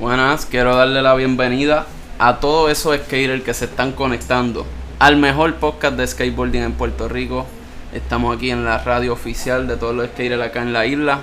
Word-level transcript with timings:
Buenas, 0.00 0.44
quiero 0.44 0.74
darle 0.74 1.02
la 1.02 1.14
bienvenida 1.14 1.86
a 2.18 2.40
todos 2.40 2.68
esos 2.68 2.96
skaters 2.96 3.44
que 3.44 3.54
se 3.54 3.66
están 3.66 3.92
conectando 3.92 4.66
al 4.98 5.16
mejor 5.16 5.54
podcast 5.54 5.96
de 5.96 6.04
skateboarding 6.04 6.64
en 6.64 6.72
Puerto 6.72 7.08
Rico. 7.08 7.46
Estamos 7.92 8.36
aquí 8.36 8.50
en 8.50 8.64
la 8.64 8.78
radio 8.78 9.12
oficial 9.12 9.68
de 9.68 9.76
todos 9.76 9.94
los 9.94 10.08
skaters 10.08 10.42
acá 10.42 10.62
en 10.62 10.72
la 10.72 10.84
isla. 10.84 11.20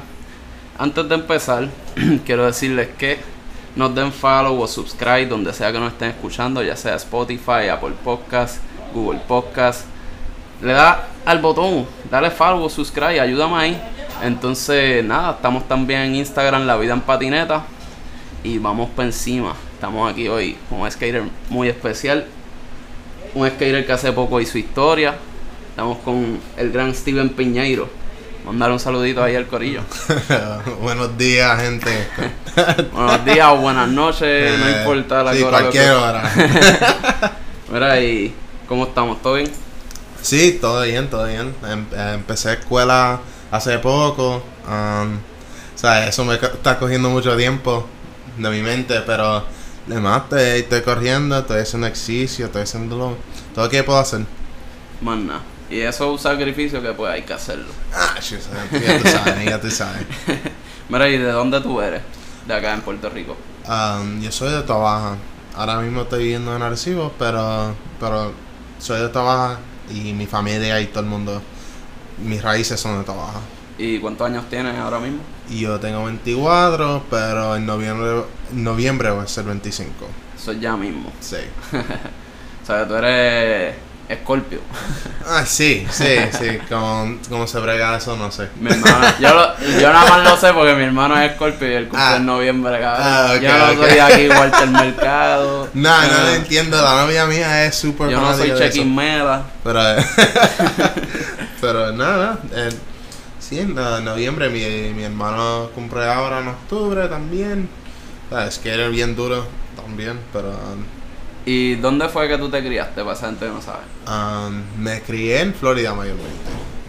Antes 0.79 1.10
de 1.10 1.15
empezar, 1.15 1.68
quiero 2.26 2.46
decirles 2.46 2.88
que 2.97 3.20
nos 3.76 3.94
den 3.94 4.13
follow 4.13 4.62
o 4.62 4.65
subscribe 4.65 5.26
donde 5.26 5.51
sea 5.51 5.74
que 5.74 5.79
nos 5.79 5.92
estén 5.92 6.12
escuchando, 6.12 6.63
ya 6.63 6.78
sea 6.78 6.96
Spotify, 6.96 7.67
Apple 7.69 7.96
Podcast, 8.01 8.60
Google 8.94 9.19
Podcast. 9.28 9.85
Le 10.62 10.72
da 10.72 11.10
al 11.26 11.40
botón, 11.40 11.85
dale 12.10 12.31
follow 12.31 12.63
o 12.63 12.69
subscribe, 12.69 13.19
ayúdame 13.19 13.56
ahí. 13.58 13.81
Entonces, 14.24 15.03
nada, 15.03 15.31
estamos 15.31 15.67
también 15.67 16.03
en 16.03 16.16
Instagram, 16.16 16.66
La 16.66 16.77
Vida 16.77 16.94
en 16.94 17.02
Patineta. 17.02 17.66
Y 18.44 18.58
vamos 18.58 18.89
para 18.91 19.08
encima. 19.08 19.53
Estamos 19.73 20.11
aquí 20.11 20.27
hoy 20.27 20.57
con 20.70 20.81
un 20.81 20.91
skater 20.91 21.23
muy 21.49 21.67
especial. 21.70 22.25
Un 23.35 23.47
skater 23.47 23.85
que 23.85 23.91
hace 23.91 24.11
poco 24.11 24.39
hizo 24.41 24.57
historia. 24.57 25.16
Estamos 25.70 25.99
con 25.99 26.39
el 26.57 26.71
gran 26.71 26.93
Steven 26.95 27.30
Piñeiro. 27.30 27.89
Mandar 28.45 28.71
un 28.71 28.80
saludito 28.80 29.23
ahí 29.23 29.35
al 29.35 29.45
corillo. 29.45 29.81
Buenos 30.81 31.16
días, 31.17 31.61
gente. 31.61 32.07
Buenos 32.93 33.23
días 33.25 33.47
o 33.52 33.57
buenas 33.57 33.88
noches, 33.88 34.59
no 34.59 34.67
Eh, 34.67 34.77
importa 34.80 35.23
la 35.23 35.33
sí, 35.35 35.44
hora. 35.44 35.59
cualquier 35.59 35.91
hora. 35.91 36.31
Mira, 37.71 38.02
y 38.02 38.33
¿cómo 38.67 38.85
estamos? 38.85 39.21
¿Todo 39.21 39.35
bien? 39.35 39.52
Sí, 40.23 40.58
todo 40.59 40.81
bien, 40.81 41.08
todo 41.09 41.27
bien. 41.27 41.53
Em- 41.69 41.85
eh, 41.95 42.11
empecé 42.16 42.53
escuela 42.53 43.19
hace 43.52 43.77
poco. 43.77 44.44
um, 44.67 45.16
o 45.16 45.77
sea, 45.81 46.08
eso 46.08 46.25
me 46.25 46.35
está 46.35 46.77
cogiendo 46.80 47.09
mucho 47.09 47.35
tiempo 47.38 47.88
de 48.50 48.58
mi 48.58 48.63
mente, 48.63 49.02
pero 49.05 49.44
además 49.88 50.23
estoy, 50.23 50.41
estoy 50.62 50.81
corriendo, 50.81 51.38
estoy 51.39 51.61
haciendo 51.61 51.88
ejercicio, 51.88 52.45
estoy 52.48 52.64
haciendo 52.64 52.98
lo- 52.98 53.17
todo 53.53 53.66
lo 53.66 53.72
que 53.72 53.83
puedo 53.83 54.00
hacer. 54.00 54.22
Más 55.02 55.17
nada. 55.17 55.42
Y 55.70 55.80
eso 55.80 56.06
es 56.06 56.11
un 56.11 56.20
sacrificio 56.20 56.81
que 56.81 56.92
pues 56.92 57.11
hay 57.14 57.22
que 57.23 57.33
hacerlo. 57.33 57.72
Ah, 57.94 58.16
sí, 58.20 58.38
ya 58.81 59.00
tú 59.00 59.08
sabes, 59.08 59.45
ya 59.45 59.61
tú 59.61 59.72
sabes. 59.72 60.06
Mira, 60.89 61.08
¿y 61.09 61.17
de 61.17 61.31
dónde 61.31 61.61
tú 61.61 61.80
eres? 61.81 62.02
De 62.45 62.53
acá 62.53 62.73
en 62.73 62.81
Puerto 62.81 63.09
Rico. 63.09 63.38
Um, 63.67 64.22
yo 64.22 64.31
soy 64.31 64.52
de 64.52 64.61
Tobaja. 64.64 65.16
Ahora 65.55 65.80
mismo 65.80 66.02
estoy 66.02 66.23
viviendo 66.23 66.55
en 66.55 66.61
Arecibo, 66.61 67.14
pero, 67.17 67.73
pero 68.00 68.33
soy 68.80 69.02
de 69.02 69.09
Tobaja 69.09 69.59
y 69.89 70.14
mi 70.14 70.26
familia 70.26 70.80
y 70.81 70.88
todo 70.88 71.02
el 71.02 71.05
mundo, 71.09 71.42
mis 72.23 72.42
raíces 72.42 72.80
son 72.80 73.00
de 73.00 73.05
Tobaja. 73.05 73.39
¿Y 73.78 74.00
cuántos 74.00 74.28
años 74.28 74.45
tienes 74.50 74.78
ahora 74.78 75.00
mismo? 75.00 75.20
Y 75.52 75.59
yo 75.59 75.80
tengo 75.80 76.05
24, 76.05 77.03
pero 77.09 77.55
en 77.57 77.66
noviembre, 77.66 78.23
en 78.52 78.63
noviembre 78.63 79.11
voy 79.11 79.23
a 79.25 79.27
ser 79.27 79.44
25. 79.44 79.91
Eso 80.35 80.52
es 80.53 80.59
ya 80.61 80.75
mismo. 80.75 81.11
Sí. 81.19 81.38
O 82.63 82.66
sea, 82.73 82.88
tú 82.88 82.93
eres 82.95 83.73
Escorpio. 84.08 84.59
Ah, 85.27 85.43
sí, 85.47 85.85
sí, 85.89 86.05
sí. 86.38 86.59
¿Cómo, 86.69 87.17
cómo 87.27 87.47
se 87.47 87.59
brega 87.59 87.97
eso? 87.97 88.16
No 88.16 88.31
sé. 88.31 88.49
Mi 88.59 88.69
hermano, 88.71 89.08
yo, 89.19 89.33
lo- 89.33 89.80
yo 89.80 89.91
nada 89.91 90.08
más 90.08 90.23
lo 90.30 90.38
sé 90.38 90.53
porque 90.53 90.75
mi 90.75 90.83
hermano 90.83 91.19
es 91.19 91.31
Escorpio 91.31 91.67
y 91.71 91.73
él 91.73 91.88
cumple 91.88 92.05
Ah. 92.05 92.15
en 92.17 92.25
noviembre, 92.27 92.80
cabrón. 92.80 93.02
Ah, 93.03 93.36
yo 93.41 93.58
no 93.58 93.71
ok. 93.81 93.89
soy 93.89 93.97
aquí 93.99 94.27
Walter 94.30 94.67
Mercado. 94.69 95.69
No, 95.73 95.89
no 95.89 95.95
Ah, 95.95 96.23
lo 96.27 96.33
entiendo. 96.36 96.81
La 96.81 97.02
novia 97.03 97.25
mía 97.25 97.65
es 97.65 97.75
súper 97.75 98.09
Yo 98.11 98.21
no 98.21 98.38
soy 98.38 98.86
Mela. 98.86 99.41
Pero, 99.63 99.80
pero 101.61 101.91
nada, 101.91 102.39
eh, 102.55 102.69
sí, 103.52 103.59
en 103.59 103.75
no- 103.75 103.99
noviembre 104.02 104.49
mi, 104.49 104.94
mi 104.95 105.03
hermano 105.03 105.69
cumple 105.75 106.05
ahora 106.05 106.39
en 106.39 106.47
octubre 106.47 107.07
también. 107.07 107.69
Ah, 108.31 108.45
Es 108.47 108.58
que 108.58 108.73
era 108.73 108.88
bien 108.88 109.16
duro 109.16 109.45
también, 109.75 110.19
pero 110.33 110.49
um, 110.49 110.83
¿Y 111.45 111.75
dónde 111.75 112.08
fue 112.09 112.27
que 112.27 112.38
tú 112.38 112.49
te 112.49 112.63
criaste? 112.63 113.02
Para 113.03 113.13
esa 113.13 113.27
gente 113.27 113.45
que 113.45 113.52
no 113.52 113.61
sabe. 113.61 113.83
um, 114.08 114.63
me 114.81 115.02
crié 115.02 115.42
en 115.42 115.53
Florida 115.53 115.93
mayormente. 115.93 116.31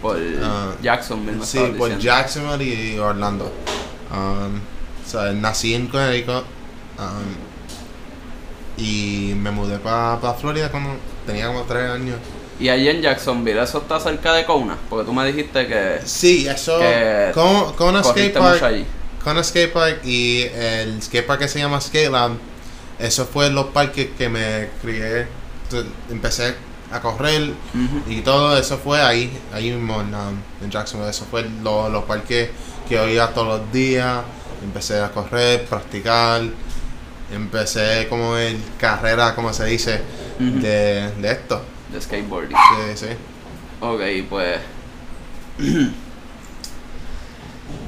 Por 0.01 0.19
Ah, 0.43 0.73
Jacksonville, 0.83 1.39
me 1.39 1.45
Sí, 1.47 1.59
por 1.59 1.73
diciendo. 1.91 1.99
Jacksonville 1.99 2.65
y 2.95 2.99
Orlando. 2.99 3.53
Um, 4.13 4.57
o 5.05 5.09
sea, 5.09 5.33
nací 5.33 5.75
en 5.75 5.89
Connecticut 5.89 6.45
y 8.77 9.35
me 9.37 9.51
mudé 9.51 9.79
para 9.79 10.19
Florida 10.35 10.71
cuando 10.71 10.91
tenía 11.27 11.47
como 11.49 11.63
tres 11.63 11.91
años. 11.91 12.17
Y 12.61 12.69
allí 12.69 12.89
en 12.89 13.03
Jacksonville, 13.03 13.61
¿eso 13.63 13.79
está 13.79 13.99
cerca 13.99 14.33
de 14.35 14.45
Kona? 14.45 14.77
Porque 14.89 15.05
tú 15.07 15.13
me 15.13 15.25
dijiste 15.27 15.67
que 15.67 16.01
Sí, 16.05 16.47
eso. 16.47 16.79
Que 16.79 17.31
con 17.35 17.97
un 17.97 18.05
skate 18.05 18.35
park. 18.35 18.63
allí. 18.63 18.87
Un 19.25 19.45
skate 19.45 19.73
park 19.73 20.01
y 20.05 20.43
el 20.55 21.03
skate 21.03 21.27
park 21.27 21.41
que 21.41 21.49
se 21.49 21.59
llama 21.59 21.81
Skate 21.81 22.11
Lab. 22.11 22.33
Eso 22.99 23.25
fue 23.27 23.51
los 23.51 23.67
parques 23.67 24.09
que 24.17 24.29
me 24.29 24.69
crié. 24.81 25.27
Empecé 26.11 26.55
a 26.93 27.01
correr 27.01 27.51
Ujú. 27.75 28.03
y 28.13 28.21
todo 28.21 28.57
eso 28.59 28.77
fue 28.79 29.01
ahí, 29.01 29.33
ahí 29.53 29.71
mismo 29.71 30.01
en, 30.03 30.15
um, 30.15 30.37
en 30.63 30.71
Jacksonville. 30.71 31.11
Eso 31.11 31.25
fue 31.31 31.45
lo- 31.63 31.89
los 31.89 32.05
parques 32.05 32.51
que 32.89 32.99
oía 33.01 33.29
todos 33.29 33.61
los 33.61 33.73
días. 33.73 34.21
Empecé 34.63 35.01
a 35.01 35.11
correr, 35.11 35.65
practicar. 35.65 36.43
Empecé 37.33 38.07
como 38.09 38.37
en 38.37 38.63
carrera, 38.79 39.35
como 39.35 39.53
se 39.55 39.65
dice, 39.65 40.01
Ujú. 40.39 40.61
de, 40.61 41.11
de 41.19 41.31
esto. 41.33 41.63
De 41.93 42.01
skateboarding. 42.01 42.57
Sí, 42.97 43.07
sí. 43.07 43.07
Ok, 43.81 44.01
pues. 44.31 44.59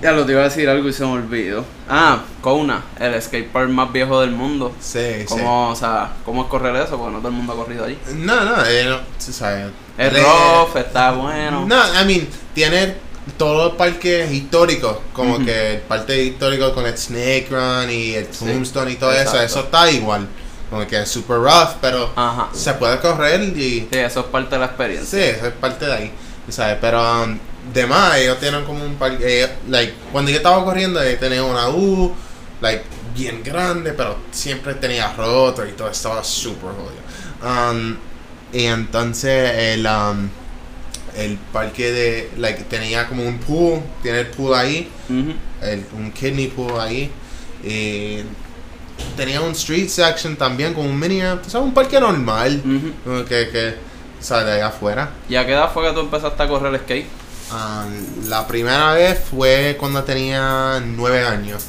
ya 0.03 0.13
lo 0.13 0.25
te 0.27 0.33
iba 0.33 0.43
a 0.43 0.45
decir 0.45 0.69
algo 0.69 0.89
y 0.89 0.93
se 0.93 1.05
me 1.05 1.13
olvidó. 1.13 1.65
Ah, 1.89 2.23
Kona, 2.43 2.83
el 3.01 3.21
skatepark 3.21 3.71
más 3.71 3.91
viejo 3.93 4.21
del 4.21 4.33
mundo. 4.33 4.75
Sí, 4.81 4.99
sí. 5.21 5.25
¿Cómo, 5.29 5.71
o 5.71 5.77
sea, 5.77 6.13
¿Cómo 6.25 6.43
es 6.43 6.49
correr 6.49 6.77
eso? 6.77 6.99
Porque 6.99 7.13
no 7.13 7.19
todo 7.19 7.29
el 7.29 7.35
mundo 7.35 7.53
ha 7.55 7.57
corrido 7.57 7.85
allí. 7.85 7.99
No, 8.17 8.45
no, 8.45 8.65
eh, 8.67 8.85
no, 8.87 8.99
tú 9.25 9.33
sabes. 9.33 9.69
Es 9.97 10.13
Le- 10.13 10.21
rough, 10.23 10.77
está 10.77 11.13
bueno. 11.13 11.65
No, 11.67 11.77
I 12.01 12.05
mean, 12.05 12.29
tiene 12.55 12.97
todos 13.39 13.69
los 13.69 13.75
parques 13.77 14.31
históricos, 14.31 14.99
como 15.15 15.37
Ujú. 15.37 15.45
que 15.47 15.75
el 15.77 15.81
parque 15.83 16.23
histórico 16.25 16.75
con 16.75 16.85
el 16.87 16.99
Snake 16.99 17.47
Run 17.51 17.91
y 17.91 18.15
el 18.15 18.27
Sí, 18.31 18.45
Tombstone 18.45 18.93
y 18.93 18.97
todo 18.97 19.13
exacto. 19.13 19.37
eso, 19.39 19.45
eso 19.45 19.61
está 19.61 19.91
igual. 19.91 20.29
Como 20.71 20.87
que 20.87 21.01
es 21.03 21.09
super 21.09 21.37
rough, 21.39 21.77
pero 21.81 22.11
Ajá. 22.17 22.49
se 22.53 22.73
puede 22.75 22.99
correr 23.01 23.41
y 23.43 23.89
Sí, 23.93 23.99
eso 23.99 24.21
es 24.21 24.27
parte 24.27 24.55
de 24.57 24.59
la 24.61 24.67
experiencia. 24.67 25.07
sí, 25.19 25.25
eso 25.37 25.47
es 25.47 25.53
parte 25.55 25.87
de 25.87 25.93
ahí, 25.93 26.13
¿sabes? 26.49 26.79
Pero 26.81 27.23
um, 27.25 27.39
de 27.73 27.87
más, 27.87 28.17
ellos 28.19 28.39
tienen 28.41 28.65
como 28.65 28.85
un 28.85 28.95
parque, 28.97 29.39
ellos- 29.39 29.51
like, 29.69 29.95
cuando 30.13 30.31
yo 30.31 30.39
estaba 30.39 30.65
corriendo, 30.65 31.01
ellos 31.03 31.21
tenían 31.21 31.45
una 31.45 31.69
U, 31.69 32.13
like, 32.61 32.83
bien 33.15 33.43
grande, 33.45 33.93
pero 33.93 34.17
siempre 34.33 34.75
tenía 34.75 35.13
roto 35.13 35.65
y 35.67 35.73
todo 35.73 35.89
estaba 35.91 36.25
super 36.25 36.71
jodido. 36.71 37.71
Um, 37.71 37.97
y 38.53 38.65
entonces 38.65 39.53
el, 39.57 39.87
um, 39.87 40.29
el 41.17 41.37
parque 41.53 41.93
de, 41.93 42.31
like, 42.39 42.65
tenía 42.65 43.07
como 43.07 43.23
un 43.23 43.39
pool, 43.39 43.81
tiene 44.03 44.21
el 44.21 44.27
pool 44.29 44.55
ahí, 44.55 44.91
el, 45.63 45.85
un 45.97 46.11
kidney 46.13 46.49
pool 46.49 46.81
ahí. 46.81 47.11
Y 47.63 48.23
tenía 49.17 49.41
un 49.41 49.53
street 49.53 49.89
section 49.89 50.37
también 50.37 50.75
con 50.75 50.87
un 50.87 50.99
mini 50.99 51.21
amp, 51.21 51.45
sabes, 51.45 51.67
un 51.67 51.75
parque 51.75 52.01
normal, 52.01 52.63
que, 53.29 53.49
que 53.51 53.75
sale 54.21 54.47
de 54.47 54.53
allá 54.53 54.69
afuera. 54.69 55.11
¿Y 55.29 55.37
a 55.37 55.47
qué 55.47 55.53
edad 55.53 55.71
fue 55.73 55.87
que 55.87 55.93
tú 55.93 56.01
empezaste 56.01 56.43
a 56.43 56.49
correr 56.49 56.81
skate? 56.81 57.07
Ah, 57.51 57.85
la 58.27 58.47
primera 58.47 58.93
vez 58.95 59.21
fue 59.31 59.77
cuando 59.79 60.03
tenía 60.03 60.83
nueve 60.85 61.25
años. 61.25 61.65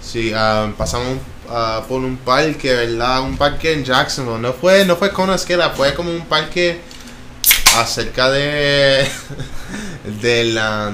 Sí, 0.00 0.32
ah, 0.34 0.70
pasamos 0.76 1.18
ah, 1.48 1.82
por 1.88 2.00
un 2.00 2.16
parque, 2.16 2.72
¿verdad? 2.72 3.22
Un 3.22 3.36
parque 3.36 3.72
en 3.72 3.84
Jacksonville. 3.84 4.40
No 4.40 4.52
fue, 4.52 4.84
no 4.84 4.96
fue 4.96 5.10
con 5.10 5.24
una 5.24 5.36
esquela, 5.36 5.70
fue 5.70 5.94
como 5.94 6.10
un 6.10 6.26
parque 6.26 6.80
acerca 7.76 8.30
de 8.30 9.08
de 10.20 10.44
la 10.44 10.92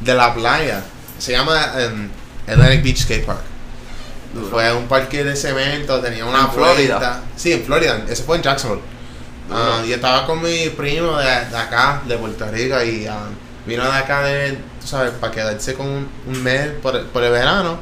de 0.00 0.14
la 0.14 0.34
playa. 0.34 0.82
Se 1.18 1.32
llama 1.32 1.74
em, 1.78 2.08
Atlantic 2.48 2.82
Beach 2.82 3.02
Skate 3.02 3.24
Park. 3.24 3.53
Duro. 4.34 4.48
Fue 4.48 4.72
un 4.74 4.86
parque 4.88 5.22
de 5.24 5.36
cemento, 5.36 6.00
tenía 6.00 6.24
una 6.24 6.40
¿En 6.40 6.50
Florida? 6.50 6.98
puerta. 6.98 7.22
Sí, 7.36 7.52
en 7.52 7.62
Florida. 7.64 8.04
Eso 8.08 8.24
fue 8.24 8.36
en 8.36 8.42
Jacksonville. 8.42 8.82
Duro. 9.48 9.86
y 9.86 9.92
estaba 9.92 10.26
con 10.26 10.42
mi 10.42 10.70
primo 10.70 11.16
de, 11.18 11.24
de 11.26 11.56
acá, 11.56 12.02
de 12.06 12.16
Puerto 12.16 12.46
Rico, 12.50 12.82
y 12.82 13.06
ah, 13.06 13.18
vino 13.66 13.84
de 13.84 13.92
acá, 13.92 14.22
de, 14.24 14.52
tú 14.80 14.86
sabes, 14.86 15.12
para 15.12 15.32
quedarse 15.32 15.74
con 15.74 15.86
un, 15.86 16.08
un 16.26 16.42
mes 16.42 16.68
por, 16.82 16.96
el- 16.96 17.04
por 17.06 17.22
el 17.22 17.30
verano. 17.30 17.78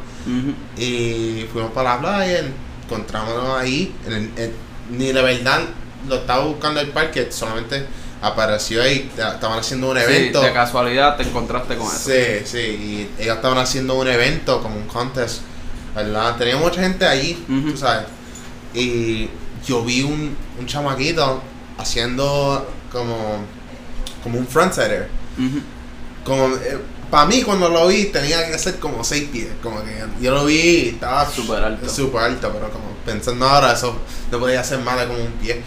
Y 0.76 1.46
fuimos 1.52 1.72
para 1.72 1.94
la 1.94 2.00
playa, 2.00 2.44
encontrámonos 2.84 3.58
ahí. 3.58 3.94
en 4.06 4.12
el- 4.12 4.30
en- 4.36 4.52
ni 4.90 5.12
de 5.12 5.22
verdad 5.22 5.60
lo 6.08 6.16
estaba 6.16 6.44
buscando 6.44 6.80
el 6.80 6.88
parque, 6.88 7.28
solamente 7.30 7.86
apareció 8.20 8.82
ahí. 8.82 9.10
ta- 9.16 9.34
Estaban 9.34 9.58
haciendo 9.58 9.90
un 9.90 9.98
evento. 9.98 10.40
Sí, 10.40 10.46
de 10.46 10.52
casualidad 10.52 11.16
te 11.16 11.22
encontraste 11.24 11.76
con 11.76 11.86
eso. 11.86 12.10
Sí, 12.10 12.42
sí, 12.44 12.58
y 13.18 13.22
ellos 13.22 13.36
estaban 13.36 13.58
haciendo 13.58 13.94
un 13.94 14.08
evento, 14.08 14.60
como 14.62 14.76
un 14.76 14.86
contest, 14.86 15.42
¿verdad? 15.94 16.36
Tenía 16.36 16.56
mucha 16.56 16.80
gente 16.80 17.06
allí, 17.06 17.44
Ujú. 17.48 17.72
tú 17.72 17.76
sabes. 17.76 18.06
Y 18.74 19.28
yo 19.66 19.84
vi 19.84 20.02
un, 20.02 20.36
un 20.58 20.66
chamaquito 20.66 21.42
haciendo 21.78 22.68
como, 22.90 23.44
como 24.22 24.38
un 24.38 24.46
frontsider. 24.46 25.08
Ujú. 25.38 25.60
Como, 26.24 26.54
eh, 26.56 26.78
para 27.10 27.26
mí 27.26 27.42
cuando 27.42 27.68
lo 27.68 27.88
vi 27.88 28.06
tenía 28.06 28.46
que 28.50 28.58
ser 28.58 28.78
como 28.78 29.04
6 29.04 29.28
pies. 29.30 29.48
Como 29.62 29.82
que 29.82 30.02
yo 30.20 30.32
lo 30.32 30.46
vi 30.46 30.54
y 30.54 30.88
estaba 30.90 31.28
Súper 31.28 31.62
alto. 31.62 31.88
Súper 31.88 32.22
alto, 32.22 32.50
pero 32.52 32.70
como 32.70 32.84
pensando 33.04 33.46
ahora, 33.46 33.72
eso 33.72 33.98
no 34.30 34.38
podía 34.38 34.64
ser 34.64 34.78
más 34.80 34.98
de 34.98 35.06
como 35.06 35.18
un 35.22 35.32
pie. 35.32 35.62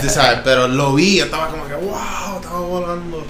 Tú 0.00 0.08
sabes, 0.10 0.40
pero 0.44 0.66
lo 0.68 0.94
vi 0.94 1.20
estaba 1.20 1.48
como 1.48 1.66
que, 1.66 1.74
wow, 1.74 2.36
estaba 2.40 2.60
volando. 2.60 3.24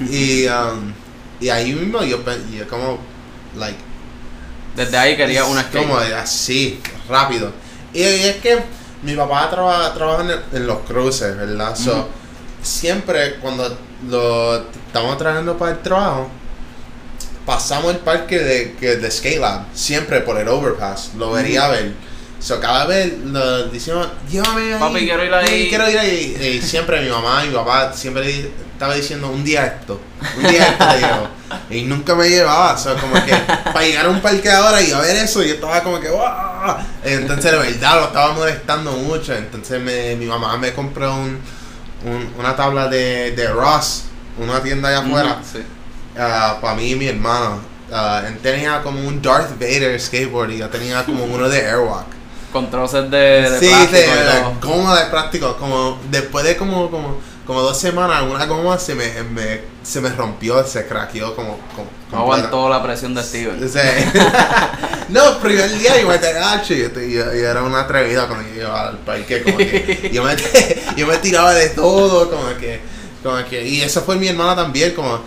Y, 0.00 0.46
um, 0.46 0.92
y 1.40 1.48
ahí 1.48 1.72
mismo 1.72 2.02
yo, 2.02 2.18
yo 2.52 2.68
como, 2.68 2.98
like, 3.56 3.78
Desde 4.76 4.96
ahí 4.96 5.16
quería 5.16 5.44
una 5.44 5.62
skate. 5.62 5.82
como 5.86 5.96
así, 5.98 6.80
rápido. 7.08 7.52
Y, 7.92 8.02
es 8.02 8.36
que 8.36 8.58
mi 9.02 9.14
papá 9.14 9.48
traba- 9.50 9.92
trabaja 9.94 10.22
en, 10.24 10.30
el- 10.30 10.42
en 10.52 10.66
los 10.66 10.78
cruces, 10.80 11.36
¿verdad? 11.36 11.76
So, 11.76 12.08
siempre 12.62 13.36
cuando 13.36 13.76
lo 14.08 14.56
estamos 14.86 15.16
trabajando 15.18 15.56
para 15.56 15.72
el 15.72 15.78
trabajo, 15.80 16.28
pasamos 17.46 17.92
el 17.92 17.98
parque 17.98 18.38
de, 18.38 18.74
que, 18.74 18.96
de 18.96 19.10
Skate 19.10 19.38
Lab, 19.38 19.64
siempre 19.74 20.20
por 20.22 20.38
el 20.38 20.48
overpass, 20.48 21.10
lo 21.16 21.30
vería 21.32 21.68
ver. 21.68 21.92
So, 22.44 22.60
cada 22.60 22.84
vez 22.84 23.10
lo 23.24 23.68
decíamos, 23.68 24.06
llévame 24.30 24.74
ahí. 24.74 24.78
Papi, 24.78 24.98
quiero 25.06 25.24
ir 25.24 25.32
ahí. 25.32 25.46
Sí, 25.48 25.66
quiero 25.70 25.88
ir 25.88 25.98
ahí. 25.98 26.58
Y 26.60 26.66
siempre 26.66 27.00
mi 27.00 27.08
mamá 27.08 27.42
y 27.42 27.48
mi 27.48 27.54
papá 27.54 27.90
siempre 27.94 28.50
estaba 28.74 28.94
diciendo, 28.94 29.30
un 29.30 29.42
día 29.42 29.64
esto, 29.64 29.98
un 30.36 30.42
día 30.42 30.68
esto 30.68 30.86
te 30.86 30.98
llevo. 30.98 31.28
Y 31.70 31.82
nunca 31.84 32.14
me 32.14 32.28
llevaba, 32.28 32.74
o 32.74 32.78
sea, 32.78 32.96
como 32.96 33.14
que 33.24 33.32
para 33.72 33.80
llegar 33.86 34.04
a 34.04 34.08
un 34.10 34.20
parque 34.20 34.50
ahora 34.50 34.82
y 34.82 34.92
a 34.92 34.98
ver 35.00 35.16
eso, 35.16 35.42
yo 35.42 35.54
estaba 35.54 35.82
como 35.82 35.98
que, 36.00 36.10
¡wow! 36.10 36.20
Entonces, 37.02 37.50
de 37.50 37.56
verdad, 37.58 38.00
lo 38.00 38.06
estaba 38.08 38.34
molestando 38.34 38.92
mucho. 38.92 39.32
Entonces, 39.34 39.80
me, 39.80 40.14
mi 40.16 40.26
mamá 40.26 40.58
me 40.58 40.74
compró 40.74 41.14
un, 41.14 41.38
un- 42.04 42.34
una 42.38 42.54
tabla 42.54 42.88
de, 42.88 43.32
de 43.32 43.48
Ross, 43.48 44.02
una 44.38 44.62
tienda 44.62 44.90
allá 44.90 44.98
afuera, 44.98 45.38
Ujú, 45.40 45.58
sí. 45.58 45.64
para 46.14 46.74
mí 46.74 46.90
y 46.90 46.94
mi 46.96 47.06
hermano. 47.06 47.60
Ah, 47.90 48.22
él 48.26 48.36
tenía 48.38 48.82
como 48.82 49.00
un 49.00 49.22
Darth 49.22 49.52
Vader 49.58 49.98
skateboard 49.98 50.50
y 50.50 50.58
yo 50.58 50.68
tenía 50.68 51.04
como 51.04 51.24
uno 51.24 51.48
de 51.48 51.64
Airwalk. 51.66 52.06
Con 52.54 52.70
de, 53.10 53.50
de 53.50 53.58
sí, 53.58 53.66
plástico 53.66 53.96
de, 53.96 54.04
y 54.04 54.06
todo. 54.06 54.50
de 54.50 54.60
goma 54.62 55.00
de 55.00 55.06
plástico. 55.10 55.56
Como 55.56 55.98
después 56.08 56.44
de 56.44 56.56
como, 56.56 56.88
como, 56.88 57.18
como 57.44 57.60
dos 57.62 57.76
semanas, 57.76 58.22
una 58.22 58.46
goma 58.46 58.78
se 58.78 58.94
me, 58.94 59.06
me- 59.24 59.60
se 59.82 60.00
me 60.00 60.08
rompió, 60.10 60.64
se 60.64 60.86
craqueó 60.86 61.34
como. 61.34 61.58
como 61.74 61.88
No 62.12 62.18
aguantó 62.18 62.68
la 62.68 62.80
presión 62.80 63.12
de 63.12 63.24
Steven. 63.24 63.68
sea, 63.68 65.02
no, 65.08 65.30
el 65.30 65.36
primer 65.38 65.78
día 65.80 66.00
yo 66.00 66.06
me 66.06 66.16
gacho 66.16 66.74
y 66.74 66.88
yo 67.12 67.24
era 67.32 67.60
una 67.64 67.80
atrevida 67.80 68.28
cuando 68.28 68.48
yo 68.54 68.60
iba 68.62 68.88
al 68.88 68.98
parque, 68.98 69.42
como 69.42 69.56
que 69.58 70.10
yo 70.12 70.22
me, 70.22 70.36
yo 70.96 71.06
me 71.08 71.16
tiraba 71.18 71.54
de 71.54 71.70
todo, 71.70 72.30
como 72.30 72.56
que, 72.60 72.78
como 73.20 73.44
que, 73.50 73.66
y 73.66 73.82
eso 73.82 74.00
fue 74.02 74.14
mi 74.14 74.28
hermana 74.28 74.54
también, 74.54 74.92
como, 74.94 75.20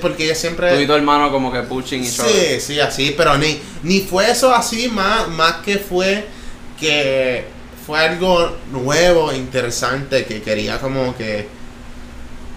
porque 0.00 0.24
ella 0.24 0.34
siempre... 0.34 0.74
Tú 0.74 0.80
y 0.80 0.86
tu 0.88 0.94
hermano 0.94 1.30
como 1.30 1.52
que 1.52 1.60
pushing 1.62 2.02
y 2.02 2.08
Sí, 2.08 2.60
sí, 2.60 2.80
así, 2.80 3.14
pero 3.16 3.38
ni, 3.38 3.62
ni 3.84 4.00
fue 4.00 4.28
eso 4.28 4.52
así, 4.52 4.88
más, 4.88 5.28
más 5.28 5.54
que 5.64 5.78
fue 5.78 6.41
que 6.82 7.44
fue 7.86 7.98
algo 7.98 8.56
nuevo, 8.70 9.32
interesante, 9.32 10.24
que 10.26 10.42
quería 10.42 10.78
como 10.78 11.16
que 11.16 11.48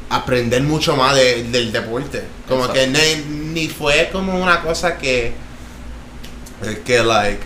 aprender 0.09 0.61
mucho 0.63 0.95
más 0.95 1.15
de- 1.15 1.43
del 1.45 1.71
deporte. 1.71 2.23
Como 2.47 2.71
que 2.71 2.87
ni, 2.87 3.23
ni 3.53 3.67
fue 3.69 4.09
como 4.11 4.35
una 4.41 4.61
cosa 4.61 4.97
que, 4.97 5.33
que 6.85 7.03
like, 7.03 7.39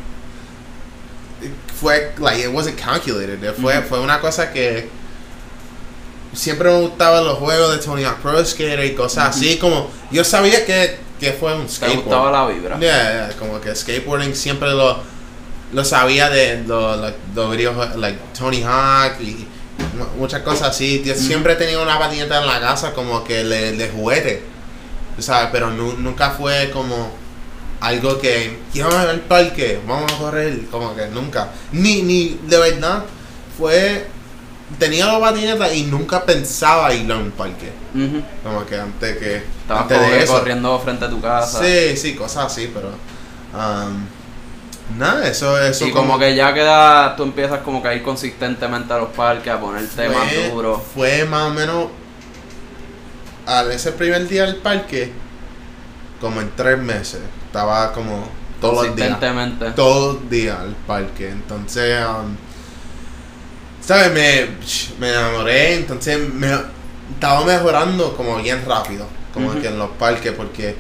fue, 1.79 2.11
like, 2.19 2.41
it 2.41 2.49
wasn't 2.53 2.77
calculated. 2.77 3.53
Fue, 3.55 3.81
fue 3.83 3.99
una 4.01 4.19
cosa 4.19 4.51
que 4.51 4.89
siempre 6.33 6.69
me 6.69 6.79
gustaban 6.81 7.23
los 7.23 7.37
juegos 7.37 7.71
de 7.71 7.77
Tony 7.83 8.03
Hawk 8.03 8.17
Pro 8.21 8.43
Skater 8.45 8.83
y 8.85 8.93
cosas 8.93 9.35
así, 9.37 9.57
como, 9.57 9.89
yo 10.11 10.23
sabía 10.23 10.65
que, 10.65 10.97
que 11.19 11.31
fue 11.33 11.55
un 11.55 11.65
Te 11.65 11.71
skateboard. 11.73 12.03
gustaba 12.03 12.31
la 12.31 12.47
vibra. 12.53 12.77
Yeah, 12.79 13.27
yeah, 13.29 13.35
como 13.39 13.59
que 13.61 13.73
skateboarding 13.73 14.35
siempre 14.35 14.69
lo, 14.71 14.99
lo 15.74 15.86
sabía 15.86 16.30
de 16.30 16.63
lo- 16.66 16.95
lo- 16.98 17.13
los 17.36 17.51
videos 17.51 17.95
like 17.98 18.19
Tony 18.38 18.63
Hawk 18.63 19.19
y 19.21 19.48
mu- 19.98 20.19
muchas 20.19 20.42
cosas 20.42 20.69
así. 20.69 21.01
Yo 21.06 21.13
siempre 21.16 21.56
tenía 21.56 21.80
una 21.80 22.00
patineta 22.00 22.39
en 22.42 22.48
la 22.48 22.60
casa 22.60 22.94
como 22.94 23.24
que 23.24 23.44
le, 23.44 23.74
de 23.74 23.89
juguete, 23.89 24.44
¿sabes? 25.19 25.50
Pero 25.51 25.69
nu- 25.71 25.98
nunca 25.98 26.31
fue 26.31 26.69
como 26.71 27.12
algo 27.81 28.18
que 28.19 28.57
llévame 28.74 29.10
al 29.10 29.21
parque, 29.21 29.80
vamos 29.88 30.12
a 30.12 30.18
correr, 30.18 30.66
como 30.71 30.95
que 30.95 31.07
nunca. 31.07 31.50
Ni, 31.71 32.01
ni 32.01 32.39
de 32.48 32.57
verdad 32.57 33.04
fue. 33.57 34.07
Tenía 34.77 35.07
la 35.07 35.19
patineta 35.19 35.74
y 35.74 35.83
nunca 35.83 36.24
pensaba 36.24 36.94
ir 36.94 37.12
a 37.12 37.18
un 37.18 37.31
parque. 37.31 37.71
Como 38.44 38.66
que 38.68 38.75
antes 38.80 39.18
que. 39.18 39.38
Estabas 39.38 39.83
antes 39.83 40.00
de 40.00 40.24
eso. 40.24 40.33
corriendo 40.33 40.80
frente 40.80 41.06
a 41.06 41.10
tu 41.10 41.19
casa. 41.19 41.63
Sí, 41.63 41.98
sí, 41.98 42.13
cosas 42.16 42.45
así, 42.45 42.69
pero. 42.71 42.89
um, 43.54 44.06
nada, 44.97 45.27
eso, 45.27 45.59
eso 45.62 45.88
y 45.88 45.91
como 45.91 46.18
que 46.18 46.36
ya 46.36 46.53
queda, 46.53 47.15
tú 47.15 47.24
empiezas 47.24 47.59
como 47.59 47.81
que 47.81 47.88
a 47.89 47.94
ir 47.94 48.03
consistentemente 48.03 48.91
a 48.94 48.97
los 48.97 49.09
parques, 49.09 49.51
a 49.51 49.59
ponerte 49.59 50.09
más 50.09 50.27
duro. 50.51 50.83
fue 50.94 51.25
más 51.25 51.44
o 51.44 51.53
menos. 51.53 51.88
Al 53.45 53.71
ese 53.71 53.91
primer 53.94 54.27
día 54.27 54.44
del 54.44 54.57
parque, 54.57 55.12
como 56.21 56.39
en 56.41 56.51
tres 56.56 56.77
meses, 56.77 57.21
estaba 57.47 57.91
como 57.94 58.27
todos 58.62 58.86
los 58.86 58.95
días. 58.95 59.09
Consistentemente. 59.09 59.71
Todos 59.71 60.15
los 60.15 60.30
días 60.30 60.59
al 60.59 60.75
parque. 60.86 61.30
Entonces, 61.30 62.06
um, 62.06 62.35
¿sabes? 63.81 64.12
Me, 64.12 64.50
me 65.00 65.09
enamoré, 65.09 65.75
entonces 65.75 66.19
me 66.31 66.51
estaba 67.12 67.44
mejorando 67.44 68.15
como 68.15 68.38
bien 68.38 68.63
rápido, 68.68 69.07
como 69.33 69.59
que 69.59 69.68
en 69.68 69.80
los 69.80 69.89
parques, 69.92 70.31
porque 70.33 70.75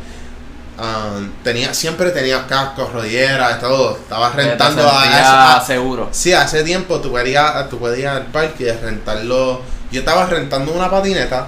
um, 0.79 1.29
tenía 1.43 1.73
siempre 1.73 2.11
tenía 2.11 2.47
cascos, 2.47 2.91
rodilleras, 2.93 3.59
todo. 3.59 3.97
Estaba 3.97 4.31
Que 4.31 4.37
te 4.37 4.43
rentando 4.49 4.83
a, 4.89 5.57
a- 5.57 5.61
seguro. 5.65 6.09
Sí, 6.11 6.33
hace 6.33 6.63
tiempo 6.63 6.99
tú 6.99 7.11
podías, 7.11 7.69
tú 7.69 7.77
podías 7.79 7.99
ir 7.99 8.07
al 8.07 8.25
parque 8.27 8.63
y 8.65 8.71
rentarlo. 8.71 9.61
Yo 9.91 9.99
estaba 9.99 10.25
rentando 10.27 10.71
una 10.71 10.89
patineta, 10.89 11.47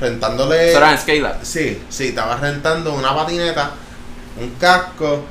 rentándole. 0.00 0.70
Eso 0.70 0.78
era 0.78 0.92
en. 0.92 1.38
Sí, 1.42 1.82
sí, 1.88 2.08
estaba 2.08 2.36
rentando 2.36 2.92
una 2.94 3.14
patineta, 3.14 3.70
un 4.40 4.50
casco 4.58 5.24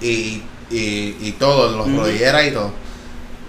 y, 0.00 0.42
y, 0.70 1.16
y 1.20 1.36
todo, 1.38 1.76
los 1.76 1.86
Ujú. 1.86 2.00
rodilleras 2.00 2.44
y 2.46 2.50
todo. 2.52 2.70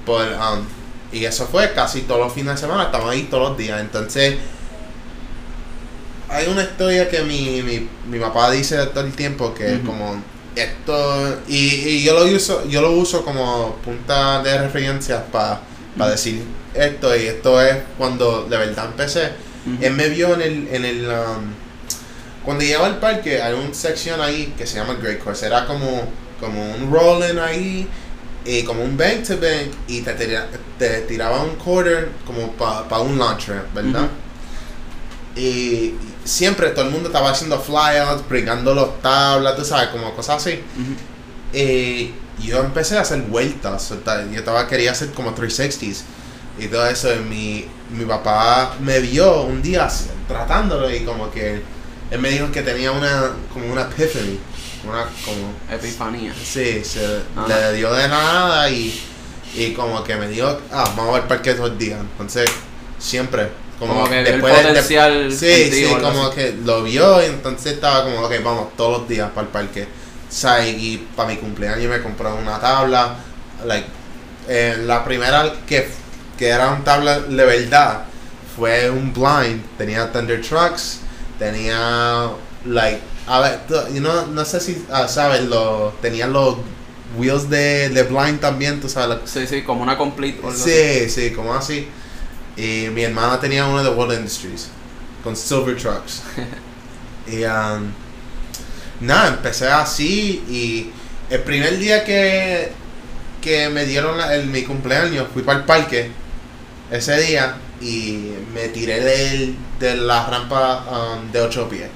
Por, 0.06 0.24
um, 0.24 0.66
y 1.12 1.26
eso 1.26 1.46
fue 1.48 1.74
casi 1.74 2.02
todos 2.02 2.20
los 2.22 2.34
fines 2.34 2.56
de 2.56 2.62
semana, 2.62 2.84
estamos 2.86 3.10
ahí 3.10 3.24
todos 3.24 3.50
los 3.50 3.58
días. 3.58 3.80
Entonces, 3.82 4.38
hay 6.30 6.48
una 6.48 6.64
historia 6.64 7.10
que 7.10 7.22
mi, 7.22 7.62
mi, 7.64 7.88
mi 8.10 8.20
papá 8.20 8.52
dice 8.52 8.78
todo 8.88 9.04
el 9.06 9.14
tiempo 9.14 9.54
que 9.54 9.76
Ujú. 9.76 9.86
como 9.86 10.22
esto 10.56 11.40
y, 11.48 11.56
y 11.90 12.04
yo 12.04 12.14
lo 12.20 12.26
uso 12.26 12.66
yo 12.68 12.82
lo 12.82 12.92
uso 12.92 13.24
como 13.24 13.76
punta 13.84 14.42
de 14.44 14.58
referencia 14.58 15.24
para 15.26 15.62
Ujú. 15.98 16.06
decir 16.10 16.44
esto 16.74 17.16
y 17.16 17.28
esto 17.28 17.62
es 17.62 17.78
cuando 17.98 18.44
de 18.50 18.58
verdad 18.58 18.86
empecé 18.86 19.32
él 19.82 19.94
me 19.94 20.08
vio 20.10 20.34
en 20.34 20.42
el, 20.42 20.68
en 20.72 20.86
el 20.86 21.06
um, 21.08 21.52
cuando 22.46 22.64
llegaba 22.64 22.88
al 22.88 23.00
parque 23.00 23.42
hay 23.42 23.54
una 23.54 23.74
sección 23.74 24.22
ahí 24.22 24.54
que 24.58 24.66
se 24.66 24.78
llama 24.78 24.96
Great 25.02 25.20
Course 25.20 25.46
era 25.46 25.66
como 25.66 26.04
como 26.40 26.64
un 26.76 26.92
rolling 26.92 27.38
ahí 27.40 27.88
y 28.46 28.64
como 28.64 28.82
un 28.84 28.96
bank 28.96 29.24
to 29.28 29.36
bank 29.38 29.74
y 29.90 30.02
te, 30.02 30.14
tira- 30.14 30.48
te 30.80 31.02
tiraba 31.02 31.44
un 31.44 31.56
quarter 31.56 32.10
como 32.26 32.52
para 32.54 33.00
un 33.02 33.18
launcher 33.20 33.64
¿verdad? 33.76 34.08
Y 35.36 35.94
siempre 36.28 36.70
todo 36.70 36.86
el 36.86 36.92
mundo 36.92 37.10
estaba 37.10 37.32
haciendo 37.32 37.60
flyouts 37.60 38.28
brincando 38.28 38.74
los 38.74 39.02
tablas 39.02 39.56
tú 39.56 39.64
sabes 39.66 39.90
como 39.90 40.14
cosas 40.16 40.38
así 40.46 40.62
Ujú. 40.76 41.58
y 41.58 42.14
yo 42.44 42.60
empecé 42.60 42.98
a 42.98 43.02
hacer 43.02 43.22
vueltas, 43.24 43.90
yo 43.90 44.38
estaba, 44.40 44.68
quería 44.68 44.92
hacer 44.92 45.10
como 45.12 45.34
360s 45.36 46.02
y 46.60 46.68
todo 46.68 46.86
eso. 46.88 47.12
Y 47.16 47.20
mi, 47.20 47.66
mi 47.92 48.06
papá 48.06 48.76
me 48.80 49.00
vio 49.00 49.42
un 49.44 49.62
día 49.64 49.88
tratándolo 50.28 50.94
y 50.94 51.00
como 51.04 51.32
que 51.32 51.62
él 52.12 52.20
me 52.20 52.30
dijo 52.30 52.52
que 52.52 52.62
tenía 52.62 52.92
una, 52.92 53.32
como 53.52 53.72
una 53.72 53.82
epiphany, 53.84 54.40
una, 54.88 55.06
como, 55.26 55.52
Epifanía. 55.72 56.32
sí, 56.34 56.84
se 56.84 57.22
Ajá. 57.36 57.48
le 57.48 57.74
dio 57.78 57.92
de 57.92 58.08
nada 58.08 58.70
y, 58.70 59.02
y 59.56 59.74
como 59.74 60.04
que 60.04 60.16
me 60.16 60.28
dijo, 60.28 60.60
ah, 60.72 60.94
vamos 60.96 61.16
al 61.16 61.28
parque 61.28 61.56
todo 61.56 61.68
el 61.68 61.78
día. 61.80 61.98
Entonces, 62.00 62.50
siempre, 63.00 63.50
como, 63.80 63.94
Como 63.94 64.06
que 64.10 64.10
vio 64.12 64.20
el 64.20 64.26
después 64.26 64.56
de- 64.56 64.64
potencial 64.64 65.32
Sí, 65.34 65.70
sí, 65.72 65.88
como 66.02 66.28
así. 66.28 66.36
que 66.36 66.56
lo 66.66 66.84
vio 66.84 67.22
y 67.22 67.26
entonces 67.26 67.74
estaba 67.74 68.04
como, 68.04 68.22
ok, 68.22 68.34
vamos 68.44 68.68
todos 68.76 69.00
los 69.00 69.08
días 69.10 69.30
para 69.30 69.48
el 69.48 69.52
parque. 69.54 69.88
Sea, 70.30 70.68
y, 70.68 71.08
para 71.16 71.30
mi 71.30 71.38
cumpleaños 71.38 71.90
me 71.90 72.02
compró 72.02 72.36
una 72.36 72.60
tabla. 72.60 73.16
Like, 73.66 73.88
eh, 74.48 74.78
la 74.86 75.04
primera 75.06 75.54
que, 75.68 75.88
que 76.38 76.48
era 76.48 76.70
una 76.70 76.84
tabla 76.84 77.20
de 77.20 77.46
verdad 77.46 78.04
fue 78.56 78.90
un 78.90 79.14
blind. 79.14 79.62
Tenía 79.78 80.12
Thunder 80.12 80.42
Trucks, 80.42 81.00
tenía, 81.40 82.30
like, 82.66 83.00
a 83.28 83.40
ver, 83.40 83.60
tú- 83.68 83.94
you 83.94 84.00
know, 84.00 84.26
no 84.28 84.44
sé 84.46 84.60
si 84.60 84.86
ah, 84.92 85.08
sabes, 85.08 85.44
lo, 85.44 85.94
tenía 86.02 86.28
los 86.28 86.58
wheels 87.18 87.50
de, 87.50 87.90
de 87.90 88.04
blind 88.04 88.40
también, 88.40 88.80
tú 88.82 88.90
sabes, 88.90 89.10
la- 89.10 89.28
Sí, 89.28 89.48
sí, 89.48 89.62
como 89.64 89.82
una 89.84 89.98
complete. 89.98 90.40
Sí, 90.56 91.10
sí, 91.10 91.32
como 91.32 91.54
así. 91.54 91.88
Y 92.58 92.90
mi 92.90 93.04
hermana 93.04 93.40
tenía 93.40 93.66
uno 93.66 93.84
de 93.84 93.90
World 93.90 94.18
Industries 94.18 94.70
con 95.24 95.36
Silver 95.36 95.76
Trucks. 95.78 96.24
y 97.28 97.44
um, 97.44 97.92
nada, 99.02 99.28
empecé 99.30 99.68
así 99.68 100.44
y 100.50 100.90
el 101.30 101.42
primer 101.42 101.78
día 101.78 102.04
que, 102.04 102.72
que 103.42 103.70
me 103.70 103.86
dieron 103.86 104.18
la- 104.18 104.34
el, 104.36 104.48
mi 104.48 104.64
cumpleaños, 104.64 105.28
fui 105.34 105.44
para 105.44 105.60
el 105.60 105.66
parque 105.66 106.10
ese 106.90 107.20
día 107.22 107.58
y 107.82 108.32
me 108.54 108.70
tiré 108.70 109.02
de, 109.02 109.54
de 109.80 109.96
la 109.98 110.26
rampa 110.28 110.86
um, 111.20 111.32
de 111.32 111.42
8 111.42 111.70
pies. 111.70 111.90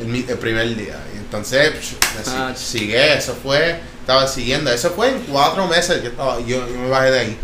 El, 0.00 0.14
el 0.28 0.38
primer 0.38 0.74
día. 0.76 0.98
Y 1.14 1.18
entonces, 1.18 1.72
si- 1.82 1.96
Ah, 2.34 2.52
sigue, 2.56 3.14
eso 3.18 3.34
fue, 3.42 3.80
estaba 4.00 4.26
siguiendo. 4.28 4.70
Eso 4.70 4.90
fue 4.92 5.08
en 5.10 5.20
cuatro 5.22 5.66
meses 5.66 6.00
que 6.00 6.08
estaba, 6.08 6.38
yo, 6.40 6.66
yo 6.68 6.78
me 6.78 6.88
bajé 6.88 7.10
de 7.10 7.18
ahí. 7.18 7.38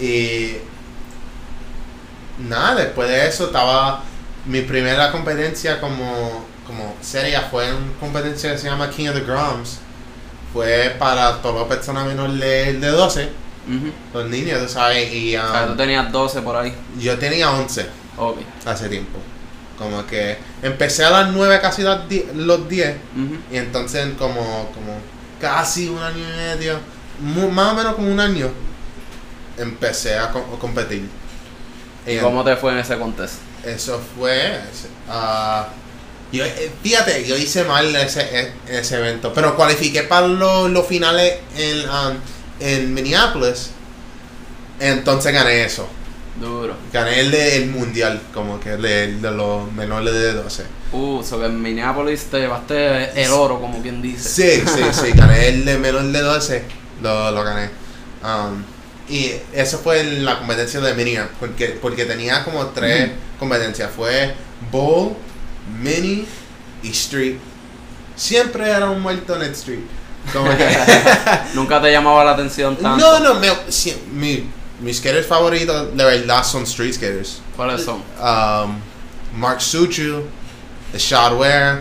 Y 0.00 0.56
nada, 2.38 2.76
después 2.76 3.08
de 3.08 3.26
eso 3.26 3.46
estaba 3.46 4.02
mi 4.46 4.62
primera 4.62 5.10
competencia 5.12 5.80
como, 5.80 6.44
como 6.66 6.96
seria 7.00 7.42
fue 7.50 7.70
una 7.72 7.92
competencia 8.00 8.52
que 8.52 8.58
se 8.58 8.68
llama 8.68 8.90
King 8.90 9.08
of 9.08 9.14
the 9.14 9.22
Groms. 9.24 9.78
Fue 10.52 10.96
para 10.98 11.42
todas 11.42 11.58
las 11.68 11.76
personas 11.76 12.06
menores 12.06 12.38
de, 12.40 12.72
de 12.74 12.88
12, 12.88 13.28
Ujú. 13.68 13.92
los 14.14 14.26
niños, 14.30 14.60
tú 14.62 14.68
sabes, 14.68 15.12
y 15.12 15.36
O 15.36 15.50
sea, 15.52 15.64
um, 15.64 15.68
tú 15.70 15.76
tenías 15.76 16.10
12 16.10 16.40
por 16.40 16.56
ahí. 16.56 16.72
yo 16.98 17.18
tenía 17.18 17.50
11 17.50 17.86
Ok. 18.16 18.38
hace 18.64 18.88
tiempo. 18.88 19.18
Como 19.76 20.04
que 20.06 20.38
empecé 20.62 21.04
a 21.04 21.10
las 21.10 21.28
9, 21.32 21.60
casi 21.60 21.82
las 21.82 22.08
die- 22.08 22.26
los 22.34 22.66
10, 22.68 22.96
Ujú. 23.14 23.36
y 23.52 23.58
entonces 23.58 24.08
como, 24.18 24.40
como 24.74 24.98
casi 25.40 25.88
un 25.88 26.02
año 26.02 26.18
y 26.18 26.36
medio, 26.36 26.80
más 27.52 27.72
o 27.72 27.74
menos 27.76 27.94
como 27.94 28.10
un 28.10 28.18
año, 28.18 28.48
empecé 29.56 30.18
a, 30.18 30.30
co- 30.30 30.46
a 30.56 30.58
competir. 30.58 31.08
¿Y 32.08 32.12
Y 32.16 32.18
cómo 32.18 32.42
te 32.44 32.56
fue 32.56 32.72
en 32.72 32.78
ese 32.78 32.96
contest? 32.98 33.34
Eso 33.64 34.00
fue. 34.16 34.58
ah, 35.08 35.68
yo, 36.32 36.44
eh, 36.44 36.70
fíjate, 36.82 37.26
yo 37.26 37.36
hice 37.36 37.64
mal 37.64 37.94
ese, 37.96 38.20
e- 38.22 38.52
ese 38.68 38.96
evento. 38.96 39.32
Pero 39.34 39.56
cualifiqué 39.56 40.02
para 40.02 40.26
los 40.26 40.70
los 40.70 40.86
finales 40.86 41.34
en, 41.56 41.88
um, 41.88 42.16
en 42.60 42.92
Minneapolis. 42.94 43.70
Entonces 44.80 45.32
gané 45.32 45.64
eso. 45.64 45.88
Duro. 46.40 46.74
Gané 46.92 47.20
el, 47.20 47.30
de- 47.30 47.56
el 47.56 47.66
mundial, 47.70 48.20
como 48.32 48.60
que 48.60 48.74
el 48.74 48.82
de, 48.82 49.04
el 49.04 49.22
de 49.22 49.30
los 49.32 49.70
menores 49.72 50.14
de 50.14 50.34
12. 50.34 50.64
Uh, 50.92 51.22
so 51.22 51.38
que 51.40 51.46
en 51.46 51.60
Minneapolis 51.60 52.24
te 52.30 52.38
llevaste 52.40 53.20
el 53.22 53.30
oro, 53.32 53.60
como 53.60 53.82
quien 53.82 54.00
dice. 54.00 54.28
Sí, 54.28 54.62
sí, 54.66 54.82
sí, 54.92 55.12
gané 55.14 55.48
el 55.48 55.64
de 55.64 55.78
menor 55.78 56.04
de 56.04 56.20
12. 56.20 56.62
Lo, 57.02 57.30
lo 57.32 57.42
gané. 57.42 57.70
Um, 58.22 58.62
y 59.08 59.32
eso 59.52 59.78
fue 59.78 60.00
en 60.00 60.24
la 60.24 60.38
competencia 60.38 60.80
de 60.80 60.94
mini, 60.94 61.16
porque, 61.40 61.78
porque 61.80 62.04
tenía 62.04 62.44
como 62.44 62.66
tres 62.66 63.06
Ujú. 63.10 63.14
competencias. 63.40 63.90
Fue 63.94 64.34
bowl, 64.70 65.14
mini 65.80 66.26
y 66.82 66.90
street. 66.90 67.36
Siempre 68.16 68.68
era 68.68 68.90
un 68.90 69.00
muerto 69.00 69.36
en 69.36 69.42
el 69.42 69.52
street. 69.52 69.80
Como 70.32 70.50
que- 70.56 70.78
Nunca 71.54 71.80
te 71.80 71.90
llamaba 71.90 72.24
la 72.24 72.32
atención 72.32 72.76
tanto. 72.76 72.98
no, 72.98 73.20
no, 73.20 73.40
me, 73.40 73.48
mi, 74.12 74.44
mis 74.80 74.98
skaters 74.98 75.26
favoritos 75.26 75.96
de 75.96 76.04
verdad 76.04 76.44
son 76.44 76.64
street 76.64 76.94
skaters. 76.94 77.40
¿Cuáles 77.56 77.84
son? 77.84 78.02
Um, 78.20 78.78
Mark 79.34 79.60
Suchu, 79.60 80.22
Shad 80.96 81.34
Ware, 81.36 81.80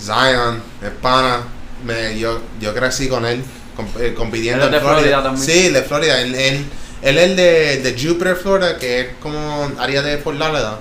Zion, 0.00 0.62
el 0.82 0.92
pana. 0.92 1.42
Me, 1.84 2.18
yo, 2.18 2.40
yo 2.60 2.74
crecí 2.74 3.08
con 3.08 3.24
él, 3.24 3.42
comp- 3.80 4.00
eh, 4.00 4.14
compitiendo 4.14 4.62
es 4.62 4.66
en 4.68 4.72
de 4.72 4.80
Florida 4.80 5.22
también. 5.22 5.44
Sí, 5.46 5.68
de 5.70 5.82
Florida. 5.82 6.20
Él, 6.20 6.34
él, 6.34 6.64
él 7.02 7.18
es 7.18 7.36
de, 7.36 7.76
de 7.82 7.92
Jupiter, 8.00 8.36
Florida, 8.36 8.78
que 8.78 9.00
es 9.00 9.06
como 9.20 9.70
área 9.78 10.02
de 10.02 10.18
Fort 10.18 10.38
Lauderdale. 10.38 10.76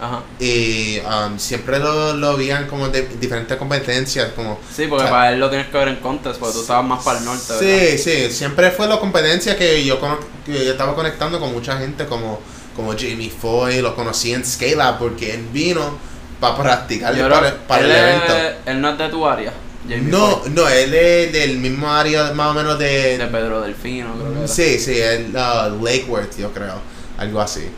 Ajá. 0.00 0.22
Y 0.38 1.00
um, 1.00 1.36
siempre 1.40 1.80
lo, 1.80 2.14
lo 2.14 2.36
veían 2.36 2.68
como 2.68 2.88
de 2.88 3.02
diferentes 3.20 3.56
competencias, 3.56 4.28
como... 4.36 4.60
Sí, 4.72 4.86
porque 4.86 5.02
O 5.04 5.06
sea, 5.08 5.10
para 5.10 5.32
él 5.32 5.40
lo 5.40 5.50
tienes 5.50 5.66
que 5.66 5.76
ver 5.76 5.88
en 5.88 5.96
contest, 5.96 6.38
porque 6.38 6.54
tú 6.54 6.60
estabas 6.60 6.84
más 6.84 7.02
para 7.04 7.18
el 7.18 7.24
norte, 7.24 7.52
¿verdad? 7.52 7.66
Sí, 7.68 7.98
sí, 7.98 8.30
siempre 8.30 8.70
fue 8.70 8.86
la 8.86 8.98
competencia 9.00 9.56
que 9.56 9.84
yo, 9.84 9.98
que 10.46 10.64
yo 10.66 10.70
estaba 10.70 10.94
conectando 10.94 11.40
con 11.40 11.52
mucha 11.52 11.76
gente 11.78 12.06
como, 12.06 12.38
como 12.76 12.92
Jamie 12.92 13.28
Foy, 13.30 13.80
lo 13.82 13.96
conocí 13.96 14.32
en 14.32 14.44
Scale 14.46 14.76
Up 14.76 14.98
porque 15.00 15.34
él 15.34 15.44
vino 15.52 15.98
para 16.38 16.56
practicar 16.56 17.16
Yo 17.16 17.28
para, 17.28 17.56
para 17.66 17.84
el 17.84 17.90
él 17.90 17.96
es- 17.96 18.02
evento. 18.30 18.60
Él 18.66 18.80
no 18.80 18.90
es 18.90 18.98
de 18.98 19.08
tu 19.08 19.26
área. 19.26 19.52
No, 19.88 20.42
no, 20.50 20.68
él 20.68 20.92
es 20.94 21.32
del 21.32 21.58
mismo 21.58 21.90
área 21.92 22.32
más 22.32 22.50
o 22.50 22.54
menos 22.54 22.78
De 22.78 23.16
de... 23.18 23.26
Pedro 23.26 23.60
Delfino, 23.62 24.14
creo 24.14 24.32
que 24.32 24.38
era. 24.40 24.48
Sí, 24.48 24.78
sí, 24.78 24.98
el 25.00 25.34
uh, 25.34 25.82
Lakeworth, 25.84 26.36
yo 26.38 26.52
creo, 26.52 26.80
algo 27.16 27.40
así. 27.40 27.68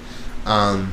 Um, 0.47 0.87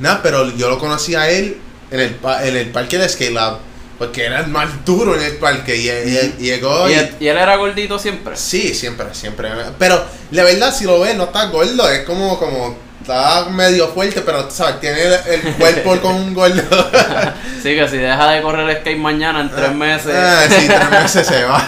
Nada, 0.00 0.20
pero 0.22 0.50
yo 0.56 0.68
lo 0.68 0.78
conocí 0.78 1.14
a 1.14 1.30
él 1.30 1.56
en 1.90 2.00
el, 2.00 2.16
en 2.42 2.56
el 2.56 2.68
parque 2.70 2.98
de 2.98 3.08
Scale 3.08 3.32
Up 3.40 3.58
porque 3.98 4.26
era 4.26 4.40
el 4.40 4.48
más 4.48 4.84
duro 4.84 5.14
en 5.16 5.22
el 5.22 5.36
parque 5.36 5.74
y, 5.74 5.88
y- 5.88 6.34
y 6.38 6.42
llegó 6.50 6.86
¿Y, 6.86 6.92
y- 6.92 6.96
él, 6.96 7.14
y 7.18 7.26
él 7.28 7.36
era 7.38 7.56
gordito 7.56 7.98
siempre. 7.98 8.36
Sí, 8.36 8.74
siempre, 8.74 9.06
siempre. 9.14 9.48
Pero 9.78 10.04
la 10.32 10.44
verdad, 10.44 10.74
si 10.76 10.84
lo 10.84 11.00
ves, 11.00 11.16
no 11.16 11.24
está 11.24 11.46
gordo. 11.46 11.88
Es 11.88 12.04
como, 12.04 12.38
como, 12.38 12.76
está 13.06 13.48
medio 13.48 13.88
fuerte, 13.88 14.20
pero, 14.22 14.50
¿sabes? 14.50 14.80
Tiene 14.80 15.00
el, 15.00 15.12
el 15.12 15.54
cuerpo 15.54 15.96
con 16.02 16.16
un 16.16 16.34
gordo. 16.34 16.62
Sí, 17.62 17.74
que 17.74 17.88
si 17.88 17.96
deja 17.96 18.30
de 18.30 18.42
correr 18.42 18.80
skate 18.80 18.98
mañana 18.98 19.40
en 19.40 19.50
tres 19.50 19.72
meses. 19.72 20.14
Ah, 20.14 20.44
sí, 20.48 20.68
tres 20.68 20.90
meses 21.02 21.26
se 21.26 21.44
va. 21.44 21.60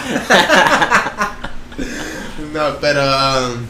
no, 2.53 2.77
pero, 2.79 3.03
um, 3.03 3.65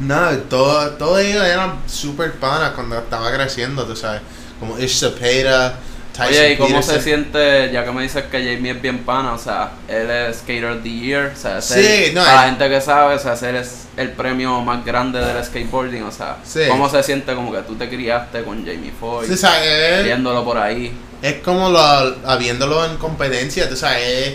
no, 0.00 0.30
todo, 0.48 0.90
todo 0.92 1.18
ellos 1.20 1.44
eran 1.44 1.74
super 1.86 2.32
panas 2.32 2.72
cuando 2.72 2.98
estaba 2.98 3.32
creciendo, 3.32 3.84
tú 3.84 3.94
sabes. 3.94 4.20
Como 4.58 4.76
Ish 4.78 4.98
Cepeda, 4.98 5.78
Tyson 6.14 6.28
Oye, 6.28 6.52
¿y 6.52 6.56
cómo 6.56 6.68
Peterson. 6.68 6.94
se 6.94 7.00
siente, 7.02 7.70
ya 7.72 7.84
que 7.84 7.90
me 7.90 8.02
dices 8.04 8.22
que 8.30 8.38
Jamie 8.38 8.70
es 8.70 8.80
bien 8.80 8.98
pana, 9.00 9.32
o 9.32 9.38
sea, 9.38 9.72
él 9.88 10.08
es 10.08 10.36
Skater 10.38 10.66
of 10.66 10.82
the 10.84 10.88
Year, 10.90 11.32
o 11.34 11.36
sea, 11.36 11.60
Sí, 11.60 11.80
ese- 11.80 12.12
no, 12.14 12.22
para 12.22 12.34
la 12.36 12.42
él- 12.44 12.50
gente 12.50 12.68
que 12.68 12.80
sabe, 12.80 13.14
o 13.16 13.18
sea, 13.18 13.32
ese 13.32 13.58
es 13.58 13.86
el 13.96 14.10
premio 14.12 14.60
más 14.60 14.84
grande 14.84 15.18
del 15.18 15.44
skateboarding, 15.44 16.04
o 16.04 16.12
sea, 16.12 16.36
Sí. 16.44 16.60
¿cómo 16.68 16.88
se 16.88 17.02
siente 17.02 17.34
como 17.34 17.50
que 17.52 17.58
tú 17.62 17.74
te 17.74 17.88
criaste 17.88 18.44
con 18.44 18.64
Jamie 18.64 18.92
Foy, 18.98 19.36
sabes, 19.36 20.04
viéndolo 20.04 20.44
por 20.44 20.56
ahí? 20.56 20.92
Es 21.20 21.34
como 21.42 21.68
lo, 21.70 21.78
habiéndolo 21.80 22.84
en 22.84 22.96
competencia, 22.98 23.68
tú 23.68 23.74
sabes, 23.76 24.02
es, 24.06 24.34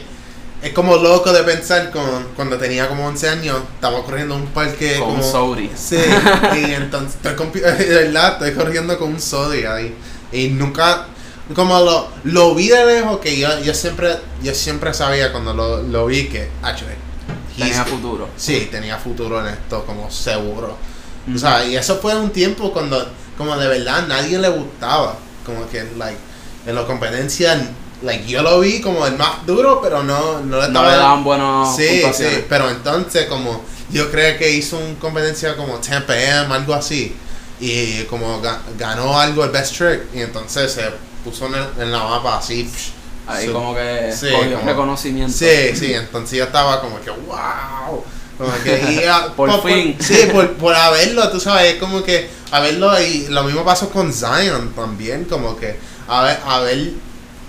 es 0.62 0.74
como 0.74 0.98
loco 0.98 1.32
de 1.32 1.44
pensar 1.44 1.92
con, 1.92 2.28
cuando 2.36 2.58
tenía 2.58 2.90
como 2.90 3.06
11 3.08 3.30
años, 3.30 3.58
estaba 3.76 4.04
corriendo 4.04 4.36
un 4.36 4.48
parque 4.48 4.98
Con 5.00 5.12
un 5.12 5.16
como... 5.20 5.32
Saudi. 5.32 5.72
Sí, 5.78 5.96
y 5.96 6.72
entonces 6.74 7.16
estoy 7.24 7.62
de 7.62 7.96
verdad, 8.04 8.34
estoy 8.34 8.52
corriendo 8.52 8.98
con 9.00 9.14
un 9.14 9.22
Sodi 9.22 9.64
ahí. 9.64 9.96
Y 10.34 10.50
nunca, 10.50 11.06
como 11.56 11.80
lo, 11.80 12.08
lo 12.24 12.56
vi 12.56 12.68
de 12.68 12.86
lejos, 12.86 13.20
que 13.20 13.38
yo, 13.38 13.60
yo 13.62 13.74
siempre 13.74 14.18
yo 14.44 14.54
siempre 14.54 14.94
sabía 14.94 15.32
cuando 15.32 15.54
lo, 15.54 15.82
lo 15.84 16.06
vi 16.06 16.28
que, 16.28 16.50
actually, 16.62 16.96
Tenía 17.58 17.84
futuro. 17.84 18.30
Sí, 18.38 18.70
tenía 18.72 18.98
futuro 18.98 19.40
en 19.46 19.48
esto, 19.54 19.84
como 19.86 20.10
seguro. 20.10 20.78
Ujú. 21.28 21.36
O 21.36 21.40
sea, 21.40 21.66
y 21.66 21.76
eso 21.76 21.98
fue 21.98 22.16
un 22.16 22.30
tiempo 22.30 22.72
cuando, 22.72 23.06
como 23.38 23.58
de 23.58 23.68
verdad, 23.68 24.08
nadie 24.08 24.38
le 24.40 24.48
gustaba. 24.48 25.16
Como 25.46 25.70
que, 25.70 25.84
like, 25.98 26.18
en 26.66 26.76
la 26.76 26.86
competencia, 26.86 27.60
like, 28.02 28.26
yo 28.26 28.42
lo 28.44 28.62
vi 28.62 28.80
como 28.80 29.06
el 29.06 29.18
más 29.18 29.46
duro, 29.46 29.82
pero 29.82 30.04
no, 30.04 30.40
no 30.42 30.62
le 30.62 30.70
No 30.70 30.84
le 30.84 30.92
daban 30.92 31.24
buenos 31.24 31.76
Sí, 31.76 32.04
sí, 32.14 32.46
pero 32.48 32.70
entonces, 32.70 33.26
como, 33.26 33.62
yo 33.90 34.10
creo 34.10 34.38
que 34.38 34.52
hizo 34.52 34.78
una 34.78 34.98
competencia 35.00 35.58
como 35.58 35.80
10 35.80 36.04
pm, 36.04 36.54
algo 36.56 36.74
así. 36.74 37.14
Y 37.60 38.04
como 38.04 38.42
ga- 38.42 38.60
ganó 38.78 39.20
algo 39.20 39.44
el 39.44 39.50
best 39.52 39.76
trick, 39.76 40.02
y 40.16 40.22
entonces 40.22 40.72
se 40.72 41.09
puso 41.24 41.48
en, 41.48 41.56
el- 41.56 41.82
en 41.84 41.92
la 41.92 42.00
mapa 42.04 42.38
así. 42.38 42.70
Ahí 43.28 43.48
como 43.48 43.76
que 43.76 44.12
Sí, 44.18 44.28
cogió 44.32 44.56
como- 44.58 44.66
reconocimiento. 44.70 45.38
Sí, 45.38 45.76
sí, 45.76 45.94
entonces 45.94 46.38
yo 46.40 46.46
estaba 46.46 46.82
como 46.82 47.00
que, 47.02 47.12
wow. 47.12 48.04
Como 48.38 48.54
que, 48.64 48.82
y, 49.04 49.06
ah, 49.08 49.28
Por 49.36 49.62
fin. 49.64 49.96
sí, 50.00 50.28
por, 50.32 50.54
por 50.54 50.74
haberlo, 50.76 51.30
tú 51.30 51.40
sabes, 51.40 51.74
es 51.74 51.80
como 51.80 52.02
que 52.04 52.30
haberlo, 52.52 53.00
y 53.02 53.28
lo 53.28 53.44
mismo 53.44 53.64
pasó 53.64 53.90
con 53.90 54.12
Zion 54.14 54.74
también, 54.74 55.26
como 55.26 55.56
que 55.58 55.78
a 56.08 56.24
ver, 56.24 56.40
a 56.46 56.60
ver 56.62 56.92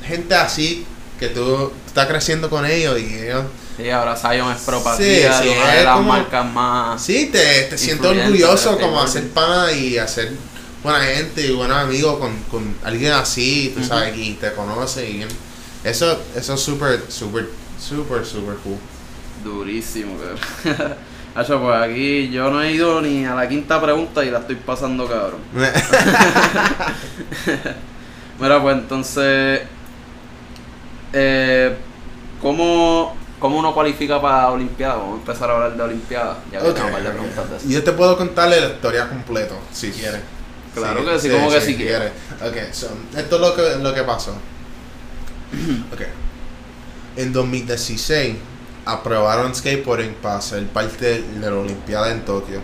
gente 0.05 0.35
así, 0.35 0.85
que 1.19 1.29
tú 1.29 1.73
estás 1.87 2.07
creciendo 2.09 2.51
con 2.51 2.67
ellos 2.67 2.99
y 2.99 3.15
ellos, 3.15 3.45
Sí, 3.77 3.89
ahora 3.89 4.15
Zion 4.15 4.53
es 4.53 4.59
pro 4.63 4.83
para 4.83 4.97
Sí, 4.99 5.23
sí, 5.41 5.49
una 5.57 5.73
es 5.73 5.79
de 5.79 5.85
las 5.85 5.95
como- 5.97 6.09
marcas 6.13 6.45
más... 6.45 7.03
sí, 7.03 7.31
te, 7.33 7.63
te 7.63 7.75
Influyente 7.77 8.07
orgulloso 8.09 8.79
como 8.79 9.01
hacer 9.01 9.29
pana 9.31 9.73
y 9.73 9.97
hacer 9.97 10.33
buena 10.83 11.01
gente 11.01 11.47
y 11.47 11.53
buenos 11.53 11.77
amigos 11.77 12.19
con, 12.19 12.37
con 12.51 12.75
alguien 12.85 13.13
así, 13.13 13.73
tú 13.77 13.85
sabes, 13.85 14.17
y 14.17 14.35
te 14.35 14.53
conoce 14.53 15.09
y 15.11 15.27
eso, 15.85 16.21
eso 16.37 16.55
es 16.55 16.61
súper, 16.61 17.01
súper, 17.09 17.49
súper, 17.79 18.25
súper 18.25 18.57
cool. 18.57 18.79
Durísimo, 19.45 20.17
cabrón. 20.19 20.39
Hacho, 21.35 21.61
pues 21.61 21.81
aquí 21.81 22.29
yo 22.31 22.51
no 22.51 22.61
he 22.63 22.73
ido 22.73 23.01
ni 23.01 23.25
a 23.25 23.35
la 23.35 23.49
quinta 23.49 23.81
pregunta 23.81 24.25
y 24.25 24.31
la 24.31 24.41
estoy 24.41 24.57
pasando, 24.57 25.07
cabrón. 25.07 25.41
Mira, 28.41 28.61
pues 28.61 28.77
entonces, 28.77 29.61
eh, 31.13 31.77
¿cómo, 32.43 33.15
¿cómo 33.39 33.59
uno 33.59 33.73
cualifica 33.73 34.21
para 34.21 34.51
Olimpiada? 34.51 34.97
Vamos 34.97 35.15
a 35.15 35.21
empezar 35.21 35.51
a 35.51 35.55
hablar 35.55 35.77
de 35.77 35.83
Olimpiada, 35.83 36.39
ya 36.51 36.61
que 36.61 36.73
tengo 36.73 36.87
un 36.87 36.93
par 36.93 37.03
de 37.03 37.11
preguntas 37.11 37.51
de 37.51 37.57
eso. 37.57 37.69
Yo 37.69 37.85
te 37.85 37.93
puedo 37.93 38.17
contarle 38.17 38.61
la 38.61 38.69
historia 38.69 39.09
completa, 39.09 39.55
si 39.73 39.91
quieres. 39.93 40.21
Claro 40.75 41.05
que 41.05 41.19
sí, 41.19 41.29
como 41.31 41.51
que 41.51 41.61
sí 41.61 41.77
quieres. 41.77 42.13
Ok, 42.41 42.73
so, 42.73 42.89
esto 43.17 43.35
es 43.37 43.41
lo 43.41 43.55
que, 43.57 43.77
lo 43.83 43.95
que 43.95 44.03
pasó. 44.03 44.31
ok. 45.93 46.01
En 47.17 47.33
2016 47.33 48.37
aprobaron 48.87 49.55
skateboarding 49.55 50.15
para 50.15 50.41
ser 50.41 50.67
parte 50.69 51.23
de 51.23 51.41
la 51.51 51.55
Olimpiada 51.57 52.11
en 52.13 52.25
Tokio. 52.25 52.61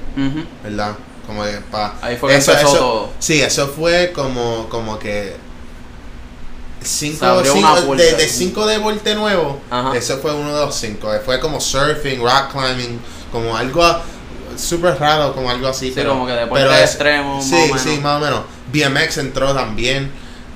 ¿verdad? 0.62 0.94
Como 1.26 1.42
que 1.44 1.58
pa- 1.70 1.96
Ahí 2.00 2.16
fue 2.16 2.30
que 2.30 2.36
empezó 2.62 2.76
todo. 2.78 3.12
Sí, 3.18 3.40
eso 3.42 3.66
fue 3.68 4.12
como, 4.14 4.68
como 4.68 4.98
que 4.98 5.34
cinco, 6.82 7.18
cinco- 7.52 7.96
de, 7.96 8.12
de 8.12 8.28
cinco 8.28 8.66
deportes 8.66 9.16
nuevos, 9.16 9.56
ese 9.94 10.16
fue 10.18 10.32
uno 10.34 10.54
de 10.56 10.66
los 10.66 10.74
cinco. 10.76 11.10
Fue 11.24 11.40
como 11.40 11.60
surfing, 11.60 12.20
rock 12.20 12.52
climbing, 12.52 13.00
como 13.32 13.56
algo 13.56 13.82
súper 14.58 14.98
raro, 14.98 15.34
como 15.34 15.50
algo 15.50 15.68
así. 15.68 15.92
Sí, 15.92 16.02
como 16.04 16.26
que 16.26 16.32
deportes 16.32 16.72
es- 16.72 16.80
extremos, 16.90 17.44
Sí, 17.44 17.68
más 17.70 17.80
o 17.80 17.88
sí, 17.88 17.98
más 18.00 18.16
o 18.20 18.24
menos. 18.24 18.40
BMX 18.72 19.18
entró 19.18 19.54
también. 19.54 20.10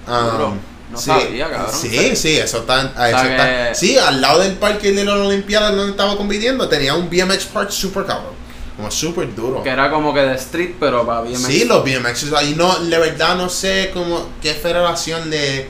um. 0.09 0.59
No 0.91 0.99
sí, 0.99 1.05
sabía, 1.05 1.49
cabrón. 1.49 1.73
Sí, 1.73 2.17
sí, 2.17 2.37
eso 2.37 2.59
está, 2.59 2.81
eso 2.83 2.93
sea 2.97 3.31
está- 3.31 3.69
que- 3.69 3.75
Sí, 3.77 3.97
al 3.97 4.21
lado 4.21 4.41
del 4.41 4.55
parque 4.55 4.91
de 4.91 5.05
la 5.05 5.15
Olimpiada 5.15 5.71
donde 5.71 5.93
estaba 5.93 6.17
compitiendo, 6.17 6.69
tenía 6.69 6.95
un 6.95 7.09
BMX 7.09 7.45
park 7.45 7.71
super 7.71 8.05
cabrón. 8.07 8.33
Como 8.77 8.91
súper 8.91 9.33
duro. 9.37 9.63
Que 9.63 9.71
era 9.71 9.89
como 9.89 10.13
que 10.13 10.21
de 10.21 10.35
street, 10.35 10.75
pero 10.81 11.07
para 11.07 11.21
bien 11.23 11.39
Sí, 11.39 11.65
los 11.65 11.85
BMX 11.85 12.33
ahí 12.33 12.55
no, 12.57 12.77
de 12.81 12.99
verdad 12.99 13.37
no 13.37 13.49
sé 13.49 13.91
cómo 13.95 14.31
qué 14.43 14.53
federación 14.55 15.31
de. 15.31 15.69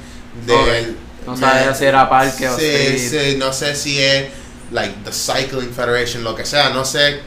No 1.26 1.36
sabía 1.36 1.74
si 1.74 1.84
era 1.84 2.08
parque 2.08 2.48
o 2.48 2.58
sí, 2.58 2.64
street. 2.64 3.32
sí, 3.32 3.36
no 3.36 3.52
sé 3.52 3.74
si 3.76 4.00
es 4.02 4.26
like 4.72 4.94
the 5.04 5.12
Cycling 5.12 5.70
Federation, 5.72 6.24
lo 6.24 6.34
que 6.34 6.46
sea, 6.46 6.70
no 6.70 6.84
sé 6.84 7.20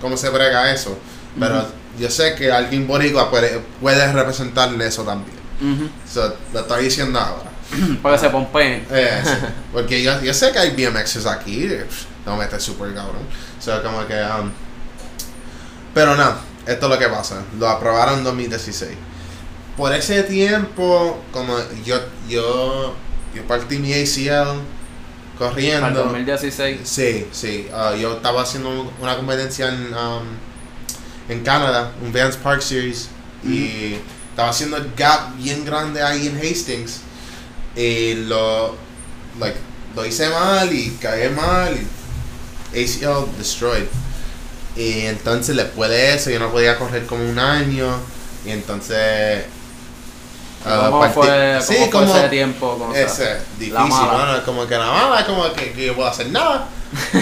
cómo 0.00 0.16
se 0.16 0.28
brega 0.30 0.72
eso, 0.72 0.98
pero 1.38 1.66
yo 1.98 2.10
sé 2.10 2.34
que 2.34 2.50
alguien 2.50 2.86
boricua 2.86 3.30
puede, 3.30 3.60
puede 3.80 4.12
representarle 4.12 4.86
eso 4.86 5.02
también. 5.04 5.38
So, 6.10 6.34
lo 6.52 6.60
estoy 6.60 6.84
diciendo 6.84 7.18
ahora. 7.20 7.50
Para 8.02 8.16
que 8.16 8.20
se 8.20 8.30
pompeen. 8.30 8.86
Eh, 8.90 9.22
sí, 9.22 9.30
porque 9.72 10.02
yo, 10.02 10.20
yo 10.22 10.32
sé 10.32 10.50
que 10.52 10.58
hay 10.58 10.70
BMXs 10.70 11.26
aquí, 11.26 11.68
no 12.26 12.36
me 12.36 12.44
esté 12.44 12.58
súper 12.58 12.94
cabrón. 12.94 13.22
So, 13.60 13.82
como 13.82 14.06
que, 14.06 14.14
um, 14.14 14.50
pero 15.94 16.16
nada, 16.16 16.40
esto 16.66 16.86
es 16.86 16.92
lo 16.92 16.98
que 16.98 17.08
pasa. 17.08 17.42
Lo 17.58 17.68
aprobaron 17.68 18.18
en 18.18 18.24
2016. 18.24 18.92
Por 19.76 19.92
ese 19.94 20.22
tiempo, 20.24 21.22
como 21.32 21.56
yo, 21.84 22.00
yo, 22.28 22.94
yo 23.34 23.46
partí 23.46 23.78
mi 23.78 23.92
ACL 23.92 24.60
Para 25.40 25.52
el 25.52 25.54
corriendo. 25.54 26.04
2016. 26.04 26.80
Sí, 26.84 27.26
sí. 27.32 27.66
ah, 27.72 27.94
yo 27.98 28.16
estaba 28.16 28.42
haciendo 28.42 28.92
una 29.00 29.16
competencia 29.16 29.68
en, 29.68 29.94
um, 29.94 30.22
en 31.30 31.42
Canadá, 31.42 31.92
un 32.02 32.12
Vans 32.12 32.36
Park 32.36 32.60
Series, 32.60 33.08
y 33.42 33.96
estaba 34.28 34.50
haciendo 34.50 34.76
el 34.76 34.92
gap 34.94 35.34
bien 35.36 35.64
grande 35.64 36.02
ahí 36.02 36.26
en 36.26 36.36
Hastings. 36.36 37.00
Y 37.74 38.14
lo, 38.26 38.76
like, 39.38 39.56
lo 39.96 40.04
hice 40.04 40.28
mal 40.28 40.70
y 40.72 40.90
caí 41.00 41.30
mal 41.30 41.74
y 41.74 42.84
ACL 42.84 43.26
destroyed. 43.38 43.86
Y 44.76 45.06
entonces 45.06 45.56
después 45.56 45.88
de 45.88 46.14
eso 46.14 46.30
yo 46.30 46.38
no 46.38 46.52
podía 46.52 46.78
correr 46.78 47.06
como 47.06 47.28
un 47.28 47.38
año. 47.38 47.88
Y 48.44 48.50
entonces... 48.50 49.44
¿Cómo 50.62 51.02
fue, 51.10 51.26
cómo 51.26 51.60
sí, 51.62 51.74
fue 51.76 51.90
como- 51.90 52.16
ese 52.16 52.28
tiempo? 52.28 52.76
Como 52.78 52.92
sea, 52.92 53.06
ese, 53.06 53.38
difícil, 53.58 53.74
la 53.74 53.84
mala. 53.84 54.12
mano, 54.12 54.44
como 54.44 54.66
que 54.66 54.76
nada 54.76 54.92
mala, 55.08 55.26
como 55.26 55.52
que, 55.54 55.72
que 55.72 55.86
yo 55.86 55.94
puedo 55.96 56.08
hacer 56.08 56.28
nada. 56.28 56.68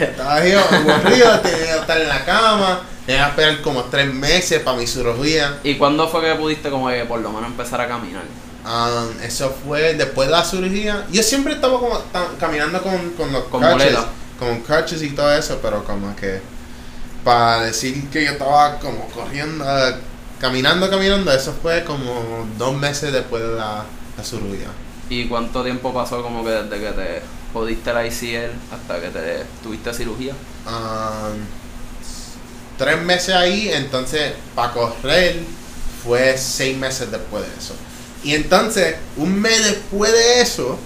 Estaba 0.00 0.34
ahí 0.36 0.52
aburrido, 0.52 1.40
tenía 1.40 1.58
que 1.74 1.78
estar 1.80 2.00
en 2.00 2.08
la 2.08 2.24
cama, 2.24 2.80
tenía 3.04 3.24
que 3.24 3.30
esperar 3.30 3.60
como 3.62 3.84
tres 3.84 4.12
meses 4.12 4.60
para 4.62 4.76
mi 4.78 4.86
cirugía. 4.86 5.58
¿Y 5.62 5.74
cuándo 5.76 6.08
fue 6.08 6.22
que 6.22 6.34
pudiste 6.36 6.70
como 6.70 6.88
que 6.88 7.04
por 7.04 7.20
lo 7.20 7.30
menos 7.30 7.50
empezar 7.50 7.80
a 7.80 7.88
caminar? 7.88 8.22
Um, 8.64 9.20
eso 9.22 9.54
fue 9.66 9.94
después 9.94 10.28
de 10.28 10.32
la 10.32 10.44
cirugía. 10.44 11.04
Yo 11.10 11.22
siempre 11.22 11.54
estaba 11.54 11.78
como 11.78 12.00
caminando 12.40 12.82
con, 12.82 13.10
con 13.10 13.32
los 13.32 13.44
Con 13.44 13.60
crutches, 13.62 13.96
con 14.38 14.60
crutches 14.62 15.02
y 15.02 15.10
todo 15.10 15.32
eso, 15.32 15.58
pero 15.60 15.84
como 15.84 16.14
que 16.16 16.40
para 17.24 17.62
decir 17.64 18.08
que 18.10 18.24
yo 18.24 18.32
estaba 18.32 18.78
como 18.78 19.08
corriendo, 19.08 19.64
caminando, 20.40 20.88
caminando, 20.90 21.32
eso 21.32 21.54
fue 21.60 21.84
como 21.84 22.46
dos 22.58 22.74
meses 22.74 23.12
después 23.12 23.42
de 23.42 23.56
la, 23.56 23.84
la 24.16 24.24
cirugía. 24.24 24.68
¿Y 25.08 25.26
cuánto 25.28 25.62
tiempo 25.62 25.94
pasó 25.94 26.22
como 26.22 26.44
que 26.44 26.50
desde 26.50 26.80
que 26.80 26.90
te 26.92 27.22
jodiste 27.52 27.92
la 27.92 28.06
ICL 28.06 28.50
hasta 28.72 29.00
que 29.00 29.08
te 29.08 29.44
tuviste 29.62 29.94
cirugía? 29.94 30.34
Um, 30.66 31.38
tres 32.76 33.00
meses 33.02 33.34
ahí, 33.34 33.70
entonces 33.72 34.32
para 34.54 34.72
correr 34.72 35.40
fue 36.04 36.36
seis 36.36 36.76
meses 36.76 37.10
después 37.10 37.44
de 37.44 37.56
eso. 37.56 37.74
Y 38.24 38.34
entonces, 38.34 38.96
un 39.16 39.40
mes 39.40 39.64
después 39.64 40.12
de 40.12 40.40
eso, 40.40 40.78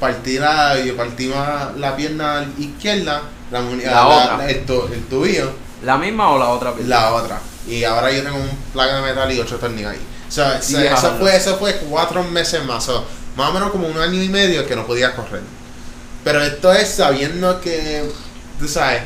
partí 0.00 0.38
la, 0.38 0.78
yo 0.80 0.96
partí 0.96 1.28
la, 1.28 1.72
la 1.76 1.94
pierna 1.94 2.44
izquierda, 2.58 3.22
la, 3.50 3.60
otra. 4.06 4.50
el, 4.50 4.56
el 4.56 5.04
tubillo, 5.08 5.52
¿La 5.84 5.98
misma 5.98 6.30
o 6.30 6.38
la 6.38 6.48
otra 6.48 6.74
pierna? 6.74 6.96
la 6.96 7.12
otra. 7.14 7.40
Y 7.66 7.84
ahora 7.84 8.10
yo 8.10 8.22
tengo 8.22 8.36
un 8.36 8.50
placa 8.72 8.96
de 8.96 9.02
metal 9.02 9.32
y 9.32 9.40
ocho 9.40 9.56
tornillos 9.56 9.92
ahí. 9.92 10.00
So, 10.28 10.42
so, 10.60 10.78
eso, 10.80 11.16
fue, 11.18 11.36
eso 11.36 11.56
fue 11.58 11.76
cuatro 11.76 12.24
meses 12.24 12.64
más. 12.64 12.84
so, 12.84 13.04
más 13.36 13.50
o 13.50 13.52
menos 13.52 13.70
como 13.70 13.86
un 13.86 13.98
año 13.98 14.22
y 14.22 14.28
medio 14.28 14.66
que 14.66 14.76
no 14.76 14.86
podía 14.86 15.14
correr. 15.14 15.42
Pero 16.24 16.42
esto 16.42 16.72
es 16.72 16.88
sabiendo 16.88 17.60
que, 17.60 18.04
tú 18.58 18.68
sabes, 18.68 19.02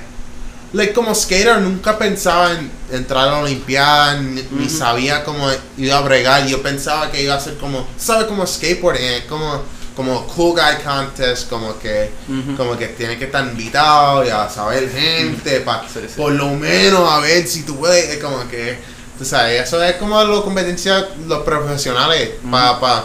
like, 0.73 0.92
como 0.92 1.14
skater 1.14 1.59
nunca 1.61 1.99
pensaba 1.99 2.53
en 2.53 2.71
entrar 2.92 3.29
a 3.29 3.33
la 3.33 3.38
Olimpiada, 3.38 4.21
ni, 4.21 4.69
sabía 4.69 5.25
cómo 5.25 5.49
iba 5.79 5.99
a 5.99 6.03
bregar. 6.03 6.47
Yo 6.47 6.62
pensaba 6.62 7.11
que 7.11 7.23
iba 7.23 7.35
a 7.35 7.40
ser 7.40 7.57
como, 7.57 7.87
¿sabes? 7.97 8.27
Como 8.27 8.47
skateboarding, 8.47 9.27
como, 9.29 9.62
como 9.97 10.27
cool 10.29 10.53
guy 10.53 10.83
contest, 10.85 11.49
como 11.49 11.79
que, 11.79 12.11
como 12.57 12.77
que 12.77 12.89
tiene 12.89 13.19
que 13.19 13.25
estar 13.25 13.45
invitado 13.45 14.25
y 14.25 14.29
a 14.29 14.49
saber 14.49 14.91
gente, 14.91 15.61
pa, 15.61 15.85
Sí, 15.93 16.01
sí. 16.07 16.15
por 16.17 16.33
lo 16.33 16.49
menos 16.51 17.11
a 17.11 17.19
ver 17.21 17.47
si 17.49 17.63
tú 17.63 17.77
puedes, 17.79 18.11
es 18.11 18.23
como 18.23 18.47
que, 18.49 18.79
tú 19.19 19.25
sabes, 19.25 19.63
eso 19.63 19.83
es 19.83 19.97
como 19.97 20.23
la 20.23 20.43
competencia, 20.43 21.09
los 21.27 21.43
profesionales, 21.45 22.31
para 22.51 22.79
pa, 22.79 23.05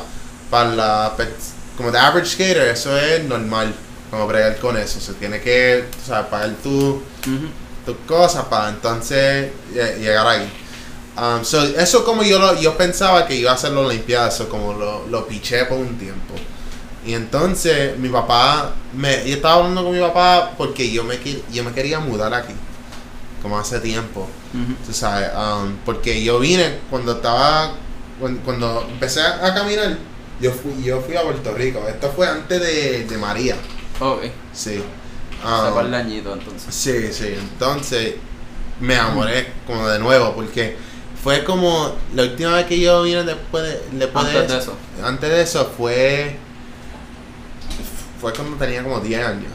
pa 0.50 0.66
la, 0.66 1.14
como 1.78 1.92
de 1.92 1.98
average 1.98 2.32
skater, 2.34 2.68
eso 2.68 2.96
es 2.98 3.24
normal, 3.24 3.74
como 4.10 4.28
bregar 4.28 4.58
con 4.60 4.76
eso, 4.78 5.00
se 5.00 5.14
tiene 5.14 5.40
que, 5.40 5.86
tú 5.92 5.98
sabes, 6.08 6.28
pagar 6.30 6.50
tu, 6.62 7.02
tus 7.86 7.96
cosas 8.06 8.44
para 8.46 8.68
entonces 8.70 9.50
lle- 9.74 9.96
llegar 9.98 10.28
ahí. 10.28 10.52
Um, 11.18 11.44
so, 11.44 11.62
eso 11.64 12.04
como 12.06 12.24
yo 12.24 12.40
lo, 12.40 12.60
yo 12.60 12.76
pensaba 12.78 13.26
que 13.28 13.36
iba 13.36 13.52
a 13.52 13.56
hacer 13.56 13.72
la 13.72 13.82
Olimpiada, 13.82 14.30
eso 14.30 14.48
como 14.50 14.74
lo, 14.74 15.06
lo 15.08 15.28
piché 15.28 15.66
por 15.66 15.78
un 15.78 15.98
tiempo. 15.98 16.34
Y 17.06 17.14
entonces 17.14 17.98
mi 17.98 18.10
papá, 18.10 18.74
me, 18.94 19.28
yo 19.28 19.36
estaba 19.36 19.56
hablando 19.56 19.84
con 19.84 19.94
mi 19.94 20.00
papá 20.00 20.52
porque 20.58 20.92
yo 20.92 21.04
me, 21.04 21.18
yo 21.52 21.64
me 21.64 21.72
quería 21.72 22.00
mudar 22.00 22.34
aquí, 22.34 22.54
como 23.42 23.58
hace 23.58 23.80
tiempo, 23.80 24.28
tú 24.86 24.94
sabes, 24.94 25.30
um, 25.36 25.76
porque 25.84 26.24
yo 26.24 26.40
vine 26.40 26.80
cuando 26.90 27.14
estaba, 27.14 27.74
cuando, 28.20 28.42
cuando 28.42 28.88
empecé 28.92 29.22
a 29.22 29.54
caminar, 29.54 29.98
yo 30.40 30.52
fui, 30.52 30.84
yo 30.84 31.02
fui 31.02 31.16
a 31.16 31.24
Puerto 31.24 31.54
Rico, 31.54 31.88
esto 31.88 32.12
fue 32.16 32.28
antes 32.28 32.60
de, 32.60 33.06
de 33.06 33.18
María, 33.18 33.56
Ok. 34.00 34.24
sí. 34.54 34.82
Um, 35.44 35.90
de 35.90 35.98
añitos 35.98 36.38
entonces. 36.38 36.74
Sí, 36.74 37.12
sí, 37.12 37.34
entonces 37.36 38.14
me 38.80 38.94
enamoré 38.94 39.48
como 39.66 39.88
de 39.88 39.98
nuevo 39.98 40.34
porque 40.36 40.76
fue 41.24 41.44
como 41.44 41.96
la 42.14 42.24
última 42.24 42.56
vez 42.56 42.66
que 42.66 42.80
yo 42.80 43.04
vine 43.04 43.24
después 43.24 43.64
de, 43.64 43.82
después 43.94 44.26
Antes 44.26 44.48
de 44.50 44.58
eso. 44.60 44.74
Antes 45.04 45.30
de 45.30 45.42
eso 45.42 45.72
fue 45.76 46.38
fue 48.22 48.32
cuando 48.34 48.56
tenía 48.58 48.84
como 48.84 49.00
10 49.00 49.26
años. 49.26 49.52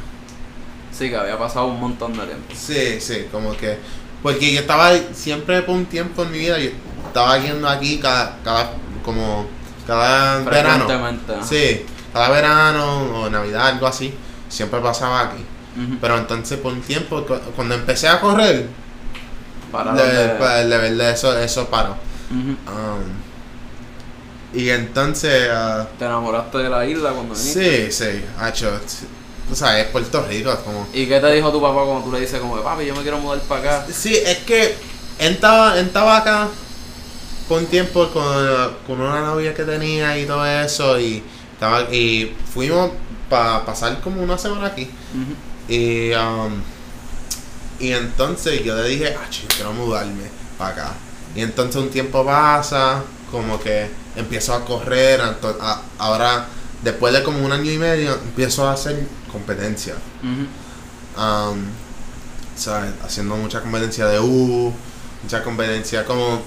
Sí, 0.93 1.09
que 1.09 1.17
había 1.17 1.39
pasado 1.39 1.67
un 1.67 1.79
montón 1.81 2.13
de 2.15 2.25
tiempo. 2.27 2.55
Sí, 2.55 3.01
sí, 3.01 3.27
como 3.31 3.57
que 3.57 3.79
porque 4.23 4.53
yo 4.53 4.61
estaba 4.61 4.93
siempre 5.13 5.63
por 5.63 5.77
un 5.77 5.87
tiempo 5.87 6.23
en 6.25 6.33
mi 6.33 6.39
vida 6.39 6.59
yo 6.59 6.71
estaba 7.07 7.39
yendo 7.39 7.69
aquí 7.69 7.99
cada 7.99 8.39
cada 8.43 8.73
como 9.05 9.47
cada 9.87 10.39
verano. 10.51 10.87
Sí, 11.45 11.85
cada 12.13 12.29
verano 12.31 13.21
o 13.23 13.31
Navidad 13.31 13.69
algo 13.69 13.87
así, 13.87 14.13
siempre 14.49 14.81
pasaba 14.81 15.21
aquí. 15.21 15.45
Pero 16.01 16.17
entonces 16.17 16.59
por 16.59 16.73
un 16.73 16.81
tiempo 16.81 17.23
cu- 17.27 17.39
cuando 17.55 17.75
empecé 17.75 18.09
a 18.09 18.19
correr 18.21 18.67
Para 19.71 19.93
de, 19.93 20.29
pa- 20.39 20.65
de 20.65 20.79
verdad 20.79 21.11
eso, 21.11 21.39
eso 21.39 21.69
paró. 21.69 21.95
Um, 22.31 23.26
y 24.57 24.71
entonces, 24.71 25.49
ah, 25.53 25.87
Te 25.99 26.05
enamoraste 26.05 26.59
de 26.59 26.69
la 26.69 26.87
isla 26.87 27.11
cuando 27.11 27.35
viniste. 27.35 27.91
sí, 27.91 28.05
sí, 28.05 28.25
hacho, 28.39 28.71
t- 28.71 29.07
tú 29.49 29.55
sabes, 29.55 29.87
Puerto 29.87 30.25
Rico 30.29 30.51
es 30.53 30.59
como... 30.61 30.87
¿Y 30.93 31.07
qué 31.07 31.21
te 31.21 31.33
dijo 31.33 31.53
tu 31.53 31.61
papá 31.61 31.85
cuando 31.85 32.05
tú 32.05 32.13
le 32.13 32.21
dices 32.21 32.41
como, 32.41 32.57
papi, 32.63 32.87
yo 32.87 32.95
me 32.95 33.03
quiero 33.03 33.19
mudar 33.19 33.39
para 33.41 33.79
acá? 33.81 33.87
Sí, 33.93 34.15
es 34.17 34.39
que 34.39 34.75
él 35.19 35.33
estaba, 35.35 35.79
estaba 35.79 36.17
acá 36.19 36.49
un 37.49 37.67
tiempo 37.67 38.09
con, 38.11 38.75
con 38.87 39.01
una 39.01 39.21
novia 39.21 39.55
que 39.55 39.63
tenía 39.63 40.19
y 40.19 40.27
todo 40.27 40.45
eso 40.45 40.99
y, 40.99 41.23
estaba, 41.53 41.83
y 41.95 42.35
fuimos 42.53 42.91
para 43.31 43.65
pasar 43.65 44.01
como 44.01 44.21
una 44.23 44.37
semana 44.37 44.67
aquí. 44.67 44.91
Y, 45.69 46.11
um, 46.13 46.61
y 47.79 47.93
entonces 47.93 48.65
yo 48.65 48.75
le 48.77 48.89
dije, 48.89 49.15
ah, 49.17 49.27
quiero 49.55 49.73
mudarme 49.73 50.25
para 50.59 50.71
acá. 50.71 50.93
Y 51.35 51.41
entonces 51.43 51.77
un 51.81 51.91
tiempo 51.91 52.25
pasa, 52.25 53.03
como 53.31 53.61
que 53.61 53.89
empiezo 54.17 54.55
a 54.55 54.65
correr, 54.65 55.21
a- 55.21 55.81
ahora 55.99 56.47
después 56.83 57.13
de 57.13 57.23
como 57.23 57.45
un 57.45 57.53
año 57.53 57.71
y 57.71 57.79
medio, 57.79 58.13
empiezo 58.15 58.67
a 58.67 58.73
hacer 58.73 59.07
competencia. 59.33 59.95
Um, 61.17 61.59
¿sabes? 62.57 62.91
Haciendo 63.05 63.37
mucha 63.37 63.61
competencia 63.61 64.07
de 64.07 64.19
U, 64.21 64.73
mucha 65.23 65.43
competencia 65.43 66.05
como 66.05 66.41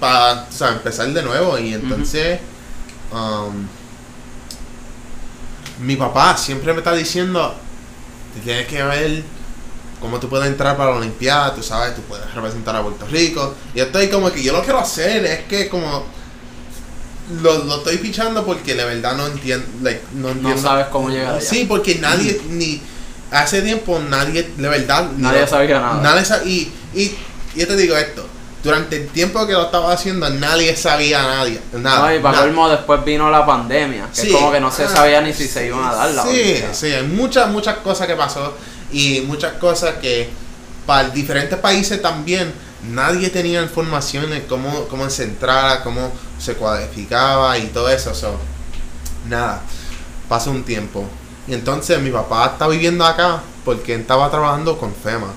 para 0.00 0.46
empezar 0.72 1.08
de 1.12 1.22
nuevo. 1.22 1.58
Y 1.58 1.74
entonces, 1.74 2.40
um, 3.12 3.66
mi 5.80 5.96
papá 5.96 6.36
siempre 6.36 6.72
me 6.72 6.78
está 6.80 6.92
diciendo: 6.94 7.54
Te 8.34 8.40
tienes 8.40 8.66
que 8.66 8.82
ver 8.82 9.22
cómo 10.00 10.18
tú 10.20 10.28
puedes 10.28 10.46
entrar 10.46 10.76
para 10.76 10.90
la 10.90 10.96
Olimpiada, 10.96 11.54
tú 11.54 11.62
sabes, 11.62 11.94
tú 11.94 12.02
puedes 12.02 12.32
representar 12.34 12.76
a 12.76 12.82
Puerto 12.82 13.06
Rico. 13.06 13.54
Y 13.74 13.80
estoy 13.80 14.08
como 14.08 14.30
que 14.30 14.42
yo 14.42 14.52
lo 14.52 14.62
quiero 14.62 14.78
hacer, 14.80 15.24
es 15.24 15.40
que 15.44 15.68
como. 15.68 16.04
Lo, 17.42 17.64
lo 17.64 17.76
estoy 17.78 17.96
pichando 17.98 18.44
porque 18.44 18.74
de 18.74 18.84
verdad 18.84 19.16
no 19.16 19.26
entiendo. 19.26 19.64
like, 19.82 20.02
no 20.14 20.58
sabes 20.58 20.86
cómo 20.88 21.08
llegar 21.08 21.34
allá. 21.36 21.40
Sí, 21.40 21.64
porque 21.66 21.94
nadie, 21.96 22.38
ni 22.50 22.80
hace 23.30 23.62
tiempo 23.62 23.98
nadie, 23.98 24.50
de 24.56 24.68
verdad, 24.68 25.10
Nadie 25.16 25.46
sabía 25.46 25.80
nada. 25.80 26.00
nadie 26.02 26.22
y, 26.46 26.72
y, 26.94 27.02
y 27.54 27.60
yo 27.60 27.66
te 27.66 27.76
digo 27.76 27.96
esto, 27.96 28.26
durante 28.62 28.96
el 28.96 29.08
tiempo 29.08 29.46
que 29.46 29.54
lo 29.54 29.62
estaba 29.64 29.92
haciendo, 29.92 30.28
nadie 30.30 30.76
sabía 30.76 31.22
nadie, 31.22 31.60
nada. 31.72 32.10
No, 32.10 32.14
y 32.14 32.18
para 32.20 32.40
colmo 32.40 32.68
después 32.68 33.02
vino 33.04 33.30
la 33.30 33.44
pandemia, 33.46 34.08
que 34.14 34.20
Sí. 34.22 34.26
es 34.28 34.32
como 34.34 34.52
que 34.52 34.60
no 34.60 34.70
se 34.70 34.84
Ah, 34.84 34.88
sabía 34.88 35.20
ni 35.22 35.32
si 35.32 35.48
se 35.48 35.66
iban 35.66 35.82
a 35.82 35.94
dar 35.94 36.10
la 36.10 36.22
Sí, 36.24 36.28
Olimpiada. 36.28 36.74
sí, 36.74 36.86
hay 36.88 37.02
muchas, 37.06 37.48
muchas 37.50 37.76
cosas 37.78 38.06
que 38.06 38.14
pasó 38.16 38.54
y 38.92 39.22
muchas 39.26 39.54
cosas 39.54 39.94
que 40.00 40.28
para 40.86 41.08
diferentes 41.08 41.58
países 41.58 42.00
también 42.02 42.52
nadie 42.90 43.30
tenía 43.30 43.62
información 43.62 44.30
de 44.30 44.46
cómo, 44.46 44.84
cómo 44.88 45.08
se 45.10 45.24
entrara, 45.24 45.82
cómo 45.82 46.10
se 46.38 46.54
cualificaba 46.54 47.56
y 47.58 47.66
todo 47.66 47.88
eso. 47.88 48.14
so, 48.14 48.36
nada, 49.28 49.60
pasó 50.28 50.50
un 50.50 50.64
tiempo. 50.64 51.04
Y 51.46 51.54
entonces 51.54 52.00
mi 52.00 52.10
papá 52.10 52.46
está 52.52 52.66
viviendo 52.68 53.04
acá 53.04 53.40
porque 53.64 53.94
estaba 53.94 54.30
trabajando 54.30 54.78
con 54.78 54.94
FEMA. 54.94 55.28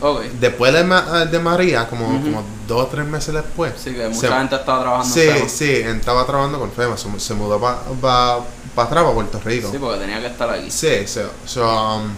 Ok. 0.00 0.22
Después 0.40 0.72
de, 0.74 0.84
Ma- 0.84 1.24
de 1.24 1.38
María, 1.38 1.88
como, 1.88 2.06
como 2.06 2.44
dos 2.68 2.82
o 2.84 2.86
tres 2.86 3.06
meses 3.06 3.32
después. 3.34 3.72
Sí, 3.82 3.92
que 3.94 4.02
se- 4.02 4.08
mucha 4.10 4.38
gente 4.38 4.56
estaba 4.56 4.80
trabajando 4.82 5.14
Sí, 5.14 5.20
en 5.22 5.34
FEMA. 5.36 5.48
sí, 5.48 5.70
estaba 5.72 6.26
trabajando 6.26 6.58
con 6.58 6.70
FEMA. 6.70 6.96
Se, 6.98 7.18
se 7.18 7.34
mudó 7.34 7.58
para 7.60 7.78
pa, 8.00 8.40
pa 8.74 8.82
atrás, 8.84 9.02
para 9.04 9.14
Puerto 9.14 9.40
Rico. 9.44 9.70
Sí, 9.72 9.78
porque 9.78 9.98
tenía 10.00 10.20
que 10.20 10.26
estar 10.26 10.50
aquí. 10.50 10.70
Sí, 10.70 11.06
so, 11.06 11.22
so, 11.46 11.96
um, 11.96 12.10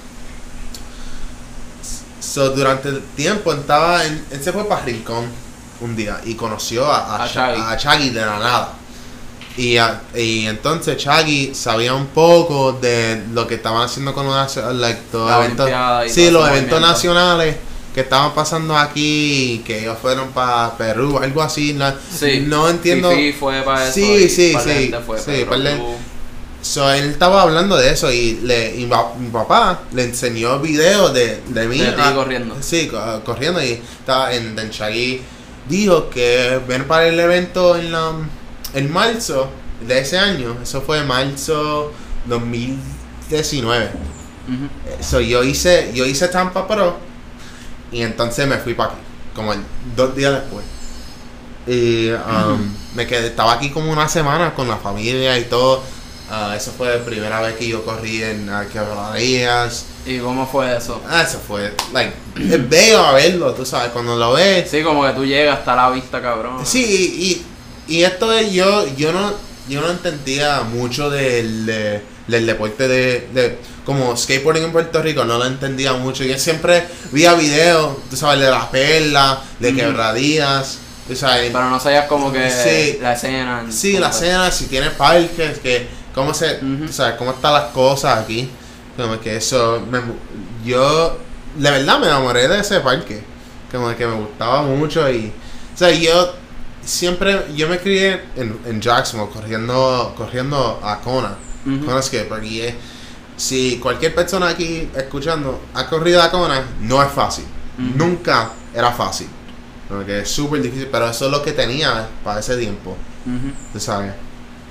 so, 2.28 2.50
durante 2.50 2.88
el 2.88 3.02
tiempo 3.16 3.52
estaba 3.52 4.04
en, 4.04 4.24
él 4.30 4.42
se 4.42 4.52
fue 4.52 4.68
para 4.68 4.84
Rincón 4.84 5.26
un 5.80 5.96
día 5.96 6.20
y 6.24 6.34
conoció 6.34 6.86
a, 6.90 7.16
a, 7.24 7.28
de 8.10 8.20
la 8.20 8.38
nada. 8.38 8.72
Y, 9.56 9.76
a- 9.76 10.02
y 10.14 10.46
entonces 10.46 10.96
Chagui 10.98 11.52
sabía 11.54 11.94
un 11.94 12.06
poco 12.06 12.72
de 12.72 13.24
lo 13.32 13.46
que 13.46 13.56
estaban 13.56 13.82
haciendo 13.82 14.14
con 14.14 14.26
los, 14.26 14.56
like, 14.56 15.00
eventos, 15.44 15.66
sí, 16.12 16.30
los 16.30 16.48
eventos 16.48 16.80
nacionales 16.80 17.56
que 17.94 18.02
estaban 18.02 18.32
pasando 18.34 18.76
aquí, 18.76 19.62
que 19.66 19.80
ellos 19.80 19.98
fueron 20.00 20.28
para 20.28 20.76
Perú, 20.76 21.18
algo 21.20 21.42
así. 21.42 21.72
la- 21.72 21.96
Sí. 22.16 22.44
no 22.46 22.68
entiendo. 22.68 23.10
Fifi 23.10 23.32
fue 23.32 23.62
para 23.62 23.84
eso. 23.84 23.94
Sí, 23.94 24.28
sí, 24.28 24.54
sí, 24.62 24.92
fue, 25.04 25.18
sí, 25.18 25.44
Cruz. 25.76 25.96
So, 26.60 26.92
él 26.92 27.10
estaba 27.10 27.42
hablando 27.42 27.76
de 27.76 27.90
eso 27.92 28.10
y, 28.12 28.40
le, 28.42 28.74
y 28.76 28.86
mi 28.86 29.28
papá 29.30 29.80
le 29.92 30.04
enseñó 30.04 30.58
videos 30.58 31.14
de, 31.14 31.40
de 31.46 31.66
mí. 31.68 31.78
De 31.78 31.94
ah, 31.96 32.12
corriendo. 32.14 32.56
Sí, 32.60 32.88
co- 32.88 33.22
corriendo 33.24 33.62
y 33.62 33.80
estaba 34.00 34.32
en, 34.32 34.58
en 34.58 34.70
Chagui. 34.70 35.22
Dijo 35.68 36.10
que 36.10 36.60
ven 36.66 36.84
para 36.86 37.06
el 37.06 37.18
evento 37.20 37.76
en, 37.76 37.92
la, 37.92 38.12
en 38.74 38.92
marzo 38.92 39.48
de 39.86 40.00
ese 40.00 40.18
año. 40.18 40.56
Eso 40.62 40.82
fue 40.82 41.04
marzo 41.04 41.92
2019. 42.26 43.86
Ujú. 44.48 45.02
So, 45.02 45.20
yo 45.20 45.44
hice 45.44 45.92
yo 45.94 46.06
hice 46.06 46.28
Tampa 46.28 46.66
Pro 46.66 46.96
y 47.92 48.02
entonces 48.02 48.46
me 48.46 48.56
fui 48.58 48.74
para 48.74 48.90
aquí, 48.90 49.00
como 49.34 49.52
el- 49.52 49.62
dos 49.96 50.14
días 50.16 50.32
después. 50.32 50.64
Y 51.66 52.10
um, 52.10 52.74
me 52.94 53.06
quedé, 53.06 53.26
estaba 53.28 53.52
aquí 53.52 53.70
como 53.70 53.92
una 53.92 54.08
semana 54.08 54.54
con 54.54 54.68
la 54.68 54.78
familia 54.78 55.38
y 55.38 55.44
todo. 55.44 55.82
Ah, 56.30 56.54
eso 56.56 56.72
fue 56.76 56.88
la 56.94 57.02
primera 57.04 57.40
vez 57.40 57.54
que 57.56 57.66
yo 57.68 57.82
corrí 57.84 58.22
en 58.22 58.48
uh, 58.52 58.68
quebradillas. 58.70 59.86
¿Y 60.06 60.18
cómo 60.18 60.46
fue 60.46 60.76
eso? 60.76 61.00
Ah, 61.08 61.22
eso 61.22 61.40
fue, 61.46 61.72
like, 61.92 62.12
es 62.54 62.68
bello 62.68 63.04
a 63.04 63.12
verlo, 63.12 63.52
tú 63.54 63.64
sabes, 63.64 63.90
cuando 63.92 64.16
lo 64.16 64.32
ves. 64.34 64.68
Sí, 64.70 64.82
como 64.82 65.04
que 65.06 65.12
tú 65.12 65.24
llegas 65.24 65.58
hasta 65.60 65.74
la 65.74 65.90
vista, 65.90 66.20
cabrón. 66.20 66.64
Sí, 66.66 67.42
y, 67.88 67.94
y 67.94 68.02
esto 68.04 68.32
es, 68.32 68.52
yo, 68.52 68.86
yo 68.96 69.12
no, 69.12 69.32
yo 69.68 69.80
no 69.80 69.90
entendía 69.90 70.60
mucho 70.62 71.08
del, 71.10 71.64
de- 71.66 72.02
del 72.26 72.44
deporte 72.46 72.86
de, 72.88 73.28
de, 73.32 73.58
como 73.86 74.14
skateboarding 74.14 74.64
en 74.64 74.72
Puerto 74.72 75.00
Rico, 75.00 75.24
no 75.24 75.38
lo 75.38 75.46
entendía 75.46 75.94
mucho. 75.94 76.24
Yo 76.24 76.38
siempre 76.38 76.84
veía 77.10 77.32
videos, 77.34 77.96
tú 78.10 78.16
sabes, 78.16 78.40
de 78.40 78.50
las 78.50 78.66
perlas, 78.66 79.38
de 79.60 79.68
Ujú. 79.70 79.78
quebradillas, 79.78 80.76
tú 81.08 81.16
sabes. 81.16 81.50
Pero 81.50 81.70
no 81.70 81.80
sabías 81.80 82.04
como 82.06 82.30
que 82.30 82.50
Sí. 82.50 82.98
la 83.00 83.14
escena. 83.14 83.64
Sí, 83.70 83.96
la 83.98 84.10
escena, 84.10 84.50
si 84.50 84.66
tiene 84.66 84.90
parques, 84.90 85.58
que 85.60 85.96
cómo 86.14 86.34
se, 86.34 86.56
Ujú. 86.56 86.86
tú 86.86 86.92
sabes, 86.92 87.16
cómo 87.16 87.30
están 87.32 87.52
las 87.54 87.64
cosas 87.72 88.18
aquí. 88.18 88.48
Como 88.96 89.20
que 89.20 89.36
eso, 89.36 89.82
me, 89.90 90.00
yo, 90.64 91.18
de 91.56 91.70
verdad 91.70 91.98
me 92.00 92.06
enamoré 92.06 92.48
de 92.48 92.60
ese 92.60 92.80
parque. 92.80 93.22
Como 93.70 93.94
que 93.96 94.06
me 94.06 94.14
gustaba 94.14 94.62
mucho 94.62 95.08
y, 95.10 95.32
o 95.74 95.78
sea, 95.78 95.90
yo 95.92 96.32
siempre, 96.84 97.44
yo 97.54 97.68
me 97.68 97.78
crié 97.78 98.22
en, 98.36 98.58
en 98.66 98.80
Jacksonville 98.80 99.30
corriendo, 99.32 100.14
corriendo 100.16 100.80
a 100.82 100.98
Kona, 101.00 101.36
Ujú. 101.66 101.84
Kona 101.86 102.02
Skatepark 102.02 102.44
y 102.44 102.60
es- 102.62 102.74
si 103.36 103.78
cualquier 103.78 104.14
persona 104.16 104.48
aquí 104.48 104.88
escuchando 104.96 105.60
ha 105.74 105.86
corrido 105.86 106.20
a 106.20 106.28
Kona, 106.30 106.60
no 106.80 107.00
es 107.02 107.10
fácil. 107.12 107.44
Nunca 107.76 108.50
era 108.74 108.90
fácil. 108.90 109.28
Porque 109.88 110.20
es 110.20 110.30
súper 110.30 110.60
difícil, 110.60 110.88
pero 110.90 111.08
eso 111.08 111.26
es 111.26 111.30
lo 111.30 111.40
que 111.42 111.52
tenía 111.52 112.08
para 112.24 112.40
ese 112.40 112.56
tiempo 112.56 112.96
tú 113.72 113.78
sabes. 113.78 114.12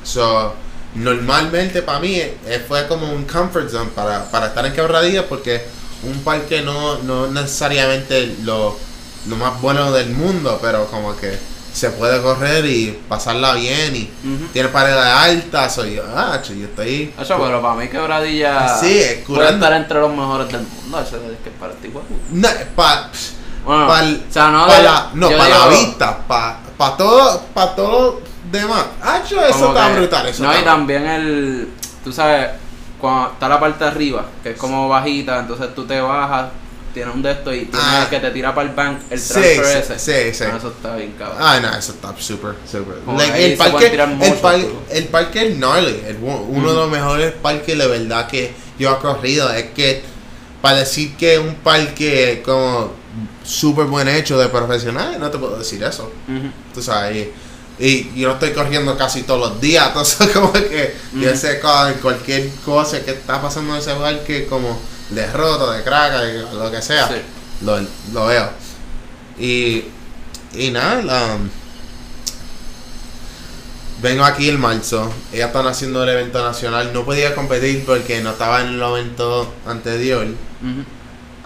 So, 0.03 0.53
normalmente 0.97 1.81
para 1.81 1.99
mí 1.99 2.15
eh, 2.15 2.63
fue 2.67 2.87
como 2.87 3.11
un 3.11 3.23
comfort 3.25 3.69
zone 3.69 3.91
para, 3.95 4.29
para 4.31 4.47
estar 4.47 4.65
en 4.65 4.73
quebradillas 4.73 5.25
porque 5.29 5.63
un 6.03 6.19
parque 6.23 6.61
no, 6.61 6.97
no 6.99 7.27
necesariamente 7.27 8.35
lo, 8.43 8.77
lo 9.27 9.35
más 9.35 9.59
bueno 9.61 9.91
del 9.91 10.09
mundo, 10.09 10.59
pero 10.61 10.85
como 10.87 11.15
que 11.15 11.37
se 11.73 11.91
puede 11.91 12.19
correr 12.23 12.65
y 12.65 12.97
pasarla 13.07 13.53
bien 13.53 13.95
y 13.95 14.09
tiene 14.51 14.69
paredes 14.69 14.97
altas, 15.05 15.75
soy 15.75 15.95
yo, 15.95 16.03
ah, 16.15 16.41
yo 16.43 16.65
estoy... 16.65 17.13
Eso, 17.19 17.37
pero 17.39 17.61
para 17.61 17.75
mí 17.75 17.87
quebradilla 17.87 18.75
Sí, 18.79 18.97
es 18.97 19.17
puede 19.25 19.49
estar 19.53 19.73
entre 19.73 19.99
los 19.99 20.09
mejores 20.11 20.47
del 20.47 20.61
mundo. 20.61 20.99
Eso 20.99 21.17
es 21.17 21.37
que 21.43 21.51
para 21.51 21.73
ti. 21.73 21.91
No, 22.31 22.49
pa- 22.75 23.11
Bueno, 23.63 23.87
Pa'l- 23.87 24.23
o 24.27 24.33
sea, 24.33 24.49
no, 24.49 24.65
pa' 24.65 24.79
la, 24.79 25.09
no, 25.13 25.29
para 25.29 25.49
la 25.49 25.67
vista, 25.67 26.17
para 26.27 26.59
pa 26.77 26.97
todo, 26.97 27.41
para 27.53 27.75
todo 27.75 28.21
lo 28.51 28.57
demás. 28.59 28.85
Ah, 29.01 29.21
eso 29.25 29.35
como 29.51 29.67
está 29.73 29.87
que- 29.93 29.99
brutal, 29.99 30.27
eso 30.27 30.43
No, 30.43 30.59
y 30.59 30.63
también 30.63 31.05
el. 31.05 31.67
Tú 32.03 32.11
sabes, 32.13 32.47
cuando 32.99 33.31
está 33.33 33.49
la 33.49 33.59
parte 33.59 33.83
de 33.83 33.89
arriba, 33.89 34.25
que 34.43 34.51
es 34.51 34.57
como 34.57 34.87
bajita, 34.87 35.39
entonces 35.39 35.73
tú 35.75 35.85
te 35.85 35.99
bajas, 35.99 36.49
tienes 36.93 37.13
un 37.13 37.21
de 37.21 37.31
estos 37.31 37.53
y 37.53 37.65
tienes 37.65 37.81
Ah. 37.83 38.01
el 38.03 38.09
que 38.09 38.19
te 38.19 38.31
tira 38.31 38.55
para 38.55 38.69
el 38.69 38.73
bank, 38.75 38.99
el 39.09 39.19
Sí, 39.19 39.33
transfer 39.33 39.83
sí, 39.85 39.93
ese. 39.93 40.31
sí, 40.31 40.37
sí. 40.37 40.43
No, 40.49 40.57
eso 40.57 40.67
está 40.69 40.95
bien, 40.95 41.13
cabrón. 41.17 41.37
Ah, 41.39 41.59
no, 41.61 41.75
eso 41.77 41.91
está 41.91 42.13
súper, 42.17 42.55
súper. 42.69 42.95
Like, 43.15 43.45
el, 43.53 43.57
parque, 43.57 43.87
el, 43.87 44.07
muchos, 44.07 44.35
par- 44.37 44.55
tú. 44.59 44.73
el 44.89 45.05
parque 45.09 45.47
es 45.49 45.57
gnarly. 45.57 46.01
el 46.07 46.17
uno 46.21 46.69
de 46.69 46.75
los 46.75 46.89
mejores 46.89 47.33
parques 47.33 47.77
de 47.77 47.87
verdad 47.87 48.27
que 48.27 48.53
yo 48.79 48.91
he 48.93 48.97
corrido. 48.99 49.51
Es 49.53 49.65
que 49.71 50.01
para 50.61 50.77
decir 50.77 51.15
que 51.17 51.33
es 51.35 51.39
un 51.39 51.55
parque 51.55 52.41
como 52.43 52.91
súper 53.43 53.85
buen 53.85 54.07
hecho 54.07 54.37
de 54.39 54.47
profesionales, 54.49 55.19
no 55.19 55.29
te 55.29 55.37
puedo 55.37 55.57
decir 55.59 55.83
eso. 55.83 56.11
Ujú. 56.27 56.49
Tú 56.73 56.81
sabes, 56.81 57.27
y, 57.79 58.19
yo 58.19 58.31
estoy 58.31 58.51
corriendo 58.53 58.97
casi 58.97 59.23
todos 59.23 59.39
los 59.51 59.61
días. 59.61 59.87
Entonces, 59.89 60.29
como 60.29 60.51
que 60.53 60.95
yo 61.13 61.29
Ujú. 61.29 61.37
sé 61.37 61.59
cualquier 62.01 62.49
cosa 62.65 63.01
que 63.03 63.11
está 63.11 63.41
pasando 63.41 63.73
en 63.75 63.79
ese 63.81 63.93
parque, 63.93 64.47
como 64.47 64.79
de 65.09 65.31
roto, 65.31 65.71
de 65.71 65.83
crack, 65.83 66.13
de 66.21 66.41
lo 66.53 66.71
que 66.71 66.81
sea 66.81 67.07
Sí. 67.07 67.15
lo, 67.61 67.79
lo 68.13 68.25
veo. 68.27 68.49
Y, 69.39 69.85
y 70.55 70.71
nada, 70.71 71.01
la- 71.03 71.37
vengo 74.01 74.23
aquí 74.25 74.49
el 74.49 74.57
marzo. 74.57 75.11
Ellas 75.33 75.47
están 75.47 75.67
haciendo 75.67 76.03
el 76.03 76.09
evento 76.09 76.43
nacional. 76.43 76.91
No 76.93 77.03
podía 77.05 77.33
competir 77.35 77.83
porque 77.85 78.21
no 78.21 78.31
estaba 78.31 78.61
en 78.61 78.67
el 78.69 78.81
evento 78.81 79.53
anterior. 79.65 80.25
Ujú. 80.25 80.83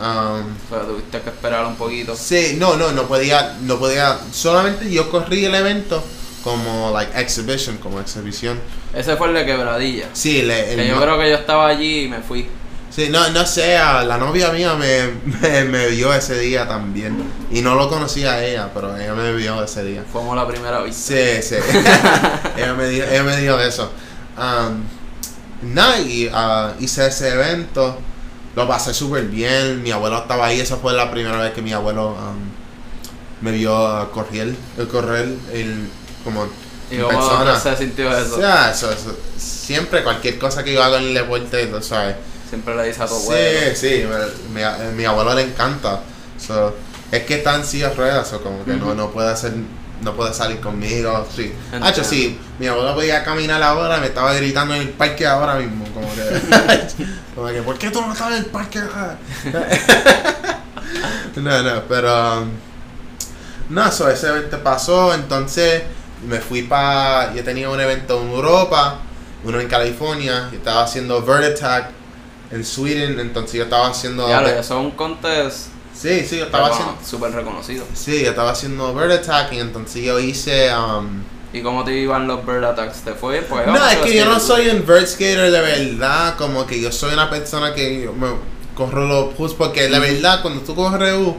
Um, 0.03 0.45
Pero 0.69 0.81
tuviste 0.87 1.21
que 1.21 1.29
esperar 1.29 1.65
un 1.65 1.75
poquito. 1.75 2.15
sí, 2.15 2.55
no, 2.57 2.75
no, 2.75 2.91
no 2.91 3.03
podía, 3.07 3.55
no 3.61 3.77
podía. 3.77 4.17
Solamente 4.33 4.89
yo 4.91 5.11
corrí 5.11 5.45
el 5.45 5.53
evento 5.53 6.03
como 6.43 6.91
like 6.91 7.19
exhibition, 7.19 7.77
como 7.77 7.99
exhibición. 7.99 8.60
Ese 8.93 9.15
fue 9.15 9.27
el 9.30 9.34
de 9.34 9.45
quebradilla. 9.45 10.10
Sí, 10.13 10.41
le, 10.41 10.73
el 10.73 10.77
Que 10.77 10.88
yo 10.88 11.01
creo 11.01 11.17
que 11.17 11.30
yo 11.30 11.36
estaba 11.36 11.67
allí 11.67 12.06
y 12.06 12.08
me 12.08 12.19
fui. 12.19 12.47
Sí, 12.89 13.08
no, 13.10 13.30
no 13.30 13.45
sé, 13.45 13.75
la 13.77 14.17
novia 14.17 14.51
mía 14.51 14.75
me, 14.75 15.12
me, 15.41 15.63
me 15.63 15.88
vio 15.88 16.13
ese 16.13 16.38
día 16.39 16.67
también. 16.67 17.23
Y 17.51 17.62
no 17.62 17.75
lo 17.75 17.89
conocía 17.89 18.34
a 18.34 18.43
ella, 18.43 18.69
pero 18.73 18.97
ella 18.97 19.13
me 19.13 19.34
vio 19.34 19.63
ese 19.63 19.84
día. 19.84 20.04
Como 20.12 20.36
la 20.36 20.47
primera 20.47 20.80
vez. 20.80 20.95
Sí, 20.95 21.41
sí. 21.41 21.56
ella, 22.58 22.73
me 22.73 22.88
dijo, 22.88 23.06
ella 23.10 23.23
me 23.23 23.38
dijo 23.38 23.60
eso. 23.60 23.91
Um, 24.38 24.84
nada, 25.73 25.99
y 25.99 26.30
ah, 26.34 26.73
hice 26.80 27.08
ese 27.08 27.30
evento. 27.30 27.97
Lo 28.56 28.67
pasé 28.67 28.93
súper 28.93 29.25
bien. 29.25 29.82
Mi 29.82 29.91
abuelo 29.91 30.17
estaba 30.17 30.47
ahí. 30.47 30.60
Esa 30.60 30.75
fue 30.75 30.91
la 30.91 31.10
primera 31.10 31.38
vez 31.38 31.54
que 31.54 31.62
mi 31.62 31.71
abuelo 31.71 32.10
um, 32.10 32.51
me 33.41 33.51
vio 33.51 33.73
uh, 33.73 34.12
correr, 34.12 34.54
el 34.77 34.88
correr 34.88 35.30
el, 35.54 35.89
como 36.23 36.47
¿Y 36.89 36.97
persona. 36.97 37.60
se 37.60 37.77
sintió 37.77 38.15
eso? 38.17 38.36
O 38.36 38.39
sea, 38.39 38.71
eso- 38.71 38.91
eso- 38.91 39.17
siempre 39.38 40.03
cualquier 40.03 40.38
cosa 40.38 40.63
que 40.63 40.73
yo 40.73 40.84
haga 40.84 40.97
en 40.97 41.05
el 41.05 41.13
deporte, 41.13 41.67
tú 41.67 41.81
sabes. 41.81 42.15
Siempre 42.49 42.75
le 42.75 42.84
dice 42.88 43.01
a 43.03 43.07
tu 43.07 43.15
abuelo. 43.15 43.60
Sí, 43.73 43.75
sí, 43.75 44.05
me- 44.53 44.62
mi, 44.89 44.93
mi 44.97 45.05
abuelo 45.05 45.34
le 45.34 45.43
encanta. 45.43 46.01
So, 46.38 46.75
es 47.12 47.23
que 47.23 47.36
está 47.36 47.55
en 47.55 47.63
silla 47.65 47.89
de 47.89 47.95
ruedas, 47.95 48.34
o 48.34 48.41
como 48.41 48.65
que 48.65 48.73
no, 48.73 48.93
no 48.93 49.10
puede 49.12 49.29
hacer, 49.31 49.53
no 50.01 50.13
puede 50.15 50.34
salir 50.34 50.60
conmigo. 50.60 51.25
Sí. 51.34 51.53
Sí, 52.03 52.38
mi 52.60 52.67
abuelo 52.67 52.93
podía 52.95 53.23
caminar 53.23 53.62
ahora, 53.63 53.97
me 53.99 54.07
estaba 54.07 54.34
gritando 54.34 54.73
en 54.75 54.81
el 54.81 54.89
parque 54.89 55.25
ahora 55.25 55.55
mismo, 55.55 55.86
como 55.93 56.07
que, 56.13 56.41
como 57.36 57.47
que 57.47 57.62
¿por 57.62 57.77
qué 57.77 57.89
tú 57.91 58.01
no 58.01 58.12
estás 58.12 58.31
en 58.31 58.38
el 58.39 58.45
parque? 58.47 58.79
ahora?" 58.79 59.17
no, 61.36 61.63
no, 61.63 61.84
pero 61.88 62.41
um, 62.41 62.49
no, 63.69 63.88
eso, 63.88 64.10
ese 64.10 64.27
evento 64.27 64.62
pasó, 64.63 65.13
entonces 65.13 65.84
me 66.27 66.39
fui 66.39 66.63
para, 66.63 67.34
yo 67.34 67.43
tenía 67.43 67.69
un 67.69 67.79
evento 67.79 68.21
en 68.21 68.29
Europa, 68.29 68.99
uno 69.43 69.60
en 69.60 69.67
California, 69.67 70.49
y 70.51 70.55
estaba 70.55 70.84
haciendo 70.84 71.21
Vert 71.23 71.57
Attack 71.57 71.89
en 72.51 72.63
Sweden, 72.65 73.19
entonces 73.19 73.53
yo 73.53 73.63
estaba 73.63 73.88
haciendo... 73.88 74.27
Ya, 74.27 74.41
lo- 74.41 74.47
eso 74.47 74.60
es 74.60 74.86
un 74.86 74.91
contest 74.91 75.67
Sí, 75.93 76.25
sí, 76.27 76.38
yo 76.38 76.45
estaba 76.45 76.67
haciendo... 76.69 76.97
súper 77.05 77.31
reconocido. 77.31 77.86
Sí, 77.93 78.23
yo 78.23 78.29
estaba 78.29 78.51
haciendo 78.51 78.93
Bird 78.93 79.12
Attack 79.12 79.53
y 79.53 79.60
entonces 79.60 80.03
yo 80.03 80.19
hice... 80.19 80.71
um, 80.75 81.21
¿Y 81.53 81.62
cómo 81.62 81.84
te 81.84 81.93
iban 81.93 82.27
los 82.27 82.45
bird 82.45 82.63
attacks? 82.63 83.01
¿Te 83.01 83.12
fue? 83.13 83.41
Porque 83.41 83.69
no, 83.69 83.86
es 83.89 83.97
que 83.97 84.15
yo 84.15 84.25
no 84.25 84.39
soy 84.39 84.69
un 84.69 84.86
vert 84.86 85.05
skater 85.05 85.51
de 85.51 85.60
verdad, 85.60 86.36
como 86.38 86.65
que 86.65 86.79
yo 86.79 86.91
soy 86.93 87.12
una 87.13 87.29
persona 87.29 87.73
que 87.73 88.03
yo 88.03 88.13
me 88.13 88.27
corro 88.73 89.05
los 89.05 89.38
U's 89.38 89.53
porque 89.53 89.89
la 89.89 89.99
verdad 89.99 90.41
cuando 90.41 90.62
tú 90.62 90.73
corres 90.73 91.13
U, 91.13 91.36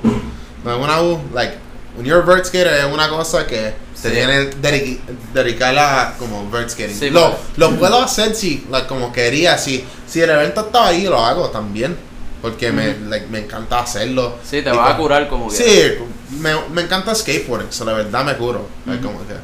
no, 0.65 0.79
una 0.79 1.01
U, 1.01 1.19
like, 1.33 1.55
when 1.97 2.05
you're 2.05 2.23
a 2.23 2.27
vert 2.27 2.45
skater 2.45 2.75
es 2.75 2.85
una 2.93 3.09
cosa 3.09 3.47
que 3.47 3.73
Sí. 4.03 4.09
se 4.09 4.11
tiene 4.11 4.45
dedic 4.47 5.01
dedicar 5.33 5.79
a 5.79 6.15
como 6.19 6.51
vert 6.51 6.69
skating. 6.71 6.99
Sí, 6.99 7.11
lo, 7.11 7.31
pues. 7.31 7.41
lo 7.57 7.71
puedo 7.79 8.03
hacer 8.03 8.35
si, 8.35 8.67
like, 8.71 8.87
como 8.89 9.13
quería, 9.13 9.57
si, 9.59 9.85
si 10.09 10.21
el 10.21 10.31
evento 10.31 10.63
está 10.63 10.87
ahí 10.89 11.05
lo 11.05 11.25
hago 11.25 11.51
también, 11.51 11.97
porque 12.41 12.73
me, 12.73 12.97
like, 13.09 13.27
me 13.29 13.39
encanta 13.41 13.79
hacerlo. 13.81 14.39
Sí, 14.43 14.63
te 14.63 14.71
vas 14.71 14.91
a 14.91 14.97
con- 14.97 15.03
curar 15.03 15.29
como 15.29 15.49
que. 15.49 15.57
Sí, 15.57 15.95
me, 16.41 16.55
me 16.73 16.83
encanta 16.83 17.15
skateboarding, 17.15 17.71
so 17.73 17.85
la 17.85 17.93
verdad 17.93 18.25
me 18.25 18.37
curo. 18.37 18.67
como 19.03 19.21
que, 19.29 19.35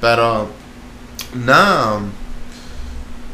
pero, 0.00 0.50
no. 1.34 2.00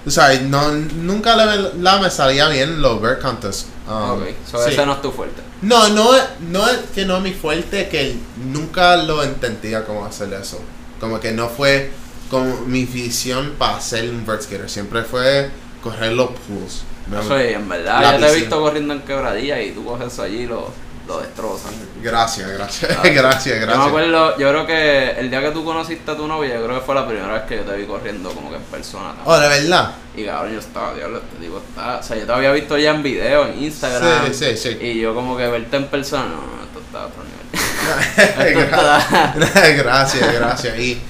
O 0.06 0.10
sea, 0.10 0.38
no, 0.42 0.70
nunca 0.70 1.34
la, 1.34 1.56
la 1.80 1.98
me 1.98 2.10
salía 2.10 2.48
bien 2.48 2.80
los 2.80 3.00
Bear 3.00 3.18
Contests. 3.18 3.66
Um, 3.88 4.10
ok, 4.22 4.22
so 4.50 4.62
sí. 4.64 4.70
ese 4.72 4.84
no 4.84 4.94
es 4.94 5.02
tu 5.02 5.12
fuerte. 5.12 5.42
No, 5.62 5.88
no, 5.90 6.14
es- 6.16 6.24
no 6.40 6.66
es 6.68 6.78
que 6.94 7.04
no 7.04 7.18
es 7.18 7.22
mi 7.22 7.32
fuerte, 7.32 7.88
que 7.88 8.16
nunca 8.52 8.96
lo 8.96 9.22
entendía 9.22 9.84
cómo 9.84 10.04
hacer 10.04 10.32
eso. 10.32 10.60
Como 11.00 11.20
que 11.20 11.32
no 11.32 11.48
fue 11.48 11.90
como 12.30 12.56
mi 12.66 12.84
visión 12.84 13.54
para 13.58 13.80
ser 13.80 14.10
un 14.10 14.26
vert 14.26 14.42
skater. 14.42 14.68
Siempre 14.68 15.02
fue 15.04 15.50
correr 15.82 16.12
los 16.12 16.30
pools. 16.30 16.82
Me- 17.08 17.20
Eso 17.20 17.36
es, 17.38 17.54
en 17.54 17.68
verdad, 17.68 18.00
La 18.02 18.18
yo 18.18 18.26
te 18.26 18.32
he 18.32 18.40
visto 18.40 18.60
corriendo 18.60 18.92
en 18.94 19.02
quebradilla 19.02 19.60
y 19.62 19.70
tú 19.70 19.84
coges 19.84 20.12
eso 20.12 20.22
allí 20.24 20.38
y 20.38 20.46
lo, 20.46 20.68
lo 21.06 21.20
destrozas. 21.20 21.70
Gracias, 22.02 22.48
gracias, 22.50 22.90
Ah, 22.98 23.02
gracias, 23.04 23.54
Yo 23.54 23.60
me 23.60 23.66
gracias. 23.66 23.86
acuerdo, 23.86 24.38
yo 24.38 24.48
creo 24.50 24.66
que 24.66 25.10
el 25.20 25.30
día 25.30 25.40
que 25.40 25.50
tú 25.52 25.64
conociste 25.64 26.10
a 26.10 26.16
tu 26.16 26.26
novia, 26.26 26.54
yo 26.56 26.64
creo 26.64 26.80
que 26.80 26.84
fue 26.86 26.94
la 26.94 27.06
primera 27.06 27.32
vez 27.32 27.42
que 27.44 27.56
yo 27.56 27.62
te 27.62 27.76
vi 27.76 27.84
corriendo 27.86 28.30
como 28.30 28.50
que 28.50 28.56
en 28.56 28.62
persona. 28.62 29.08
también. 29.14 29.24
Oh, 29.26 29.38
de 29.38 29.48
verdad. 29.48 29.90
Y 30.16 30.24
cabrón, 30.24 30.52
yo 30.54 30.58
estaba, 30.58 30.94
diablo, 30.94 31.18
este 31.18 31.36
tipo 31.44 31.58
está. 31.58 31.98
O 31.98 32.02
sea, 32.02 32.16
yo 32.16 32.26
te 32.26 32.32
había 32.32 32.52
visto 32.52 32.76
ya 32.78 32.90
en 32.90 33.02
video, 33.02 33.46
en 33.46 33.62
Instagram. 33.62 34.32
Sí, 34.32 34.34
sí, 34.34 34.56
sí. 34.56 34.78
Y 34.80 35.00
yo 35.00 35.14
como 35.14 35.36
que 35.36 35.46
verte 35.46 35.76
en 35.76 35.86
persona, 35.86 36.24
no, 36.24 36.36
no, 36.36 36.64
esto 36.64 36.80
está 36.80 37.02
a 37.02 37.06
otro 37.06 37.22
nivel. 37.22 37.46
Gracias, 39.76 40.32
gracias. 40.32 40.78
Y, 40.78 41.00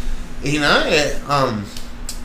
y 0.43 0.59
nada, 0.59 0.85
eh, 0.91 1.17
um, 1.29 1.63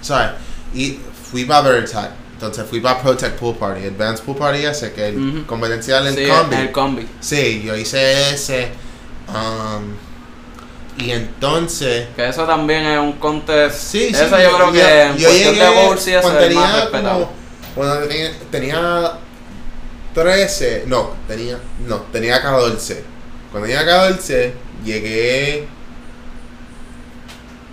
sorry. 0.01 0.29
Y 0.73 0.99
fui 1.31 1.45
para 1.45 1.77
Attack. 1.79 2.11
Entonces 2.41 2.65
fui 2.67 2.79
para 2.81 2.99
Protect 2.99 3.37
Pool 3.37 3.55
Party, 3.55 3.85
Advanced 3.85 4.23
Pool 4.25 4.35
Party 4.35 4.65
ese, 4.65 4.91
que 4.93 5.09
el 5.09 5.17
Ujú. 5.19 5.45
competencial 5.45 6.07
en 6.07 6.15
sí, 6.15 6.25
combi. 6.27 6.55
el 6.55 6.71
combi. 6.71 7.07
Sí, 7.19 7.61
yo 7.63 7.75
hice 7.75 8.31
ese. 8.33 8.69
um, 9.29 9.93
y 10.97 11.11
entonces. 11.11 12.07
Que 12.15 12.27
eso 12.27 12.43
también 12.45 12.83
es 12.83 12.99
un 12.99 13.13
contest. 13.13 13.75
Sí, 13.77 14.07
sí. 14.07 14.15
Eso 14.15 14.39
yo 14.39 14.55
creo 14.57 14.71
que 14.71 15.11
yo 15.19 15.27
cuestión 15.29 15.53
llegué 15.53 15.63
de 15.63 15.69
bowls 15.85 16.07
y 16.07 16.13
eso 16.15 16.39
es 16.39 16.55
más 16.55 16.75
respetable. 16.75 17.09
como. 17.25 17.31
Cuando 17.75 18.07
tenía, 18.07 18.31
tenía 18.49 19.11
13. 20.15 20.83
No, 20.87 21.11
tenía. 21.27 21.59
No, 21.87 21.97
tenía 22.11 22.41
14. 22.41 23.03
Cuando 23.51 23.67
tenía 23.67 23.85
14, 23.85 24.53
llegué. 24.83 25.67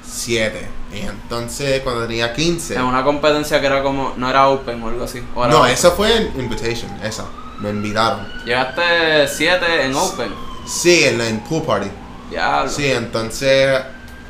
7. 0.07 0.69
Y 0.95 1.01
entonces, 1.01 1.81
cuando 1.83 2.07
tenía 2.07 2.33
15. 2.33 2.75
En 2.77 2.83
una 2.83 3.05
competencia 3.05 3.61
que 3.61 3.67
era 3.67 3.83
como. 3.83 4.15
No 4.17 4.29
era 4.31 4.49
open 4.49 4.83
o 4.83 4.89
algo 4.89 5.05
así. 5.05 5.23
o 5.35 5.47
No, 5.47 5.61
open. 5.61 5.73
eso 5.73 5.93
fue 5.93 6.17
en 6.17 6.41
Invitation, 6.41 6.91
esa. 7.03 7.25
Me 7.61 7.71
invitaron. 7.71 8.27
Llegaste 8.45 9.29
7 9.29 9.85
en 9.85 9.95
open. 9.95 10.33
Sí, 10.67 11.05
en 11.05 11.19
la 11.19 11.29
en 11.29 11.41
Pool 11.41 11.63
Party. 11.63 11.89
Diablo. 12.31 12.71
Sí, 12.71 12.91
entonces. 12.91 13.81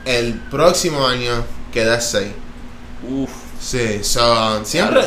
El 0.04 0.34
próximo 0.50 1.06
año 1.06 1.44
quedé 1.72 2.00
6. 2.00 2.28
Uf. 3.08 3.30
Sí, 3.60 4.02
so, 4.02 4.64
siempre. 4.64 5.02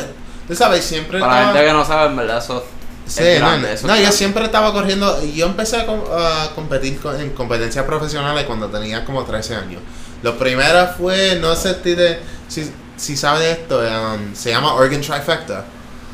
Tú 0.46 0.54
sabes, 0.54 0.84
siempre 0.84 1.18
Para 1.20 1.40
la 1.40 1.44
gente 1.52 1.66
que 1.66 1.72
no 1.72 1.84
sabe, 1.84 2.06
en 2.10 2.16
verdad, 2.16 2.38
eso. 2.38 2.64
Sí, 3.06 3.22
grande, 3.24 3.66
no, 3.68 3.74
eso 3.74 3.86
no, 3.88 3.96
yo 3.96 4.12
siempre 4.12 4.44
estaba 4.44 4.72
corriendo. 4.72 5.20
Yo 5.24 5.46
empecé 5.46 5.76
a, 5.80 5.86
com- 5.86 6.04
a 6.12 6.50
competir 6.54 7.00
con- 7.00 7.18
en 7.20 7.30
competencias 7.30 7.84
profesionales 7.84 8.44
cuando 8.44 8.68
tenía 8.68 9.04
como 9.04 9.24
13 9.24 9.56
años. 9.56 9.80
Lo 10.22 10.38
primero 10.38 10.88
fue, 10.98 11.36
no 11.40 11.54
sé 11.56 11.74
si, 11.82 11.94
te- 11.96 12.18
si, 12.48 12.70
si 12.96 13.16
sabes 13.16 13.40
de 13.40 13.50
esto, 13.52 13.78
um, 13.80 14.34
se 14.34 14.50
llama 14.50 14.74
Oregon 14.74 15.00
Trifecta. 15.00 15.64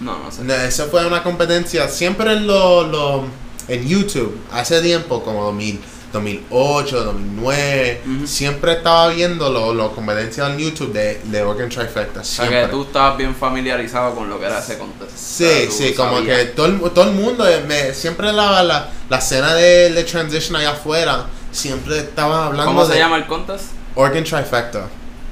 No, 0.01 0.19
no 0.19 0.31
sé. 0.31 0.67
Eso 0.67 0.87
fue 0.87 1.07
una 1.07 1.23
competencia 1.23 1.89
siempre 1.89 2.33
en 2.33 2.47
lo, 2.47 2.85
lo- 2.87 3.25
en 3.69 3.87
YouTube, 3.87 4.39
hace 4.53 4.81
tiempo, 4.81 5.23
como 5.23 5.45
2000, 5.45 5.81
2008, 6.13 7.05
2009. 7.05 8.01
Ujú. 8.07 8.27
Siempre 8.27 8.73
estaba 8.73 9.09
viendo 9.09 9.51
los 9.51 9.75
lo 9.75 9.95
competencias 9.95 10.49
en 10.51 10.59
YouTube 10.59 10.93
de, 10.93 11.21
de 11.25 11.43
Oregon 11.43 11.69
Trifecta. 11.69 12.21
O 12.21 12.25
sea 12.25 12.47
Siempre. 12.47 12.63
que 12.63 12.69
tú 12.69 12.83
estabas 12.85 13.19
bien 13.19 13.35
familiarizado 13.35 14.15
con 14.15 14.31
lo 14.31 14.39
que 14.41 14.47
era 14.47 14.59
ese 14.61 14.79
contest. 14.79 15.13
O 15.13 15.19
Sí, 15.19 15.45
sea, 15.45 15.71
sí, 15.71 15.93
como 15.95 16.19
sabías. 16.19 16.39
que 16.39 16.45
todo 16.47 16.67
el, 16.67 16.81
todo 16.93 17.05
el 17.05 17.13
mundo, 17.15 17.47
eh, 17.47 17.63
me, 17.69 17.93
siempre 17.93 18.33
la, 18.33 18.63
la, 18.63 18.89
la 19.11 19.19
escena 19.19 19.53
de, 19.55 19.93
de 19.93 20.05
Transition 20.05 20.57
allá 20.57 20.71
afuera, 20.71 21.27
siempre 21.53 21.99
estaba 21.99 22.47
hablando 22.47 22.73
¿Cómo 22.73 22.87
se 22.87 22.97
llama 22.99 23.17
el 23.17 23.27
contest? 23.27 23.65
Oregon 24.01 24.25
Trifecta, 24.25 24.87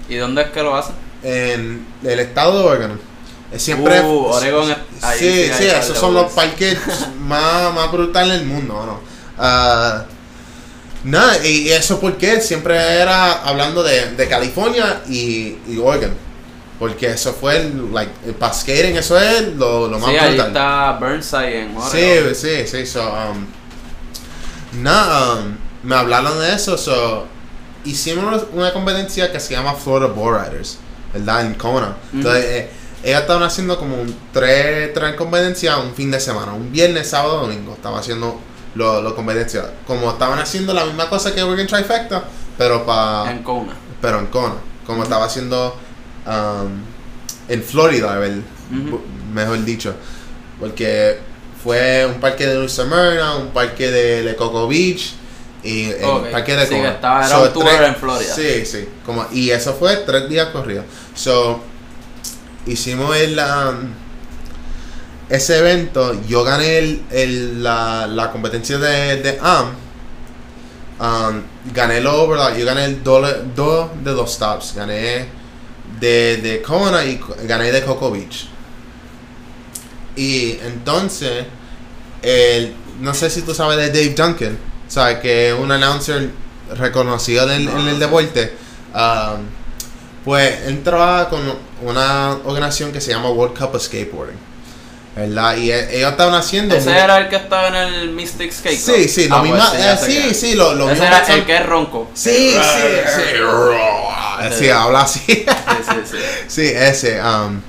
¿Y 0.09 0.17
dónde 0.17 0.43
es 0.43 0.51
que 0.51 0.63
lo 0.63 0.77
hacen? 0.77 0.95
en 1.23 1.87
el 2.05 2.19
estado 2.21 2.59
de 2.59 2.65
Oregon. 2.69 3.01
Siempre, 3.57 4.01
Uh, 4.01 4.25
Oregon 4.27 4.71
es- 4.71 5.05
ahí 5.05 5.19
sí, 5.19 5.31
sí 5.45 5.53
sí, 5.59 5.65
esos 5.67 5.97
son 5.99 6.15
los 6.15 6.33
parques 6.33 6.79
más, 7.21 7.73
más 7.75 7.91
brutales 7.93 8.39
del 8.41 8.47
mundo, 8.49 8.75
¿no? 8.85 9.01
Ah, 9.39 10.05
Nada, 11.05 11.47
y 11.47 11.69
eso 11.71 12.01
porque 12.01 12.41
siempre 12.41 12.75
era 12.77 13.35
hablando 13.45 13.83
de, 13.85 14.15
de 14.17 14.29
California 14.29 15.03
y, 15.09 15.57
y 15.69 15.79
Oregon. 15.81 16.13
Porque 16.81 17.07
eso 17.13 17.33
fue, 17.33 17.57
el, 17.59 17.93
like, 17.95 18.11
el 18.27 18.35
skating, 18.53 18.97
eso 18.97 19.17
es 19.19 19.55
lo, 19.55 19.87
lo 19.89 19.99
más 20.01 20.11
Sí, 20.11 20.17
ahí 20.17 20.29
brutal. 20.31 20.47
está 20.49 20.93
Burnside 21.01 21.61
en 21.63 21.69
Sí, 21.91 21.99
Oregon. 22.03 22.35
sí, 22.35 22.67
sí, 22.67 22.85
so, 22.87 23.03
um, 23.09 23.47
nada, 24.83 25.35
um, 25.37 25.57
me 25.85 25.95
hablaron 25.95 26.39
de 26.41 26.55
eso, 26.55 26.77
so, 26.77 27.27
hicimos 27.87 28.45
una 28.53 28.73
competencia 28.73 29.33
que 29.33 29.41
se 29.41 29.55
llama 29.55 29.75
Florida 29.75 30.09
Bull 30.09 30.35
Riders, 30.35 30.79
¿verdad? 31.13 31.47
En 31.47 31.55
Kona. 31.55 31.97
Entonces, 32.13 32.45
eh, 32.45 32.71
ellos 33.03 33.21
estaban 33.21 33.43
haciendo 33.43 33.79
como 33.79 34.01
un 34.01 34.15
tres, 34.33 34.93
tres 34.93 35.15
competencias 35.15 35.79
un 35.79 35.95
fin 35.95 36.11
de 36.11 36.21
semana, 36.21 36.53
un 36.53 36.73
viernes, 36.73 37.09
sábado, 37.09 37.41
domingo, 37.41 37.75
estaban 37.75 38.01
haciendo 38.01 38.39
los 38.75 39.03
lo 39.03 39.15
competencias. 39.15 39.67
Como 39.87 40.11
estaban 40.11 40.39
haciendo 40.39 40.75
la 40.75 40.85
misma 40.85 41.09
cosa 41.09 41.35
que 41.35 41.43
Oregon 41.43 41.67
Trifecta, 41.67 42.25
pero 42.59 42.85
para 42.85 43.31
En 43.31 43.43
Kona. 43.43 43.73
pero 44.01 44.19
en 44.19 44.27
Kona, 44.27 44.57
como 44.87 45.03
estaba 45.03 45.25
haciendo 45.25 45.77
um, 46.27 46.83
en 47.49 47.63
Florida, 47.63 48.21
mejor 49.33 49.65
dicho, 49.65 49.95
porque 50.59 51.19
fue 51.63 52.07
un 52.07 52.21
parque 52.21 52.47
de 52.47 52.59
New 52.59 52.69
Smyrna, 52.69 53.37
un 53.37 53.49
parque 53.49 53.91
de, 53.91 54.23
de 54.23 54.37
Cocoa 54.37 54.69
Beach 54.69 55.15
y 55.67 55.85
el 55.91 56.05
Ok, 56.05 56.31
parque 56.31 56.55
de 56.57 56.67
sí, 56.67 56.75
Kona. 56.75 56.83
que 56.89 56.95
estaba- 56.95 57.27
era 57.27 57.29
So, 57.37 57.43
un 57.45 57.53
tour 57.53 57.69
en 57.85 57.97
Florida. 57.97 58.35
Sí, 58.35 58.65
sí, 58.65 58.89
como, 59.05 59.27
y 59.33 59.51
eso 59.51 59.75
fue 59.75 59.97
tres 59.99 60.29
días 60.29 60.49
corridos. 60.49 60.85
So, 61.15 61.61
hicimos 62.67 63.17
el, 63.17 63.39
um, 63.39 63.91
ese 65.29 65.59
evento, 65.59 66.15
yo 66.29 66.45
gané 66.45 66.79
el, 66.79 67.03
el- 67.11 67.63
la, 67.63 68.07
la 68.07 68.31
competencia 68.31 68.79
de, 68.79 69.17
de 69.23 69.39
AM. 69.43 69.71
Um, 70.99 71.43
gané 71.75 71.99
el 71.99 72.07
overall, 72.07 72.57
yo 72.57 72.65
gané 72.65 72.85
el 72.87 73.03
dos 73.03 73.23
de 74.03 74.11
dos 74.13 74.33
stops, 74.33 74.75
gané 74.75 75.27
de, 76.01 76.37
de 76.39 76.63
Kona 76.63 77.05
y 77.05 77.21
gané 77.45 77.71
de 77.73 77.83
Cocoa 77.85 78.11
Beach. 78.11 78.49
Y 80.17 80.53
entonces, 80.65 81.45
el, 82.23 82.75
no 83.01 83.13
sé 83.13 83.29
si 83.29 83.43
tú 83.43 83.55
sabes 83.55 83.77
de 83.77 83.89
Dave 83.89 84.15
Duncan, 84.15 84.59
¿sabes? 84.89 85.19
Que 85.19 85.51
es 85.51 85.55
un 85.59 85.71
announcer 85.73 86.31
reconocido 86.77 87.51
en, 87.51 87.69
en 87.69 87.89
el 87.89 87.99
deporte. 87.99 88.55
Um, 88.95 89.43
pues 90.25 90.63
él 90.67 90.83
trabaja 90.83 91.29
con 91.29 91.41
una 91.83 92.33
organización 92.45 92.91
que 92.93 93.01
se 93.01 93.11
llama 93.13 93.29
World 93.31 93.57
Cup 93.57 93.75
of 93.75 93.83
Skateboarding. 93.83 94.47
¿Verdad? 95.15 95.57
Y 95.57 95.71
e- 95.71 95.97
ellos 95.99 96.11
estaban 96.11 96.35
haciendo. 96.35 96.75
Ese 96.75 96.91
era 96.91 97.17
el 97.19 97.29
que 97.31 97.37
estaba 97.37 97.69
en 97.69 97.75
el 97.77 98.11
Mystic 98.11 98.53
Skate 98.53 98.83
Club. 98.85 98.97
Sí, 98.97 99.09
sí, 99.09 99.29
lo 99.29 99.37
Ah, 99.37 99.43
mismo. 99.43 99.57
pues 99.59 99.71
sí, 99.71 99.77
eh, 99.81 99.97
sí, 100.23 100.29
que- 100.29 100.35
sí, 100.35 100.55
lo, 100.57 100.75
lo 100.75 100.85
Ese 100.91 101.01
mismo 101.01 101.07
era 101.17 101.35
el 101.35 101.45
que 101.47 101.57
es 101.57 101.67
ronco. 101.67 102.11
Sí, 102.13 102.51
sí, 102.53 102.59
sí. 103.17 104.53
Sí, 104.59 104.69
habla 104.69 105.01
así. 105.03 105.21
Sí, 105.27 105.45
sí, 105.47 105.97
sí. 106.11 106.17
Sí, 106.49 106.63
ese. 106.75 107.21
Um, 107.23 107.61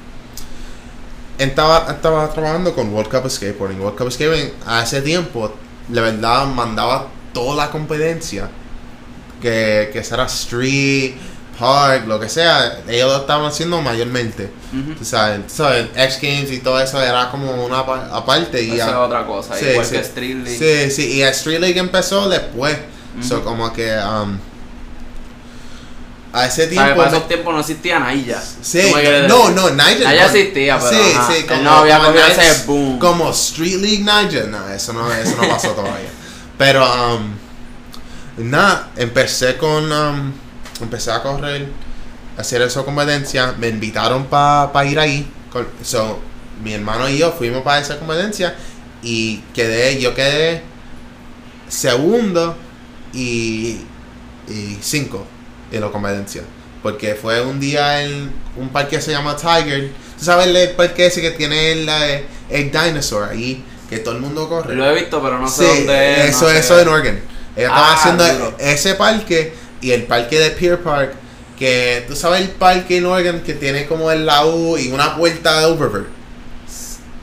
estaba, 1.38 1.88
estaba 1.92 2.30
trabajando 2.32 2.74
con 2.74 2.94
World 2.94 3.10
Cup 3.12 3.30
Skateboarding. 3.30 3.80
World 3.80 3.98
Cup 3.98 4.12
Skateboarding 4.12 4.52
a 4.66 4.84
ese 4.84 5.02
tiempo, 5.02 5.54
de 5.88 6.02
verdad, 6.02 6.46
mandaba 6.48 7.08
toda 7.34 7.56
la 7.66 7.72
competencia. 7.72 8.50
Que, 9.42 9.90
que 9.94 10.04
será 10.04 10.24
Street, 10.26 11.14
Park, 11.60 12.06
lo 12.08 12.20
que 12.20 12.28
sea. 12.28 12.80
Ellos 12.88 13.12
lo 13.12 13.18
estaban 13.18 13.46
haciendo 13.46 13.80
mayormente. 13.82 14.50
Tú 14.98 15.06
sabes, 15.06 15.46
tú 15.48 15.54
sabes, 15.56 15.88
X 15.96 16.20
Games 16.22 16.52
y 16.52 16.60
todo 16.60 16.80
eso 16.82 17.02
era 17.02 17.30
como 17.30 17.52
una 17.66 17.86
pa- 17.86 18.10
aparte. 18.12 18.64
Y 18.64 18.72
Esa 18.76 18.88
es 18.88 18.94
a- 18.94 19.00
otra 19.02 19.26
cosa, 19.28 19.56
Sí, 19.56 19.66
igual 19.66 19.86
sí. 19.86 19.92
que 19.94 20.00
Street 20.02 20.36
League. 20.44 20.58
Sí, 20.58 20.92
sí, 20.92 21.14
y 21.18 21.22
Street 21.24 21.60
League 21.60 21.80
empezó 21.80 22.28
después. 22.30 22.78
So, 23.22 23.36
Ujú. 23.38 23.44
como 23.46 23.74
que. 23.74 23.96
um, 23.98 24.38
a 26.34 26.46
ese 26.46 26.68
tiempo. 26.68 26.96
Para 26.96 27.10
esos 27.10 27.28
tiempos 27.28 27.54
no 27.54 27.60
existía 27.60 28.00
Naya. 28.00 28.42
Sí, 28.62 28.82
¿Tú 28.82 28.96
me 28.96 29.02
quieres 29.02 29.28
no, 29.28 29.50
no. 29.50 29.70
Naya 29.72 30.14
no. 30.14 30.26
existía, 30.26 30.78
pero 30.78 30.90
sí, 30.90 31.12
ajá, 31.16 31.34
sí, 31.34 31.44
como, 31.44 31.62
no 31.62 31.72
había 31.72 32.00
como 32.00 32.20
ese 32.20 32.66
boom. 32.66 33.00
Como 33.00 33.32
Street 33.32 33.80
League 33.82 34.04
Nigel, 34.04 34.52
no, 34.52 34.68
eso 34.70 34.94
no, 34.94 35.12
eso 35.12 35.36
no 35.42 35.48
pasó 35.48 35.70
todavía. 35.72 36.10
Pero, 36.58 36.86
um, 36.86 38.50
nada, 38.50 38.90
empecé 38.96 39.58
con, 39.58 39.92
um, 39.92 40.34
empecé 40.82 41.12
a 41.12 41.22
correr, 41.22 41.68
a 42.38 42.42
hacer 42.42 42.62
esa 42.62 42.84
competencia, 42.84 43.54
me 43.58 43.70
invitaron 43.70 44.26
para 44.26 44.86
ir 44.86 45.00
ahí, 45.00 45.32
con- 45.52 45.68
so, 45.84 46.20
mi 46.64 46.74
hermano 46.74 47.08
y 47.08 47.20
yo 47.20 47.32
fuimos 47.32 47.62
para 47.62 47.80
esa 47.80 48.00
competencia 48.00 48.56
y 49.04 49.38
quedé, 49.54 50.00
yo 50.00 50.16
quedé 50.16 50.64
segundo 51.68 52.58
y, 53.14 53.82
y 54.48 54.78
cinco 54.82 55.28
en 55.72 55.82
la 55.82 55.90
competencia. 55.90 56.42
Porque 56.84 57.16
fue 57.16 57.42
un 57.42 57.60
día 57.60 58.04
en 58.04 58.32
un 58.56 58.70
parque 58.70 58.96
que 58.98 59.02
se 59.02 59.12
llama 59.12 59.36
Tiger. 59.36 59.92
¿Tú 60.18 60.24
sabes 60.26 60.48
el 60.48 60.70
parque 60.72 61.08
ese 61.08 61.22
que 61.22 61.32
tiene 61.32 61.72
el, 61.74 61.90
el 62.50 62.72
dinosaur 62.72 63.30
ahí? 63.30 63.64
Que 63.90 64.00
todo 64.00 64.16
el 64.16 64.22
mundo 64.22 64.48
corre. 64.50 64.76
Lo 64.76 64.86
he 64.90 64.94
visto, 64.94 65.22
pero 65.22 65.40
no 65.40 65.48
sé 65.50 65.64
sí, 65.70 65.78
dónde 65.80 66.14
es. 66.24 66.30
eso, 66.36 66.46
no 66.46 66.52
sé. 66.52 66.60
eso 66.60 66.80
en 66.80 66.88
Oregon. 66.88 67.16
Ellos 67.56 67.70
estaban 67.70 67.84
Ah, 67.84 67.94
haciendo 67.96 68.28
duro. 68.34 68.56
ese 68.60 68.96
parque 68.96 69.54
y 69.82 69.92
el 69.92 70.04
parque 70.04 70.40
de 70.40 70.52
Pier 70.52 70.80
Park. 70.82 71.14
Que 71.58 72.06
tú 72.08 72.16
sabes 72.16 72.42
el 72.42 72.50
parque 72.50 72.98
en 72.98 73.06
Oregon 73.08 73.40
que 73.42 73.54
tiene 73.56 73.88
como 73.88 74.12
el 74.12 74.26
laúd 74.28 74.78
y 74.78 74.92
una 74.92 75.16
puerta 75.18 75.60
de 75.60 75.66
overbird. 75.66 76.06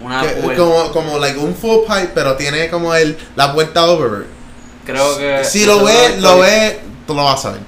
Una 0.01 0.23
Que- 0.23 0.29
puerta. 0.41 0.61
como, 0.63 0.93
como 0.93 1.19
like 1.19 1.39
un 1.39 1.55
full 1.55 1.85
pipe, 1.87 2.11
pero 2.15 2.35
tiene 2.37 2.69
como 2.69 2.95
el, 2.95 3.17
la 3.37 3.55
puerta 3.55 3.83
de 3.85 3.91
overbird. 3.93 4.27
Creo 4.85 5.17
que. 5.17 5.45
Si 5.45 5.65
lo 5.65 5.89
es 5.89 6.11
ves, 6.11 6.21
lo 6.23 6.39
ves, 6.41 6.77
tú 7.07 7.15
lo 7.15 7.25
vas 7.25 7.45
a 7.45 7.53
ver. 7.53 7.61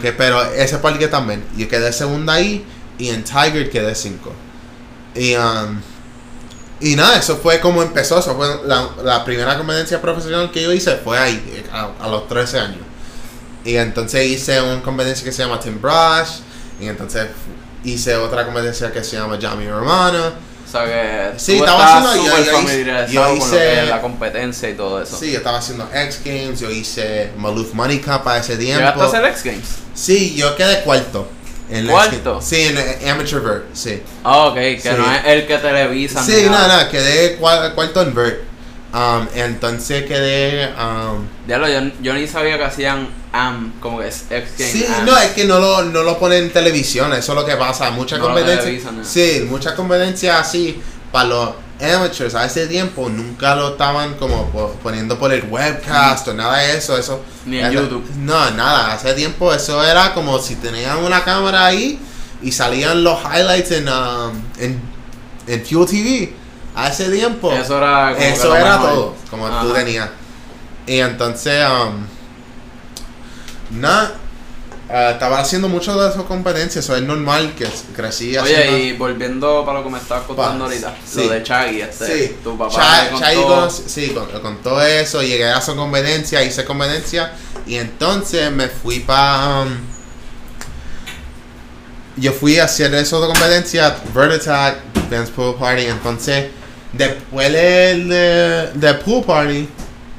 Que, 0.00 0.12
pero 0.12 0.42
ese 0.52 0.78
parque 0.78 1.08
también. 1.08 1.44
Yo 1.56 1.68
quedé 1.68 1.92
segunda 1.92 2.34
ahí 2.34 2.64
y 2.98 3.08
en 3.08 3.24
Tiger 3.24 3.70
quedé 3.70 3.94
cinco. 3.94 4.32
Y, 5.14 5.34
um, 5.36 5.80
y 6.80 6.96
nada, 6.96 7.18
eso 7.18 7.36
fue 7.36 7.60
como 7.60 7.82
empezó. 7.82 8.18
Eso 8.18 8.34
fue 8.36 8.46
la, 8.66 9.24
primera 9.24 9.56
competencia 9.56 10.00
profesional 10.00 10.50
que 10.50 10.62
yo 10.62 10.72
hice 10.72 10.96
fue 10.96 11.18
ahí, 11.18 11.64
a, 11.72 11.90
a 12.00 12.08
los 12.08 12.28
13 12.28 12.58
años. 12.58 12.82
Y 13.64 13.76
entonces 13.76 14.26
hice 14.26 14.60
una 14.60 14.82
competencia 14.82 15.24
que 15.24 15.32
se 15.32 15.42
llama 15.42 15.60
Tim 15.60 15.80
Brush. 15.80 16.40
Y 16.80 16.88
entonces 16.88 17.28
hice 17.84 18.16
otra 18.16 18.44
competencia 18.44 18.92
que 18.92 19.04
se 19.04 19.16
llama 19.16 19.38
Jamie 19.40 19.70
Romano. 19.70 20.51
O 20.74 20.78
sea 20.78 20.84
que. 20.86 21.38
Sí, 21.38 21.58
tú 21.58 21.64
estaba 21.64 21.98
haciendo- 21.98 22.14
yo- 22.14 22.44
yo 22.44 22.62
hice- 22.62 23.12
yo 23.12 23.22
con 23.26 23.30
lo 23.30 23.36
hice- 23.44 23.56
que 23.56 23.80
es 23.82 23.88
la 23.90 24.00
competencia 24.00 24.70
y 24.70 24.74
todo 24.74 25.02
eso. 25.02 25.18
Sí, 25.18 25.30
yo 25.30 25.36
estaba 25.38 25.58
haciendo 25.58 25.86
X 25.92 26.20
Games, 26.24 26.60
yo 26.60 26.70
hice 26.70 27.30
Maloof 27.36 27.74
Money 27.74 27.98
Cup 27.98 28.26
a 28.26 28.38
ese 28.38 28.56
tiempo. 28.56 28.78
¿Llegaste 28.80 29.02
a 29.02 29.04
hacer 29.04 29.24
X 29.26 29.44
Games? 29.44 29.66
Sí, 29.94 30.34
yo 30.34 30.56
quedé 30.56 30.80
cuarto. 30.82 31.28
En 31.70 31.86
¿Cuarto? 31.86 32.40
Sí, 32.42 32.62
en 32.62 32.76
el 32.78 33.08
Amateur 33.10 33.42
Vert, 33.42 33.64
sí. 33.74 34.02
Ah, 34.24 34.46
ok, 34.46 34.54
que 34.54 34.80
Sí. 34.82 34.88
no 34.96 35.10
es 35.14 35.20
el 35.26 35.46
que 35.46 35.56
televisa. 35.58 36.22
Sí, 36.22 36.44
nada, 36.50 36.68
nada, 36.68 36.88
quedé 36.90 37.38
cua- 37.38 37.74
cuarto 37.74 38.02
en 38.02 38.14
Vert. 38.14 38.40
Um, 38.94 39.26
entonces 39.34 40.04
quedé... 40.04 40.66
Um, 40.74 41.26
Ya 41.48 41.56
lo, 41.58 41.66
yo, 41.68 41.80
yo 42.02 42.12
ni 42.14 42.26
sabía 42.28 42.58
que 42.58 42.64
hacían 42.64 43.08
AM, 43.32 43.72
como 43.80 44.00
que 44.00 44.08
es 44.08 44.24
X 44.30 44.50
Games. 44.58 44.72
sí, 44.72 44.84
AM. 44.86 45.06
no, 45.06 45.16
es 45.16 45.30
que 45.30 45.44
no 45.46 45.58
lo, 45.58 45.82
no 45.84 46.02
lo 46.02 46.18
ponen 46.18 46.44
en 46.44 46.50
televisión, 46.52 47.10
eso 47.14 47.32
es 47.32 47.36
lo 47.38 47.46
que 47.46 47.56
pasa. 47.56 47.90
Muchas 47.90 48.18
No 48.18 48.28
lo 48.28 48.34
competencias... 48.34 48.64
televisan. 48.84 49.04
Sí, 49.04 49.46
muchas 49.48 49.72
competencias 49.74 50.36
así, 50.38 50.80
para 51.10 51.28
los 51.28 51.50
amateurs 51.80 52.34
a 52.34 52.44
ese 52.44 52.66
tiempo 52.66 53.08
nunca 53.08 53.56
lo 53.56 53.70
estaban 53.70 54.14
como 54.14 54.46
po- 54.50 54.76
poniendo 54.82 55.18
por 55.18 55.32
el 55.32 55.42
webcast 55.48 56.28
o 56.28 56.34
nada 56.34 56.58
de 56.58 56.76
eso. 56.76 56.96
eso 56.98 57.24
Ni 57.46 57.58
en 57.60 57.64
eso- 57.72 57.82
YouTube. 57.84 58.04
No, 58.18 58.50
nada, 58.50 58.92
hace 58.92 59.14
tiempo 59.14 59.52
eso 59.54 59.82
era 59.82 60.12
como 60.12 60.38
si 60.38 60.56
tenían 60.56 60.98
una 60.98 61.24
cámara 61.24 61.64
ahí 61.66 61.98
y 62.42 62.52
salían 62.52 63.02
los 63.02 63.18
highlights 63.24 63.70
en, 63.70 63.88
um, 63.88 64.32
en, 64.58 64.80
en 65.46 65.64
Fuel 65.64 65.86
TV. 65.86 66.34
A 66.74 66.88
ese 66.88 67.10
tiempo. 67.10 67.52
Eso 67.52 67.76
era 67.78 68.12
como 68.14 68.26
Eso 68.26 68.56
era 68.56 68.78
todo, 68.78 69.14
como 69.30 69.46
tú 69.48 69.54
Ajá. 69.54 69.74
tenías. 69.74 70.08
Y 70.86 70.98
entonces, 70.98 71.64
um, 71.68 72.06
nada, 73.80 74.14
eh, 74.90 75.10
estaba 75.12 75.38
haciendo 75.40 75.68
mucho 75.68 75.94
de 76.00 76.08
esas 76.10 76.22
competencias, 76.24 76.84
eso 76.84 76.96
es 76.96 77.02
normal 77.02 77.54
que 77.56 77.68
crecí 77.94 78.36
Oye, 78.36 78.56
haciendo- 78.56 78.78
y 78.78 78.92
volviendo 78.94 79.64
para 79.64 79.78
lo 79.78 79.84
que 79.84 79.90
me 79.90 79.98
estabas 79.98 80.24
contando 80.24 80.64
ahorita, 80.64 80.94
sí. 81.06 81.24
lo 81.24 81.28
de 81.32 81.42
Chaggy, 81.42 81.80
este, 81.82 82.06
Sí, 82.28 82.36
tu 82.42 82.58
papá 82.58 83.08
contó- 83.10 83.18
Chai 83.24 83.36
con, 83.36 83.70
sí, 83.70 84.08
con, 84.10 84.40
con 84.40 84.56
todo 84.62 84.82
eso, 84.82 85.22
llegué 85.22 85.48
a 85.50 85.60
su 85.60 85.76
competencia, 85.76 86.42
hice 86.42 86.64
competencia 86.64 87.32
y 87.66 87.76
entonces 87.76 88.50
me 88.50 88.68
fui 88.68 89.00
para... 89.00 89.64
yo 92.16 92.32
fui 92.32 92.58
a 92.58 92.64
hacer 92.64 92.92
eso 92.94 93.20
de 93.20 93.28
competencia, 93.28 93.96
Vertitac, 94.14 94.76
Dance 95.10 95.32
Pool 95.32 95.54
Party, 95.54 95.86
entonces 95.86 96.46
después 96.92 97.52
del 97.52 98.08
de, 98.08 98.70
de 98.74 98.94
Pool 98.94 99.24
Party, 99.24 99.68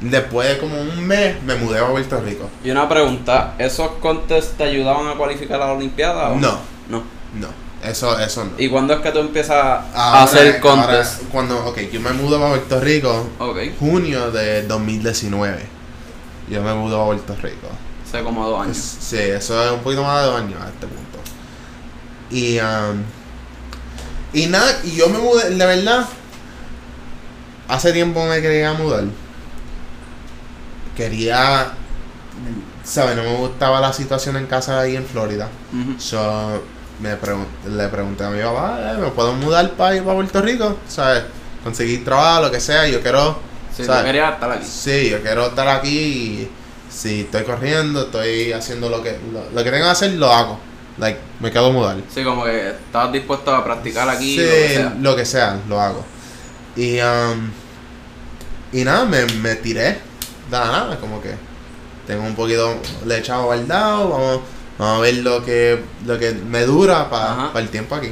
después 0.01 0.49
de 0.49 0.57
como 0.57 0.79
un 0.79 1.05
mes, 1.05 1.41
me 1.43 1.55
mudé 1.55 1.79
a 1.79 1.87
Puerto 1.87 2.19
Rico. 2.21 2.49
Y 2.63 2.71
una 2.71 2.87
pregunta, 2.89 3.55
¿esos 3.57 3.91
contests 4.01 4.57
te 4.57 4.63
ayudaban 4.65 5.07
a 5.07 5.13
cualificar 5.15 5.61
a 5.61 5.67
la 5.67 5.73
Olimpiada? 5.73 6.29
o 6.29 6.35
No, 6.35 6.57
No. 6.89 7.03
no, 7.35 7.47
eso, 7.83 8.17
eso 8.19 8.45
no. 8.45 8.51
¿Y 8.57 8.69
cuándo 8.69 8.93
es 8.93 8.99
que 9.01 9.11
tú 9.11 9.19
empiezas 9.19 9.83
a 9.93 10.23
hacer 10.23 10.59
contests? 10.59 11.21
cuando, 11.31 11.65
ok, 11.65 11.79
yo 11.91 11.99
me 12.01 12.11
mudo 12.11 12.43
a 12.43 12.49
Puerto 12.49 12.79
Rico, 12.79 13.29
Ok, 13.39 13.57
junio 13.79 14.31
de 14.31 14.63
2019. 14.63 15.65
Yo 16.49 16.61
me 16.61 16.73
mudo 16.73 17.01
a 17.01 17.05
Puerto 17.05 17.35
Rico. 17.41 17.67
hace 18.05 18.21
como 18.23 18.47
dos 18.47 18.61
años. 18.61 18.77
Sí, 18.77 19.17
eso 19.17 19.63
es 19.65 19.71
un 19.71 19.79
poquito 19.79 20.03
más 20.03 20.21
de 20.21 20.27
dos 20.27 20.39
años 20.41 20.61
a 20.61 20.67
este 20.67 20.87
punto. 20.87 21.19
Y, 22.29 22.57
um, 22.59 23.01
y 24.33 24.47
nada, 24.47 24.79
y 24.83 24.95
yo 24.95 25.07
me 25.09 25.19
mudé, 25.19 25.49
de 25.51 25.65
verdad, 25.65 26.05
hace 27.67 27.93
tiempo 27.93 28.25
me 28.25 28.41
quería 28.41 28.73
mudar. 28.73 29.05
Quería, 30.95 31.71
¿sabes? 32.83 33.15
No 33.15 33.23
me 33.23 33.35
gustaba 33.35 33.79
la 33.81 33.91
situación 33.93 34.37
en 34.37 34.45
casa 34.45 34.79
ahí 34.79 34.95
en 34.95 35.05
Florida. 35.05 35.47
Ujú. 35.71 35.99
So, 35.99 36.61
me 36.99 37.19
pregun- 37.19 37.47
le 37.67 37.87
pregunté 37.87 38.23
a 38.23 38.29
mi 38.29 38.41
papá, 38.41 38.79
"Eh, 38.93 38.97
¿me 38.99 39.07
puedo 39.09 39.33
mudar 39.33 39.71
para 39.71 39.95
ir 39.95 40.03
para 40.03 40.15
Puerto 40.15 40.41
Rico? 40.41 40.77
¿Sabes? 40.87 41.23
Conseguir 41.63 42.05
trabajo, 42.05 42.43
lo 42.43 42.51
que 42.51 42.59
sea, 42.59 42.87
yo 42.87 43.01
quiero... 43.01 43.39
Sí, 43.75 43.83
¿sabes? 43.85 44.01
tú 44.01 44.05
querías 44.07 44.33
estar 44.33 44.51
aquí. 44.51 44.65
Sí, 44.67 45.09
yo 45.09 45.21
quiero 45.21 45.47
estar 45.47 45.67
aquí 45.67 45.89
y 45.99 46.51
si 46.91 47.21
estoy 47.21 47.43
corriendo, 47.43 48.03
estoy 48.03 48.51
haciendo 48.53 48.87
lo 48.89 49.01
que 49.01 49.17
lo, 49.31 49.49
lo 49.49 49.63
que 49.63 49.71
tengo 49.71 49.85
que 49.85 49.91
hacer, 49.91 50.11
lo 50.13 50.31
hago. 50.31 50.59
Like, 50.99 51.17
me 51.39 51.49
quedo 51.49 51.71
mudar. 51.71 51.97
Sí, 52.13 52.23
como 52.23 52.43
que 52.45 52.69
estabas 52.69 53.11
dispuesto 53.11 53.55
a 53.55 53.63
practicar 53.65 54.07
aquí, 54.07 54.35
sí, 54.35 54.43
lo 54.45 54.51
que 54.51 54.69
sea. 54.69 54.93
lo 55.01 55.15
que 55.15 55.25
sea, 55.25 55.57
lo 55.67 55.81
hago. 55.81 56.05
Y, 56.75 56.99
um, 56.99 57.51
y 58.71 58.83
nada, 58.83 59.05
me, 59.05 59.25
me 59.25 59.55
tiré. 59.55 59.99
Nada, 60.51 60.71
nada, 60.71 60.99
como 60.99 61.21
que 61.21 61.35
tengo 62.07 62.23
un 62.23 62.35
poquito 62.35 62.79
de 63.05 63.17
echado 63.17 63.45
guardado, 63.45 64.09
vamos, 64.09 64.41
vamos 64.77 64.97
a 64.97 65.01
ver 65.01 65.15
lo 65.15 65.43
que, 65.43 65.81
lo 66.05 66.19
que 66.19 66.33
me 66.33 66.65
dura 66.65 67.09
para 67.09 67.51
el 67.59 67.69
tiempo 67.69 67.95
aquí. 67.95 68.11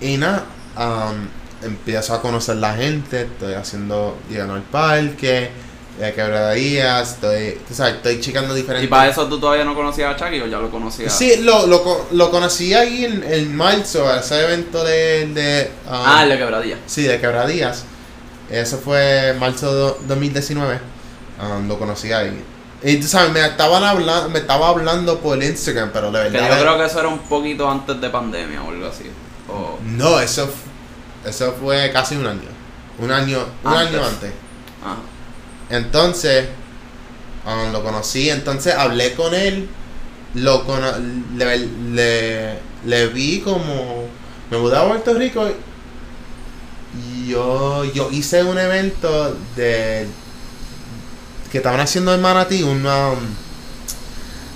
Y 0.00 0.16
nada, 0.16 0.44
um, 0.76 1.28
empiezo 1.66 2.14
a 2.14 2.22
conocer 2.22 2.56
la 2.56 2.74
gente, 2.74 3.22
estoy 3.22 3.54
haciendo, 3.54 4.18
llegando 4.28 4.54
al 4.54 4.62
parque, 4.62 5.50
de 5.98 6.12
quebradillas, 6.12 7.12
estoy, 7.12 7.58
tú 7.68 7.74
sabes, 7.74 7.94
estoy 7.94 8.20
checando 8.20 8.52
diferentes... 8.54 8.86
¿Y 8.86 8.90
para 8.90 9.08
eso 9.10 9.26
tú 9.28 9.38
todavía 9.38 9.64
no 9.64 9.74
conocías 9.74 10.12
a 10.14 10.16
Chucky 10.16 10.40
o 10.40 10.46
ya 10.46 10.58
lo 10.58 10.70
conocías? 10.70 11.16
Sí, 11.16 11.36
lo, 11.42 11.66
lo, 11.68 12.06
lo 12.10 12.30
conocí 12.30 12.74
ahí 12.74 13.04
en, 13.04 13.22
en 13.22 13.54
marzo, 13.56 14.12
ese 14.14 14.42
evento 14.44 14.82
de... 14.84 15.26
de 15.28 15.70
um, 15.86 15.92
Ah, 15.92 16.22
el 16.24 16.30
de 16.30 16.38
quebradilla. 16.38 16.78
Sí, 16.86 17.02
de 17.02 17.20
quebradillas. 17.20 17.84
Eso 18.50 18.78
fue 18.78 19.34
marzo 19.38 19.72
do- 19.72 19.98
2019. 20.08 20.78
um, 21.40 21.68
lo 21.68 21.78
conocí 21.78 22.12
ahí. 22.12 22.42
Y 22.82 22.96
tú 22.96 23.06
sabes, 23.06 23.30
me 23.32 23.40
estaban 23.46 23.82
hablando, 23.84 24.28
me 24.30 24.40
estaba 24.40 24.68
hablando 24.68 25.18
por 25.20 25.42
Instagram, 25.42 25.90
pero 25.92 26.10
de 26.10 26.24
Que 26.24 26.30
verdad... 26.30 26.50
yo 26.56 26.62
creo 26.62 26.78
que 26.78 26.84
eso 26.86 26.98
era 27.00 27.08
un 27.08 27.20
poquito 27.20 27.70
antes 27.70 28.00
de 28.00 28.10
pandemia 28.10 28.62
o 28.62 28.70
algo 28.70 28.86
así. 28.88 29.04
O... 29.48 29.78
No, 29.84 30.18
eso, 30.20 30.50
eso 31.24 31.54
fue 31.58 31.90
casi 31.92 32.16
un 32.16 32.26
año. 32.26 32.48
Un 32.98 33.10
año, 33.10 33.38
un 33.64 33.72
Antes. 33.72 33.94
año 33.94 34.04
antes. 34.06 34.32
Ajá. 34.82 34.96
Entonces, 35.70 36.46
um, 37.46 37.72
lo 37.72 37.82
conocí, 37.82 38.30
entonces 38.30 38.74
hablé 38.74 39.14
con 39.14 39.34
él, 39.34 39.68
lo 40.34 40.64
cono 40.64 40.86
le, 41.36 41.66
le, 41.92 42.58
le 42.84 43.06
vi 43.08 43.40
como, 43.40 44.06
me 44.50 44.58
mudé 44.58 44.76
a 44.76 44.86
Puerto 44.86 45.14
Rico 45.14 45.48
y 46.96 47.28
yo, 47.28 47.84
yo 47.84 48.10
hice 48.10 48.44
un 48.44 48.58
evento 48.58 49.36
de, 49.56 50.06
que 51.50 51.58
estaban 51.58 51.80
haciendo 51.80 52.14
en 52.14 52.20
Manatí, 52.20 52.62
una, 52.62 53.10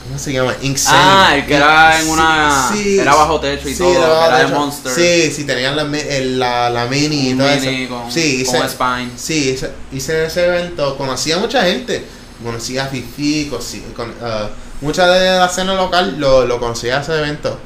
¿cómo 0.09 0.19
se 0.19 0.33
llama? 0.33 0.55
Insane. 0.63 0.99
Ah, 1.01 1.37
el 1.37 1.47
que 1.47 1.55
era 1.55 2.01
en 2.01 2.09
una. 2.09 2.71
sí, 2.73 2.99
era 2.99 3.15
bajo 3.15 3.39
techo 3.41 3.69
y 3.69 3.73
sí, 3.75 3.79
todo. 3.79 4.27
era 4.27 4.39
de. 4.39 4.47
Monster. 4.49 4.93
Sí, 4.93 5.33
sí, 5.33 5.45
tenían 5.45 5.77
la, 5.77 5.85
la, 5.85 6.71
la 6.71 6.87
mini 6.87 7.31
y 7.31 7.35
todo 7.35 7.47
mini 7.49 7.85
eso. 7.85 7.95
con, 7.95 8.11
sí, 8.13 8.45
con 8.45 8.57
hice- 8.57 8.69
spine. 8.69 9.11
Sí, 9.17 9.51
hice, 9.51 9.71
hice 9.93 10.25
ese 10.27 10.47
evento, 10.47 10.97
conocí 10.97 11.31
a 11.33 11.39
mucha 11.39 11.63
gente, 11.63 12.05
conocí 12.43 12.77
a 12.79 12.87
Fifi, 12.87 13.49
conocí- 13.51 13.93
con, 13.95 14.13
ah, 14.23 14.49
mucha 14.81 15.07
de 15.07 15.39
la 15.39 15.47
escena 15.47 15.75
local 15.75 16.17
lo, 16.19 16.45
lo 16.47 16.59
conocí 16.59 16.89
a 16.91 17.01
ese 17.01 17.17
evento. 17.19 17.59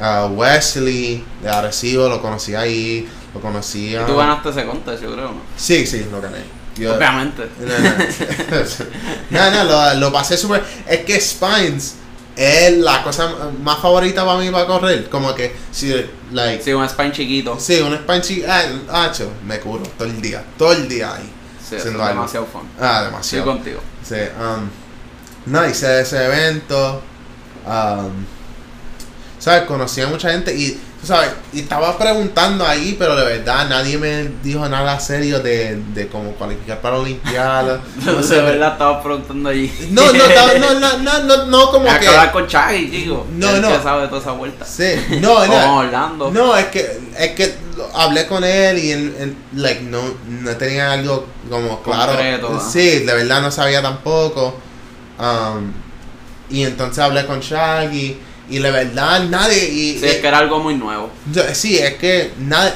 A 0.00 0.26
Wesley 0.26 1.24
de 1.42 1.48
Arecibo 1.50 2.08
lo 2.08 2.22
conocí 2.22 2.54
ahí, 2.54 3.08
lo 3.34 3.40
conocí 3.40 3.96
a... 3.96 4.02
Y 4.02 4.06
tú 4.06 4.16
ganaste 4.16 4.50
ese 4.50 4.64
contest, 4.64 5.02
yo 5.02 5.12
creo, 5.12 5.28
¿no? 5.32 5.40
Sí, 5.56 5.84
sí, 5.88 6.06
lo 6.10 6.20
gané. 6.20 6.38
Yo- 6.78 6.94
Obviamente. 6.96 7.48
no, 9.30 9.50
no, 9.50 9.64
lo, 9.64 9.94
lo 9.94 10.12
pasé 10.12 10.36
súper... 10.36 10.62
Es 10.86 11.00
que 11.04 11.20
Spines 11.20 11.94
es 12.36 12.78
la 12.78 13.02
cosa 13.02 13.34
más 13.62 13.78
favorita 13.80 14.24
para 14.24 14.38
mí 14.38 14.48
para 14.50 14.66
correr, 14.66 15.08
como 15.10 15.34
que 15.34 15.54
si, 15.72 15.92
like... 16.32 16.62
Sí, 16.62 16.72
un 16.72 16.88
spine 16.88 17.10
chiquito. 17.12 17.58
Sí, 17.58 17.76
Sí, 17.76 17.82
un 17.82 17.94
Spine 17.96 18.20
chi- 18.20 18.44
ah, 18.46 18.62
hacho, 19.04 19.30
me 19.44 19.58
curo 19.58 19.82
todo 19.98 20.06
el 20.06 20.20
día, 20.20 20.44
todo 20.56 20.72
el 20.72 20.88
día 20.88 21.14
ahí. 21.14 21.28
es 21.72 21.84
algo. 21.84 22.06
demasiado 22.06 22.46
fun. 22.46 22.62
Ah, 22.80 22.92
Estoy 22.98 23.06
demasiado. 23.10 23.44
contigo. 23.46 23.80
Sí, 24.08 24.14
um, 24.40 24.68
no, 25.52 25.66
hice 25.68 26.00
ese 26.00 26.24
evento. 26.24 27.02
Um, 27.66 28.24
¿Sabes? 29.40 29.62
Conocí 29.64 30.00
a 30.00 30.06
mucha 30.08 30.30
gente 30.30 30.54
y, 30.54 30.80
sabes, 31.06 31.30
y 31.52 31.60
estaba 31.60 31.96
preguntando 31.96 32.66
ahí, 32.66 32.96
pero 32.98 33.14
de 33.14 33.24
verdad 33.24 33.68
nadie 33.68 33.96
me 33.98 34.28
dijo 34.42 34.68
nada 34.68 34.98
serio 34.98 35.40
de, 35.40 35.76
de 35.94 36.08
cómo 36.08 36.32
cualificar 36.32 36.80
para 36.80 36.96
la 36.96 37.02
Olimpiada. 37.02 37.80
No 38.04 38.16
de 38.16 38.22
sé. 38.22 38.40
verdad 38.40 38.72
estaba 38.72 39.02
preguntando 39.02 39.48
allí. 39.48 39.72
No, 39.90 40.12
no, 40.12 40.12
no, 40.12 40.80
no, 40.80 40.98
no, 40.98 41.18
no, 41.22 41.46
no, 41.46 41.70
como 41.70 41.84
que. 41.84 42.08
hablar 42.08 42.32
con 42.32 42.46
Chaggy, 42.46 42.90
chico. 42.90 43.26
No, 43.32 43.50
Él 43.50 43.62
no. 43.62 43.68
que 43.68 43.82
sabe 43.82 44.02
de 44.02 44.08
toda 44.08 44.20
esa 44.20 44.32
vuelta. 44.32 44.64
Sí, 44.64 44.94
no, 45.20 45.46
no. 45.46 45.76
Orlando. 45.78 46.30
No, 46.30 46.56
es 46.56 46.66
que, 46.66 47.00
es 47.16 47.30
que 47.32 47.54
hablé 47.94 48.26
con 48.26 48.42
él 48.44 48.78
y 48.78 48.90
él, 48.90 49.16
él, 49.18 49.36
like, 49.54 49.82
no, 49.82 50.00
no 50.26 50.56
tenía 50.56 50.92
algo 50.92 51.26
como 51.48 51.82
claro. 51.82 52.12
Concreto, 52.12 52.50
¿no? 52.50 52.60
Sí, 52.60 53.00
de 53.00 53.14
verdad 53.14 53.40
no 53.40 53.50
sabía 53.50 53.80
tampoco. 53.82 54.56
Um, 55.18 55.72
y 56.50 56.64
entonces 56.64 56.98
hablé 56.98 57.26
con 57.26 57.40
Shaggy 57.40 58.18
y 58.48 58.58
de 58.58 58.70
verdad 58.70 59.24
nadie. 59.28 59.68
Y, 59.68 59.98
Sí, 59.98 60.06
es 60.06 60.16
que 60.16 60.28
era 60.28 60.38
algo 60.38 60.58
muy 60.60 60.74
nuevo. 60.74 61.10
sí, 61.52 61.78
es 61.78 61.94
que 61.94 62.32
nada. 62.38 62.74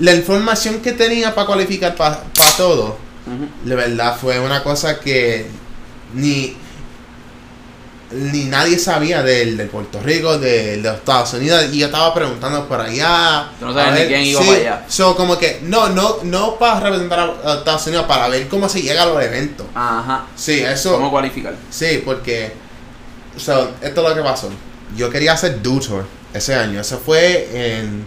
La 0.00 0.12
información 0.14 0.80
que 0.80 0.92
tenía 0.92 1.34
para 1.34 1.46
cualificar 1.46 1.94
para 1.94 2.20
todo, 2.56 2.96
Ujú. 3.26 3.48
de 3.68 3.74
verdad 3.76 4.16
fue 4.20 4.40
una 4.40 4.62
cosa 4.62 4.98
que 5.00 5.46
ni 6.14 6.56
ni 8.12 8.44
nadie 8.44 8.78
sabía 8.78 9.22
del, 9.22 9.56
de 9.56 9.64
Puerto 9.66 10.00
Rico, 10.00 10.38
de, 10.38 10.76
de 10.76 10.82
los 10.82 10.94
Estados 10.96 11.32
Unidos, 11.34 11.64
y 11.72 11.78
yo 11.78 11.86
estaba 11.86 12.14
preguntando 12.14 12.68
por 12.68 12.80
allá. 12.80 13.48
Tú 13.58 13.66
no 13.66 13.74
sabes 13.74 14.00
ni 14.02 14.06
quién 14.06 14.22
iba 14.22 14.40
sí, 14.40 14.46
para 14.46 14.58
allá. 14.60 14.84
So, 14.88 15.16
como 15.16 15.36
que, 15.36 15.60
no, 15.64 15.88
no, 15.88 16.18
no 16.22 16.56
para 16.56 16.78
representar 16.80 17.18
a, 17.18 17.50
a 17.52 17.54
Estados 17.58 17.86
Unidos, 17.88 18.06
para 18.06 18.28
ver 18.28 18.46
cómo 18.48 18.68
se 18.68 18.82
llega 18.82 19.02
a 19.02 19.06
los 19.06 19.20
eventos. 19.22 19.66
Ajá. 19.74 20.26
Sí, 20.36 20.60
eso, 20.60 20.92
¿Cómo 20.92 21.10
cualificar? 21.10 21.54
sí, 21.70 22.02
porque, 22.04 22.52
so, 23.36 23.70
esto 23.82 24.02
es 24.02 24.08
lo 24.08 24.14
que 24.14 24.22
pasó. 24.22 24.50
Yo 24.96 25.10
quería 25.10 25.32
hacer 25.32 25.62
Do 25.62 25.80
Tour 25.80 26.04
ese 26.32 26.54
año, 26.54 26.80
eso 26.80 26.98
fue 26.98 27.78
en, 27.78 28.04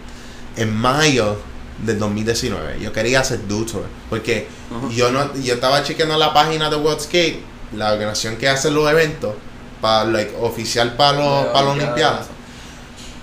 en 0.56 0.76
mayo 0.76 1.38
del 1.86 2.00
2019. 2.00 2.80
Yo 2.80 2.92
quería 2.92 3.22
hacer 3.22 3.48
Do 3.48 3.66
Tour, 3.66 3.86
porque 4.10 4.48
yo 4.92 5.12
no 5.12 5.34
yo 5.36 5.56
estaba 5.56 5.84
chequeando 5.84 6.18
la 6.18 6.34
página 6.34 6.70
de 6.70 6.76
World 6.76 7.02
Skate, 7.02 7.40
la 7.76 7.94
organización 7.94 8.38
que 8.38 8.50
hace 8.50 8.72
los 8.72 8.90
eventos, 8.90 9.36
para 9.82 10.06
like, 10.06 10.34
oficial 10.40 10.96
para 10.96 11.20
los 11.20 11.44
De 11.46 11.50
para 11.52 11.66
la 11.66 11.72
Olimpiada, 11.72 11.92
Olimpiada. 11.92 12.26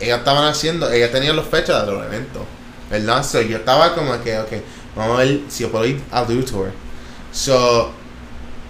Ellos 0.01 0.19
estaban 0.19 0.49
haciendo, 0.49 0.91
ellos 0.91 1.11
tenían 1.11 1.37
las 1.37 1.47
fechas 1.47 1.87
de 1.87 1.93
los 1.93 2.05
eventos, 2.05 2.43
¿verdad? 2.91 3.25
So, 3.25 3.41
yo 3.41 3.59
estaba 3.59 3.95
como 3.95 4.21
que, 4.23 4.39
ok, 4.39 4.53
vamos 4.97 5.17
a 5.17 5.23
ver 5.25 5.41
si 5.49 5.63
yo 5.63 5.71
puedo 5.71 5.87
ir 5.87 6.03
a 6.11 6.25
Do 6.25 6.45
Tour. 6.45 6.73
So, 7.33 7.91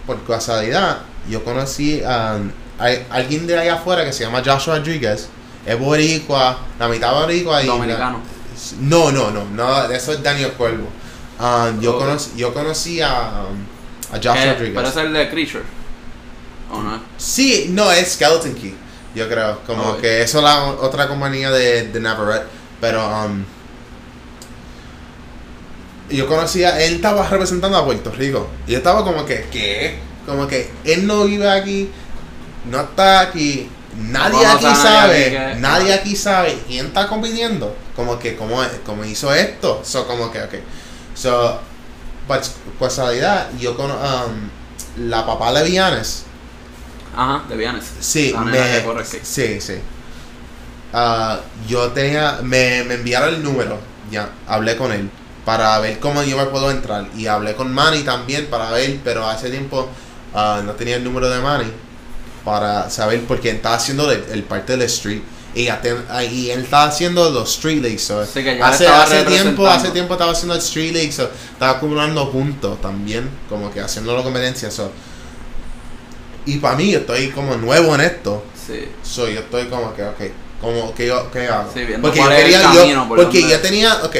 por 0.06 0.22
casualidad, 0.24 0.98
yo 1.28 1.42
conocí 1.44 2.02
a, 2.02 2.38
a 2.78 3.14
alguien 3.14 3.46
de 3.46 3.58
allá 3.58 3.74
afuera 3.74 4.04
que 4.04 4.12
se 4.12 4.24
llama 4.24 4.42
Joshua 4.44 4.78
Rodriguez, 4.78 5.28
es 5.66 5.78
boricua, 5.78 6.58
la 6.78 6.88
mitad 6.88 7.12
boricua 7.14 7.62
y... 7.62 7.66
Dominicano. 7.66 8.20
No, 8.80 9.10
no, 9.10 9.30
no, 9.30 9.44
no, 9.46 9.84
eso 9.90 10.12
es 10.12 10.22
Daniel 10.22 10.52
Cuervo. 10.52 10.88
Um, 11.40 11.80
yo, 11.80 11.98
conocí, 11.98 12.30
yo 12.36 12.54
conocí 12.54 13.00
a, 13.00 13.46
um, 13.50 14.14
a 14.14 14.16
Josh 14.16 14.36
Eh, 14.36 14.52
Rodriguez. 14.52 14.74
Pero 14.74 14.88
es 14.88 14.96
el 14.96 15.12
de 15.12 15.30
Creature. 15.30 15.64
¿O 16.70 16.80
no? 16.80 17.00
Sí, 17.16 17.66
no, 17.70 17.90
es 17.90 18.12
Skeleton 18.12 18.54
Key, 18.54 18.74
yo 19.14 19.28
creo. 19.28 19.60
Como 19.66 19.82
Oh. 19.82 19.96
que 19.98 20.22
eso 20.22 20.38
es 20.38 20.44
la 20.44 20.64
otra 20.66 21.08
compañía 21.08 21.50
de, 21.50 21.88
de 21.88 22.00
Navarrete. 22.00 22.46
Pero, 22.80 23.04
um, 23.26 23.44
yo 26.10 26.26
conocía, 26.28 26.80
él 26.84 26.94
estaba 26.96 27.26
representando 27.28 27.76
a 27.78 27.84
Puerto 27.84 28.10
Rico. 28.12 28.48
Y 28.66 28.72
yo 28.72 28.78
estaba 28.78 29.02
como 29.04 29.24
que, 29.24 29.46
¿qué? 29.50 29.98
Como 30.26 30.46
que 30.46 30.70
él 30.84 31.06
no 31.06 31.24
vive 31.24 31.50
aquí, 31.50 31.90
no 32.70 32.80
está 32.80 33.20
aquí. 33.20 33.68
Nadie 33.96 34.42
No 34.42 34.50
aquí 34.52 34.64
nadie 34.64 34.76
sabe, 34.82 35.30
que- 35.30 35.54
nadie 35.60 35.94
aquí 35.94 36.16
sabe 36.16 36.58
quién 36.66 36.86
está 36.86 37.06
compitiendo. 37.08 37.76
Como 37.94 38.18
que, 38.18 38.36
¿cómo, 38.36 38.60
cómo 38.84 39.04
hizo 39.04 39.32
esto? 39.32 39.82
So, 39.84 40.06
como 40.06 40.32
que, 40.32 40.42
ok. 40.42 40.54
So, 41.14 41.60
por 42.26 42.40
casualidad, 42.80 43.48
yo 43.58 43.76
con 43.76 43.92
la 44.98 45.26
papá 45.26 45.52
de 45.52 45.68
Vianes. 45.70 46.24
Ajá, 47.16 47.44
de 47.48 47.56
Vianes. 47.56 47.84
Sí, 48.00 48.34
me, 48.44 48.82
corre 48.82 49.04
skate. 49.04 49.24
sí, 49.24 49.60
sí. 49.60 49.74
Ah, 50.92 51.40
yo 51.68 51.90
tenía, 51.92 52.38
me, 52.42 52.84
me 52.84 52.94
enviaron 52.94 53.34
el 53.34 53.42
número, 53.42 53.78
ya, 54.10 54.28
hablé 54.46 54.76
con 54.76 54.92
él 54.92 55.10
para 55.44 55.78
ver 55.80 55.98
cómo 55.98 56.22
yo 56.22 56.36
me 56.36 56.46
puedo 56.46 56.70
entrar 56.70 57.06
y 57.16 57.26
hablé 57.26 57.54
con 57.54 57.72
Manny 57.72 58.02
también 58.02 58.46
para 58.46 58.70
ver, 58.70 59.00
pero 59.04 59.28
hace 59.28 59.50
tiempo 59.50 59.88
ah, 60.34 60.62
no 60.64 60.72
tenía 60.72 60.96
el 60.96 61.04
número 61.04 61.28
de 61.28 61.40
Manny 61.40 61.70
para 62.44 62.90
saber 62.90 63.22
porque 63.26 63.50
él 63.50 63.56
estaba 63.56 63.76
haciendo 63.76 64.10
el, 64.10 64.24
el 64.30 64.42
parte 64.42 64.76
del 64.76 64.82
street 64.82 65.22
y, 65.54 65.68
ah, 65.68 65.80
y 66.24 66.50
él 66.50 66.62
estaba 66.62 66.84
haciendo 66.84 67.30
los 67.30 67.54
street 67.54 67.80
leagues 67.80 68.02
so, 68.02 68.20
Así 68.20 68.42
que 68.42 68.58
ya 68.58 68.68
hace, 68.68 68.88
hace 68.88 69.22
tiempo 69.22 69.66
hace 69.66 69.90
tiempo 69.90 70.14
estaba 70.14 70.32
haciendo 70.32 70.54
el 70.54 70.60
street 70.60 70.92
league 70.92 71.12
so, 71.12 71.30
estaba 71.52 71.72
acumulando 71.72 72.30
puntos 72.30 72.80
también 72.80 73.30
como 73.48 73.72
que 73.72 73.80
haciendo 73.80 74.16
la 74.16 74.22
competencia 74.22 74.70
so. 74.70 74.90
y 76.44 76.58
para 76.58 76.76
mí 76.76 76.90
yo 76.90 76.98
estoy 76.98 77.30
como 77.30 77.56
nuevo 77.56 77.94
en 77.94 78.00
esto 78.00 78.42
Sí. 78.66 78.88
So, 79.02 79.28
yo 79.28 79.40
estoy 79.40 79.66
como 79.66 79.94
que, 79.94 80.02
ok, 80.02 80.20
como 80.60 80.94
que 80.94 81.06
yo, 81.06 81.30
¿qué 81.30 81.46
hago? 81.48 81.70
Sí, 81.72 81.84
porque 82.00 82.18
yo 82.18 82.28
quería, 82.28 82.62
camino, 82.62 82.86
yo, 82.86 83.08
por 83.08 83.24
porque 83.24 83.42
yo 83.42 83.60
tenía, 83.60 83.94
ok, 84.02 84.16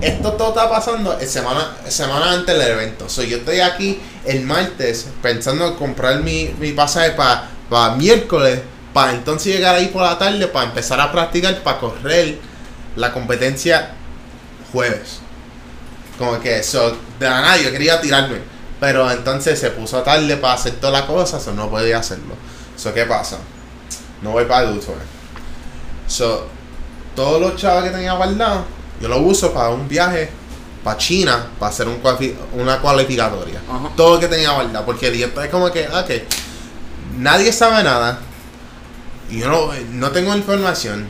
esto 0.00 0.32
todo 0.34 0.50
está 0.50 0.70
pasando 0.70 1.18
semana, 1.20 1.76
semana 1.88 2.32
antes 2.32 2.56
del 2.56 2.70
evento. 2.70 3.08
So, 3.08 3.22
yo 3.22 3.38
estoy 3.38 3.60
aquí 3.60 3.98
el 4.24 4.42
martes 4.42 5.08
pensando 5.20 5.66
en 5.66 5.74
comprar 5.74 6.20
mi, 6.22 6.54
mi 6.60 6.72
pasaje 6.72 7.12
para 7.12 7.48
miércoles, 7.96 8.60
para 8.92 9.12
entonces 9.12 9.54
llegar 9.54 9.74
ahí 9.74 9.88
por 9.88 10.02
la 10.02 10.18
tarde, 10.18 10.46
para 10.48 10.66
empezar 10.66 11.00
a 11.00 11.12
practicar, 11.12 11.62
para 11.62 11.78
correr 11.78 12.38
la 12.96 13.12
competencia 13.12 13.92
jueves. 14.72 15.20
Como 16.18 16.40
que 16.40 16.58
eso, 16.58 16.96
de 17.18 17.28
la 17.28 17.40
nada 17.40 17.56
yo 17.58 17.70
quería 17.70 18.00
tirarme. 18.00 18.38
Pero 18.80 19.10
entonces 19.10 19.58
se 19.58 19.70
puso 19.70 20.02
tarde 20.02 20.36
para 20.36 20.54
hacer 20.54 20.74
toda 20.74 21.00
la 21.00 21.06
cosa, 21.06 21.40
so 21.40 21.52
no 21.52 21.68
podía 21.68 21.98
hacerlo. 21.98 22.34
So, 22.76 22.94
¿qué 22.94 23.04
pasa? 23.04 23.38
No 24.22 24.30
voy 24.30 24.44
para 24.44 24.68
el 24.68 24.80
So, 26.06 26.46
todos 27.14 27.40
los 27.40 27.56
chavos 27.56 27.84
que 27.84 27.90
tenía 27.90 28.14
guardados, 28.14 28.64
yo 29.00 29.08
los 29.08 29.20
uso 29.20 29.52
para 29.52 29.70
un 29.70 29.88
viaje 29.88 30.30
para 30.82 30.96
China 30.96 31.46
para 31.58 31.70
hacer 31.70 31.88
un 31.88 32.00
una 32.54 32.80
cualificatoria. 32.80 33.60
Todo 33.96 34.14
lo 34.14 34.20
que 34.20 34.28
tenía 34.28 34.56
verdad, 34.56 34.84
porque 34.84 35.10
después 35.10 35.46
es 35.46 35.52
como 35.52 35.70
que, 35.70 35.86
ok, 35.88 36.10
nadie 37.18 37.52
sabe 37.52 37.82
nada, 37.82 38.18
yo 39.30 39.48
no, 39.48 39.70
no 39.92 40.10
tengo 40.10 40.34
información, 40.34 41.08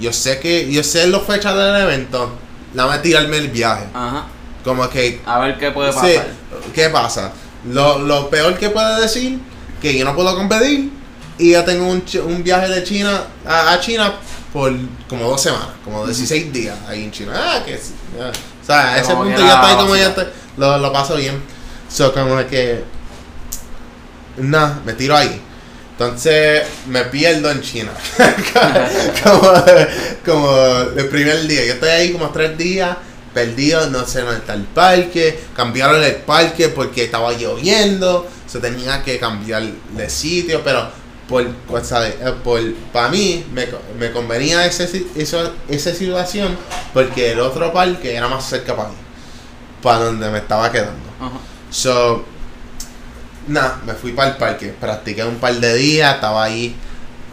yo 0.00 0.12
sé 0.12 0.40
que, 0.40 0.70
yo 0.72 0.82
sé 0.82 1.06
las 1.06 1.22
fechas 1.22 1.54
del 1.54 1.82
evento, 1.82 2.32
la 2.74 2.86
voy 2.86 2.94
a 2.96 3.02
tirarme 3.02 3.36
el 3.38 3.48
viaje. 3.48 3.84
Ajá. 3.94 4.26
Como 4.64 4.88
que 4.88 5.20
A 5.26 5.38
ver 5.40 5.58
qué 5.58 5.70
puede 5.70 5.92
Sí, 5.92 5.98
pasar. 5.98 6.26
¿qué 6.74 6.88
pasa? 6.88 7.32
Lo, 7.68 7.98
lo 7.98 8.30
peor 8.30 8.56
que 8.58 8.70
puede 8.70 9.00
decir 9.00 9.38
que 9.80 9.96
yo 9.96 10.04
no 10.04 10.14
puedo 10.14 10.36
competir 10.36 10.90
y 11.38 11.50
ya 11.52 11.64
tengo 11.64 11.86
un, 11.86 12.04
un 12.26 12.42
viaje 12.44 12.68
de 12.68 12.84
China 12.84 13.24
a, 13.46 13.72
a 13.72 13.80
China 13.80 14.14
por 14.52 14.72
como 15.08 15.28
dos 15.28 15.40
semanas, 15.40 15.68
como 15.84 16.04
16 16.06 16.52
días 16.52 16.76
ahí 16.88 17.04
en 17.04 17.10
China. 17.10 17.32
Ah, 17.34 17.62
que 17.64 17.76
sí. 17.76 17.94
O 18.18 18.64
sea, 18.66 18.92
a 18.94 18.98
ese 18.98 19.14
punto 19.14 19.36
ya 19.38 19.46
la 19.46 19.54
está 19.54 19.68
ahí 19.68 19.76
como 19.76 19.96
ya 19.96 20.08
está, 20.08 20.26
lo, 20.56 20.78
lo 20.78 20.92
paso 20.92 21.16
bien. 21.16 21.42
So, 21.90 22.12
como 22.12 22.36
que. 22.46 22.84
Nada, 24.36 24.80
me 24.84 24.92
tiro 24.94 25.16
ahí. 25.16 25.40
Entonces 25.92 26.62
me 26.86 27.04
pierdo 27.04 27.50
en 27.50 27.60
China. 27.60 27.90
como, 29.24 29.52
como 30.24 30.56
el 30.96 31.08
primer 31.08 31.46
día. 31.46 31.64
Yo 31.66 31.74
estoy 31.74 31.88
ahí 31.90 32.12
como 32.12 32.30
tres 32.30 32.56
días 32.58 32.96
perdido, 33.34 33.88
no 33.90 34.04
sé 34.06 34.20
dónde 34.22 34.38
está 34.38 34.54
el 34.54 34.64
parque. 34.64 35.38
Cambiaron 35.54 36.02
el 36.02 36.16
parque 36.16 36.68
porque 36.68 37.04
estaba 37.04 37.32
lloviendo. 37.32 38.26
Se 38.46 38.58
tenía 38.60 39.02
que 39.02 39.18
cambiar 39.18 39.62
de 39.62 40.10
sitio, 40.10 40.62
pero 40.64 40.88
por, 41.28 41.46
pues, 41.68 41.86
¿sabe? 41.86 42.08
Eh, 42.20 42.32
por 42.42 42.60
para 42.92 43.08
mí 43.08 43.44
me, 43.52 43.66
me 43.98 44.10
convenía 44.12 44.66
ese, 44.66 44.86
si- 44.88 45.06
eso- 45.16 45.52
esa 45.68 45.94
situación 45.94 46.56
porque 46.92 47.32
el 47.32 47.40
otro 47.40 47.72
parque 47.72 48.14
era 48.14 48.28
más 48.28 48.44
cerca 48.48 48.74
para 48.76 48.88
mí. 48.90 48.94
Para 49.82 50.04
donde 50.06 50.28
me 50.30 50.38
estaba 50.38 50.70
quedando. 50.70 50.92
So, 51.70 52.24
nada, 53.48 53.80
me 53.86 53.94
fui 53.94 54.12
para 54.12 54.30
el 54.32 54.36
parque. 54.36 54.68
Practiqué 54.78 55.24
un 55.24 55.36
par 55.38 55.54
de 55.54 55.74
días, 55.76 56.14
estaba 56.14 56.44
ahí 56.44 56.76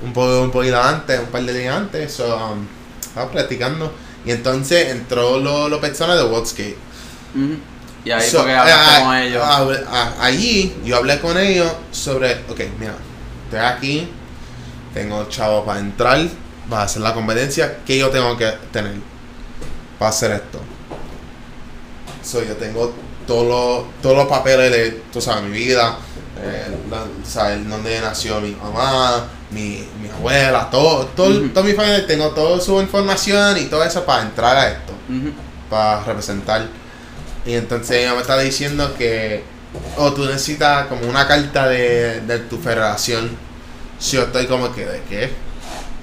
un 0.03 0.13
poco 0.13 0.41
un 0.41 0.51
poquito 0.51 0.81
antes, 0.81 1.19
un 1.19 1.27
par 1.27 1.43
de 1.43 1.53
días 1.53 1.75
antes. 1.75 2.13
So, 2.13 2.35
um, 2.35 2.67
estaba 3.01 3.31
practicando. 3.31 3.93
Y 4.25 4.31
entonces 4.31 4.89
entró 4.89 5.39
los 5.39 5.69
lo 5.69 5.79
personas 5.81 6.17
de 6.17 6.23
World 6.23 6.47
Skate. 6.47 6.77
Ujú. 7.35 7.57
Y 8.03 8.11
ahí 8.11 8.29
So, 8.29 8.39
fue 8.39 8.47
que 8.47 8.55
hablaste 8.55 8.91
ah, 8.91 8.99
con 9.03 9.15
ellos. 9.15 9.43
ah, 9.45 9.67
ah, 9.87 10.13
allí 10.21 10.75
yo 10.83 10.97
hablé 10.97 11.19
con 11.19 11.37
ellos 11.37 11.71
sobre, 11.91 12.33
ok, 12.49 12.61
mira, 12.79 12.95
estoy 13.45 13.59
aquí, 13.59 14.09
tengo 14.93 15.27
chavo 15.29 15.65
para 15.65 15.79
entrar, 15.79 16.19
para 16.69 16.83
hacer 16.83 17.01
la 17.01 17.13
competencia, 17.13 17.79
¿qué 17.85 17.97
yo 17.97 18.09
tengo 18.09 18.37
que 18.37 18.51
tener 18.71 18.95
para 19.99 20.09
hacer 20.09 20.31
esto? 20.31 20.61
So, 22.23 22.43
yo 22.43 22.55
tengo 22.55 22.93
todos 23.29 23.47
los 23.47 24.01
todos 24.01 24.17
los 24.17 24.27
papeles 24.27 24.71
de, 24.71 24.91
tú 25.13 25.21
sabes, 25.21 25.43
mi 25.43 25.57
vida, 25.57 25.97
eh, 26.41 26.67
la- 26.89 27.05
sabes, 27.23 27.67
dónde 27.69 28.01
nació 28.01 28.41
mi 28.41 28.51
mamá, 28.51 29.25
mi, 29.51 29.87
mi 30.01 30.09
abuela, 30.09 30.69
todo, 30.69 31.05
todo, 31.15 31.39
toda 31.51 31.65
mi 31.65 31.73
familia, 31.73 32.05
tengo 32.07 32.29
toda 32.31 32.59
su 32.59 32.81
información 32.81 33.57
y 33.57 33.65
todo 33.65 33.83
eso 33.83 34.03
para 34.05 34.23
entrar 34.23 34.57
a 34.57 34.69
esto 34.69 34.93
para 35.69 36.03
representar. 36.03 36.67
Y 37.45 37.53
entonces 37.53 37.97
ella 37.97 38.13
me 38.15 38.21
está 38.21 38.37
diciendo 38.39 38.93
que, 38.97 39.43
oh, 39.97 40.11
tú 40.13 40.25
necesitas 40.25 40.87
como 40.87 41.07
una 41.07 41.27
carta 41.27 41.67
de, 41.67 42.21
de 42.21 42.39
tu 42.39 42.57
federación. 42.57 43.29
Si 43.99 44.15
yo 44.17 44.23
estoy 44.23 44.45
como 44.47 44.73
que, 44.73 44.85
¿de 44.85 45.01
qué? 45.09 45.29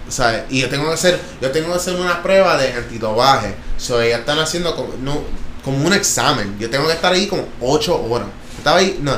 O 0.08 0.10
sea, 0.10 0.46
y 0.48 0.60
yo 0.60 0.68
tengo 0.68 0.86
que 0.88 0.94
hacer, 0.94 1.18
yo 1.40 1.50
tengo 1.50 1.68
que 1.70 1.76
hacer 1.76 1.96
una 1.96 2.22
prueba 2.22 2.56
de 2.56 2.72
antitobaje. 2.72 3.54
So, 3.76 4.00
ellas 4.00 4.20
están 4.20 4.38
haciendo 4.38 4.74
como, 4.76 4.94
no, 5.02 5.22
como 5.66 5.84
un 5.86 5.92
examen. 5.92 6.56
Yo 6.58 6.70
tengo 6.70 6.86
que 6.86 6.94
estar 6.94 7.12
ahí 7.12 7.26
como 7.26 7.44
8 7.60 8.04
horas. 8.08 8.28
Estaba 8.56 8.78
ahí, 8.78 8.98
no, 9.02 9.12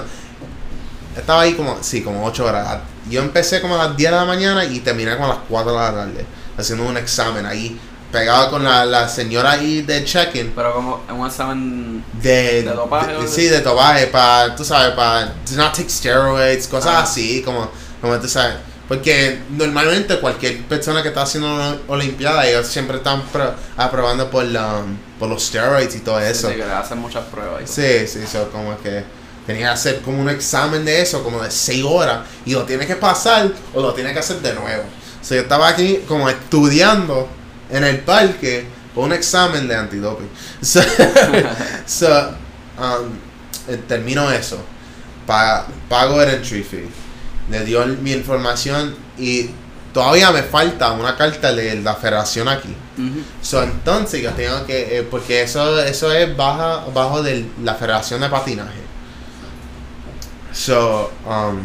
estaba 1.16 1.42
ahí 1.42 1.54
como, 1.54 1.78
sí, 1.82 2.02
como 2.02 2.24
8 2.24 2.44
horas. 2.44 2.78
Yo 3.08 3.20
empecé 3.22 3.60
como 3.60 3.76
a 3.76 3.86
las 3.88 3.96
10 3.96 4.10
de 4.10 4.16
la 4.16 4.24
mañana 4.24 4.64
y 4.64 4.80
terminé 4.80 5.12
como 5.16 5.26
a 5.26 5.34
las 5.36 5.38
4 5.48 5.72
de 5.72 5.78
la 5.78 5.92
tarde. 5.92 6.26
Haciendo 6.58 6.84
un 6.86 6.96
examen 6.96 7.46
ahí, 7.46 7.78
pegado 8.10 8.50
con 8.50 8.64
la, 8.64 8.84
la 8.84 9.08
señora 9.08 9.52
ahí 9.52 9.82
de 9.82 10.04
check-in. 10.04 10.52
Pero 10.56 10.74
como 10.74 11.00
un 11.16 11.26
examen. 11.26 12.04
De, 12.20 12.62
¿De 12.62 12.72
dopaje 12.72 13.14
o 13.14 13.20
de- 13.20 13.26
de- 13.26 13.32
sí, 13.32 13.44
de 13.44 13.60
dopaje, 13.60 14.06
para, 14.08 14.56
tú 14.56 14.64
sabes, 14.64 14.94
para 14.94 15.26
do 15.26 15.56
not 15.56 15.72
take 15.74 15.88
steroids, 15.88 16.66
cosas 16.66 16.92
Ah. 16.96 17.02
así, 17.02 17.42
como, 17.42 17.70
como 18.00 18.18
tú 18.18 18.26
sabes. 18.28 18.56
Porque 18.88 19.38
normalmente 19.50 20.18
cualquier 20.18 20.62
persona 20.64 21.02
que 21.02 21.08
está 21.08 21.22
haciendo 21.22 21.54
una 21.54 21.76
olimpiada, 21.88 22.46
ellos 22.48 22.66
siempre 22.66 22.96
están 22.96 23.22
pro- 23.24 23.54
aprobando 23.76 24.30
por, 24.30 24.44
um, 24.44 24.96
por 25.18 25.28
los 25.28 25.44
steroids 25.44 25.94
y 25.96 26.00
todo 26.00 26.18
eso. 26.20 26.48
Sí, 26.48 26.54
que 26.56 26.64
le 26.64 26.72
hacen 26.72 26.98
muchas 26.98 27.24
pruebas. 27.26 27.62
y 27.62 27.66
Sí, 27.66 28.06
sí, 28.06 28.26
so, 28.26 28.50
como 28.50 28.78
que 28.80 29.04
tenía 29.46 29.66
que 29.66 29.72
hacer 29.74 30.00
como 30.00 30.20
un 30.22 30.30
examen 30.30 30.84
de 30.86 31.02
eso, 31.02 31.22
como 31.22 31.42
de 31.42 31.50
6 31.50 31.84
horas, 31.84 32.20
y 32.46 32.52
lo 32.54 32.64
tienes 32.64 32.86
que 32.86 32.96
pasar 32.96 33.52
o 33.74 33.82
lo 33.82 33.92
tienes 33.92 34.14
que 34.14 34.20
hacer 34.20 34.38
de 34.40 34.54
nuevo. 34.54 34.84
So, 35.20 35.34
yo 35.34 35.42
estaba 35.42 35.68
aquí 35.68 36.00
como 36.08 36.28
estudiando 36.30 37.28
en 37.70 37.84
el 37.84 37.98
parque 38.00 38.66
por 38.94 39.04
un 39.04 39.12
examen 39.12 39.68
de 39.68 39.74
antidoping. 39.76 40.30
So, 40.62 40.80
so, 41.86 42.30
um, 42.78 43.76
termino 43.86 44.30
eso. 44.32 44.58
Pa- 45.26 45.66
pago 45.90 46.22
el 46.22 46.30
entry 46.30 46.62
fee. 46.62 46.88
Le 47.50 47.64
dio 47.64 47.86
mi 47.86 48.12
información 48.12 48.94
y 49.18 49.50
todavía 49.92 50.30
me 50.30 50.42
falta 50.42 50.92
una 50.92 51.16
carta 51.16 51.52
de 51.52 51.80
la 51.80 51.94
federación 51.94 52.48
aquí. 52.48 52.74
So, 53.42 53.62
entonces 53.62 54.22
yo 54.22 54.32
tengo 54.32 54.66
que, 54.66 54.98
eh, 54.98 55.02
porque 55.08 55.42
eso, 55.42 55.80
eso 55.80 56.12
es 56.12 56.36
baja, 56.36 56.84
bajo 56.92 57.22
de 57.22 57.46
la 57.62 57.74
Federación 57.74 58.20
de 58.20 58.28
Patinaje. 58.28 58.82
So, 60.52 61.12
um, 61.24 61.60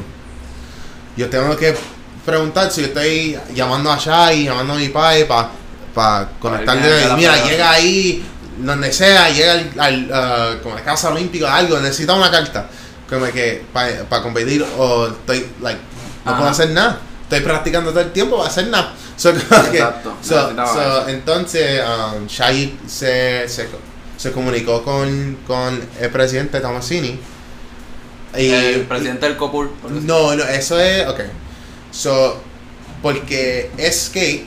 yo 1.18 1.30
tengo 1.30 1.56
que 1.58 1.76
preguntar 2.24 2.72
si 2.72 2.82
yo 2.82 2.88
estoy 2.88 3.38
llamando 3.54 3.92
allá 3.92 4.32
y 4.32 4.46
llamando 4.46 4.74
a 4.74 4.78
mi 4.78 4.90
padre 4.90 5.26
para 5.26 5.50
Para 5.94 6.30
conectarle. 6.40 6.82
Mira, 7.16 7.34
federación. 7.34 7.48
llega 7.50 7.72
ahí, 7.72 8.26
donde 8.60 8.92
sea, 8.94 9.30
llega 9.30 9.54
al, 9.54 9.72
al, 9.80 10.58
uh, 10.58 10.62
como 10.62 10.76
a 10.76 10.80
la 10.80 10.86
Casa 10.86 11.10
Olímpica, 11.10 11.56
algo, 11.56 11.80
necesita 11.80 12.14
una 12.14 12.30
carta. 12.30 12.68
Como 13.10 13.26
que 13.28 13.64
para 13.74 14.22
competir 14.24 14.66
o 14.78 15.08
estoy, 15.08 15.46
like, 15.62 15.80
no 16.26 16.32
Ajá. 16.32 16.38
puedo 16.40 16.52
hacer 16.52 16.70
nada. 16.72 17.00
Estoy 17.24 17.42
practicando 17.42 17.92
todo 17.92 18.02
el 18.02 18.12
tiempo 18.12 18.38
para 18.38 18.50
hacer 18.50 18.68
nada. 18.68 18.94
So, 19.16 19.32
que- 19.32 19.40
Exacto, 19.78 20.18
so- 20.24 20.56
so, 20.56 21.08
entonces, 21.08 21.82
um, 21.86 22.26
Shahid 22.26 22.72
se, 22.88 23.48
se, 23.48 23.68
se 24.18 24.32
comunicó 24.32 24.84
con, 24.84 25.38
con 25.46 25.80
el 26.02 26.10
presidente 26.10 26.60
Tomasini. 26.60 27.20
Y, 28.36 28.50
el 28.50 28.82
presidente 28.88 29.28
del 29.28 29.38
decir. 29.38 30.08
no, 30.08 30.36
no, 30.36 30.44
eso 30.44 30.80
es. 30.80 31.08
Ok. 31.08 31.20
So, 31.92 32.42
porque 33.04 33.70
es 33.78 34.06
skate, 34.06 34.46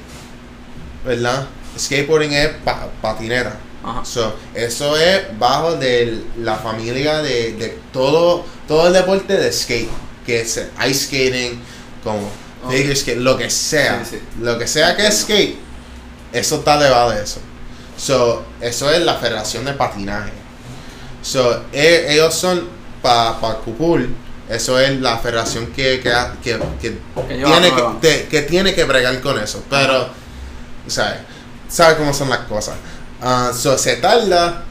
¿verdad? 1.05 1.47
Skateboarding 1.79 2.33
es 2.33 2.49
pa- 2.65 2.89
patineta. 3.01 3.57
Ajá. 3.87 4.05
So, 4.05 4.35
eso 4.55 4.97
es 4.97 5.39
bajo 5.39 5.77
de 5.77 6.23
la 6.39 6.57
familia 6.57 7.23
de, 7.23 7.53
de 7.53 7.79
todo, 7.93 8.45
todo 8.67 8.89
el 8.89 8.93
deporte 8.93 9.37
de 9.37 9.53
skate. 9.53 9.89
Que 10.27 10.41
es 10.41 10.61
ice 10.89 10.95
skating, 11.07 11.61
como 12.03 12.29
Ok. 12.65 12.73
figure 12.73 12.97
skate, 12.97 13.19
lo 13.19 13.37
que 13.37 13.49
sea. 13.49 14.05
Sí, 14.05 14.17
sí. 14.17 14.23
Lo 14.43 14.59
que 14.59 14.67
sea 14.67 14.97
que 14.97 15.07
es 15.07 15.21
skate, 15.21 15.57
eso 16.33 16.57
está 16.57 16.79
debajo 16.79 17.11
de 17.13 17.23
eso. 17.23 17.41
So, 17.97 18.45
eso 18.61 18.91
es 18.91 19.01
la 19.03 19.15
Federación 19.15 19.65
de 19.65 19.73
Patinaje. 19.75 20.33
So, 21.23 21.63
e- 21.73 22.07
ellos 22.13 22.35
son 22.35 22.69
para 23.01 23.41
pa 23.41 23.55
Cupul, 23.59 24.15
eso 24.49 24.79
es 24.81 25.01
la 25.01 25.19
federación 25.19 25.67
que, 25.69 26.01
que, 26.01 26.13
que, 26.43 26.59
que 26.81 26.99
Que 27.29 27.35
ellos 27.35 27.51
tiene, 27.51 27.71
que, 27.75 27.83
te- 28.01 28.27
que 28.29 28.43
tiene 28.43 28.75
que 28.75 28.85
bregar 28.85 29.21
con 29.21 29.39
eso. 29.39 29.63
Pero, 29.71 30.09
¿sabes? 30.89 31.19
¿Sabes 31.69 31.97
cómo 31.99 32.13
son 32.15 32.29
las 32.31 32.41
cosas? 32.41 32.75
Ah, 33.23 33.53
so, 33.55 33.77
se 33.79 33.97
tarda 33.97 34.65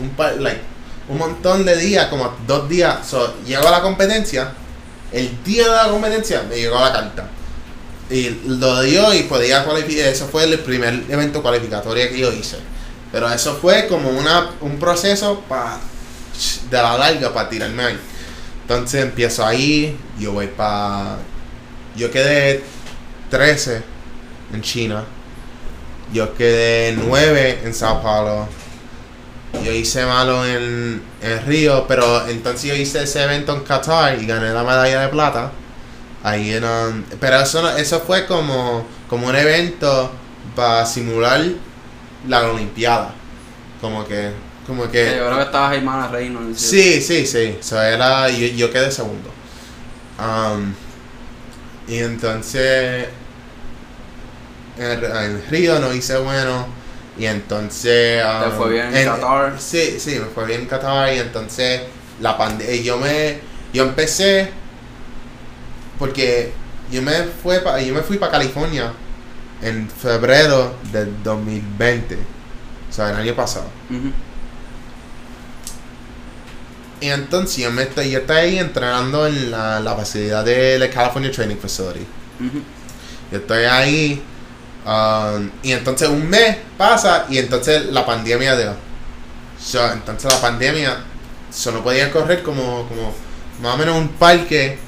un, 0.00 0.10
par- 0.10 0.36
like, 0.40 0.60
un 1.08 1.18
montón 1.18 1.64
de 1.64 1.76
días, 1.76 2.06
como 2.08 2.34
dos 2.46 2.68
días. 2.68 3.06
So, 3.06 3.36
llego 3.44 3.66
a 3.68 3.70
la 3.70 3.82
competencia. 3.82 4.52
El 5.12 5.42
día 5.44 5.64
de 5.64 5.70
la 5.76 5.88
competencia 5.88 6.42
me 6.48 6.56
llegó 6.56 6.78
la 6.80 6.92
carta. 6.92 7.28
Y 8.10 8.40
lo 8.46 8.80
dio 8.82 9.12
y 9.14 9.22
podía 9.24 9.64
cualificar. 9.64 10.06
Eso 10.08 10.26
fue 10.28 10.44
el 10.44 10.58
primer 10.60 11.04
evento 11.08 11.42
cualificatorio 11.42 12.08
que 12.08 12.18
yo 12.18 12.32
hice. 12.32 12.56
Pero 13.12 13.30
eso 13.32 13.56
fue 13.56 13.86
como 13.86 14.10
una, 14.10 14.50
un 14.60 14.78
proceso 14.78 15.40
pa, 15.48 15.78
de 16.70 16.76
la 16.76 16.98
larga 16.98 17.32
para 17.32 17.48
tirarme 17.48 17.82
ahí. 17.84 17.98
Entonces 18.62 19.02
empiezo 19.02 19.46
ahí. 19.46 19.96
Yo 20.18 20.32
voy 20.32 20.48
para. 20.48 21.16
Yo 21.96 22.10
quedé 22.10 22.62
13 23.30 23.82
en 24.52 24.62
China. 24.62 25.04
Yo 26.12 26.34
quedé 26.34 26.92
9 26.96 27.60
en 27.64 27.74
Sao 27.74 28.02
Paulo. 28.02 28.48
Yo 29.64 29.72
hice 29.72 30.04
malo 30.06 30.44
en, 30.46 31.02
en 31.22 31.46
Río, 31.46 31.86
pero 31.88 32.26
entonces 32.28 32.62
yo 32.64 32.74
hice 32.74 33.02
ese 33.02 33.22
evento 33.24 33.54
en 33.54 33.60
Qatar 33.62 34.20
y 34.20 34.26
gané 34.26 34.50
la 34.50 34.62
medalla 34.62 35.00
de 35.02 35.08
plata. 35.08 35.50
Ahí 36.22 36.52
en, 36.52 36.64
um, 36.64 37.02
pero 37.20 37.40
eso, 37.40 37.62
no- 37.62 37.70
eso 37.76 38.00
fue 38.00 38.26
como, 38.26 38.86
como 39.08 39.26
un 39.28 39.36
evento 39.36 40.10
para 40.54 40.84
simular 40.86 41.40
la 42.26 42.42
Olimpiada. 42.50 43.14
Como 43.80 44.04
que, 44.06 44.32
como 44.66 44.84
Que 44.84 44.90
que... 44.90 45.16
yo 45.16 45.26
creo 45.26 45.36
que 45.36 45.42
estaba 45.44 45.68
Jaimana 45.68 46.08
Reynolds. 46.08 46.60
Sí, 46.60 47.00
sí, 47.00 47.26
sí. 47.26 47.56
So, 47.60 47.80
era, 47.80 48.28
yo, 48.30 48.46
yo 48.48 48.70
quedé 48.70 48.90
segundo. 48.90 49.30
Um, 50.18 50.74
y 51.86 51.98
entonces 51.98 53.06
en, 54.78 55.04
en 55.04 55.44
Río 55.50 55.78
no 55.80 55.92
hice 55.92 56.16
bueno. 56.18 56.66
Y 57.18 57.26
entonces... 57.26 58.22
¿Te 58.22 58.46
um, 58.48 58.52
fue 58.56 58.70
bien 58.72 58.96
en 58.96 59.06
Qatar? 59.06 59.60
Sí, 59.60 59.98
sí, 59.98 60.18
me 60.20 60.26
fue 60.26 60.46
bien 60.46 60.60
en 60.60 60.66
Qatar. 60.66 61.12
Y 61.14 61.18
entonces 61.18 61.82
la 62.20 62.36
pandemia... 62.38 62.76
Yo 62.82 62.98
me... 62.98 63.38
Yo 63.72 63.82
empecé... 63.84 64.50
Porque 65.98 66.52
yo 66.92 67.02
me, 67.02 67.12
fue 67.42 67.58
pa- 67.60 67.80
yo 67.80 67.92
me 67.92 68.02
fui 68.02 68.18
para 68.18 68.30
California 68.32 68.92
en 69.60 69.90
febrero 69.90 70.76
del 70.92 71.22
2020. 71.24 72.14
O 72.14 72.92
sea, 72.92 73.10
el 73.10 73.16
año 73.16 73.34
pasado. 73.34 73.66
Y 77.00 77.08
entonces 77.08 77.56
yo, 77.64 77.70
me 77.70 77.82
estoy, 77.82 78.10
yo 78.10 78.20
estoy 78.20 78.36
ahí 78.36 78.58
entrenando 78.58 79.26
en 79.26 79.50
la, 79.50 79.80
la 79.80 79.94
facilidad 79.96 80.44
de 80.44 80.78
la 80.78 80.88
California 80.90 81.30
Training 81.30 81.56
Facility. 81.56 82.06
Yo 83.32 83.38
estoy 83.38 83.64
ahí. 83.64 84.22
Um, 84.88 85.50
y 85.62 85.72
entonces 85.72 86.08
un 86.08 86.28
mes 86.28 86.56
pasa 86.76 87.26
y 87.28 87.38
entonces 87.38 87.86
la 87.86 88.04
pandemia 88.06 88.56
dio. 88.56 88.74
So, 89.60 89.92
entonces 89.92 90.32
la 90.32 90.40
pandemia, 90.40 90.96
yo 91.64 91.72
no 91.72 91.82
podía 91.82 92.10
correr 92.10 92.42
como, 92.42 92.86
como 92.88 93.12
más 93.60 93.74
o 93.74 93.78
menos 93.78 93.96
un 93.96 94.08
parque 94.08 94.78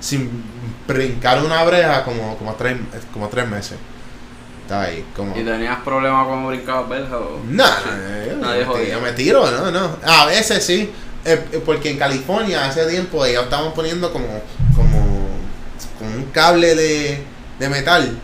sin 0.00 0.42
brincar 0.88 1.42
una 1.44 1.62
breja 1.64 2.04
como, 2.04 2.36
como, 2.36 2.54
tres, 2.54 2.76
como 3.12 3.28
tres 3.28 3.46
meses. 3.48 3.78
Estaba 4.62 4.84
ahí 4.84 5.04
como... 5.14 5.38
¿Y 5.38 5.44
tenías 5.44 5.78
problemas 5.80 6.26
con 6.26 6.46
brincabas 6.48 6.88
verjas 6.88 7.12
o...? 7.12 7.40
No, 7.50 7.64
yo, 7.64 8.36
Nadie 8.38 8.60
me- 8.60 8.64
jodía. 8.64 8.88
yo 8.94 9.00
me 9.02 9.12
tiro, 9.12 9.50
no, 9.50 9.70
no. 9.70 9.98
A 10.06 10.24
veces 10.24 10.64
sí, 10.64 10.90
eh, 11.26 11.44
eh, 11.52 11.62
porque 11.64 11.90
en 11.90 11.98
California 11.98 12.64
hace 12.64 12.86
tiempo 12.86 13.24
ellos 13.26 13.44
estaban 13.44 13.74
poniendo 13.74 14.10
como, 14.10 14.26
como, 14.74 15.28
como 15.98 16.16
un 16.16 16.24
cable 16.32 16.74
de, 16.74 17.22
de 17.58 17.68
metal 17.68 18.18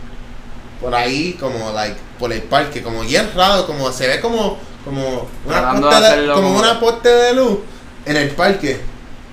por 0.81 0.95
ahí, 0.95 1.37
como 1.39 1.71
like, 1.71 1.95
por 2.17 2.33
el 2.33 2.41
parque, 2.41 2.81
como 2.81 3.01
bien 3.01 3.29
raro, 3.35 3.67
como 3.67 3.91
se 3.91 4.07
ve 4.07 4.19
como, 4.19 4.57
como 4.83 5.29
una 5.45 5.79
poste 5.79 6.17
de 6.17 6.33
como 6.33 6.57
una 6.57 6.79
poste 6.79 7.09
de 7.09 7.33
luz 7.35 7.59
en 8.05 8.17
el 8.17 8.29
parque, 8.31 8.81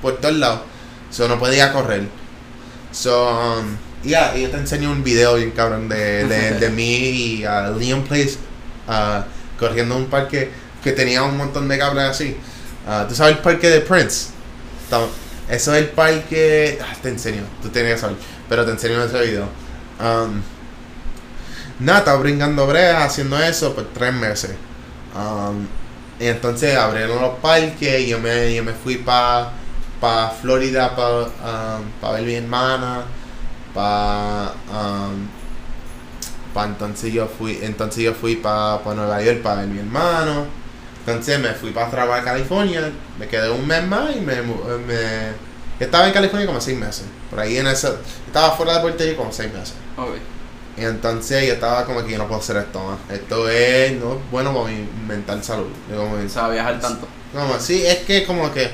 por 0.03 0.19
todos 0.19 0.37
lados. 0.37 0.61
So 1.11 1.27
no 1.27 1.39
podía 1.39 1.73
correr. 1.73 2.03
So, 2.93 3.31
um, 3.31 3.77
yeah, 4.05 4.37
y 4.37 4.43
yo 4.43 4.51
te 4.51 4.59
enseño 4.59 4.91
un 4.93 5.03
video 5.03 5.37
bien 5.37 5.53
cabrón 5.53 5.89
de, 5.89 6.27
de, 6.27 6.51
de 6.61 6.71
mí 6.71 6.85
y 6.85 7.47
uh, 7.47 7.79
Liam 7.79 8.05
Place 8.05 8.37
uh, 8.87 9.23
corriendo 9.59 9.97
un 9.97 10.07
parque 10.07 10.51
que 10.85 10.93
tenía 10.93 11.23
un 11.23 11.37
montón 11.37 11.67
de 11.67 11.79
cables 11.79 12.05
así. 12.05 12.37
Uh, 12.87 13.09
¿Tú 13.09 13.15
sabes 13.15 13.37
el 13.37 13.43
parque 13.43 13.69
de 13.69 13.81
Prince? 13.81 14.29
Eso 15.49 15.75
es 15.75 15.83
el 15.83 15.89
parque... 15.89 16.79
ah, 16.83 16.95
te 17.03 17.09
enseño, 17.09 17.43
tú 17.63 17.69
tienes 17.69 17.95
que 17.95 18.01
saber, 18.01 18.17
pero 18.49 18.65
te 18.65 18.73
enseño 18.73 19.03
ese 19.03 19.21
video. 19.23 19.49
Um, 19.99 20.43
nada, 21.79 21.99
estaba 22.01 22.19
brincando 22.19 22.67
breas 22.67 23.03
haciendo 23.03 23.39
eso 23.39 23.75
por 23.75 23.87
tres 23.93 24.13
meses. 24.13 24.51
Um, 25.15 25.67
y 26.21 26.27
entonces 26.27 26.77
abrieron 26.77 27.23
los 27.23 27.39
parques 27.39 28.01
y 28.01 28.09
yo 28.09 28.19
me, 28.19 28.55
yo 28.55 28.65
me 28.65 28.73
fui 28.73 28.97
para 28.97 29.53
pa 30.01 30.31
Florida 30.41 30.95
para 30.97 32.15
ver 32.15 32.23
mi 32.25 32.35
hermana. 32.35 33.03
Para 33.75 34.53
pa 36.53 36.65
entonces 36.65 37.13
yo 37.13 37.29
fui 37.29 37.61
entonces 37.63 38.03
yo 38.03 38.15
fui 38.15 38.37
para 38.37 38.81
Nueva 38.85 39.23
York 39.23 39.43
para 39.43 39.61
ver 39.61 39.69
mi 39.69 39.79
hermano. 39.79 40.47
Entonces 41.07 41.39
me 41.39 41.53
fui 41.55 41.71
para 41.71 41.91
trabajar 41.91 42.25
California. 42.25 42.91
Me 43.19 43.29
quedé 43.29 43.51
un 43.51 43.67
mes 43.67 43.87
más 43.87 44.15
y 44.17 44.21
me, 44.21 44.43
me 44.43 45.33
estaba 45.79 46.07
en 46.07 46.13
California 46.13 46.47
como 46.47 46.61
seis 46.61 46.77
meses. 46.77 47.05
Por 47.31 47.41
ahí 47.41 47.57
en 47.57 47.67
eso. 47.67 47.99
Estaba 48.27 48.51
fuera 48.57 48.75
de 48.75 48.81
Puerto 48.81 49.05
Rico 49.05 49.19
como 49.19 49.33
seis 49.33 49.53
meses. 49.53 49.75
Y 50.79 50.85
entonces 50.85 51.47
yo 51.47 51.55
estaba 51.55 51.85
como 51.85 52.05
que 52.05 52.13
yo 52.13 52.19
no 52.19 52.27
puedo 52.29 52.41
hacer 52.41 52.57
esto 52.57 52.81
más. 52.85 52.99
Esto 53.11 53.49
es 53.49 53.93
no 54.01 54.15
es 54.15 54.31
bueno 54.31 54.55
para 54.55 54.67
mi 54.69 54.89
mental 55.07 55.43
salud. 55.43 55.67
Yo 55.91 55.97
como, 55.97 56.15
O 56.15 56.29
sea, 56.29 56.49
viajar 56.49 56.79
tanto. 56.81 57.09
como, 57.33 57.59
sí, 57.59 57.85
es 57.85 57.99
que 57.99 58.25
como 58.25 58.53
que 58.53 58.71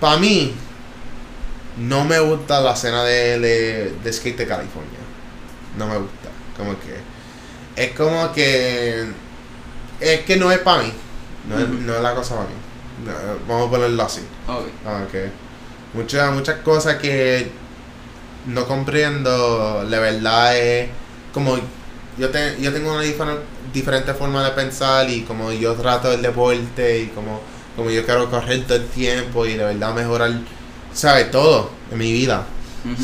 para 0.00 0.18
mí 0.18 0.54
no 1.78 2.04
me 2.04 2.18
gusta 2.20 2.60
la 2.60 2.72
escena 2.72 3.04
de, 3.04 3.38
de, 3.38 3.92
de 4.02 4.12
skate 4.12 4.36
de 4.38 4.46
California. 4.46 4.98
No 5.78 5.86
me 5.86 5.98
gusta. 5.98 6.28
Como 6.56 6.72
que 6.80 6.96
es 7.76 7.92
como 7.92 8.32
que 8.32 9.06
es 10.00 10.20
que 10.22 10.36
no 10.36 10.50
es 10.50 10.58
para 10.58 10.82
mí. 10.82 10.92
No, 11.48 11.58
es, 11.58 11.68
no 11.68 11.94
es 11.94 12.00
la 12.02 12.14
cosa 12.14 12.34
para 12.36 12.48
mí. 12.48 12.54
No, 13.04 13.12
vamos 13.46 13.68
a 13.68 13.70
ponerlo 13.70 14.02
así. 14.02 14.22
Ok. 14.48 14.64
Como 14.84 15.08
que 15.08 15.30
muchas 15.94 16.32
muchas 16.32 16.56
cosas 16.60 16.96
que 16.96 17.50
no 18.46 18.66
comprendo, 18.66 19.84
la 19.88 19.98
verdad 20.00 20.56
es 20.56 20.88
como 21.32 21.56
yo, 22.18 22.30
te- 22.30 22.56
yo 22.60 22.72
tengo 22.72 22.92
una 22.92 23.02
difer- 23.04 23.40
diferente 23.72 24.14
forma 24.14 24.42
de 24.44 24.50
pensar 24.52 25.08
y 25.10 25.22
como 25.22 25.52
yo 25.52 25.74
trato 25.74 26.10
el 26.12 26.22
deporte 26.22 27.00
y 27.00 27.06
como, 27.08 27.40
como 27.76 27.90
yo 27.90 28.04
quiero 28.04 28.30
correr 28.30 28.64
todo 28.64 28.76
el 28.78 28.86
tiempo 28.86 29.44
y 29.46 29.54
de 29.54 29.64
verdad 29.64 29.94
mejorar, 29.94 30.32
¿sabes? 30.94 31.30
Todo 31.30 31.70
en 31.92 31.98
mi 31.98 32.12
vida. 32.12 32.44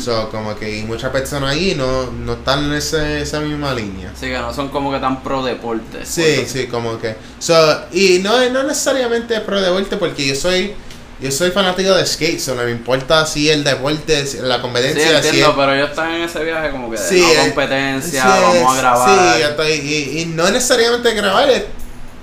So, 0.01 0.29
como 0.29 0.55
que 0.55 0.77
y 0.79 0.83
muchas 0.83 1.11
personas 1.11 1.51
ahí 1.51 1.75
no, 1.75 2.09
no 2.09 2.33
están 2.35 2.63
en 2.63 2.73
ese, 2.73 3.21
esa 3.21 3.41
misma 3.41 3.73
línea. 3.73 4.11
Así 4.15 4.27
que 4.27 4.37
no 4.37 4.53
son 4.53 4.69
como 4.69 4.89
que 4.93 4.99
tan 4.99 5.21
pro 5.21 5.43
deporte. 5.43 6.05
Sí, 6.05 6.45
sí, 6.47 6.67
como 6.67 6.97
que. 6.99 7.17
So, 7.37 7.53
y 7.91 8.19
no, 8.19 8.49
no 8.49 8.63
necesariamente 8.63 9.41
pro 9.41 9.59
deporte, 9.61 9.97
porque 9.97 10.25
yo 10.25 10.35
soy 10.35 10.73
yo 11.23 11.31
soy 11.31 11.51
fanático 11.51 11.93
de 11.95 12.05
skate, 12.05 12.39
so 12.39 12.53
no 12.53 12.63
me 12.63 12.71
importa 12.71 13.25
si 13.25 13.49
el 13.49 13.63
deporte, 13.63 14.25
si 14.27 14.37
la 14.39 14.55
Sí, 14.55 14.61
competencia, 14.61 15.21
si 15.21 15.27
entiendo, 15.27 15.55
pero 15.55 15.73
ellos 15.73 15.89
están 15.89 16.11
en 16.13 16.21
ese 16.23 16.43
viaje 16.43 16.69
como 16.71 16.91
que 16.91 16.97
de 16.97 17.07
Sí, 17.07 17.21
no 17.21 17.27
eh, 17.31 17.37
competencia, 17.47 18.23
sí, 18.23 18.29
vamos 18.29 18.73
a 18.73 18.77
grabar. 18.81 19.35
Sí, 19.35 19.41
yo 19.41 19.47
estoy, 19.49 19.71
y, 19.71 20.19
y 20.21 20.25
no 20.25 20.43
necesariamente 20.51 21.13
grabar, 21.13 21.49
es 21.49 21.63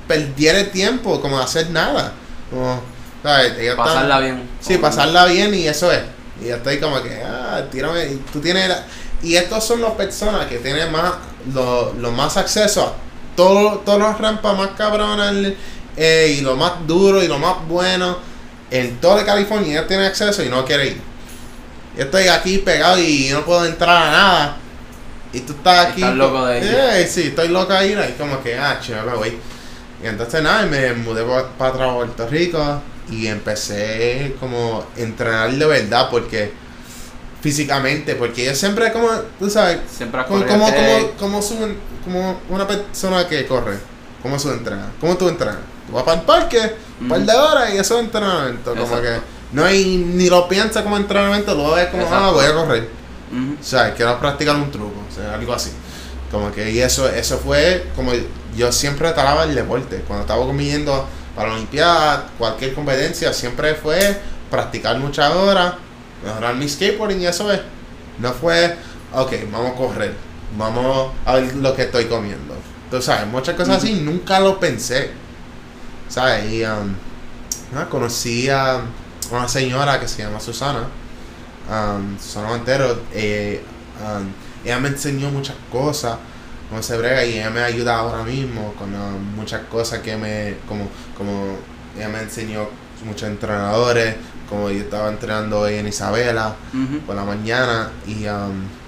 perder 0.07 0.57
el 0.57 0.71
tiempo, 0.71 1.21
como 1.21 1.39
hacer 1.39 1.71
nada. 1.71 2.13
Como, 2.51 2.83
¿sabes? 3.23 3.75
Pasarla 3.77 4.21
bien. 4.21 4.49
Sí, 4.61 4.77
pasarla 4.79 5.25
bien 5.27 5.55
y 5.55 5.67
eso 5.67 5.91
es. 5.93 6.03
Y 6.43 6.49
yo 6.49 6.57
estoy 6.57 6.79
como 6.79 7.03
que, 7.03 7.23
ah, 7.25 7.63
tírame. 7.71 8.05
Y 8.07 8.17
tú 8.33 8.41
tienes. 8.41 8.69
la- 8.69 8.85
y 9.23 9.37
estos 9.37 9.63
son 9.65 9.83
las 9.83 9.93
personas 9.93 10.47
que 10.47 10.59
tienen 10.59 10.91
más, 10.91 11.13
lo, 11.53 11.93
lo 11.95 12.11
más 12.11 12.37
acceso 12.39 12.87
a 12.87 12.93
todo, 13.37 13.79
todas 13.81 14.01
las 14.01 14.19
rampas 14.19 14.57
más 14.57 14.71
cabronas 14.79 15.35
eh, 15.97 16.37
y 16.39 16.41
lo 16.41 16.57
más 16.57 16.73
duro 16.87 17.23
y 17.23 17.29
lo 17.29 17.39
más 17.39 17.57
bueno 17.69 18.17
en 18.71 18.97
toda 19.01 19.25
California. 19.25 19.73
Ellos 19.73 19.89
tienen 19.89 20.07
acceso 20.07 20.43
y 20.43 20.49
no 20.49 20.65
quieren 20.65 20.89
ir. 20.89 21.01
Yo 21.97 22.05
estoy 22.05 22.29
aquí 22.29 22.59
pegado 22.59 22.99
y 22.99 23.29
no 23.33 23.45
puedo 23.45 23.65
entrar 23.67 24.03
a 24.03 24.11
nada. 24.11 24.57
Y 25.33 25.41
tú 25.41 25.53
estás 25.53 25.87
aquí. 25.87 26.03
Estás 26.03 26.17
loco 26.17 26.47
de 26.47 26.59
ir. 26.59 26.65
Eh, 26.65 27.07
sí, 27.09 27.23
estoy 27.29 27.49
loco 27.49 27.73
de 27.73 27.87
ir. 27.87 27.99
Y 28.09 28.13
como 28.13 28.43
que, 28.43 28.57
ah, 28.57 28.79
chévere, 28.81 29.17
voy. 29.17 29.39
Y 30.03 30.07
entonces 30.07 30.43
nada, 30.43 30.65
me 30.67 30.93
mudé 30.95 31.23
para 31.59 31.73
atrás 31.73 31.91
a 31.91 31.95
Puerto 31.95 32.27
Rico 32.29 32.83
y 33.11 33.27
empecé 33.27 34.35
como 34.41 34.87
a 34.97 35.01
entrenar 35.01 35.51
de 35.53 35.67
verdad 35.67 36.09
porque 36.11 36.53
físicamente, 37.41 38.15
porque 38.15 38.45
yo 38.47 38.55
siempre 38.55 38.93
como, 38.93 39.09
tú 39.39 39.51
sabes, 39.51 39.79
Siempre 39.91 40.25
como, 40.25 40.47
como, 40.47 40.67
como, 41.19 41.41
como, 41.41 41.41
como 42.05 42.41
una 42.49 42.67
persona 42.67 43.27
que 43.27 43.47
corre, 43.47 43.79
¿cómo 44.23 44.39
su 44.39 44.51
entrena? 44.51 44.91
¿Cómo 45.01 45.17
tú 45.17 45.29
entrenas? 45.29 45.59
Tú 45.87 45.93
vas 45.93 46.05
para 46.05 46.21
el 46.21 46.27
parque, 46.27 46.77
un 47.01 47.09
par 47.09 47.21
de 47.21 47.33
horas 47.35 47.75
y 47.75 47.79
eso 47.79 47.99
es 47.99 48.05
entrenamiento, 48.05 48.71
como 48.71 48.83
Exacto. 48.83 49.03
que 49.03 49.21
no 49.53 49.65
hay, 49.65 49.97
ni 49.97 50.29
lo 50.29 50.49
piensas 50.49 50.83
como 50.83 50.97
entrenamiento, 50.97 51.55
lo 51.55 51.75
ves 51.75 51.89
como, 51.89 52.03
ah, 52.05 52.07
Exacto. 52.07 52.33
voy 52.35 52.45
a 52.45 52.55
correr. 52.55 52.89
O 53.61 53.63
sea, 53.63 53.95
quiero 53.95 54.19
practicar 54.19 54.57
un 54.57 54.71
truco, 54.71 55.01
o 55.09 55.15
sea, 55.15 55.35
algo 55.35 55.53
así. 55.53 55.71
Como 56.31 56.53
que, 56.53 56.71
y 56.71 56.81
eso, 56.81 57.09
eso 57.09 57.39
fue 57.39 57.89
como 57.97 58.13
yo 58.57 58.73
siempre 58.73 59.11
trataba 59.13 59.45
el 59.45 59.55
deporte. 59.55 60.03
Cuando 60.07 60.23
estaba 60.23 60.45
comiendo 60.45 61.07
para 61.35 61.49
la 61.49 61.55
Olimpiada, 61.55 62.27
cualquier 62.39 62.75
competencia, 62.75 63.33
siempre 63.33 63.75
fue 63.75 64.17
practicar 64.51 64.99
muchas 64.99 65.33
horas, 65.33 65.75
mejorar 66.25 66.55
mi 66.55 66.69
skateboarding 66.69 67.21
y 67.23 67.27
eso 67.27 67.53
es. 67.53 67.61
No 68.19 68.33
fue, 68.33 68.77
ok, 69.13 69.33
vamos 69.51 69.73
a 69.73 69.75
correr, 69.75 70.15
vamos 70.57 71.13
a 71.25 71.35
ver 71.35 71.55
lo 71.57 71.75
que 71.75 71.83
estoy 71.83 72.07
comiendo. 72.07 72.55
Tú 72.91 73.01
sabes, 73.01 73.27
muchas 73.27 73.55
cosas 73.55 73.77
así, 73.77 74.01
nunca 74.01 74.41
lo 74.41 74.59
pensé. 74.59 75.11
¿Sabes? 76.09 76.51
Y 76.53 76.65
um, 76.65 76.95
nada, 77.73 77.89
conocí 77.89 78.49
a 78.49 78.81
una 79.31 79.47
señora 79.47 80.01
que 80.01 80.09
se 80.09 80.23
llama 80.23 80.41
Susana 80.41 80.89
um, 81.71 82.19
Susana 82.19 82.49
Montero, 82.49 83.03
eh, 83.13 83.63
um, 84.01 84.27
ella 84.65 84.79
me 84.79 84.89
enseñó 84.89 85.31
muchas 85.31 85.57
cosas, 85.71 86.17
cómo 86.69 86.83
se 86.83 86.97
brega, 86.99 87.25
y 87.25 87.39
ella 87.39 87.51
me 87.51 87.61
ayuda 87.61 87.99
ahora 87.99 88.23
mismo 88.25 88.75
con 88.75 88.95
um, 88.95 89.37
muchas 89.37 89.63
cosas 89.71 90.01
que 90.01 90.17
me, 90.17 90.57
como, 90.69 90.89
como 91.17 91.57
ella 91.97 92.09
me 92.09 92.21
enseñó 92.21 92.69
muchos 93.05 93.29
entrenadores, 93.29 94.17
como 94.49 94.71
yo 94.71 94.81
estaba 94.81 95.09
entrenando 95.09 95.61
hoy 95.61 95.75
en 95.75 95.87
Isabela 95.87 96.55
por 97.07 97.15
la 97.15 97.25
mañana, 97.25 97.91
y, 98.07 98.27
um, 98.27 98.63
y 98.63 98.80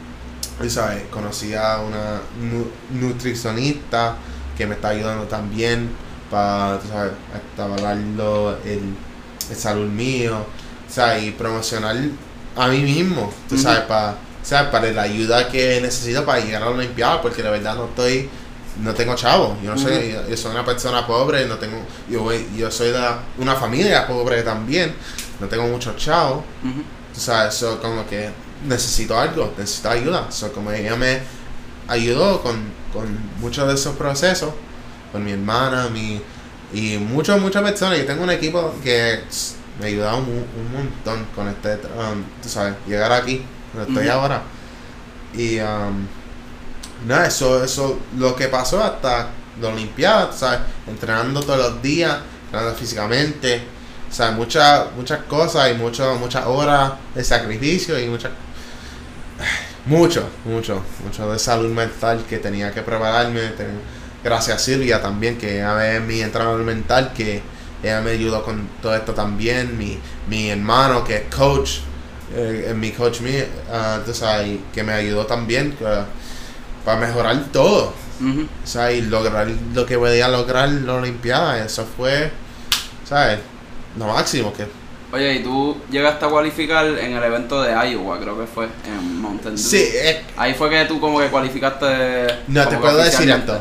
sabes, 0.70 1.02
conocí 1.10 1.54
a 1.54 1.78
una 1.80 2.20
nu- 2.40 2.70
nutricionista 3.00 4.16
que 4.56 4.66
me 4.66 4.74
está 4.74 4.88
ayudando 4.88 5.24
también 5.24 5.90
para, 6.30 6.80
sabes, 6.88 7.12
establecerlo 7.50 8.56
el, 8.64 8.94
el 9.50 9.56
salud 9.56 9.88
mío, 9.88 10.44
sea, 10.88 11.18
y 11.18 11.30
promocionar 11.32 11.96
a 12.56 12.68
mí 12.68 12.78
mismo, 12.82 13.32
tú 13.48 13.56
sabes, 13.56 13.80
para, 13.82 14.16
sabes, 14.42 14.70
para 14.70 14.90
la 14.92 15.02
ayuda 15.02 15.48
que 15.48 15.80
necesito 15.80 16.24
para 16.24 16.40
llegar 16.40 16.62
a 16.62 16.66
la 16.66 16.70
Olimpiada, 16.72 17.22
porque 17.22 17.42
la 17.42 17.50
verdad 17.50 17.74
no 17.74 17.86
estoy, 17.86 18.28
no 18.82 18.92
tengo 18.94 19.14
chavo, 19.14 19.56
yo 19.62 19.70
no 19.72 19.78
soy, 19.78 20.14
yo 20.28 20.36
soy 20.36 20.50
una 20.52 20.64
persona 20.64 21.06
pobre, 21.06 21.46
no 21.46 21.56
tengo, 21.56 21.78
yo, 22.10 22.22
voy- 22.22 22.46
yo 22.56 22.70
soy 22.70 22.90
de 22.90 23.00
una 23.38 23.54
familia 23.56 24.06
pobre 24.06 24.42
también, 24.42 24.94
no 25.40 25.46
tengo 25.48 25.66
muchos 25.66 25.96
chavos, 25.96 26.44
Ujú. 26.62 26.82
Tú 27.14 27.20
sabes, 27.20 27.54
so, 27.54 27.78
como 27.78 28.06
que 28.06 28.30
necesito 28.66 29.18
algo, 29.18 29.52
necesito 29.58 29.90
ayuda. 29.90 30.30
So, 30.30 30.52
como 30.52 30.70
ella 30.72 30.96
me 30.96 31.20
ayudó 31.88 32.42
con, 32.42 32.56
con 32.92 33.06
muchos 33.40 33.66
de 33.68 33.74
esos 33.74 33.96
procesos, 33.96 34.52
con 35.10 35.24
mi 35.24 35.32
hermana, 35.32 35.88
mi, 35.88 36.20
y 36.72 36.98
muchas, 36.98 37.40
muchas 37.40 37.62
personas. 37.62 37.98
Yo 37.98 38.06
tengo 38.06 38.22
un 38.22 38.30
equipo 38.30 38.74
que 38.82 39.20
me 39.78 39.86
ha 39.86 39.88
ayudado 39.88 40.18
un, 40.18 40.28
un 40.28 40.72
montón 40.72 41.26
con 41.34 41.48
este, 41.48 41.74
um, 41.74 42.22
tú 42.42 42.48
sabes, 42.48 42.74
llegar 42.86 43.12
aquí, 43.12 43.44
donde 43.74 43.90
estoy 43.90 44.08
ahora. 44.08 44.42
Y, 45.34 45.58
um, 45.60 46.06
nada, 47.06 47.26
eso, 47.26 47.62
eso, 47.62 47.98
lo 48.16 48.34
que 48.36 48.48
pasó 48.48 48.82
hasta 48.82 49.28
la 49.60 49.68
Olimpiada, 49.68 50.30
tú 50.30 50.38
sabes, 50.38 50.60
entrenando 50.86 51.40
todos 51.40 51.58
los 51.58 51.82
días, 51.82 52.18
entrenando 52.46 52.74
físicamente, 52.74 53.62
o 54.10 54.14
sea, 54.14 54.30
muchas 54.30 54.92
muchas 54.94 55.20
cosas 55.24 55.70
y 55.70 55.74
mucho, 55.74 56.14
muchas 56.16 56.44
horas 56.46 56.92
de 57.14 57.24
sacrificio 57.24 57.98
y 57.98 58.08
muchas... 58.08 58.30
Mucho, 59.86 60.28
mucho, 60.44 60.82
mucho 61.04 61.30
de 61.32 61.38
salud 61.38 61.70
mental 61.70 62.24
que 62.28 62.38
tenía 62.38 62.70
que 62.72 62.82
prepararme. 62.82 63.40
gracias 64.22 64.56
a 64.56 64.58
Silvia 64.60 65.02
también, 65.02 65.36
que 65.38 65.56
ella 65.56 65.96
es 65.96 66.00
mi 66.02 66.20
entrenador 66.20 66.60
mental, 66.62 67.12
que 67.12 67.42
ella 67.82 68.00
me 68.00 68.12
ayudó 68.12 68.44
con 68.44 68.68
todo 68.80 68.94
esto 68.94 69.12
también. 69.12 69.76
Mi, 69.76 69.98
mi 70.28 70.50
hermano, 70.50 71.02
que 71.02 71.16
es 71.16 71.34
coach, 71.34 71.78
eh, 72.34 72.66
es 72.68 72.74
mi 72.76 72.92
coach 72.92 73.20
mío, 73.20 73.44
ah, 73.72 73.98
tú 74.06 74.14
sabes, 74.14 74.46
y 74.48 74.60
que 74.72 74.82
me 74.84 74.92
ayudó 74.92 75.26
también 75.26 75.72
que- 75.72 75.84
para 76.84 77.00
mejorar 77.00 77.36
todo. 77.52 77.92
Ujú. 78.20 78.42
O 78.62 78.66
sea, 78.66 78.92
y 78.92 79.00
lograr 79.02 79.48
lo 79.74 79.84
que 79.84 79.98
podía 79.98 80.28
lograr 80.28 80.68
la 80.68 80.94
Olimpiada. 80.94 81.64
Eso 81.64 81.84
fue, 81.96 82.30
¿sabes? 83.08 83.38
Lo 83.98 84.06
máximo 84.06 84.52
que... 84.52 84.66
Oye, 85.12 85.34
y 85.34 85.42
tú 85.42 85.76
llegaste 85.90 86.24
a 86.24 86.28
cualificar 86.28 86.86
en 86.86 87.12
el 87.12 87.22
evento 87.22 87.60
de 87.62 87.72
Iowa, 87.90 88.18
creo 88.18 88.38
que 88.40 88.46
fue, 88.46 88.66
en 88.86 89.20
Mountain 89.20 89.54
Dew. 89.56 89.62
Sí, 89.64 89.84
Ahí 90.36 90.54
fue 90.54 90.70
que 90.70 90.84
tú 90.86 90.98
como 91.00 91.20
que 91.20 91.26
cualificaste. 91.26 91.86
No, 92.48 92.66
te 92.66 92.76
puedo 92.78 92.96
decir 92.96 93.28
esto. 93.30 93.60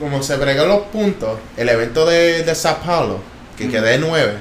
Como 0.00 0.20
se 0.22 0.36
bregó 0.36 0.64
los 0.66 0.80
puntos, 0.86 1.38
el 1.56 1.68
evento 1.68 2.04
de, 2.06 2.42
de 2.42 2.54
Sao 2.56 2.78
Paulo, 2.84 3.20
que 3.56 3.66
Mm. 3.66 3.70
quedé 3.70 3.98
9, 3.98 4.34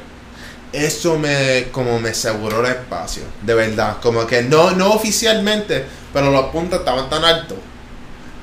eso 0.74 1.20
me 1.20 1.68
como 1.72 2.00
me 2.00 2.10
aseguró 2.10 2.62
el 2.66 2.72
espacio, 2.72 3.24
de 3.44 3.54
verdad. 3.54 3.98
Como 4.02 4.26
que 4.26 4.42
no, 4.42 4.72
no 4.72 4.94
oficialmente, 4.94 5.86
pero 6.14 6.32
los 6.32 6.46
puntos 6.46 6.80
estaban 6.80 7.10
tan 7.12 7.24
altos 7.24 7.58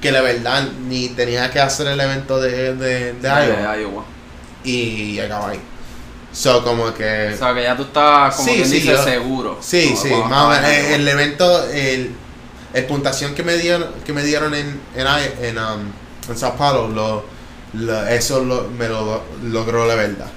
que 0.01 0.13
la 0.13 0.21
verdad 0.21 0.63
ni 0.87 1.09
tenía 1.09 1.51
que 1.51 1.59
hacer 1.59 1.89
el 1.89 1.99
evento 2.01 2.41
de, 2.41 2.75
de, 2.77 3.15
de 3.15 3.15
De 3.15 3.29
Iowa 3.29 3.77
Iowa. 3.79 4.05
y 4.63 5.15
llegaba 5.15 5.49
ahí. 5.51 5.61
So, 6.33 6.63
como 6.63 6.93
que. 6.95 7.33
O 7.35 7.37
sea, 7.39 7.55
que 7.55 7.63
ya 7.63 7.77
tú 7.77 7.83
estabas 7.85 8.37
como 8.37 8.49
Sí, 8.49 8.65
sí, 8.65 8.71
dice 8.81 8.87
yo- 8.93 9.03
seguro. 9.03 9.59
Sí, 9.61 9.97
sí, 9.97 10.11
más 10.29 10.45
o 10.45 10.49
menos. 10.51 10.65
en 10.71 10.85
El, 10.87 11.01
el 11.01 11.09
evento, 11.09 11.65
el, 11.71 12.15
el 12.75 12.85
puntuación 12.85 13.35
que 13.35 13.43
me 13.43 13.57
dieron, 13.57 13.87
que 14.05 14.13
me 14.13 14.23
dieron 14.23 14.55
en, 14.55 14.81
en, 14.95 15.07
en, 15.43 15.59
um, 15.59 15.91
en 16.29 16.37
Sao 16.37 16.55
Paulo, 16.57 16.89
lo, 16.89 17.25
lo- 17.75 18.07
eso 18.09 18.41
lo- 18.45 18.69
me 18.69 18.89
lo 18.89 19.23
logró 19.45 19.87
la 19.87 19.95
verdad. 19.95 20.29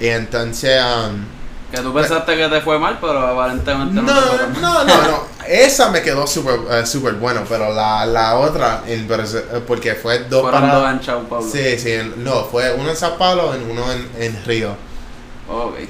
Y 0.00 0.08
entonces, 0.08 0.82
um, 0.82 1.24
Que 1.70 1.78
tú 1.80 1.94
pensaste 1.94 2.36
que 2.36 2.48
te 2.48 2.60
fue 2.60 2.78
mal, 2.78 2.98
pero 3.00 3.24
aparentemente 3.24 3.94
no, 3.94 4.02
no, 4.02 4.20
te 4.20 4.26
fue 4.38 4.46
mal. 4.48 4.60
no, 4.60 4.84
no, 4.84 5.02
no, 5.02 5.22
esa 5.46 5.90
me 5.90 6.02
quedó 6.02 6.26
súper 6.26 6.58
eh, 6.70 6.84
súper 6.84 7.14
bueno, 7.14 7.42
pero 7.48 7.72
la, 7.72 8.04
la 8.06 8.36
otra, 8.36 8.82
en 8.86 9.08
eh, 9.10 9.60
porque 9.66 9.94
fue 9.94 10.24
dos 10.24 10.42
Fueron 10.42 10.68
dos 10.68 10.90
en 10.90 11.02
Sao 11.02 11.20
Paulo. 11.28 11.48
Sí, 11.50 11.78
sí, 11.78 11.94
no, 12.16 12.44
fue 12.44 12.74
uno 12.74 12.90
en 12.90 12.96
Sao 12.96 13.16
Paulo 13.16 13.54
y 13.56 13.70
uno 13.70 13.84
en, 13.92 14.10
en 14.20 14.44
Río. 14.44 14.91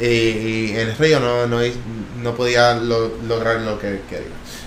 Y, 0.01 0.05
y 0.05 0.73
en 0.77 0.97
Río 0.99 1.21
no, 1.21 1.47
no, 1.47 1.59
no 2.23 2.35
podía 2.35 2.75
lo- 2.75 3.13
lograr 3.29 3.61
lo 3.61 3.79
que 3.79 4.01
quería. 4.09 4.27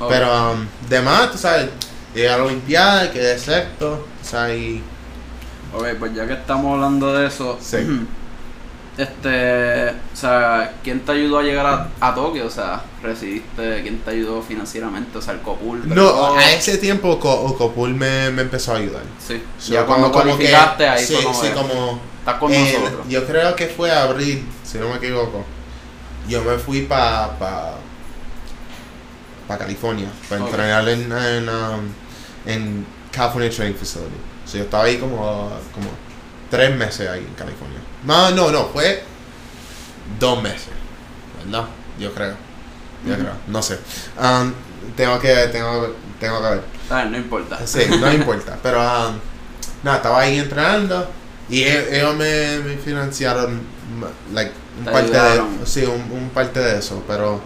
Pero 0.09 0.51
um, 0.53 0.65
demás, 0.89 1.31
tú 1.31 1.37
sabes, 1.37 1.69
llegué 2.13 2.29
a 2.29 2.37
la 2.37 2.43
Olimpiada, 2.45 3.11
quedé 3.11 3.37
sexto, 3.39 4.05
o 4.21 4.25
sea, 4.27 4.53
y 4.55 4.81
Ok, 5.73 5.85
pues 5.99 6.13
ya 6.13 6.25
que 6.27 6.33
estamos 6.33 6.73
hablando 6.75 7.13
de 7.13 7.27
eso, 7.27 7.57
Sí. 7.61 7.77
este, 8.97 9.89
o 9.89 10.15
sea, 10.15 10.73
¿quién 10.83 11.01
te 11.01 11.11
ayudó 11.11 11.39
a 11.39 11.43
llegar 11.43 11.65
a, 11.65 11.89
a 11.99 12.15
Tokio? 12.15 12.45
O 12.45 12.49
sea, 12.49 12.81
recibiste, 13.03 13.81
¿quién 13.81 13.99
te 13.99 14.11
ayudó 14.11 14.41
financieramente? 14.41 15.17
O 15.17 15.21
sea, 15.21 15.33
el 15.33 15.41
Copul. 15.41 15.81
no, 15.93 16.35
a 16.37 16.51
ese 16.53 16.77
tiempo 16.77 17.19
Co- 17.19 17.41
Ocopul 17.41 17.93
me, 17.93 18.29
me 18.31 18.43
empezó 18.43 18.73
a 18.73 18.77
ayudar. 18.77 19.03
Sí, 19.25 19.41
So, 19.59 19.73
ya 19.73 19.85
cuando 19.85 20.11
cualificaste, 20.11 20.83
que- 20.83 20.89
ahí 20.89 21.05
sí, 21.05 21.15
sí, 21.41 21.47
como 21.53 21.99
estás 22.25 22.39
con 22.39 22.51
en- 22.51 22.81
nosotros. 22.83 23.05
yo 23.07 23.25
creo 23.25 23.55
que 23.55 23.67
fue 23.67 23.91
abril, 23.91 24.47
si 24.63 24.77
no 24.79 24.89
me 24.89 24.95
equivoco. 24.95 25.45
Yo 26.27 26.43
me 26.43 26.57
fui 26.57 26.81
para 26.81 27.37
pa, 27.37 27.73
pa 29.47 29.57
California, 29.59 30.07
para 30.27 30.41
entrenar 30.41 30.89
en, 30.89 31.11
en, 31.11 31.49
um, 31.49 31.81
en 32.47 32.85
California 33.11 33.49
Training 33.51 33.75
Facility. 33.77 34.17
So, 34.45 34.57
yo 34.57 34.63
estaba 34.63 34.85
ahí 34.85 34.97
como, 34.97 35.17
como 35.73 35.89
tres 36.49 36.75
meses 36.75 37.07
ahí 37.09 37.19
en 37.19 37.33
California. 37.35 37.79
No, 38.03 38.31
no, 38.31 38.51
no, 38.51 38.65
fue 38.69 39.03
dos 40.19 40.41
meses, 40.41 40.69
¿verdad? 41.43 41.67
Yo 41.99 42.11
creo. 42.13 42.35
Yo 43.05 43.13
creo, 43.15 43.33
no 43.47 43.61
sé. 43.61 43.77
Um, 44.19 44.51
tengo 44.95 45.19
que, 45.19 45.31
tengo, 45.51 45.93
tengo 46.19 46.41
que 46.41 46.49
ver. 46.49 46.63
A 46.89 46.95
ver, 46.95 47.07
no 47.11 47.17
importa. 47.17 47.67
Sí, 47.67 47.81
no 47.99 48.11
importa. 48.11 48.57
Pero 48.63 48.79
um, 48.79 49.19
nada, 49.83 49.97
estaba 49.97 50.21
ahí 50.21 50.39
entrenando 50.39 51.07
y 51.49 51.61
e- 51.63 51.97
ellos 51.99 52.15
me, 52.15 52.59
me 52.59 52.77
financiaron 52.77 53.61
like, 54.33 54.51
un 54.79 54.85
Te 54.85 54.91
parte 54.91 55.11
de, 55.11 55.41
sí, 55.65 55.83
un, 55.83 56.11
un 56.17 56.29
parte 56.29 56.59
de 56.59 56.79
eso, 56.79 57.03
pero 57.07 57.39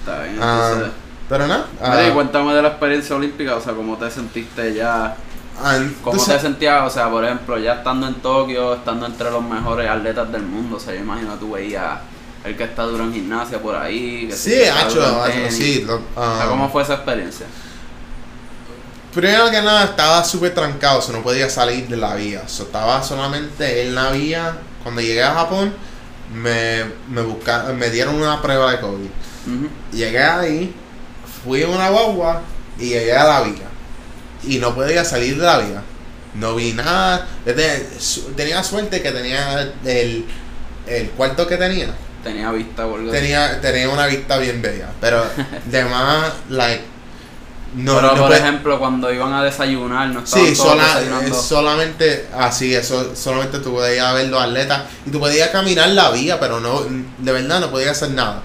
Está 0.00 0.22
bien, 0.24 0.38
Ah, 0.40 0.70
entonces. 0.72 0.92
pero 1.28 1.46
nada. 1.46 1.66
Mira, 1.80 2.06
y 2.06 2.10
ah, 2.10 2.14
cuéntame 2.14 2.54
de 2.54 2.62
la 2.62 2.68
experiencia 2.68 3.14
olímpica, 3.16 3.56
o 3.56 3.60
sea, 3.60 3.72
cómo 3.74 3.96
te 3.96 4.10
sentiste 4.10 4.74
ya, 4.74 5.16
ah, 5.62 5.78
tú 5.78 5.94
cómo 6.02 6.24
te 6.24 6.38
sentías, 6.40 6.82
o 6.84 6.90
sea, 6.90 7.08
por 7.10 7.24
ejemplo, 7.24 7.58
ya 7.58 7.74
estando 7.74 8.08
en 8.08 8.14
Tokio, 8.16 8.74
estando 8.74 9.06
entre 9.06 9.30
los 9.30 9.42
mejores 9.44 9.88
atletas 9.88 10.30
del 10.32 10.42
mundo, 10.42 10.76
o 10.76 10.80
sea, 10.80 10.94
yo 10.94 11.00
imagino 11.00 11.34
tú 11.34 11.52
veías 11.52 12.00
el 12.44 12.56
que 12.56 12.64
está 12.64 12.82
duro 12.82 13.04
en 13.04 13.12
gimnasia 13.12 13.62
por 13.62 13.76
ahí, 13.76 14.26
que 14.28 14.34
Sí, 14.34 14.50
tenis. 14.50 15.56
sí. 15.56 15.84
lo- 15.86 15.94
O 15.96 15.98
sea, 15.98 16.42
ah, 16.42 16.46
¿cómo 16.48 16.68
fue 16.68 16.82
esa 16.82 16.94
experiencia? 16.94 17.46
Primero 19.14 19.50
que 19.50 19.60
nada, 19.60 19.84
estaba 19.84 20.24
súper 20.24 20.54
trancado, 20.54 21.02
so 21.02 21.12
no 21.12 21.22
podía 21.22 21.48
salir 21.50 21.86
de 21.88 21.96
la 21.96 22.14
vía. 22.14 22.42
So, 22.48 22.62
estaba 22.64 23.02
solamente 23.02 23.82
en 23.82 23.94
la 23.94 24.10
vía. 24.10 24.56
Cuando 24.82 25.00
llegué 25.02 25.22
a 25.22 25.34
Japón, 25.34 25.74
me, 26.34 26.84
me, 27.10 27.20
busca- 27.22 27.64
me 27.74 27.90
dieron 27.90 28.14
una 28.14 28.40
prueba 28.40 28.72
de 28.72 28.80
COVID. 28.80 29.08
Llegué 29.92 30.22
ahí, 30.22 30.74
fui 31.44 31.62
a 31.62 31.68
una 31.68 31.90
guagua 31.90 32.40
y 32.78 32.88
llegué 32.90 33.14
a 33.14 33.24
la 33.24 33.40
vía. 33.42 33.68
Y 34.44 34.58
no 34.58 34.74
podía 34.74 35.04
salir 35.04 35.36
de 35.38 35.44
la 35.44 35.58
vía. 35.58 35.82
No 36.34 36.54
vi 36.54 36.72
nada. 36.72 37.26
Tenía 38.36 38.62
suerte 38.64 39.02
que 39.02 39.12
tenía 39.12 39.60
el, 39.84 40.24
el 40.86 41.10
cuarto 41.10 41.46
que 41.46 41.56
tenía. 41.58 41.88
Tenía 42.24 42.50
vista 42.52 42.86
por 42.86 43.10
Tenía, 43.10 43.60
tenía 43.60 43.88
una 43.90 44.06
vista 44.06 44.38
bien 44.38 44.62
bella. 44.62 44.88
Pero 45.00 45.22
demás, 45.66 46.32
like. 46.48 46.84
No, 47.74 47.94
Pero 47.96 48.08
no 48.08 48.16
por 48.16 48.26
puede- 48.28 48.40
ejemplo, 48.40 48.78
cuando 48.78 49.10
iban 49.12 49.32
a 49.32 49.42
desayunar, 49.42 50.08
no 50.08 50.20
estaban 50.20 50.46
Sí, 50.46 50.54
todos 50.54 50.68
sola- 50.70 50.86
desayunando. 50.88 51.28
eh, 51.36 51.40
solamente 51.42 52.28
así, 52.36 52.74
eso, 52.74 53.16
solamente 53.16 53.60
tú 53.60 53.72
podías 53.72 54.12
ver 54.14 54.28
los 54.28 54.42
atletas 54.42 54.82
y 55.06 55.10
tú 55.10 55.18
podías 55.18 55.48
caminar 55.48 55.88
la 55.90 56.10
vía, 56.10 56.38
pero 56.38 56.60
no, 56.60 56.82
de 57.18 57.32
verdad 57.32 57.60
no 57.60 57.70
podías 57.70 57.92
hacer 57.92 58.10
nada. 58.10 58.42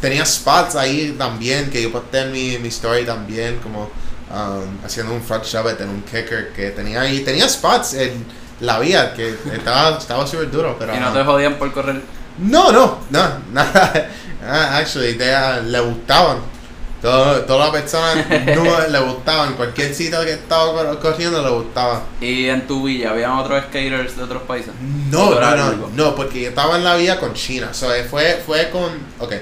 Tenía 0.00 0.24
spots 0.26 0.76
ahí 0.76 1.14
también, 1.18 1.70
que 1.70 1.82
yo 1.82 1.90
posté 1.90 2.20
en 2.20 2.32
mi, 2.32 2.58
mi 2.58 2.68
story 2.68 3.04
también, 3.04 3.58
como 3.62 3.84
um, 4.30 4.84
haciendo 4.84 5.12
un 5.14 5.22
front 5.22 5.44
shove 5.44 5.80
en 5.80 5.88
un 5.88 6.02
kicker 6.02 6.52
que 6.52 6.70
tenía 6.70 7.00
ahí, 7.00 7.20
tenía 7.20 7.48
spots 7.48 7.94
en 7.94 8.24
la 8.60 8.78
vía, 8.78 9.14
que 9.14 9.36
estaba 9.54 9.96
estaba 9.98 10.26
súper 10.26 10.50
duro, 10.50 10.76
pero... 10.78 10.94
y 10.94 11.00
no 11.00 11.12
te 11.12 11.24
jodían 11.24 11.54
por 11.54 11.72
correr. 11.72 12.00
No, 12.38 12.70
no, 12.72 12.98
no, 13.10 13.28
nada. 13.52 14.08
Ah, 14.46 14.76
Actually, 14.76 15.18
ah, 15.22 15.60
le 15.64 15.80
gustaban. 15.80 16.57
Todas 17.00 17.48
las 17.48 17.70
personas 17.70 18.26
no 18.56 18.88
le 18.88 18.98
gustaban. 19.00 19.54
Cualquier 19.54 19.94
sitio 19.94 20.20
que 20.22 20.32
estaba 20.32 20.72
cor- 20.72 20.98
corriendo 20.98 21.42
le 21.42 21.50
gustaba. 21.50 22.02
Y 22.20 22.48
en 22.48 22.66
tu 22.66 22.84
villa, 22.84 23.10
¿habían 23.10 23.32
otros 23.32 23.62
skaters 23.64 24.16
de 24.16 24.22
otros 24.24 24.42
países? 24.42 24.72
No, 25.10 25.26
¿O 25.26 25.30
tú 25.32 25.38
eras 25.38 25.56
no, 25.56 25.72
no, 25.76 25.88
no, 25.94 26.14
porque 26.16 26.42
yo 26.42 26.48
estaba 26.48 26.76
en 26.76 26.84
la 26.84 26.96
vía 26.96 27.18
con 27.20 27.34
China. 27.34 27.72
So, 27.72 27.94
eh, 27.94 28.04
fue, 28.04 28.42
fue 28.44 28.70
con. 28.70 28.90
Ok, 29.20 29.34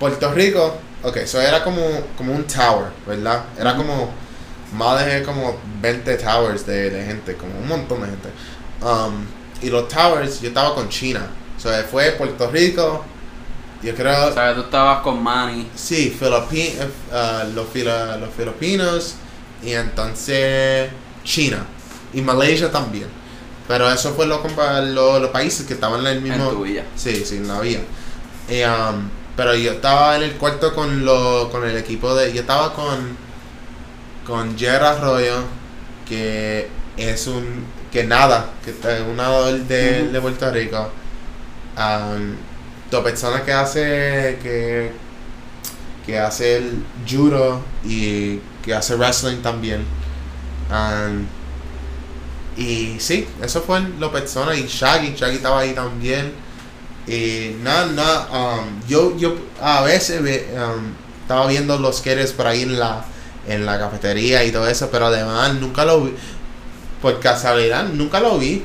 Puerto 0.00 0.32
Rico. 0.32 0.78
Ok, 1.02 1.18
eso 1.18 1.40
era 1.40 1.62
como, 1.62 1.82
como 2.16 2.32
un 2.32 2.44
tower, 2.44 2.86
¿verdad? 3.06 3.42
Era 3.58 3.76
como. 3.76 4.10
Más 4.72 5.06
de 5.06 5.22
como 5.22 5.56
20 5.80 6.16
towers 6.16 6.66
de, 6.66 6.90
de 6.90 7.04
gente, 7.04 7.36
como 7.36 7.56
un 7.58 7.68
montón 7.68 8.00
de 8.00 8.08
gente. 8.08 8.28
Um, 8.82 9.24
y 9.62 9.70
los 9.70 9.86
towers, 9.88 10.40
yo 10.40 10.48
estaba 10.48 10.74
con 10.74 10.88
China. 10.88 11.26
O 11.56 11.60
sea, 11.60 11.82
fue 11.84 12.10
Puerto 12.12 12.50
Rico, 12.50 13.04
yo 13.82 13.94
creo... 13.94 14.28
O 14.28 14.32
sea, 14.32 14.54
tú 14.54 14.62
estabas 14.62 15.00
con 15.02 15.22
Manny. 15.22 15.68
Sí, 15.74 16.16
Filipi- 16.18 16.74
eh, 16.78 16.88
ah, 17.12 17.44
los, 17.54 17.68
fila- 17.68 18.16
los 18.16 18.30
filipinos 18.34 19.14
y 19.62 19.72
entonces 19.72 20.90
China 21.24 21.64
y 22.12 22.20
Malaysia 22.20 22.70
también. 22.70 23.08
Pero 23.68 23.90
eso 23.90 24.14
fue 24.14 24.26
lo 24.26 24.42
compa- 24.42 24.80
lo- 24.82 25.18
los 25.18 25.30
países 25.30 25.66
que 25.66 25.74
estaban 25.74 26.00
en 26.00 26.06
el 26.06 26.20
mismo... 26.20 26.44
En 26.44 26.50
tu 26.50 26.62
villa. 26.62 26.84
Sí, 26.94 27.24
sí, 27.24 27.36
en 27.36 27.48
la 27.48 27.60
villa. 27.60 27.80
Y, 28.48 28.62
um, 28.62 29.08
pero 29.36 29.54
yo 29.54 29.72
estaba 29.72 30.16
en 30.16 30.22
el 30.22 30.32
cuarto 30.32 30.74
con, 30.74 31.04
lo, 31.04 31.48
con 31.50 31.68
el 31.68 31.76
equipo 31.76 32.14
de... 32.14 32.32
Yo 32.32 32.40
estaba 32.40 32.72
con... 32.74 33.16
Con 34.26 34.58
Gerard 34.58 34.98
Arroyo, 34.98 35.42
que 36.08 36.68
es 36.96 37.26
un... 37.26 37.64
Que 37.92 38.04
nada, 38.04 38.50
que 38.64 38.70
es 38.70 39.00
un 39.00 39.16
nadador 39.16 39.58
de, 39.60 40.08
de 40.08 40.20
Puerto 40.20 40.50
Rico. 40.50 40.90
Um, 41.76 42.34
dos 42.90 43.02
personas 43.04 43.42
que 43.42 43.52
hace... 43.52 44.38
Que, 44.42 45.06
que 46.06 46.20
hace 46.20 46.58
el 46.58 46.84
judo 47.04 47.60
y 47.84 48.38
que 48.64 48.72
hace 48.72 48.94
wrestling 48.94 49.38
también. 49.38 49.84
Y 52.56 52.96
sí, 53.00 53.26
eso 53.42 53.60
fue 53.62 53.80
lo 53.98 54.12
y 54.54 54.66
Shaggy, 54.68 55.14
Shaggy 55.16 55.34
estaba 55.34 55.60
ahí 55.60 55.72
también. 55.72 56.32
Y 57.08 57.56
nada, 57.60 57.86
nada, 57.86 58.28
um, 58.60 58.80
yo, 58.88 59.16
yo 59.16 59.34
a 59.60 59.82
veces 59.82 60.22
ve- 60.22 60.48
um, 60.54 60.92
estaba 61.22 61.48
viendo 61.48 61.76
los 61.78 61.98
skaters 61.98 62.32
por 62.32 62.46
ahí 62.46 62.62
en 62.62 62.78
la, 62.78 63.04
en 63.48 63.66
la 63.66 63.76
cafetería 63.78 64.44
y 64.44 64.52
todo 64.52 64.68
eso, 64.68 64.88
pero 64.92 65.06
además 65.06 65.54
nunca 65.54 65.84
lo 65.84 66.02
vi, 66.02 66.14
por 67.02 67.18
casualidad, 67.18 67.88
nunca 67.88 68.20
lo 68.20 68.38
vi, 68.38 68.64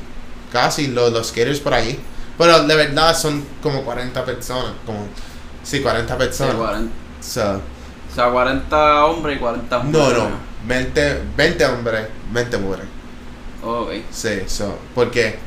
casi 0.51 0.87
los, 0.87 1.11
los 1.11 1.29
skaters 1.29 1.59
por 1.59 1.73
ahí. 1.73 1.99
Pero 2.41 2.63
de 2.63 2.75
verdad 2.75 3.15
son 3.15 3.45
como 3.61 3.83
40 3.83 4.25
personas, 4.25 4.73
como, 4.83 5.05
sí, 5.63 5.79
40 5.79 6.11
Sí, 6.13 6.17
personas. 6.17 6.55
40. 6.55 6.91
So, 7.21 7.61
O 8.11 8.15
sea, 8.15 8.29
40 8.31 9.05
hombres 9.05 9.37
y 9.37 9.39
40 9.39 9.77
no, 9.77 9.83
mujeres. 9.83 10.23
no, 10.23 10.29
20, 10.67 11.21
20 11.37 11.65
hombres, 11.65 12.07
20 12.31 12.57
mujeres. 12.57 12.85
Ok. 13.63 13.91
Sí, 14.11 14.29
so, 14.47 14.75
porque 14.95 15.37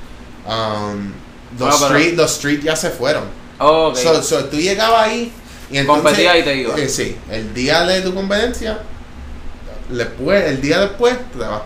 um, 0.47 1.11
los, 1.59 1.59
Bueno, 1.59 1.77
pero- 1.81 1.99
street, 1.99 2.15
los 2.17 2.33
street 2.35 2.61
ya 2.63 2.77
se 2.77 2.91
fueron. 2.91 3.25
Ok. 3.59 3.97
So, 3.97 4.23
so, 4.23 4.45
tú 4.45 4.57
llegabas 4.57 5.09
ahí 5.09 5.33
y 5.73 5.79
entonces... 5.79 6.05
Competías 6.05 6.37
y 6.39 6.43
te 6.43 6.55
ibas. 6.57 6.79
eh, 6.79 6.89
sí, 6.89 7.17
el 7.29 7.53
día 7.53 7.83
de 7.85 8.03
tu 8.03 8.15
competencia, 8.15 8.79
después, 9.89 10.45
el 10.45 10.61
día 10.61 10.79
después, 10.81 11.17
te 11.33 11.39
vas. 11.39 11.63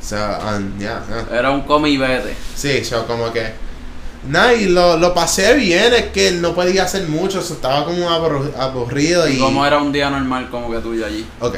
So, 0.00 0.16
um, 0.16 0.78
yeah, 0.78 1.02
yeah. 1.08 1.38
Era 1.38 1.50
un 1.50 1.62
come 1.62 1.90
y 1.90 1.96
vete. 1.96 2.36
Sí, 2.54 2.84
so, 2.84 3.04
como 3.06 3.32
que... 3.32 3.68
Nada, 4.28 4.52
y 4.52 4.66
lo, 4.66 4.98
lo 4.98 5.14
pasé 5.14 5.54
bien, 5.54 5.94
es 5.94 6.06
que 6.08 6.32
no 6.32 6.54
podía 6.54 6.82
hacer 6.84 7.08
mucho, 7.08 7.40
so, 7.40 7.54
estaba 7.54 7.84
como 7.86 8.08
aburrido 8.10 9.26
y... 9.28 9.36
¿Y 9.36 9.38
cómo 9.38 9.64
era 9.64 9.78
un 9.78 9.92
día 9.92 10.10
normal 10.10 10.50
como 10.50 10.70
que 10.70 10.78
tuyo 10.78 11.06
allí? 11.06 11.26
Ok. 11.40 11.56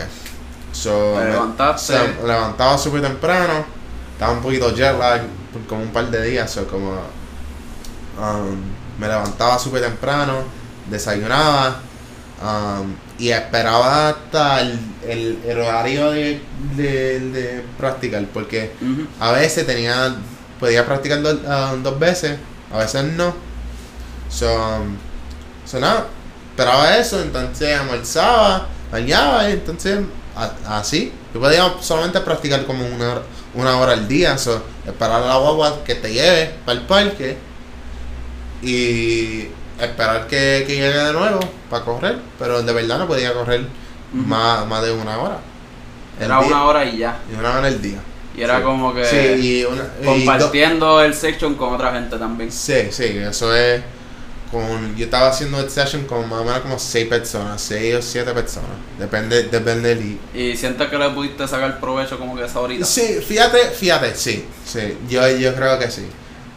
So, 0.73 1.17
me- 1.19 1.25
levantaste. 1.33 1.95
me 2.23 2.29
levantaba 2.29 2.79
súper 2.79 3.03
temprano. 3.03 3.65
Estaba 4.13 4.33
un 4.33 4.41
poquito 4.43 4.75
jet 4.75 4.97
lag 4.99 5.23
como 5.69 5.83
un 5.83 5.91
par 5.91 6.09
de 6.11 6.23
días. 6.23 6.51
So, 6.51 6.67
como, 6.67 6.93
um, 8.19 8.57
me 8.99 9.09
levantaba 9.09 9.59
súper 9.59 9.83
temprano. 9.83 10.45
Desayunaba. 10.89 11.81
um, 12.43 12.95
y 13.19 13.31
esperaba 13.31 14.09
hasta 14.09 14.61
el, 14.63 14.79
el, 15.07 15.39
el 15.47 15.59
horario 15.61 16.11
de, 16.11 16.41
de, 16.77 17.21
de 17.21 17.65
practicar. 17.79 18.25
Porque 18.33 18.73
a 19.21 19.33
veces 19.33 19.67
tenía 19.67 20.15
podía 20.59 20.87
practicar 20.87 21.21
do- 21.23 21.35
dos 21.83 21.99
veces, 21.99 22.39
a 22.73 22.79
veces 22.79 23.05
no. 23.05 23.35
So, 24.29 24.47
so 25.67 25.79
nada, 25.81 26.07
esperaba 26.51 26.97
eso, 26.97 27.21
entonces 27.23 27.79
almorzaba, 27.79 28.67
bañaba, 28.91 29.49
y 29.49 29.53
entonces 29.53 30.01
a- 30.37 30.79
así. 30.79 31.13
Yo 31.35 31.41
podía 31.41 31.73
solamente 31.81 32.21
practicar 32.21 32.65
como 32.67 32.87
una 32.87 33.13
hora, 33.13 33.23
una 33.55 33.77
hora 33.79 33.93
al 33.93 34.07
día, 34.09 34.37
so, 34.39 34.63
esperar 34.87 35.23
a 35.23 35.27
la 35.27 35.37
guagua 35.37 35.83
que 35.85 35.95
te 35.95 36.13
lleve 36.13 36.55
para 36.65 36.79
el 36.79 36.87
parque 36.87 37.37
y 38.63 39.49
esperar 39.81 40.27
que, 40.27 40.65
que 40.67 40.75
llegue 40.77 40.93
de 40.99 41.13
nuevo 41.13 41.41
para 41.71 41.85
correr, 41.85 42.19
pero 42.39 42.63
de 42.63 42.73
verdad 42.73 42.99
no 42.99 43.07
podía 43.07 43.33
correr 43.35 43.67
más, 44.13 44.67
más 44.67 44.83
de 44.83 44.93
una 44.93 45.19
hora. 45.19 45.39
Era 46.21 46.39
día- 46.39 46.47
una 46.47 46.65
hora 46.65 46.85
y 46.85 46.99
ya. 46.99 47.19
y 47.31 47.35
una 47.39 47.51
hora 47.59 47.67
al 47.69 47.83
día. 47.83 47.99
Y 48.37 48.43
era 48.43 48.59
Sí. 48.59 48.63
como 48.63 48.95
que 48.95 49.05
Sí, 49.05 49.17
y 49.61 49.65
una, 49.65 49.83
y 50.01 50.05
do- 50.05 50.11
compartiendo 50.13 51.03
el 51.03 51.15
section 51.15 51.55
con 51.55 51.75
otra 51.75 51.93
gente 51.93 52.17
también. 52.17 52.51
Sí, 52.51 52.89
sí, 52.91 53.05
eso 53.19 53.55
es 53.55 53.83
con 54.51 54.95
yo 54.97 55.07
estaba 55.07 55.29
haciendo 55.29 55.59
el 55.61 55.71
session 55.71 56.05
con 56.05 56.29
más 56.29 56.41
o 56.41 56.45
menos 56.45 56.61
como 56.61 56.79
seis 56.79 57.09
personas, 57.09 57.61
seis 57.61 57.95
o 57.95 58.03
siete 58.03 58.33
personas, 58.33 58.69
depende 58.99 59.45
depende 59.45 59.95
del 59.95 60.19
Y 60.35 60.55
sientes 60.57 60.89
que 60.89 60.99
le 60.99 61.09
pudiste 61.09 61.49
sacar 61.49 61.81
provecho 61.81 62.19
como 62.19 62.37
que 62.37 62.45
esa 62.45 62.61
horita. 62.61 62.85
Sí, 62.85 63.19
fíjate, 63.27 63.59
fíjate, 63.71 64.15
sí, 64.15 64.45
sí, 64.67 64.99
yo, 65.09 65.27
yo 65.29 65.55
creo 65.55 65.79
que 65.79 65.91
sí. 65.91 66.07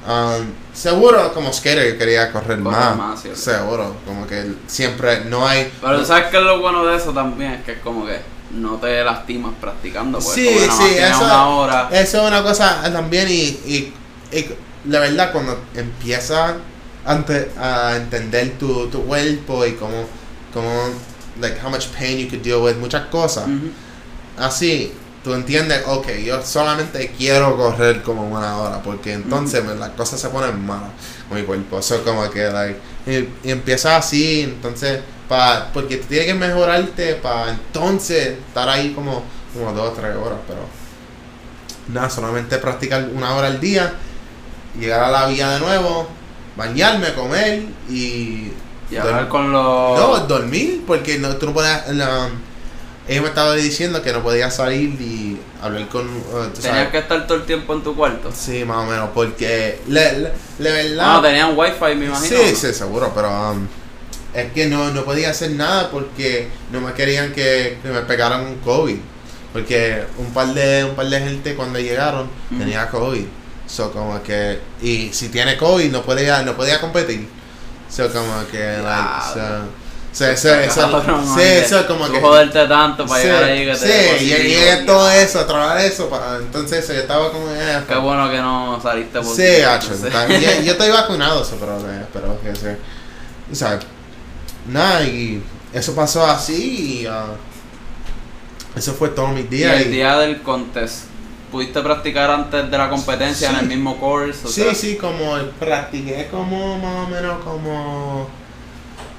Um, 0.07 0.45
seguro 0.73 1.33
como 1.33 1.51
skater 1.51 1.93
yo 1.93 1.97
quería 1.97 2.31
correr 2.31 2.59
Correr 2.59 2.79
más, 2.79 2.95
más, 2.97 3.23
seguro, 3.33 3.95
como 4.05 4.27
que 4.27 4.43
siempre 4.67 5.25
no 5.25 5.47
hay 5.47 5.71
Pero 5.81 5.99
tú 5.99 6.05
sabes 6.05 6.25
que 6.25 6.39
lo 6.39 6.59
bueno 6.59 6.85
de 6.85 6.95
eso 6.97 7.11
también 7.11 7.53
es 7.53 7.63
que 7.63 7.71
es 7.71 7.79
como 7.79 8.05
que 8.05 8.19
no 8.55 8.75
te 8.77 9.03
lastimas 9.03 9.53
practicando. 9.61 10.19
Pues, 10.19 10.33
Sí, 10.35 10.45
porque 10.51 10.67
nada 10.67 10.79
más 10.79 10.87
sí, 10.89 10.93
tienes 10.95 11.11
eso- 11.15 11.23
una 11.25 11.47
hora. 11.49 11.89
Eso 11.91 12.21
es 12.21 12.27
una 12.27 12.43
cosa 12.43 12.81
también 12.91 13.27
y, 13.29 13.33
y, 13.65 13.93
y 14.31 14.45
la 14.85 14.99
verdad 14.99 15.31
cuando 15.31 15.59
empiezas 15.75 16.55
a 17.05 17.95
entender 17.97 18.57
tu, 18.57 18.87
tu 18.87 19.03
cuerpo 19.05 19.65
y 19.65 19.73
cómo, 19.73 20.05
cómo, 20.53 20.69
like 21.39 21.59
how 21.63 21.69
much 21.69 21.87
pain 21.89 22.17
you 22.17 22.27
could 22.29 22.41
deal 22.43 22.61
with, 22.61 22.75
muchas 22.77 23.05
cosas, 23.07 23.45
así 24.37 24.91
tú 25.23 25.33
entiendes, 25.33 25.81
ok, 25.87 26.07
yo 26.23 26.41
solamente 26.43 27.11
quiero 27.17 27.57
correr 27.57 28.01
como 28.03 28.27
una 28.27 28.57
hora 28.57 28.81
porque 28.83 29.13
entonces 29.13 29.63
me- 29.63 29.75
las 29.75 29.89
cosas 29.91 30.19
se 30.19 30.29
ponen 30.29 30.63
malas 30.65 30.89
con 31.27 31.37
mi 31.39 31.43
cuerpo, 31.43 31.79
eso 31.79 32.03
como 32.03 32.29
que, 32.29 32.43
like, 32.49 32.79
y, 33.07 33.47
y 33.47 33.51
empiezas 33.51 34.05
así, 34.05 34.41
entonces, 34.41 34.99
pa, 35.29 35.69
porque 35.73 35.97
tienes 35.97 36.27
que 36.27 36.33
mejorarte 36.33 37.15
para 37.15 37.51
entonces 37.51 38.37
estar 38.47 38.67
ahí 38.69 38.93
como, 38.93 39.23
como 39.53 39.71
dos 39.73 39.89
o 39.89 39.93
tres 39.93 40.15
horas, 40.15 40.39
pero 40.47 40.61
nada, 41.87 42.09
solamente 42.09 42.57
practicar 42.57 43.07
una 43.13 43.35
hora 43.35 43.47
al 43.47 43.59
día, 43.59 43.93
llegar 44.79 45.03
a 45.03 45.11
la 45.11 45.27
vía 45.27 45.49
de 45.51 45.59
nuevo, 45.59 46.07
bañarme, 46.55 47.13
comer 47.13 47.63
y... 47.89 48.51
Y 48.91 48.97
hablar 48.97 49.27
con 49.29 49.51
los. 49.51 49.99
No, 49.99 50.19
dormir, 50.27 50.83
porque 50.85 51.17
no, 51.17 51.35
tú 51.37 51.47
no 51.47 51.53
puedes... 51.53 51.87
la- 51.95 52.29
ella 53.07 53.21
me 53.21 53.27
estaba 53.29 53.53
diciendo 53.55 54.01
que 54.03 54.13
no 54.13 54.21
podía 54.21 54.49
salir 54.51 54.89
y 55.01 55.34
hablar 55.65 55.87
con... 55.89 56.07
uh, 56.07 56.47
Tenías 56.53 56.63
sabes. 56.63 56.89
que 56.89 56.97
estar 56.99 57.27
todo 57.27 57.37
el 57.37 57.45
tiempo 57.45 57.73
en 57.73 57.83
tu 57.83 57.95
cuarto. 57.95 58.31
Sí, 58.33 58.63
más 58.65 58.77
o 58.77 58.85
menos, 58.85 59.09
porque... 59.13 59.81
Le, 59.87 60.31
le, 60.59 60.71
verdad... 60.71 61.13
No, 61.13 61.21
tenían 61.21 61.57
wifi, 61.57 61.95
me 61.95 62.05
imagino. 62.05 62.37
Sí, 62.39 62.55
sí, 62.55 62.73
seguro, 62.73 63.11
pero 63.13 63.51
um, 63.51 63.67
es 64.33 64.51
que 64.51 64.67
no, 64.67 64.91
no 64.91 65.03
podía 65.03 65.29
hacer 65.29 65.51
nada 65.51 65.89
porque 65.89 66.49
no 66.71 66.81
me 66.81 66.93
querían 66.93 67.33
que, 67.33 67.79
que 67.81 67.89
me 67.89 68.01
pegaran 68.01 68.45
un 68.45 68.55
COVID. 68.55 68.97
Porque 69.53 70.03
un 70.17 70.33
par 70.33 70.53
de 70.53 70.83
un 70.83 70.95
par 70.95 71.07
de 71.07 71.17
gente 71.17 71.55
cuando 71.55 71.79
llegaron 71.79 72.23
Ujú. 72.51 72.59
tenía 72.59 72.89
COVID. 72.89 73.23
So 73.67 73.89
como 73.89 74.21
que 74.21 74.59
y 74.81 75.13
si 75.13 75.29
tiene 75.29 75.55
COVID 75.55 75.89
no 75.91 76.01
podía 76.01 76.43
no 76.43 76.57
podía 76.57 76.81
competir. 76.81 77.29
So 77.89 78.11
como 78.11 78.45
que 78.51 78.57
like 78.57 79.09
so, 79.33 79.39
so, 80.15 80.25
eso, 80.25 80.55
eso, 80.55 80.81
Cabrón, 80.91 81.25
sí, 81.35 81.41
eso 81.43 81.85
como 81.87 82.05
tú 82.07 82.13
que 82.13 82.21
joderte 82.21 82.65
tanto 82.67 83.05
para 83.05 83.21
sí, 83.21 83.27
llegar 83.27 83.43
ahí 83.43 83.65
que 83.65 83.75
sí, 83.75 83.85
te 83.85 84.05
y 84.05 84.09
positivo, 84.13 84.37
llegué 84.37 84.65
ya. 84.79 84.85
todo 84.85 85.11
eso, 85.11 85.45
trabajar 85.45 85.77
eso, 85.85 86.09
para, 86.09 86.37
entonces 86.37 86.87
yo 86.87 86.93
estaba 86.93 87.31
como 87.31 87.49
eh, 87.51 87.83
Qué 87.87 87.95
bueno 87.95 88.29
que 88.31 88.37
no 88.37 88.79
saliste 88.81 89.19
por 89.19 89.35
Sí, 89.35 89.61
hacho, 89.61 89.93
está- 89.93 90.27
yo, 90.27 90.61
yo 90.61 90.71
estoy 90.71 90.89
vacunado, 91.01 91.41
eso, 91.41 91.57
pero, 91.59 91.77
eh, 91.91 92.05
pero 92.13 92.39
que 92.41 92.55
se, 92.55 92.77
o 93.51 93.55
sea, 93.55 93.77
nada, 94.67 95.03
y 95.03 95.43
eso 95.73 95.93
pasó 95.93 96.25
así, 96.25 97.01
y 97.01 97.05
ah, 97.07 97.25
eso 98.75 98.93
fue 98.93 99.09
todo 99.09 99.27
mi 99.29 99.41
Y 99.41 99.43
día. 99.43 99.75
el 99.81 99.87
y- 99.87 99.91
día 99.91 100.17
del 100.17 100.41
contest, 100.41 101.05
¿pudiste 101.51 101.81
practicar 101.81 102.29
antes 102.29 102.69
de 102.71 102.77
la 102.77 102.89
competencia 102.89 103.49
en 103.49 103.55
Sí. 103.55 103.61
el 103.63 103.67
mismo 103.67 103.97
course? 103.99 104.45
O 104.45 104.49
sí, 104.49 104.61
sea, 104.63 104.73
sí, 104.75 104.95
como 104.97 105.35
practiqué 105.59 106.27
como 106.31 106.77
más 106.77 107.07
o 107.07 107.09
menos 107.09 107.43
como, 107.43 108.29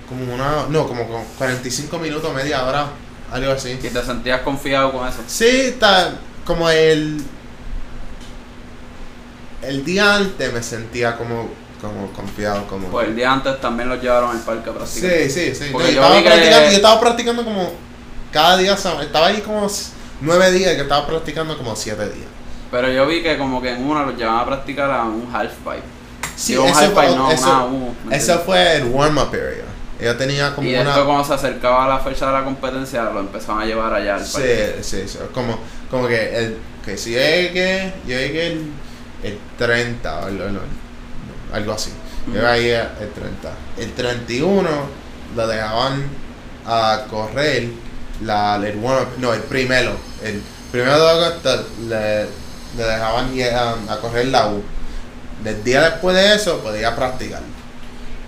como 0.09 0.33
una, 0.35 0.67
no, 0.69 0.87
como 0.87 1.07
con 1.09 1.23
45 1.39 1.99
minutos, 1.99 2.33
media 2.35 2.65
hora, 2.65 2.87
algo 3.33 3.53
así. 3.53 3.71
¿Y 3.73 3.77
te 3.89 4.03
sentías 4.03 4.41
confiado 4.43 4.93
con 4.93 5.07
eso? 5.09 5.19
Sí, 5.27 5.47
está 5.47 6.13
como 6.45 6.69
el, 6.71 7.21
el 9.63 9.85
día 9.85 10.15
antes 10.17 10.53
me 10.53 10.63
sentía 10.63 11.17
como, 11.17 11.49
como 11.81 12.13
confiado, 12.13 12.67
como... 12.69 12.89
Pues 12.89 13.09
el 13.09 13.17
día 13.17 13.33
antes 13.33 13.61
también 13.61 13.89
los 13.89 14.01
llevaron 14.01 14.31
al 14.31 14.43
parque 14.43 14.71
a 14.71 14.75
practicar. 14.75 15.11
Sí, 15.11 15.31
sí, 15.31 15.55
sí. 15.55 15.65
Porque 15.73 15.89
No, 15.89 15.95
yo 15.95 16.01
estaba 16.03 16.17
que- 16.23 16.29
practicando, 16.29 16.71
yo 16.71 16.77
estaba 16.77 17.01
practicando 17.01 17.45
como 17.45 17.73
cada 18.33 18.57
día, 18.59 18.75
estaba 18.75 19.27
ahí 19.27 19.41
como 19.41 19.67
nueve 20.21 20.53
días, 20.53 20.75
que 20.75 20.83
estaba 20.83 21.07
practicando 21.07 21.57
como 21.57 21.75
siete 21.75 22.05
días. 22.11 22.29
Pero 22.71 22.91
yo 22.93 23.07
vi 23.07 23.23
que 23.23 23.39
como 23.39 23.61
que 23.63 23.71
en 23.71 23.85
una 23.89 24.05
los 24.05 24.17
llevaban 24.17 24.41
a 24.43 24.47
practicar 24.47 24.91
a 24.91 25.05
un 25.05 25.29
half 25.35 25.53
pipe. 25.65 25.83
Sí, 26.37 26.53
Digo, 26.53 26.65
un 26.65 26.71
half 26.71 26.93
fue- 26.93 27.05
pipe, 27.07 27.17
no, 27.17 27.31
eso- 27.31 27.45
una 27.49 27.65
U. 27.65 27.95
¿me 28.05 28.17
Eso 28.17 28.39
fue 28.41 28.77
el 28.77 28.85
warm-up 28.85 29.29
area. 29.33 29.65
Ella 29.99 30.17
tenía 30.19 30.55
como 30.55 30.69
Y 30.69 30.75
una... 30.75 30.85
después 30.85 31.05
cuando 31.07 31.25
se 31.25 31.35
acercaba 31.35 31.89
la 31.89 31.99
fecha 32.01 32.27
de 32.27 32.33
la 32.33 32.45
competencia 32.45 33.03
lo 33.05 33.21
empezaban 33.21 33.63
a 33.63 33.67
llevar 33.67 33.95
allá 33.95 34.17
al 34.17 34.25
Sí, 34.27 34.33
parque. 34.35 34.77
sí, 34.83 35.03
sí. 35.09 35.19
Como, 35.33 35.59
como 35.91 36.07
que, 36.07 36.37
el, 36.37 36.59
que 36.85 36.97
si 36.99 37.13
yo 37.13 37.19
llegué, 37.19 37.95
yo 38.07 38.17
llegué 38.19 38.47
el, 38.49 38.71
el 39.23 39.39
30 39.59 40.19
o 40.21 40.29
el- 40.29 40.41
el- 40.41 40.61
algo 41.53 41.73
así. 41.73 41.91
Yo 42.33 42.39
Ujú. 42.41 42.47
ahí 42.47 42.69
el 42.71 43.11
30. 43.15 43.51
El 43.79 43.93
31 43.95 44.69
lo 45.35 45.47
dejaban 45.47 46.05
a 46.67 47.05
correr 47.09 47.69
la, 48.23 48.57
el 48.57 48.77
warm-up, 48.79 49.09
no, 49.19 49.33
el 49.33 49.43
primero. 49.43 49.93
El 50.23 50.43
primero 50.73 50.99
de 50.99 51.11
agosto 51.25 51.67
le, 51.89 52.25
le 52.77 52.85
dejaban 52.85 53.31
a, 53.89 53.93
a 53.95 54.01
correr 54.01 54.27
la 54.27 54.49
U. 54.49 54.63
El 55.45 55.63
día 55.65 55.83
después 55.91 56.17
de 56.17 56.35
eso 56.35 56.59
podía 56.59 56.95
practicar. 56.97 57.41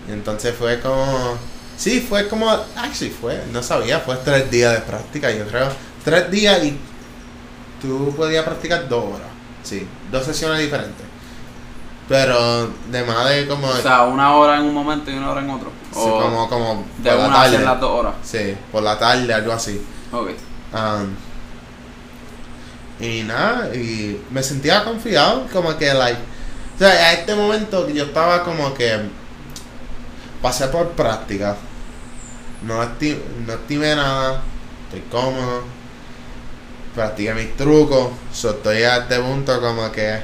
Y 0.09 0.13
entonces 0.13 0.55
fue 0.57 0.79
como... 0.81 1.37
Sí, 1.79 2.01
fue 2.01 2.29
como... 2.29 2.51
Actually 2.51 3.11
fue, 3.11 3.41
no 3.53 3.63
sabía, 3.63 4.01
fue 4.01 4.17
tres 4.17 4.51
días 4.51 4.75
de 4.75 4.81
práctica, 4.81 5.31
yo 5.31 5.47
creo. 5.47 5.69
Tres 6.05 6.29
días 6.31 6.63
y 6.65 6.77
tú 7.81 8.13
podías 8.17 8.45
practicar 8.45 8.89
dos 8.89 9.05
horas. 9.05 9.29
Sí, 9.63 9.87
dos 10.11 10.25
sesiones 10.25 10.59
diferentes. 10.59 11.07
Pero 12.09 12.69
de 12.91 13.05
más 13.05 13.29
de 13.29 13.47
como... 13.47 13.69
O 13.69 13.77
sea, 13.77 14.05
una 14.05 14.35
hora 14.35 14.57
en 14.57 14.63
un 14.65 14.75
momento 14.75 15.09
y 15.11 15.15
una 15.15 15.31
hora 15.31 15.41
en 15.41 15.51
otro. 15.51 15.71
sí, 15.93 16.01
O 16.01 16.21
como, 16.21 16.49
como 16.49 16.85
de 16.99 17.11
por 17.13 17.19
la 17.21 17.43
hacer 17.43 17.53
tarde. 17.53 17.65
las 17.65 17.81
dos 17.81 17.91
horas. 17.91 18.15
Sí, 18.25 18.57
por 18.73 18.83
la 18.83 18.99
tarde, 18.99 19.33
algo 19.33 19.53
así. 19.53 19.81
Ok. 20.11 20.31
Um, 20.73 21.15
y 23.01 23.23
nada, 23.23 23.73
y 23.75 24.21
me 24.31 24.43
sentía 24.43 24.83
confiado, 24.83 25.47
como 25.53 25.77
que, 25.77 25.95
like, 25.95 26.19
o 26.75 26.79
sea, 26.79 26.89
a 26.89 27.13
este 27.13 27.35
momento 27.37 27.89
yo 27.89 28.05
estaba 28.07 28.43
como 28.43 28.75
que 28.75 28.99
pasé 30.43 30.67
por 30.69 30.89
práctica, 30.91 31.57
no, 32.63 32.83
esti- 32.83 33.19
no 33.47 33.53
estimé 33.55 33.95
nada, 33.97 34.43
estoy 34.87 35.03
cómodo, 35.11 35.63
practiqué 36.95 37.35
mis 37.35 37.57
trucos, 37.57 38.11
so 38.33 38.51
estoy 38.51 38.83
a 38.83 38.99
este 38.99 39.19
punto 39.21 39.61
como 39.61 39.91
que 39.93 40.21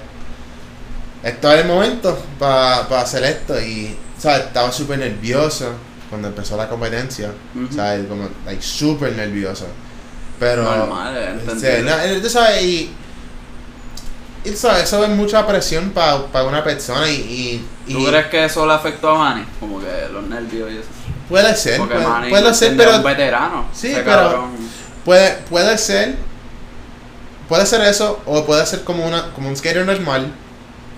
esto 1.22 1.52
es 1.52 1.60
el 1.62 1.66
momento 1.68 2.18
para 2.38 2.80
hacer 3.00 3.24
esto 3.24 3.58
y, 3.60 3.96
¿sabes? 4.18 4.46
Estaba 4.46 4.70
súper 4.72 4.98
nervioso 4.98 5.72
cuando 6.10 6.28
empezó 6.28 6.56
la 6.56 6.68
competencia. 6.68 7.30
¿sabes? 7.74 8.06
Como, 8.06 8.28
like, 8.44 8.62
súper 8.62 9.12
nervioso. 9.12 9.66
Pero. 10.38 10.62
Normal, 10.64 11.16
es 11.16 11.60
sí, 11.60 11.66
entendible. 11.66 11.90
no, 11.90 11.98
eh, 12.02 12.20
tú 12.20 12.28
sabes, 12.28 12.62
y. 12.62 12.90
y 14.44 14.50
sabes, 14.50 14.82
eso 14.84 15.02
es 15.02 15.10
mucha 15.10 15.46
presión 15.46 15.90
para 15.90 16.44
una 16.44 16.62
persona 16.62 17.08
y. 17.08 17.64
y, 17.86 17.92
¿Tú 17.92 18.00
y 18.00 18.06
crees 18.06 18.26
que 18.26 18.44
eso 18.44 18.66
le 18.66 18.74
afectó 18.74 19.10
a 19.10 19.18
Manny? 19.18 19.46
Como 19.60 19.80
que 19.80 20.08
los 20.12 20.24
nervios 20.24 20.70
y 20.72 20.76
eso. 20.76 20.88
Puede 21.28 21.56
ser, 21.56 21.78
Porque 21.78 21.96
puede, 22.28 22.54
ser, 22.54 22.76
pero. 22.76 22.96
un 22.96 23.02
veterano. 23.02 23.66
Sí, 23.72 23.88
Ese 23.88 24.00
pero- 24.02 24.16
cabrón. 24.22 24.50
Puede, 25.04 25.32
puede 25.48 25.76
ser. 25.78 26.14
Puede 27.48 27.66
ser 27.66 27.82
eso, 27.82 28.20
o 28.26 28.44
puede 28.46 28.64
ser 28.66 28.84
como 28.84 29.06
una 29.06 29.32
como 29.32 29.48
un 29.48 29.56
skater 29.56 29.84
normal. 29.84 30.32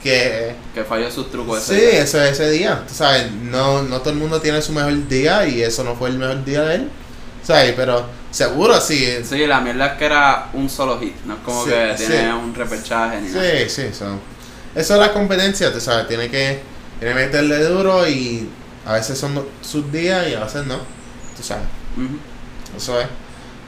Que. 0.03 0.55
Que 0.75 0.85
falló 0.85 1.11
sus 1.11 1.31
trucos 1.31 1.63
Sí, 1.63 1.75
ese 1.75 1.91
día. 1.91 2.01
eso 2.03 2.23
ese 2.23 2.51
día. 2.51 2.83
Tú 2.87 2.95
sabes, 2.95 3.31
no, 3.33 3.83
no 3.83 4.01
todo 4.01 4.11
el 4.11 4.17
mundo 4.17 4.41
tiene 4.41 4.63
su 4.63 4.73
mejor 4.73 5.09
día 5.09 5.47
y 5.47 5.63
eso 5.63 5.83
no 5.83 5.95
fue 5.97 6.11
el 6.11 6.19
mejor 6.19 6.45
día 6.45 6.63
de 6.63 6.75
él. 6.77 6.91
¿Sabes? 7.43 7.73
Pero 7.77 8.05
seguro 8.31 8.81
sí. 8.81 9.19
Sí, 9.29 9.47
la 9.47 9.61
mierda 9.61 9.87
es 9.87 9.93
que 9.99 10.07
era 10.07 10.49
un 10.53 10.69
solo 10.69 10.99
hit. 11.01 11.15
No 11.25 11.35
es 11.35 11.41
como 11.45 11.65
Sí, 11.65 11.71
que 11.71 11.95
sí. 11.99 12.05
tiene 12.07 12.35
un 12.35 12.55
repechaje 12.55 13.21
ni 13.21 13.29
nada. 13.31 13.43
Sí, 13.43 13.69
sí, 13.69 13.83
so. 13.93 14.19
eso 14.75 14.95
es 14.95 15.01
la 15.01 15.13
competencia, 15.13 15.73
tú 15.73 15.81
sabes, 15.81 16.07
tiene 16.07 16.29
que, 16.31 16.61
tiene 17.01 17.15
que 17.15 17.21
meterle 17.21 17.65
duro 17.65 18.07
y 18.07 18.49
a 18.87 18.93
veces 18.93 19.19
son 19.19 19.45
sus 19.63 19.91
días 19.93 20.29
y 20.29 20.35
a 20.35 20.45
veces 20.45 20.65
no, 20.67 20.77
tú 21.37 21.43
sabes, 21.43 21.65
eso 22.77 23.01
es. 23.01 23.09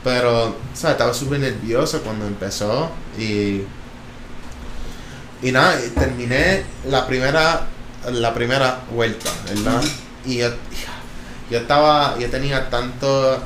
Pero, 0.04 0.56
sabes, 0.74 0.92
estaba 0.92 1.12
súper 1.12 1.40
nervioso 1.40 2.00
cuando 2.02 2.26
empezó 2.26 2.90
y, 3.18 3.62
y 5.42 5.52
nada, 5.52 5.76
terminé 5.98 6.62
la 6.86 7.06
primera, 7.06 7.66
la 8.12 8.32
primera 8.32 8.80
vuelta, 8.92 9.28
¿verdad? 9.48 9.82
Y 10.24 10.36
yo, 10.36 10.50
yo 11.50 11.58
estaba, 11.58 12.16
yo 12.18 12.30
tenía 12.30 12.70
tanto, 12.70 13.40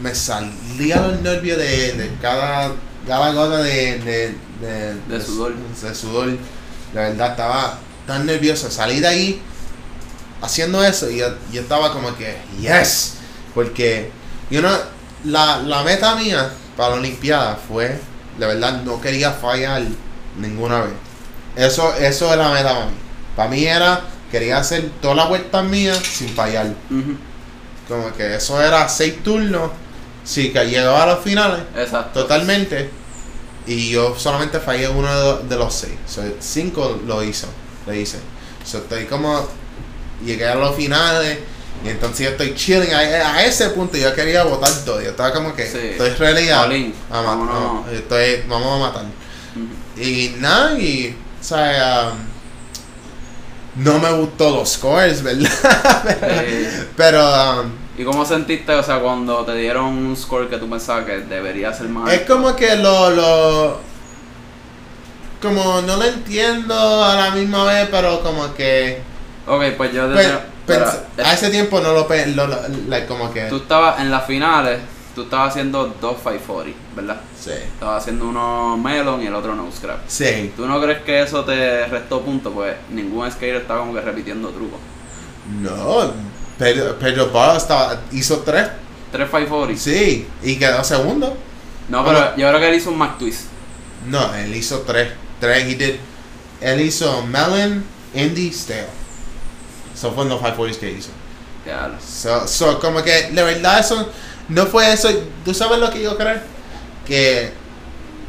me 0.00 0.14
salía 0.14 1.00
los 1.00 1.20
nervios 1.20 1.58
de, 1.58 1.94
de 1.94 2.10
cada, 2.22 2.72
cada 3.06 3.32
gota 3.32 3.58
de, 3.58 3.98
de, 3.98 4.34
de, 4.60 4.94
De 5.08 5.20
sudor. 5.20 5.54
de 5.56 5.94
sudor. 5.94 6.28
La 6.94 7.02
verdad, 7.02 7.30
estaba 7.32 7.78
tan 8.06 8.24
nervioso. 8.24 8.70
Salí 8.70 9.00
de 9.00 9.08
ahí 9.08 9.42
haciendo 10.40 10.84
eso 10.84 11.10
y 11.10 11.18
yo, 11.18 11.28
yo 11.52 11.62
estaba 11.62 11.92
como 11.92 12.16
que, 12.16 12.36
yes. 12.60 13.14
Porque 13.54 14.10
yo 14.50 14.62
no, 14.62 14.70
la, 15.24 15.58
la 15.58 15.82
meta 15.82 16.14
mía 16.14 16.50
para 16.76 16.90
la 16.90 16.96
Olimpiada 16.96 17.56
fue, 17.56 17.98
la 18.38 18.46
verdad, 18.46 18.82
no 18.82 19.00
quería 19.00 19.32
fallar 19.32 19.82
ninguna 20.38 20.82
vez. 20.82 20.92
Eso, 21.56 21.92
eso 21.96 22.32
era 22.32 22.48
la 22.48 22.54
meta 22.54 22.72
para 22.72 22.86
mí. 22.86 22.96
Para 23.36 23.50
mí 23.50 23.64
era, 23.64 24.00
quería 24.30 24.58
hacer 24.58 24.90
todas 25.00 25.16
las 25.16 25.28
vueltas 25.28 25.64
mías 25.64 25.98
sin 25.98 26.28
fallar. 26.28 26.68
Como 27.88 28.12
que 28.12 28.36
eso 28.36 28.62
era 28.62 28.88
seis 28.88 29.22
turnos. 29.22 29.70
Sí, 30.24 30.52
que 30.52 30.62
llegaba 30.66 31.04
a 31.04 31.06
los 31.06 31.20
finales 31.20 31.60
Exacto. 31.74 32.20
totalmente. 32.20 32.90
Y 33.66 33.90
yo 33.90 34.14
solamente 34.18 34.60
fallé 34.60 34.88
uno 34.88 35.38
de, 35.38 35.56
los 35.56 35.74
seis. 35.74 35.94
So, 36.06 36.22
cinco 36.38 37.00
lo 37.06 37.22
hizo, 37.22 37.46
lo 37.86 37.94
hice. 37.94 38.18
So, 38.64 38.78
estoy 38.78 39.06
como. 39.06 39.46
Llegué 40.24 40.46
a 40.48 40.54
los 40.54 40.74
finales. 40.76 41.38
Y 41.84 41.88
entonces 41.90 42.26
yo 42.26 42.30
estoy 42.32 42.54
chilling. 42.54 42.92
A, 42.92 42.98
a 42.98 43.44
ese 43.44 43.70
punto 43.70 43.96
yo 43.96 44.12
quería 44.14 44.42
votar 44.44 44.70
todo. 44.84 45.00
Yo 45.00 45.10
estaba 45.10 45.32
como 45.32 45.54
que. 45.54 45.64
Sí. 45.66 45.78
Estoy 45.92 46.10
ready 46.10 46.48
a, 46.50 46.62
All 46.62 46.72
in. 46.74 46.94
a 47.10 47.14
ma- 47.14 47.22
Vámonos. 47.22 47.86
a- 47.86 47.92
estoy- 47.92 48.42
vamos 48.48 48.76
a 48.76 48.86
matar. 48.88 49.04
Y 49.96 50.34
nada, 50.38 50.78
y. 50.78 51.16
O 51.40 51.44
sea, 51.44 52.12
um, 53.76 53.84
no 53.84 53.98
me 54.00 54.10
gustó 54.12 54.50
los 54.56 54.70
scores, 54.72 55.22
¿verdad? 55.22 55.48
Pero. 56.96 57.60
um, 57.62 57.70
¿Y 57.96 58.04
cómo 58.04 58.24
sentiste, 58.24 58.72
o 58.72 58.82
sea, 58.82 59.00
cuando 59.00 59.44
te 59.44 59.54
dieron 59.54 59.86
un 59.86 60.16
score 60.16 60.48
que 60.48 60.56
tú 60.58 60.68
pensabas 60.70 61.04
que 61.04 61.18
debería 61.20 61.72
ser 61.72 61.88
más? 61.88 62.12
Es 62.12 62.20
como 62.22 62.54
que 62.56 62.74
lo, 62.76 63.10
lo. 63.10 63.80
Como 65.42 65.80
no 65.82 65.96
lo 65.96 66.04
entiendo 66.04 67.04
a 67.04 67.14
la 67.14 67.30
misma 67.30 67.64
vez, 67.64 67.88
pero 67.90 68.20
como 68.22 68.52
que. 68.54 69.00
Ok, 69.48 69.62
pues 69.76 69.92
yo 69.92 70.12
Pues, 70.12 70.26
pens- 70.28 70.40
espera, 70.60 70.94
a 71.30 71.32
ese 71.34 71.50
tiempo 71.50 71.80
no 71.80 71.92
lo. 71.92 72.06
pe- 72.06 72.26
lo, 72.28 72.46
lo- 72.46 72.60
like, 72.88 73.06
como 73.06 73.32
que. 73.32 73.42
tú 73.44 73.56
estabas 73.56 74.00
en 74.00 74.10
las 74.10 74.26
finales, 74.26 74.78
tú 75.14 75.22
estabas 75.22 75.50
haciendo 75.50 75.86
dos 76.00 76.16
540, 76.18 76.78
¿verdad? 76.94 77.20
Sí. 77.40 77.50
Estabas 77.52 78.02
haciendo 78.02 78.26
uno 78.28 78.76
melon 78.76 79.22
y 79.22 79.26
el 79.26 79.34
otro 79.34 79.54
no 79.54 79.70
scrap. 79.72 79.98
Sí. 80.06 80.52
¿Tú 80.56 80.66
no 80.66 80.80
crees 80.80 81.02
que 81.02 81.22
eso 81.22 81.44
te 81.44 81.86
restó 81.86 82.20
puntos? 82.20 82.52
Pues 82.54 82.76
ningún 82.90 83.30
skater 83.30 83.56
estaba 83.56 83.80
como 83.80 83.94
que 83.94 84.00
repitiendo 84.02 84.48
trucos. 84.50 84.78
No. 85.60 86.12
Pedro, 86.58 86.98
Pedro 86.98 87.30
estaba, 87.56 88.00
hizo 88.12 88.38
tres. 88.40 88.68
Tres 89.12 89.28
540. 89.30 89.80
Sí. 89.82 90.26
Y 90.42 90.56
quedó 90.56 90.84
segundo. 90.84 91.34
No, 91.88 92.04
pero 92.04 92.36
yo 92.36 92.48
creo 92.48 92.60
que 92.60 92.68
él 92.68 92.74
hizo 92.74 92.90
un 92.90 92.98
Mac 92.98 93.16
Twist. 93.18 93.44
No, 94.06 94.34
él 94.34 94.54
hizo 94.54 94.80
tres. 94.80 95.08
Tres. 95.40 95.64
He 95.64 95.74
did. 95.76 95.94
Él 96.60 96.80
hizo 96.80 97.24
Melon, 97.26 97.84
Indy, 98.14 98.52
Stale. 98.52 98.88
Eso 99.98 100.12
fue 100.12 100.26
los 100.26 100.40
540s 100.40 100.76
que 100.78 100.92
hizo. 100.92 101.10
Ya, 101.66 101.90
So, 102.00 102.46
so, 102.46 102.78
como 102.78 103.02
que, 103.02 103.30
la 103.32 103.42
verdad, 103.42 103.80
eso 103.80 104.08
no 104.48 104.66
fue 104.66 104.92
eso. 104.92 105.08
¿Tú 105.44 105.52
sabes 105.52 105.80
lo 105.80 105.90
que 105.90 106.00
yo 106.00 106.16
creo? 106.16 106.38
Que 107.04 107.50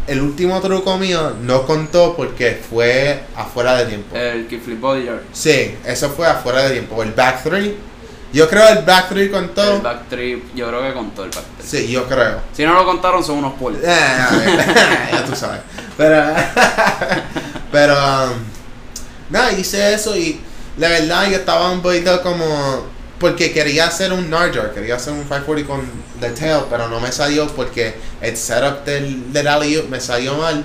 el 0.07 0.19
último 0.19 0.59
truco 0.61 0.97
mío 0.97 1.35
no 1.43 1.67
contó 1.67 2.15
porque 2.17 2.59
fue 2.67 3.21
afuera 3.35 3.75
de 3.75 3.85
tiempo. 3.85 4.15
el 4.15 4.47
kickflip 4.47 4.81
body 4.81 5.05
yard. 5.05 5.21
Sí, 5.31 5.75
eso 5.85 6.09
fue 6.09 6.25
afuera 6.25 6.63
de 6.63 6.71
tiempo. 6.71 7.03
El 7.03 7.11
back 7.11 7.43
three. 7.43 7.77
Yo 8.33 8.49
creo 8.49 8.67
el 8.69 8.83
back 8.83 9.09
three 9.09 9.29
contó. 9.29 9.75
El 9.75 9.81
back 9.81 10.09
trip, 10.09 10.55
yo 10.55 10.67
creo 10.69 10.81
que 10.81 10.93
contó 10.93 11.23
el 11.23 11.29
back 11.29 11.45
trip. 11.57 11.69
Sí, 11.69 11.91
yo 11.91 12.07
creo. 12.07 12.41
Si 12.51 12.65
no 12.65 12.73
lo 12.73 12.83
contaron, 12.83 13.23
son 13.23 13.37
unos 13.37 13.53
polis. 13.53 13.81
Eh, 13.83 13.87
ya 15.11 15.23
tú 15.23 15.35
sabes. 15.35 15.61
Pero, 15.95 16.33
pero, 17.71 17.93
um, 17.93 18.31
nada, 19.29 19.51
hice 19.51 19.93
eso 19.93 20.17
y 20.17 20.41
la 20.79 20.89
verdad 20.89 21.29
yo 21.29 21.37
estaba 21.37 21.71
un 21.71 21.81
poquito 21.81 22.21
como, 22.21 22.85
porque 23.19 23.51
quería 23.51 23.87
hacer 23.87 24.11
un 24.13 24.29
Narjar, 24.29 24.73
quería 24.73 24.95
hacer 24.95 25.13
un 25.13 25.23
540 25.23 25.67
con 25.67 25.81
The 26.21 26.29
Tail, 26.31 26.63
pero 26.69 26.87
no 26.87 26.99
me 26.99 27.11
salió 27.11 27.47
porque 27.47 27.93
el 28.21 28.35
setup 28.37 28.85
del, 28.85 29.31
del 29.33 29.47
alley 29.47 29.85
me 29.89 29.99
salió 29.99 30.35
mal. 30.37 30.63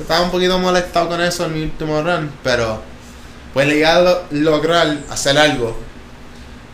Estaba 0.00 0.22
un 0.22 0.30
poquito 0.30 0.58
molestado 0.58 1.08
con 1.08 1.20
eso 1.22 1.46
en 1.46 1.54
mi 1.54 1.62
último 1.62 2.02
run, 2.02 2.30
pero 2.42 2.82
pues 3.54 3.66
llegué 3.66 3.86
a 3.86 4.00
lo- 4.00 4.22
lograr 4.30 4.98
hacer 5.10 5.38
algo 5.38 5.76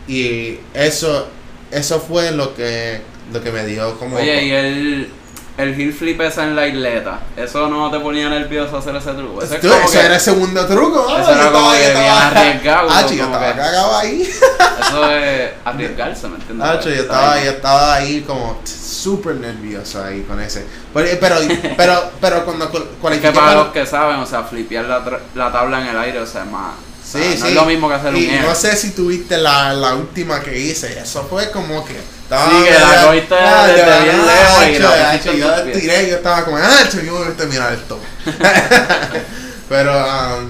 y 0.07 0.59
eso, 0.73 1.27
eso 1.71 1.99
fue 2.01 2.31
lo 2.31 2.53
que, 2.53 2.99
lo 3.31 3.41
que 3.41 3.51
me 3.51 3.65
dio 3.65 3.97
como... 3.97 4.17
Oye, 4.17 4.43
y 4.45 4.51
él, 4.51 5.09
el 5.57 5.79
heel 5.79 5.93
flip 5.93 6.19
ese 6.21 6.41
en 6.41 6.55
la 6.55 6.67
isleta, 6.67 7.19
¿eso 7.37 7.67
no 7.67 7.91
te 7.91 7.99
ponía 7.99 8.27
nervioso 8.29 8.77
hacer 8.77 8.95
ese 8.95 9.11
truco? 9.11 9.41
Ese 9.43 9.55
es 9.55 9.61
Tú, 9.61 9.69
como 9.69 9.81
ese 9.83 9.99
que- 9.99 10.05
era 10.05 10.15
el 10.15 10.21
segundo 10.21 10.65
truco. 10.65 11.05
¿no? 11.09 11.19
Eso 11.19 11.31
era 11.31 11.51
como 11.51 11.73
estaba- 11.73 11.77
que 11.77 11.99
bien 11.99 12.13
arriesgado, 12.13 12.87
Ah, 12.91 13.01
yo 13.07 13.23
estaba 13.23 13.53
cagado 13.55 13.97
ahí. 13.97 14.21
Eso 14.23 15.11
es 15.11 15.51
arriesgarse, 15.63 16.27
¿me 16.27 16.35
entiendes? 16.37 16.67
Hacho, 16.67 16.89
yo 16.89 17.01
estaba, 17.03 17.43
yo 17.43 17.51
estaba 17.51 17.93
ahí 17.95 18.21
como 18.21 18.59
súper 18.65 19.35
nervioso 19.35 20.03
ahí 20.03 20.21
con 20.23 20.39
ese. 20.41 20.65
Pero, 20.93 21.07
pero, 21.19 21.35
pero, 21.77 22.11
pero 22.19 22.45
cuando 22.45 22.69
cu- 22.71 22.77
Es 22.79 22.83
que 22.83 22.95
cualifiqué 23.01 23.31
para 23.31 23.55
los 23.55 23.67
que 23.67 23.85
saben, 23.85 24.17
o 24.17 24.25
sea, 24.25 24.43
flipear 24.43 24.85
la, 24.85 25.03
la 25.35 25.51
tabla 25.51 25.81
en 25.81 25.87
el 25.87 25.97
aire, 25.99 26.19
o 26.19 26.25
sea, 26.25 26.43
es 26.43 26.49
más. 26.51 26.73
o 26.73 27.05
sea, 27.05 27.21
Sí, 27.21 27.37
no 27.39 27.45
sí. 27.45 27.51
es 27.51 27.55
lo 27.55 27.65
mismo 27.65 27.87
que 27.89 27.95
hacer 27.95 28.09
un 28.13 28.19
y 28.19 28.25
air. 28.25 28.41
no 28.41 28.55
sé 28.55 28.75
si 28.75 28.91
tuviste 28.91 29.37
la, 29.37 29.73
la 29.73 29.93
última 29.93 30.39
que 30.41 30.57
hice. 30.57 30.97
Eso 30.99 31.23
fue 31.29 31.51
como 31.51 31.85
que. 31.85 31.95
Estaba 32.33 32.49
Sí, 32.49 32.63
que 32.63 32.71
la 32.71 33.05
cogiste 33.05 33.35
Ah, 33.35 33.67
desde 33.67 33.85
de 33.85 34.03
bien 34.03 34.17
verdad, 34.17 34.35
lejos 34.35 34.63
y 34.63 34.75
hacho, 34.75 35.33
la 35.33 35.55
pusiste 35.55 35.73
Yo 35.73 35.79
tiré, 35.79 36.09
yo 36.09 36.15
estaba 36.15 36.45
como, 36.45 36.57
ah, 36.57 36.89
yo 36.91 37.13
voy 37.13 37.27
a 37.27 37.37
terminar 37.37 37.73
esto. 37.73 37.99
Pero, 39.69 39.91
um, 39.93 40.49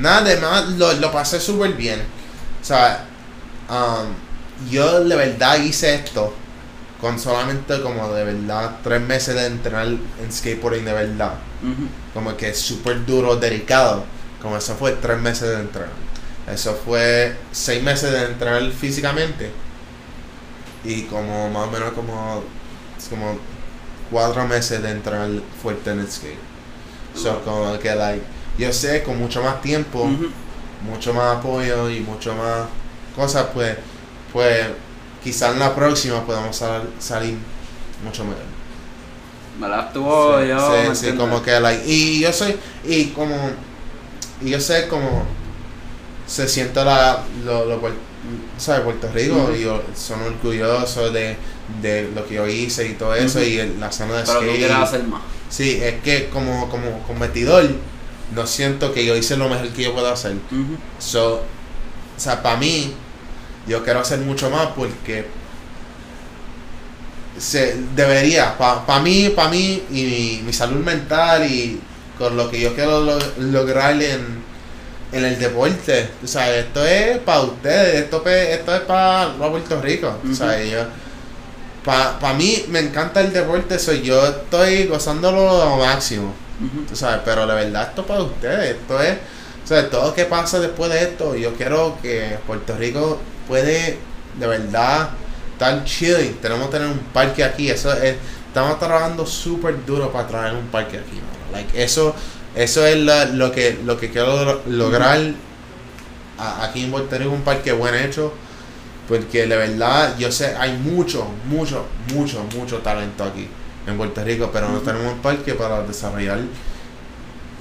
nada 0.00 0.22
de 0.22 0.36
más, 0.36 0.68
lo, 0.70 0.92
lo 0.92 1.12
pasé 1.12 1.40
súper 1.40 1.72
bien. 1.72 2.02
O 2.60 2.64
sea, 2.64 3.04
um, 3.70 4.70
yo 4.70 5.02
de 5.04 5.16
verdad 5.16 5.56
hice 5.56 5.94
esto 5.94 6.34
con 7.00 7.18
solamente 7.18 7.80
como 7.80 8.12
de 8.12 8.24
verdad 8.24 8.76
tres 8.82 9.00
meses 9.00 9.34
de 9.34 9.46
entrenar 9.46 9.86
en 9.86 10.30
skateboarding 10.30 10.84
de 10.84 10.92
verdad. 10.92 11.32
Como 12.12 12.36
que 12.36 12.52
súper 12.54 13.06
duro, 13.06 13.36
dedicado. 13.36 14.04
Como 14.42 14.58
eso 14.58 14.74
fue 14.76 14.92
tres 14.92 15.18
meses 15.18 15.48
de 15.48 15.60
entrenar. 15.60 15.90
Eso 16.52 16.78
fue 16.84 17.34
seis 17.52 17.82
meses 17.82 18.12
de 18.12 18.24
entrenar 18.24 18.70
físicamente. 18.72 19.50
Y 20.84 21.02
como 21.04 21.50
más 21.50 21.68
o 21.68 21.70
menos 21.70 21.92
como, 21.92 22.42
como 23.10 23.38
cuatro 24.10 24.46
meses 24.46 24.82
de 24.82 24.90
entrenar 24.90 25.28
fuerte 25.62 25.90
en 25.90 26.00
el 26.00 26.10
skate. 26.10 26.38
So, 27.14 27.42
como 27.44 27.78
que 27.78 27.94
like, 27.94 28.24
yo 28.58 28.72
sé 28.72 29.02
con 29.02 29.18
mucho 29.18 29.42
más 29.42 29.60
tiempo, 29.62 30.06
mucho 30.80 31.14
más 31.14 31.38
apoyo 31.38 31.90
y 31.90 32.00
mucho 32.00 32.34
más 32.34 32.66
cosas, 33.16 33.48
pues, 33.54 33.76
pues 34.32 34.66
quizás 35.22 35.52
en 35.54 35.60
la 35.60 35.74
próxima 35.74 36.24
podamos 36.26 36.56
sal- 36.56 36.90
salir 36.98 37.36
mucho 38.04 38.24
mejor. 38.24 38.44
Me 39.58 39.68
la 39.68 39.80
estuvo 39.86 40.38
Sí, 40.40 40.48
yo. 40.48 40.58
sí, 40.58 40.88
¿me 40.88 40.94
sí, 40.94 41.12
como 41.16 41.42
que 41.42 41.58
like, 41.60 41.84
y 41.86 42.20
yo 42.20 42.32
soy 42.32 42.56
y 42.84 43.06
como 43.08 43.36
y 44.40 44.50
yo 44.50 44.60
sé 44.60 44.88
como 44.88 45.24
se 46.26 46.48
siente 46.48 46.84
la 46.84 47.24
lo, 47.44 47.64
lo 47.66 47.80
¿sabes? 48.58 48.82
Puerto 48.82 49.10
Rico 49.12 49.50
y 49.56 49.62
yo 49.62 49.82
son 49.96 50.20
orgullosos 50.22 51.12
de, 51.12 51.36
de 51.80 52.10
lo 52.14 52.26
que 52.26 52.34
yo 52.34 52.46
hice 52.46 52.86
y 52.88 52.94
todo 52.94 53.14
eso 53.14 53.42
y 53.42 53.58
el- 53.58 53.80
la 53.80 53.90
zona 53.90 54.18
de 54.18 54.24
Pero 54.24 54.40
skate 54.40 54.56
quieres 54.58 54.76
hacer 54.76 55.04
más. 55.04 55.22
sí 55.48 55.80
es 55.82 56.00
que 56.02 56.28
como 56.28 56.68
como 56.68 57.02
competidor 57.04 57.70
no 58.34 58.46
siento 58.46 58.92
que 58.92 59.04
yo 59.04 59.16
hice 59.16 59.36
lo 59.36 59.48
mejor 59.48 59.68
que 59.70 59.82
yo 59.84 59.92
puedo 59.94 60.08
hacer. 60.12 60.34
So, 60.98 61.34
o 61.36 61.42
sea, 62.16 62.42
para 62.42 62.56
mí, 62.58 62.92
yo 63.66 63.82
quiero 63.82 64.00
hacer 64.00 64.18
mucho 64.20 64.50
más 64.50 64.68
porque 64.76 65.24
se 67.38 67.76
debería, 67.96 68.56
para 68.58 69.00
mí, 69.00 69.30
para 69.34 69.48
mí 69.48 69.82
y 69.90 70.02
mi, 70.04 70.42
mi 70.46 70.52
salud 70.52 70.84
mental 70.84 71.50
y 71.50 71.80
con 72.18 72.36
lo 72.36 72.50
que 72.50 72.60
yo 72.60 72.74
quiero 72.74 73.00
lo- 73.02 73.18
lograr 73.38 74.00
en, 74.02 74.42
en 75.12 75.24
el 75.24 75.38
deporte, 75.38 76.08
o 76.22 76.26
sea, 76.26 76.54
esto 76.56 76.84
es 76.84 77.18
para 77.18 77.40
ustedes, 77.40 78.04
esto, 78.04 78.24
esto 78.26 78.74
es 78.74 78.80
para 78.82 79.32
Puerto 79.36 79.80
Rico, 79.80 80.14
o 80.30 80.34
sea, 80.34 80.56
Ujú. 80.58 80.70
yo, 80.70 80.78
para 81.84 82.34
mí 82.34 82.64
me 82.68 82.78
encanta 82.80 83.20
el 83.20 83.32
deporte, 83.32 83.78
soy 83.78 84.02
yo 84.02 84.24
estoy 84.26 84.86
gozándolo 84.86 85.62
a 85.62 85.64
lo 85.70 85.76
máximo. 85.78 86.34
Ujú. 86.60 86.84
Tú 86.88 86.94
sabes, 86.94 87.20
pero 87.24 87.46
la 87.46 87.54
verdad 87.54 87.88
esto 87.88 88.02
es 88.02 88.06
para 88.06 88.22
ustedes, 88.22 88.70
esto 88.76 89.00
es, 89.02 89.16
o 89.64 89.66
sea, 89.66 89.88
todo 89.88 90.08
lo 90.08 90.14
que 90.14 90.26
pasa 90.26 90.60
después 90.60 90.90
de 90.92 91.02
esto, 91.02 91.34
yo 91.34 91.54
quiero 91.54 91.96
que 92.02 92.38
Puerto 92.46 92.76
Rico 92.76 93.18
puede 93.48 93.98
de 94.38 94.46
verdad 94.46 95.10
estar 95.52 95.84
chilling, 95.84 96.34
tenemos 96.40 96.66
que 96.66 96.72
tener 96.72 96.88
un 96.88 96.98
parque 97.12 97.42
aquí, 97.42 97.70
eso 97.70 97.92
es, 97.94 98.14
estamos 98.46 98.78
trabajando 98.78 99.26
súper 99.26 99.84
duro 99.84 100.12
para 100.12 100.28
traer 100.28 100.54
un 100.54 100.66
parque 100.68 100.98
aquí, 100.98 101.14
mano. 101.16 101.52
like, 101.52 101.82
eso, 101.82 102.14
eso 102.54 102.86
es 102.86 102.96
la- 102.98 103.26
lo 103.26 103.52
que, 103.52 103.78
lo 103.84 103.96
que 103.98 104.10
quiero 104.10 104.44
lo- 104.44 104.62
lograr 104.66 105.18
a- 106.38 106.64
aquí 106.64 106.84
en 106.84 106.90
Puerto 106.90 107.16
Rico, 107.18 107.30
un 107.30 107.42
parque 107.42 107.72
buen 107.72 107.94
hecho, 107.94 108.32
porque 109.08 109.46
de 109.46 109.56
verdad 109.56 110.16
yo 110.18 110.30
sé, 110.32 110.54
hay 110.58 110.72
mucho, 110.78 111.26
mucho, 111.48 111.84
mucho, 112.14 112.44
mucho 112.56 112.78
talento 112.78 113.24
aquí 113.24 113.46
en 113.86 113.96
Puerto 113.96 114.22
Rico, 114.24 114.50
pero 114.52 114.68
no 114.68 114.78
tenemos 114.80 115.12
un 115.14 115.18
parque 115.20 115.54
para 115.54 115.82
desarrollar 115.82 116.38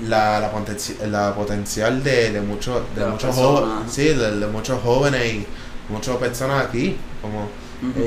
la, 0.07 0.39
la, 0.39 0.51
potenci- 0.53 0.97
la 1.07 1.33
potencial 1.35 2.03
de, 2.03 2.31
de, 2.31 2.41
muchos 2.41 2.81
de 2.95 3.01
muchos 3.11 3.35
jóvenes, 3.35 3.91
sí, 3.93 4.03
de, 4.05 4.39
de 4.39 4.47
muchos 4.47 4.81
jóvenes 4.81 5.33
y 5.33 5.45
muchas 5.89 6.15
personas 6.17 6.65
aquí, 6.65 6.95
como 7.21 7.49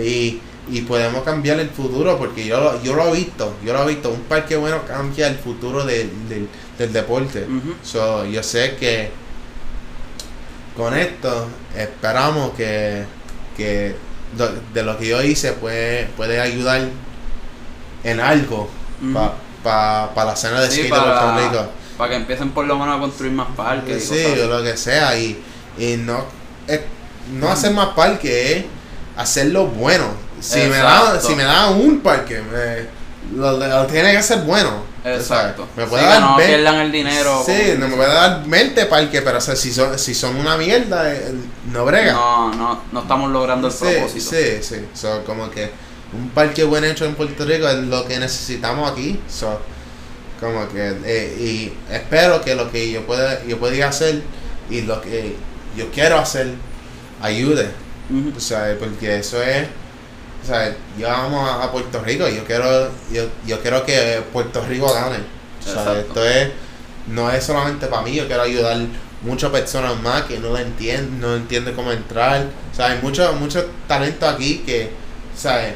y, 0.03 0.41
y 0.71 0.81
podemos 0.83 1.23
cambiar 1.25 1.59
el 1.61 1.69
futuro 1.69 2.17
porque 2.19 2.47
yo, 2.47 2.61
lo- 2.61 2.83
yo 2.83 2.95
lo 2.95 3.09
he 3.09 3.19
visto, 3.19 3.55
yo 3.65 3.73
lo 3.75 3.83
he 3.85 3.89
visto, 3.89 4.11
un 4.11 4.21
parque 4.23 4.57
bueno 4.57 4.83
cambia 4.87 5.27
el 5.29 5.37
futuro 5.37 5.85
del, 5.85 6.09
del, 6.29 6.49
del 6.79 6.93
deporte. 6.93 7.45
Ujú. 7.45 7.75
So, 7.83 8.25
yo 8.27 8.43
sé 8.43 8.77
que 8.77 9.11
con 10.77 10.97
esto 10.97 11.49
esperamos 11.77 12.53
que, 12.55 13.05
que 13.57 13.95
de 14.73 14.83
lo 14.83 14.99
que 14.99 15.07
yo 15.09 15.23
hice 15.23 15.53
puede, 15.53 16.07
puede 16.17 16.41
ayudar 16.41 16.81
en 18.05 18.21
algo 18.21 18.69
Ujú. 19.03 19.31
para 19.63 20.11
la 20.25 20.33
escena 20.33 20.61
de 20.61 20.71
Sí, 20.71 20.81
skate 20.81 20.85
de 20.95 21.01
Puerto 21.01 21.21
para, 21.21 21.39
Rico. 21.49 21.67
para 21.99 22.11
que 22.11 22.17
empiecen 22.17 22.51
por 22.51 22.65
lo 22.67 22.79
menos 22.79 22.97
a 22.97 23.01
construir 23.01 23.33
más 23.33 23.49
parques. 23.55 24.09
Sí, 24.09 24.25
o 24.41 24.47
lo 24.47 24.63
que 24.63 24.77
sea. 24.77 25.17
Y, 25.19 25.43
y 25.79 25.97
no, 25.99 26.25
es- 26.67 26.81
no 27.35 27.51
hacer 27.51 27.73
más 27.73 27.89
parque 27.89 28.57
es 28.59 28.65
hacerlo 29.17 29.67
bueno. 29.67 30.07
Si 30.41 30.59
me, 30.59 30.79
da, 30.79 31.21
si 31.21 31.37
me 31.37 31.45
da 31.45 31.71
un 31.71 32.01
parque, 32.01 32.41
me- 32.41 33.39
lo, 33.39 33.57
lo 33.57 33.87
tiene 33.87 34.13
que 34.13 34.23
ser 34.23 34.41
bueno. 34.41 34.91
Exacto. 35.05 35.67
Me 35.77 35.85
Sí, 35.85 35.91
puede 35.91 36.03
que 36.05 36.09
dar 36.09 36.21
no 36.21 36.37
ve- 36.37 36.47
pierdan 36.47 36.77
el 36.77 36.93
dinero. 36.93 37.43
Sí, 37.45 37.75
no 37.79 37.89
me 37.89 37.97
puede 37.97 38.13
dar 38.13 38.45
20 38.47 38.87
parques, 38.87 39.21
pero 39.23 39.39
o 39.39 39.41
sea, 39.41 39.57
si, 39.57 39.73
son, 39.73 39.99
si 39.99 40.15
son 40.15 40.37
una 40.37 40.57
mierda, 40.57 41.13
eh, 41.13 41.33
no 41.73 41.85
brega. 41.85 42.13
no, 42.13 42.55
no, 42.55 42.83
no 42.93 43.01
estamos 43.01 43.31
logrando 43.31 43.67
el 43.69 43.73
sí, 43.73 43.85
propósito. 43.85 44.31
sí, 44.31 44.63
sí. 44.63 44.77
So, 44.95 45.25
como 45.25 45.51
que 45.51 45.71
un 46.13 46.29
parque 46.31 46.63
buen 46.65 46.85
hecho 46.85 47.05
en 47.05 47.15
Puerto 47.15 47.45
Rico 47.45 47.67
es 47.69 47.79
lo 47.79 48.07
que 48.07 48.19
necesitamos 48.19 48.91
aquí. 48.93 49.19
So, 49.29 49.61
como 50.39 50.69
que, 50.69 50.95
eh, 51.05 51.37
y 51.41 51.73
espero 51.93 52.41
que 52.43 52.55
lo 52.55 52.71
que 52.71 52.91
yo 52.91 53.05
pueda, 53.07 53.45
yo 53.45 53.59
pueda 53.59 53.89
hacer 53.89 54.23
y 54.71 54.83
lo 54.83 55.01
que 55.01 55.35
yo 55.77 55.91
quiero 55.91 56.19
hacer 56.19 56.49
ayude. 57.21 57.71
Ujú. 58.11 58.33
O 58.37 58.41
sea, 58.41 58.77
porque 58.79 59.19
eso 59.19 59.43
es, 59.43 59.67
o 60.43 60.47
sea, 60.47 60.75
yo 60.99 61.09
vamos 61.09 61.49
a, 61.49 61.65
a 61.65 61.71
Puerto 61.73 62.01
Rico 62.03 62.29
y 62.29 62.37
yo 62.37 62.45
quiero, 62.45 62.91
yo, 63.13 63.25
yo 63.47 63.61
quiero 63.61 63.85
que 63.85 64.23
Puerto 64.33 64.65
Rico 64.69 64.93
gane. 64.93 65.19
O 65.61 65.63
sea, 65.63 65.83
Exacto. 65.83 66.01
esto 66.01 66.27
es, 66.27 66.49
no 67.07 67.31
es 67.31 67.45
solamente 67.45 67.87
para 67.87 68.03
mí, 68.03 68.15
yo 68.15 68.27
quiero 68.27 68.43
ayudar 68.43 68.79
muchas 69.23 69.51
personas 69.51 70.01
más 70.03 70.23
que 70.23 70.39
no 70.39 70.57
entienden, 70.59 71.21
no 71.21 71.37
entienden 71.37 71.75
cómo 71.75 71.93
entrar. 71.93 72.47
O 72.73 72.75
sea, 72.75 72.87
hay 72.87 72.99
mucho, 73.03 73.33
mucho 73.35 73.65
talento 73.87 74.29
aquí 74.29 74.59
que, 74.67 74.91
¿sabes? 75.37 75.75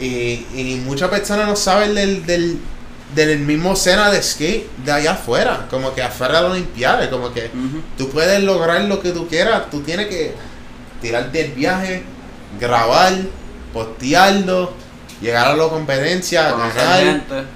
Y, 0.00 0.46
y 0.54 0.82
muchas 0.84 1.10
personas 1.10 1.46
no 1.46 1.56
saben 1.56 1.94
del, 1.94 2.24
del, 2.24 2.58
del 3.14 3.38
mismo 3.40 3.74
escena 3.74 4.10
de 4.10 4.22
skate 4.22 4.66
de 4.82 4.92
allá 4.92 5.12
afuera, 5.12 5.66
como 5.68 5.94
que 5.94 6.02
afuera 6.02 6.36
de 6.36 6.42
las 6.42 6.52
Olimpiadas, 6.52 7.08
como 7.08 7.32
que 7.34 7.46
Ujú. 7.46 7.82
tú 7.98 8.08
puedes 8.08 8.42
lograr 8.42 8.80
lo 8.82 9.00
que 9.00 9.10
tú 9.10 9.28
quieras, 9.28 9.68
tú 9.70 9.82
tienes 9.82 10.06
que 10.06 10.32
tirarte 11.02 11.44
el 11.44 11.52
viaje, 11.52 12.02
grabar, 12.58 13.12
postearlo, 13.72 14.72
llegar 15.20 15.48
a 15.48 15.56
la 15.56 15.68
competencia, 15.68 16.50
ganar. 16.52 16.74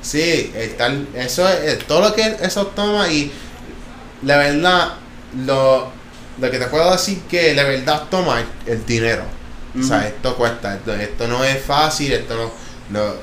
Sí, 0.03 0.53
estar, 0.57 0.93
eso 1.15 1.49
es, 1.49 1.79
todo 1.87 2.01
lo 2.09 2.15
que 2.15 2.37
eso 2.43 2.67
toma 2.69 3.09
y 3.09 3.33
la 4.23 4.37
verdad, 4.37 4.95
lo, 5.45 5.89
lo 6.41 6.51
que 6.51 6.59
te 6.59 6.67
puedo 6.67 6.91
decir 6.93 7.21
que 7.23 7.55
la 7.55 7.65
verdad 7.65 8.05
toma 8.11 8.41
el, 8.41 8.73
el 8.73 8.87
dinero. 8.87 9.23
O 9.79 9.83
sea, 9.83 10.07
esto 10.07 10.37
cuesta, 10.37 10.75
esto, 10.75 10.95
esto 10.95 11.27
no 11.27 11.43
es 11.43 11.61
fácil, 11.63 12.13
esto 12.13 12.37
no, 12.37 12.51
no 12.91 13.15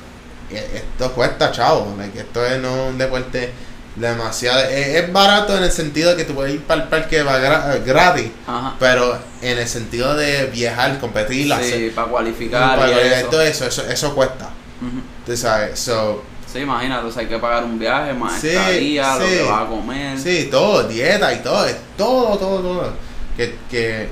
e- 0.50 0.70
esto 0.84 1.12
cuesta 1.14 1.50
chavo, 1.52 1.96
like, 1.98 2.20
esto 2.20 2.46
es 2.46 2.60
no 2.60 2.88
un 2.88 2.98
deporte 2.98 3.52
demasiado, 3.96 4.60
es, 4.62 4.88
es 5.04 5.14
barato 5.14 5.58
en 5.58 5.64
el 5.64 5.72
sentido 5.72 6.12
de 6.12 6.18
que 6.18 6.24
tú 6.26 6.34
puedes 6.34 6.54
ir 6.54 6.62
para 6.64 6.84
el 6.84 6.88
parque 6.90 7.24
va 7.24 7.40
gra- 7.40 7.84
gratis, 7.84 8.30
Ajá. 8.48 8.76
pero 8.80 9.18
en 9.42 9.58
el 9.58 9.68
sentido 9.68 10.16
de 10.16 10.46
viajar, 10.46 10.98
competir, 11.00 11.52
hacer, 11.52 11.94
para 11.94 12.08
cualificar 12.08 12.80
y 12.90 13.30
todo 13.30 13.42
eso, 13.42 13.66
eso, 13.66 13.86
eso 13.88 14.16
cuesta, 14.16 14.50
tú 15.26 15.36
sabes, 15.38 15.80
so, 15.80 16.24
Sí, 16.52 16.60
imagínate, 16.60 17.06
o 17.08 17.12
sea, 17.12 17.22
hay 17.22 17.30
que 17.30 17.38
pagar 17.40 17.64
un 17.64 17.80
viaje, 17.80 18.14
más 18.14 18.42
Sí, 18.42 18.50
estadía, 18.50 19.16
lo 19.16 19.26
que 19.26 19.44
vas 19.44 19.62
a 19.62 19.66
comer. 19.68 20.20
Sí, 20.20 20.50
todo, 20.52 20.84
dieta 20.84 21.34
y 21.34 21.38
todo, 21.38 21.66
es 21.66 21.78
todo, 21.98 22.38
todo, 22.38 22.60
todo. 22.60 22.94
Que, 23.38 23.56
que, 23.70 24.10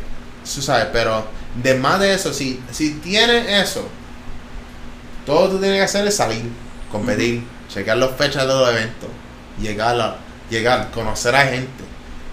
tú 0.55 0.61
sabes, 0.61 0.85
pero 0.93 1.25
de 1.61 1.75
más 1.75 1.99
de 1.99 2.13
eso, 2.13 2.33
si, 2.33 2.61
si 2.71 2.91
tienes 2.93 3.45
eso, 3.67 3.85
todo 5.25 5.49
tú 5.49 5.57
tienes 5.59 5.79
que 5.79 5.83
hacer 5.83 6.07
es 6.07 6.15
salir. 6.15 6.43
competir, 6.89 7.43
chequear 7.67 7.97
las 7.97 8.11
fechas 8.15 8.43
de 8.47 8.53
los 8.53 8.69
eventos, 8.69 9.09
llegar, 9.61 9.99
a, 9.99 10.15
llegar, 10.49 10.89
conocer 10.91 11.35
a 11.35 11.41
gente. 11.45 11.83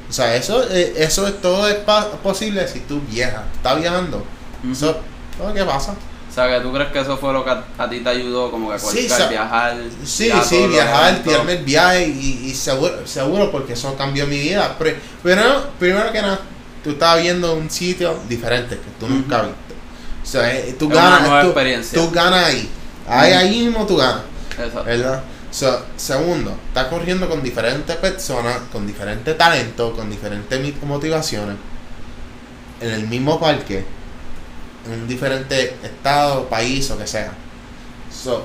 O 0.08 0.12
sea, 0.12 0.34
eso, 0.36 0.62
eh, 0.70 0.94
eso 0.96 1.26
es 1.26 1.40
todo 1.40 1.66
es 1.68 1.74
pa- 1.76 2.10
posible 2.22 2.66
si 2.68 2.80
tú 2.80 3.00
viajas, 3.10 3.42
estás 3.54 3.80
viajando. 3.80 4.24
Ujú. 4.62 4.72
Eso, 4.72 4.96
todo 5.36 5.52
qué 5.52 5.64
pasa. 5.64 5.92
O 6.30 6.32
sea, 6.36 6.48
que 6.48 6.60
tú 6.60 6.72
crees 6.72 6.90
que 6.92 7.00
eso 7.00 7.16
fue 7.16 7.32
lo 7.32 7.42
que 7.44 7.50
a, 7.50 7.64
a 7.78 7.88
ti 7.88 8.00
te 8.00 8.08
ayudó 8.10 8.50
como 8.50 8.68
que 8.68 8.74
a 8.74 8.78
Sí, 8.78 8.84
cualificar, 8.84 9.18
sa- 9.18 9.28
viajar. 9.28 9.76
Sí, 10.04 10.30
sí, 10.44 10.66
viajar, 10.68 11.22
tirarme 11.22 11.52
el 11.54 11.64
viaje 11.64 12.06
y, 12.08 12.42
y 12.50 12.54
seguro, 12.54 13.06
seguro 13.06 13.50
porque 13.50 13.72
eso 13.72 13.96
cambió 13.96 14.26
mi 14.26 14.38
vida. 14.38 14.76
Pero, 14.78 14.96
primero, 15.22 15.66
primero 15.78 16.12
que 16.12 16.20
nada, 16.22 16.40
tú 16.84 16.90
estabas 16.90 17.22
viendo 17.22 17.54
un 17.54 17.70
sitio 17.70 18.18
diferente 18.28 18.76
que 18.76 18.90
tú 19.00 19.08
nunca 19.08 19.38
Ujú. 19.38 19.46
viste. 19.46 19.74
O 20.22 20.26
sea, 20.26 20.54
eh, 20.54 20.76
tú 20.78 20.88
Es 20.90 20.94
ganas, 20.94 21.40
tú, 21.40 21.46
experiencia. 21.48 21.98
tú 22.00 22.10
ganas 22.10 22.44
ahí. 22.44 22.68
Ahí, 23.08 23.32
ahí 23.32 23.64
mismo 23.64 23.86
tú 23.86 23.96
ganas. 23.96 24.22
Exacto. 24.50 24.84
¿Verdad? 24.84 25.22
So, 25.56 25.86
segundo, 25.96 26.54
estás 26.68 26.88
corriendo 26.88 27.26
con 27.30 27.42
diferentes 27.42 27.96
personas, 27.96 28.58
con 28.70 28.86
diferentes 28.86 29.38
talentos, 29.38 29.94
con 29.96 30.10
diferentes 30.10 30.82
motivaciones, 30.82 31.56
en 32.78 32.90
el 32.90 33.06
mismo 33.08 33.40
parque, 33.40 33.82
en 34.84 34.92
un 34.92 35.08
diferente 35.08 35.76
estado, 35.82 36.46
país 36.50 36.90
o 36.90 36.98
que 36.98 37.06
sea. 37.06 37.32
So, 38.12 38.44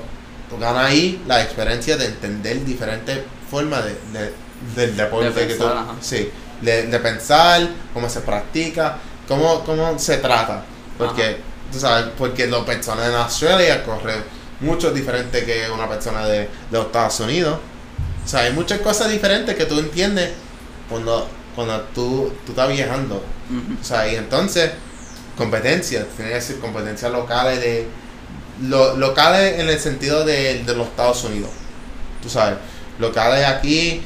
tú 0.50 0.58
ganas 0.58 0.86
ahí 0.86 1.22
la 1.28 1.42
experiencia 1.42 1.98
de 1.98 2.06
entender 2.06 2.64
diferentes 2.64 3.20
formas 3.50 3.84
de, 3.84 3.92
de- 4.18 4.34
del 4.76 4.96
deporte 4.96 5.32
De 5.32 5.48
que 5.48 5.54
tú. 5.56 5.64
pensar, 5.66 5.78
ajá. 5.80 5.96
Sí, 6.00 6.30
de, 6.62 6.88
de 6.88 7.00
pensar, 7.00 7.68
cómo 7.94 8.08
se 8.08 8.22
practica, 8.22 9.00
cómo, 9.28 9.66
cómo 9.66 10.00
se 10.00 10.16
trata. 10.20 10.64
Porque, 10.98 11.40
tú 11.74 11.78
sabes, 11.78 12.06
porque 12.18 12.48
las 12.48 12.62
personas 12.64 13.10
en 13.10 13.16
Australia 13.16 13.84
corren 13.84 14.24
mucho 14.62 14.92
diferente 14.92 15.44
que 15.46 15.70
una 15.70 15.90
persona 15.90 16.26
de, 16.28 16.40
de 16.40 16.48
los 16.72 16.86
Estados 16.88 17.20
Unidos. 17.20 17.60
O 18.24 18.28
sea, 18.28 18.42
hay 18.42 18.54
muchas 18.54 18.80
cosas 18.80 19.10
diferentes 19.10 19.56
que 19.56 19.66
tú 19.66 19.80
entiendes 19.80 20.30
cuando, 20.90 21.28
cuando 21.56 21.80
tú, 21.96 22.32
tú 22.46 22.52
estás 22.52 22.70
viajando. 22.70 23.24
O 23.82 23.84
sea, 23.84 24.08
y 24.12 24.16
entonces, 24.16 24.72
competencias, 25.38 26.06
tiene 26.16 26.32
que 26.32 26.42
ser 26.42 26.60
competencias 26.60 27.12
locales 27.12 27.60
de. 27.60 27.88
Lo, 28.64 28.96
locales 28.96 29.60
en 29.60 29.68
el 29.70 29.80
sentido 29.80 30.24
de, 30.24 30.64
de 30.64 30.76
los 30.76 30.88
Estados 30.88 31.24
Unidos. 31.24 31.50
Tú 32.22 32.30
sabes, 32.30 32.58
locales 33.00 33.46
aquí, 33.48 34.02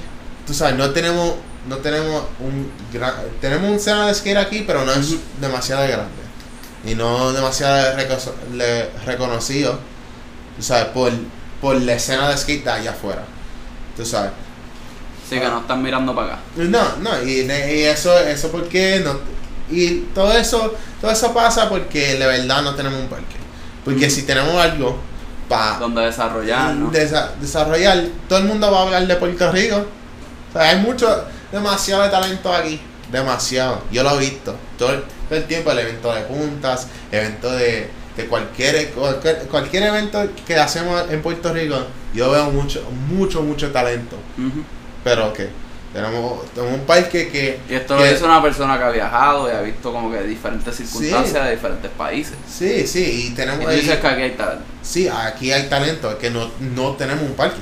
tú 0.47 0.53
sabes, 0.53 0.75
no 0.75 0.91
tenemos, 0.91 1.33
no 1.67 1.77
tenemos 1.77 2.23
un 2.39 2.71
gran, 2.93 3.15
tenemos 3.41 3.69
un 3.69 3.75
escena 3.75 4.07
de 4.07 4.13
skate 4.15 4.37
aquí, 4.37 4.63
pero 4.65 4.85
no 4.85 4.93
es 4.93 5.15
demasiado 5.41 5.83
grande. 5.85 6.23
Y 6.85 6.95
no 6.95 7.33
demasiado 7.33 7.97
le- 8.53 8.89
reconocido, 9.05 9.77
tú 10.57 10.63
sabes, 10.63 10.85
por, 10.85 11.11
por 11.61 11.75
la 11.81 11.93
escena 11.93 12.29
de 12.29 12.37
skate 12.37 12.63
de 12.63 12.71
allá 12.71 12.91
afuera. 12.91 13.23
Tú 13.95 14.05
sabes. 14.05 14.31
Sí, 15.29 15.39
que 15.39 15.45
no 15.45 15.59
están 15.61 15.81
mirando 15.81 16.13
para 16.13 16.33
acá. 16.33 16.39
No, 16.55 16.97
no, 16.97 17.23
y, 17.23 17.41
y 17.41 17.83
eso, 17.83 18.17
eso 18.19 18.51
porque 18.51 19.01
no, 19.03 19.19
y 19.69 20.01
todo 20.13 20.31
eso, 20.33 20.75
todo 21.01 21.11
eso 21.11 21.33
pasa 21.33 21.67
porque 21.69 22.15
de 22.15 22.25
verdad 22.25 22.61
no 22.61 22.75
tenemos 22.75 22.99
un 22.99 23.07
parque. 23.07 23.35
Porque 23.83 24.05
Ujú. 24.05 24.15
si 24.15 24.23
tenemos 24.23 24.55
algo 24.55 24.97
para 25.49 25.77
Donde 25.77 26.01
desarrollar, 26.01 26.75
¿no? 26.75 26.89
desarrollar, 26.89 28.05
todo 28.27 28.39
el 28.39 28.45
mundo 28.45 28.71
va 28.71 28.79
a 28.79 28.83
hablar 28.83 29.07
de 29.07 29.15
Puerto 29.15 29.51
Rico. 29.51 29.85
O 30.49 30.53
sea, 30.53 30.69
hay 30.69 30.77
mucho, 30.77 31.25
demasiado 31.51 32.03
de 32.03 32.09
talento 32.09 32.53
aquí, 32.53 32.79
demasiado. 33.11 33.81
Yo 33.91 34.03
lo 34.03 34.15
he 34.15 34.19
visto 34.19 34.55
todo 34.77 34.91
el, 34.91 35.03
todo 35.29 35.37
el 35.37 35.45
tiempo, 35.45 35.71
el 35.71 35.79
evento 35.79 36.13
de 36.13 36.21
puntas, 36.21 36.87
evento 37.11 37.51
de, 37.51 37.89
de 38.15 38.25
cualquier, 38.27 38.89
cualquier, 38.91 39.39
cualquier 39.49 39.83
evento 39.83 40.25
que 40.47 40.55
hacemos 40.55 41.03
en 41.11 41.21
Puerto 41.21 41.51
Rico, 41.53 41.75
yo 42.13 42.31
veo 42.31 42.49
mucho, 42.51 42.81
mucho, 43.09 43.41
mucho 43.41 43.71
talento. 43.71 44.17
Pero 45.03 45.33
que 45.33 45.49
tenemos, 45.93 46.45
tenemos 46.53 46.79
un 46.79 46.85
parque 46.85 47.29
que. 47.29 47.59
Y 47.69 47.73
esto 47.75 47.95
que- 47.97 48.03
lo 48.05 48.11
dice 48.11 48.23
una 48.23 48.41
persona 48.41 48.77
que 48.77 48.83
ha 48.85 48.89
viajado 48.89 49.47
y 49.47 49.51
ha 49.55 49.61
visto 49.61 49.91
como 49.93 50.11
que 50.11 50.21
diferentes 50.23 50.75
circunstancias 50.75 51.45
de 51.45 51.51
diferentes 51.51 51.91
países. 51.91 52.33
Sí, 52.49 52.85
sí, 52.87 53.03
y 53.03 53.27
Y 53.27 53.35
tenemos 53.35 53.61
tú 53.61 53.67
ahí. 53.69 53.79
dices 53.81 53.97
que 53.99 54.07
aquí 54.07 54.21
hay 54.21 54.31
talento. 54.31 54.63
Sí, 54.81 55.07
aquí 55.07 55.51
hay 55.51 55.63
talento, 55.69 56.11
es 56.11 56.15
que 56.17 56.29
no, 56.31 56.49
no 56.59 56.93
tenemos 56.95 57.23
un 57.23 57.33
parque. 57.33 57.57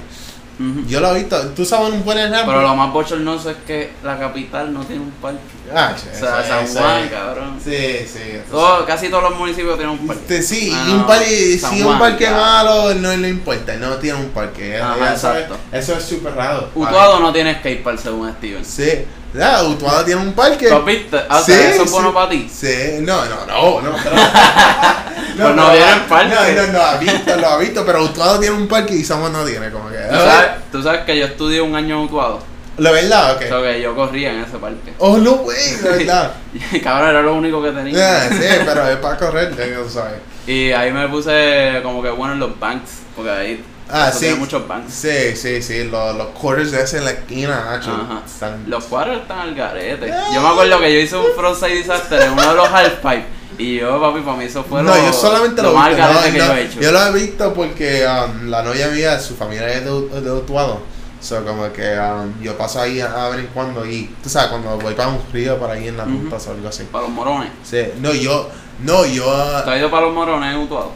Yo 0.88 1.00
lo 1.00 1.10
he 1.16 1.20
visto, 1.20 1.40
tú 1.50 1.66
sabes 1.66 1.92
un 1.92 2.06
buen 2.06 2.18
ejemplo. 2.20 2.44
Pero 2.46 2.62
lo 2.62 2.76
más 2.76 2.94
bochornoso 2.94 3.50
es 3.50 3.58
que 3.66 3.92
la 4.04 4.20
capital 4.20 4.72
no 4.72 4.82
tiene 4.86 5.02
un 5.02 5.12
parque. 5.12 5.40
Ah, 5.76 5.94
O 5.96 6.16
sea, 6.20 6.44
San 6.44 6.68
Juan, 6.68 7.10
cabrón. 7.10 7.60
Sí, 7.64 7.72
sí. 8.06 8.20
eso 8.36 8.52
Todo- 8.52 8.86
casi 8.86 9.10
todos 9.10 9.24
los 9.24 9.36
municipios 9.40 9.76
tienen 9.78 9.98
un 10.00 10.06
parque. 10.08 10.22
Este, 10.22 10.42
sí, 10.44 10.72
Ah, 10.74 10.86
y 10.88 10.92
un 10.94 11.08
parque, 11.08 11.58
San 11.60 11.72
si 11.74 11.82
Juan, 11.82 11.94
un 11.96 12.00
parque 12.00 12.24
ya. 12.26 12.32
malo 12.32 12.94
no 12.94 13.16
le 13.18 13.30
importa, 13.30 13.76
no 13.78 13.96
tiene 13.96 14.20
un 14.20 14.30
parque. 14.30 14.78
Ajá, 14.80 15.18
sabes, 15.18 15.44
exacto. 15.44 15.58
Eso 15.72 15.94
es 15.98 16.04
súper 16.06 16.36
raro. 16.36 16.70
Utuado 16.76 17.20
no 17.20 17.34
tiene 17.34 17.56
skatepark 17.56 17.98
según 18.00 18.32
Steven. 18.34 18.64
Sí, 18.64 19.06
ya, 19.34 19.64
Utuado 19.64 20.06
tiene 20.06 20.22
un 20.22 20.34
parque. 20.34 20.70
¿Lo 20.70 20.84
viste? 20.84 21.18
Ah, 21.30 21.40
o 21.40 21.44
Sí, 21.44 21.52
sea, 21.52 21.70
eso 21.72 21.84
es 21.84 21.90
sí. 21.90 21.94
bueno 21.96 22.14
para 22.14 22.30
ti. 22.30 22.48
Sí, 22.54 22.76
no, 23.02 23.26
no, 23.26 23.46
no, 23.48 23.82
no. 23.82 23.90
pero- 25.36 25.44
Pues 25.46 25.56
no 25.56 25.72
tienen 25.72 26.00
parque. 26.10 26.36
No, 26.56 26.68
no, 26.68 26.74
no, 26.74 26.82
ha 26.82 26.98
visto, 26.98 27.36
lo 27.38 27.48
ha 27.48 27.58
visto, 27.58 27.86
pero 27.86 28.04
Utuado 28.04 28.40
tiene 28.40 28.56
un 28.56 28.68
parque 28.68 28.94
y 28.96 29.04
Somos 29.04 29.32
no 29.32 29.44
tiene, 29.46 29.70
como 29.72 29.90
que. 29.90 29.98
¿Tú 29.98 30.16
sabes, 30.16 30.48
tú 30.72 30.84
sabes 30.84 31.02
que 31.02 31.18
yo 31.18 31.26
estudié 31.26 31.62
un 31.62 31.76
año 31.76 31.98
en 32.00 32.06
Utuado. 32.06 32.40
La 32.78 32.90
verdad, 32.92 33.36
ok. 33.36 33.42
O 33.44 33.62
sea, 33.62 33.72
que 33.74 33.82
yo 33.82 33.96
corría 33.96 34.34
en 34.34 34.40
ese 34.40 34.58
parque. 34.58 34.94
Oh, 34.98 35.18
no, 35.18 35.34
güey, 35.36 35.58
la 35.84 35.90
verdad. 35.92 36.32
Y 36.72 36.80
cabrón, 36.80 37.10
era 37.12 37.22
lo 37.22 37.36
único 37.36 37.62
que 37.62 37.72
tenía. 37.72 37.94
Yeah, 37.94 38.30
sí, 38.30 38.62
pero 38.66 38.88
es 38.90 38.98
para 38.98 39.18
correr, 39.18 39.56
tú 39.56 39.90
sabes. 39.90 40.14
Y 40.48 40.72
ahí 40.72 40.92
me 40.92 41.08
puse 41.08 41.80
como 41.84 42.02
que 42.02 42.10
bueno 42.10 42.34
en 42.34 42.40
los 42.40 42.60
banks. 42.60 42.90
Porque 43.16 43.30
ahí 43.30 43.64
Ah, 43.92 44.08
eso 44.10 44.18
sí. 44.20 44.26
tiene 44.26 44.40
muchos 44.40 44.68
banks. 44.68 44.92
Sí, 44.92 45.36
sí, 45.36 45.62
sí, 45.62 45.84
los, 45.84 46.16
los 46.16 46.28
quarters 46.30 46.72
de 46.72 46.82
ese 46.82 46.98
en 46.98 47.06
la 47.06 47.12
esquina. 47.12 47.80
Están... 48.26 48.64
Los 48.68 48.86
cuadros 48.86 49.18
están 49.18 49.40
al 49.40 49.54
garete. 49.54 50.12
Yo 50.34 50.42
me 50.42 50.48
acuerdo 50.48 50.80
que 50.80 50.92
yo 50.94 51.00
hice 51.00 51.16
un 51.16 51.28
frontside 51.36 51.76
disaster 51.76 52.24
en 52.24 52.32
uno 52.32 52.42
de 52.50 52.56
los 52.56 52.70
halfpipe. 52.70 53.26
Y 53.58 53.80
yo, 53.80 54.00
papi, 54.02 54.22
para 54.22 54.38
mí 54.38 54.46
eso 54.46 54.64
fue 54.64 54.82
no, 54.84 54.96
lo, 54.96 55.06
yo 55.06 55.14
solamente 55.14 55.62
lo 55.62 55.72
lo, 55.72 55.78
más 55.78 55.90
visto. 55.90 56.14
no, 56.14 56.22
que 56.22 56.32
no, 56.32 56.38
yo 56.46 56.54
he 56.54 56.64
hecho. 56.64 56.80
yo 56.82 56.92
lo 56.92 57.06
he 57.06 57.12
visto 57.14 57.54
porque 57.54 58.06
um, 58.06 58.50
la 58.50 58.64
novia 58.64 58.88
mía, 58.90 59.20
su 59.20 59.36
familia 59.36 59.68
es 59.74 59.86
de, 59.86 60.22
de 60.22 60.32
Utuado. 60.32 60.82
So, 61.22 61.44
como 61.46 61.72
que 61.72 61.98
um, 61.98 62.42
yo 62.42 62.58
paso 62.58 62.82
ahí 62.82 63.00
a, 63.00 63.30
ver 63.30 63.40
en 63.40 63.48
cuando 63.48 63.86
y 63.86 64.14
tú 64.22 64.28
sabes, 64.30 64.50
cuando 64.50 64.78
voy 64.78 64.94
para 64.94 65.10
un 65.10 65.20
río 65.32 65.58
por 65.58 65.70
ahí 65.72 65.88
en 65.88 65.96
la 65.96 66.04
punta 66.04 66.36
o 66.36 66.52
algo 66.52 66.68
así. 66.68 66.84
Para 66.92 67.06
los 67.06 67.14
morones. 67.14 67.50
Sí, 67.64 67.82
no, 68.02 68.14
yo, 68.14 68.50
no, 68.84 69.06
yo, 69.06 69.24
¿Tú 69.64 69.70
has 69.70 69.80
ido 69.80 69.90
para 69.90 70.08
los 70.08 70.14
morones 70.14 70.54
en 70.54 70.62
Utuado? 70.62 70.92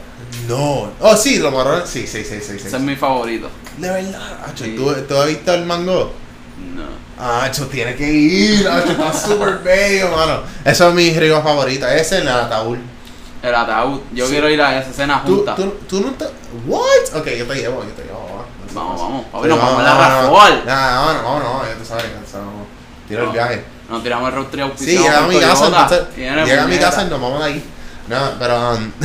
no. 0.49 0.89
Oh, 0.99 1.15
sí, 1.15 1.39
los 1.39 1.53
marrones, 1.53 1.89
sí, 1.89 2.05
sí, 2.07 2.23
sí, 2.23 2.39
sí. 2.41 2.59
sí. 2.59 2.67
Ese 2.67 2.75
es 2.75 2.81
mi 2.81 2.95
favorito. 2.95 3.49
De 3.77 3.89
verdad, 3.89 4.39
Nacho, 4.45 4.65
Sí. 4.65 4.75
¿tú, 4.75 4.93
¿tú 5.07 5.15
has 5.15 5.27
visto 5.27 5.53
el 5.53 5.65
mango? 5.65 6.11
No. 6.75 7.06
Ah, 7.19 7.39
Nacho, 7.44 7.65
tiene 7.68 7.95
que 7.95 8.07
ir, 8.07 8.64
Nacho, 8.64 8.91
está 8.91 9.11
súper 9.14 9.60
bello, 9.60 10.10
mano. 10.15 10.41
Eso 10.64 10.89
es 10.89 10.94
mi 10.94 11.11
río 11.14 11.41
favorito, 11.41 11.88
ese 11.88 12.18
en 12.19 12.27
el 12.27 12.34
ataúd. 12.35 12.77
El 13.41 13.56
ataúd. 13.56 14.02
Yo 14.14 14.26
Sí. 14.26 14.31
quiero 14.34 14.49
ir 14.49 14.61
a 14.61 14.80
esa 14.80 14.89
escena 14.91 15.23
¿Tú, 15.26 15.38
junta. 15.38 15.56
tú, 15.56 15.73
tú 15.88 16.02
no 16.02 16.11
te... 16.14 16.26
What? 16.65 17.15
Ok, 17.19 17.27
yo 17.38 17.45
te 17.48 17.56
llevo, 17.56 17.84
yo 17.84 17.89
te 17.91 18.03
llevo. 18.03 18.19
va. 18.38 18.45
Vamos, 18.73 19.02
vamos. 19.02 19.26
Papi, 19.31 19.48
nos 19.48 19.57
vamos 19.60 19.80
a 19.80 19.84
la 19.84 20.22
no. 20.22 20.65
Nah, 20.65 21.14
no, 21.14 21.23
no, 21.23 21.39
no, 21.39 21.64
ya 21.68 21.76
tú 21.77 21.85
sabes, 21.85 22.06
vamos. 22.34 22.68
Tira 23.07 23.22
el 23.22 23.27
No. 23.27 23.34
viaje. 23.34 23.64
Nos 23.89 24.03
tiramos 24.03 24.30
el 24.30 24.35
road 24.35 24.45
trip 24.48 24.76
Sí, 24.77 24.85
llega 24.98 25.18
a 25.23 25.27
mi 25.27 25.39
casa, 25.39 25.65
entonces, 25.68 26.03
llega 26.18 26.64
a 26.64 26.68
mi 26.68 26.77
casa 26.77 27.03
y 27.03 27.10
nos 27.10 27.22
vamos 27.22 27.39
de 27.39 27.45
ahí. 27.45 27.64
No, 28.10 28.18
pero... 28.38 28.72
um, 28.76 28.91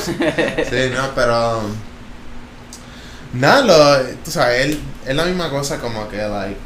sí, 0.00 0.90
no, 0.94 1.10
pero... 1.14 1.58
um, 1.58 1.74
nada, 3.34 3.60
lo, 3.62 4.06
tú 4.24 4.30
sabes, 4.30 4.66
él- 4.66 4.80
es 5.06 5.14
la 5.16 5.24
misma 5.24 5.50
cosa 5.50 5.78
como 5.78 6.08
que, 6.08 6.16
like... 6.16 6.56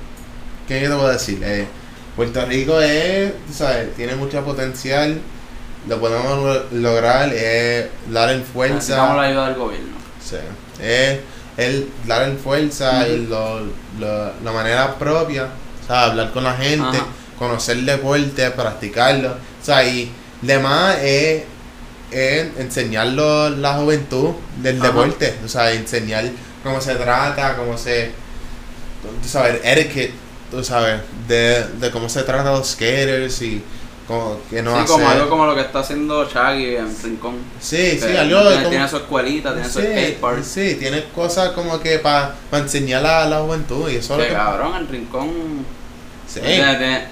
¿Qué 0.68 0.80
te 0.80 0.86
a 0.92 1.12
decir? 1.12 1.40
Eh, 1.42 1.66
Puerto 2.14 2.44
Rico 2.46 2.80
es, 2.80 3.32
sabes, 3.52 3.94
tiene 3.96 4.14
mucho 4.16 4.44
potencial. 4.44 5.18
Lo 5.88 5.98
podemos 6.00 6.44
lo- 6.72 6.78
lograr, 6.80 7.32
es 7.32 7.86
dar 8.10 8.30
en 8.30 8.44
fuerza. 8.44 8.74
Necesitamos 8.74 9.16
la 9.16 9.22
ayuda 9.22 9.46
del 9.48 9.54
gobierno. 9.58 9.96
Sí. 10.22 10.36
Es 10.82 11.20
el 11.56 11.88
dar 12.06 12.28
en 12.28 12.38
fuerza 12.38 13.08
y 13.08 13.20
Ujú. 13.20 13.30
lo, 13.30 13.60
lo- 13.98 14.32
la 14.44 14.52
manera 14.52 14.98
propia, 14.98 15.48
o 15.82 15.86
sea, 15.86 16.04
hablar 16.04 16.32
con 16.32 16.44
la 16.44 16.54
gente, 16.54 16.98
Ajá. 16.98 17.06
conocer 17.38 17.78
el 17.78 17.86
deporte, 17.86 18.50
practicarlo. 18.50 19.30
O 19.30 19.64
sea, 19.64 19.84
y 19.84 20.10
demás 20.42 20.98
es, 21.02 21.44
es 22.10 22.48
enseñarlo 22.58 23.48
la 23.50 23.74
juventud 23.74 24.32
del 24.60 24.78
Ajá. 24.78 24.88
deporte, 24.88 25.34
o 25.44 25.48
sea, 25.48 25.72
enseñar 25.72 26.24
cómo 26.62 26.80
se 26.80 26.94
trata, 26.96 27.56
cómo 27.56 27.78
se, 27.78 28.10
tú 29.22 29.28
sabes, 29.28 29.60
etiquette, 29.64 30.12
tú 30.50 30.62
sabes, 30.64 31.00
de, 31.26 31.64
de 31.78 31.90
cómo 31.90 32.08
se 32.08 32.22
trata 32.22 32.50
los 32.52 32.68
skaters 32.68 33.42
y 33.42 33.62
como 34.06 34.38
que 34.48 34.62
no 34.62 34.72
sí, 34.74 34.78
hacer. 34.78 34.88
como 34.90 35.08
algo 35.08 35.28
como 35.28 35.46
lo 35.46 35.54
que 35.54 35.60
está 35.60 35.80
haciendo 35.80 36.26
Shaggy 36.28 36.76
en 36.76 36.96
Rincón. 37.02 37.36
Sí, 37.60 37.98
sí, 38.00 38.16
algo 38.16 38.40
tiene, 38.40 38.56
como- 38.56 38.68
tiene 38.70 38.88
su 38.88 38.96
escuelita, 38.96 39.52
tiene 39.52 39.68
su 39.68 39.80
Sí, 39.80 39.86
skatepark. 39.86 40.44
sí, 40.44 40.76
tiene 40.78 41.04
cosas 41.14 41.50
como 41.50 41.78
que 41.80 41.98
para 41.98 42.34
enseñar 42.52 43.04
a 43.04 43.26
la 43.26 43.40
juventud 43.40 43.90
y 43.90 43.96
eso 43.96 44.14
es 44.14 44.26
Que 44.26 44.32
lo 44.32 44.38
que... 44.38 44.44
cabrón, 44.44 44.74
el 44.76 44.88
Rincón. 44.88 45.30
Sí, 46.26 46.40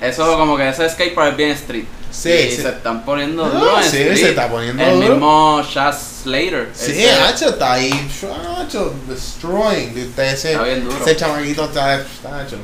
Eso 0.02 0.36
como 0.38 0.56
que 0.56 0.68
ese 0.68 0.88
skatepark 0.88 1.30
es 1.32 1.36
bien 1.36 1.50
street. 1.50 1.84
Sí, 2.10 2.30
y 2.30 2.50
sí. 2.50 2.62
se 2.62 2.68
están 2.68 3.04
poniendo 3.04 3.44
No, 3.46 3.58
duros 3.60 3.84
en 3.84 3.90
sí, 3.90 3.96
street. 3.98 4.16
se 4.16 4.28
está 4.30 4.48
poniendo 4.48 4.82
El 4.82 4.94
duro. 5.00 5.08
mismo 5.14 5.62
Chas 5.70 6.20
Slater. 6.22 6.70
Sí, 6.72 7.04
Hacho 7.06 7.50
está 7.50 7.74
ahí, 7.74 7.90
Hacho, 8.58 8.94
destroying. 9.08 10.12
Ese, 10.16 10.52
Está 10.52 10.62
bien 10.64 10.84
duro. 10.84 10.96
ese 11.02 11.16
chamaquito 11.16 11.64
está, 11.64 11.94
Hacho. 11.94 12.56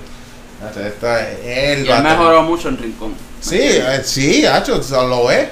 Está 0.71 1.31
él. 1.31 1.87
y 1.87 1.91
él 1.91 2.03
mejoró 2.03 2.43
mucho 2.43 2.69
en 2.69 2.79
Rincón. 2.79 3.15
Sí, 3.41 3.59
eh, 3.61 4.01
sí, 4.05 4.47
Hacho, 4.47 4.81
lo. 4.91 5.07
Lo 5.09 5.25
ve, 5.27 5.51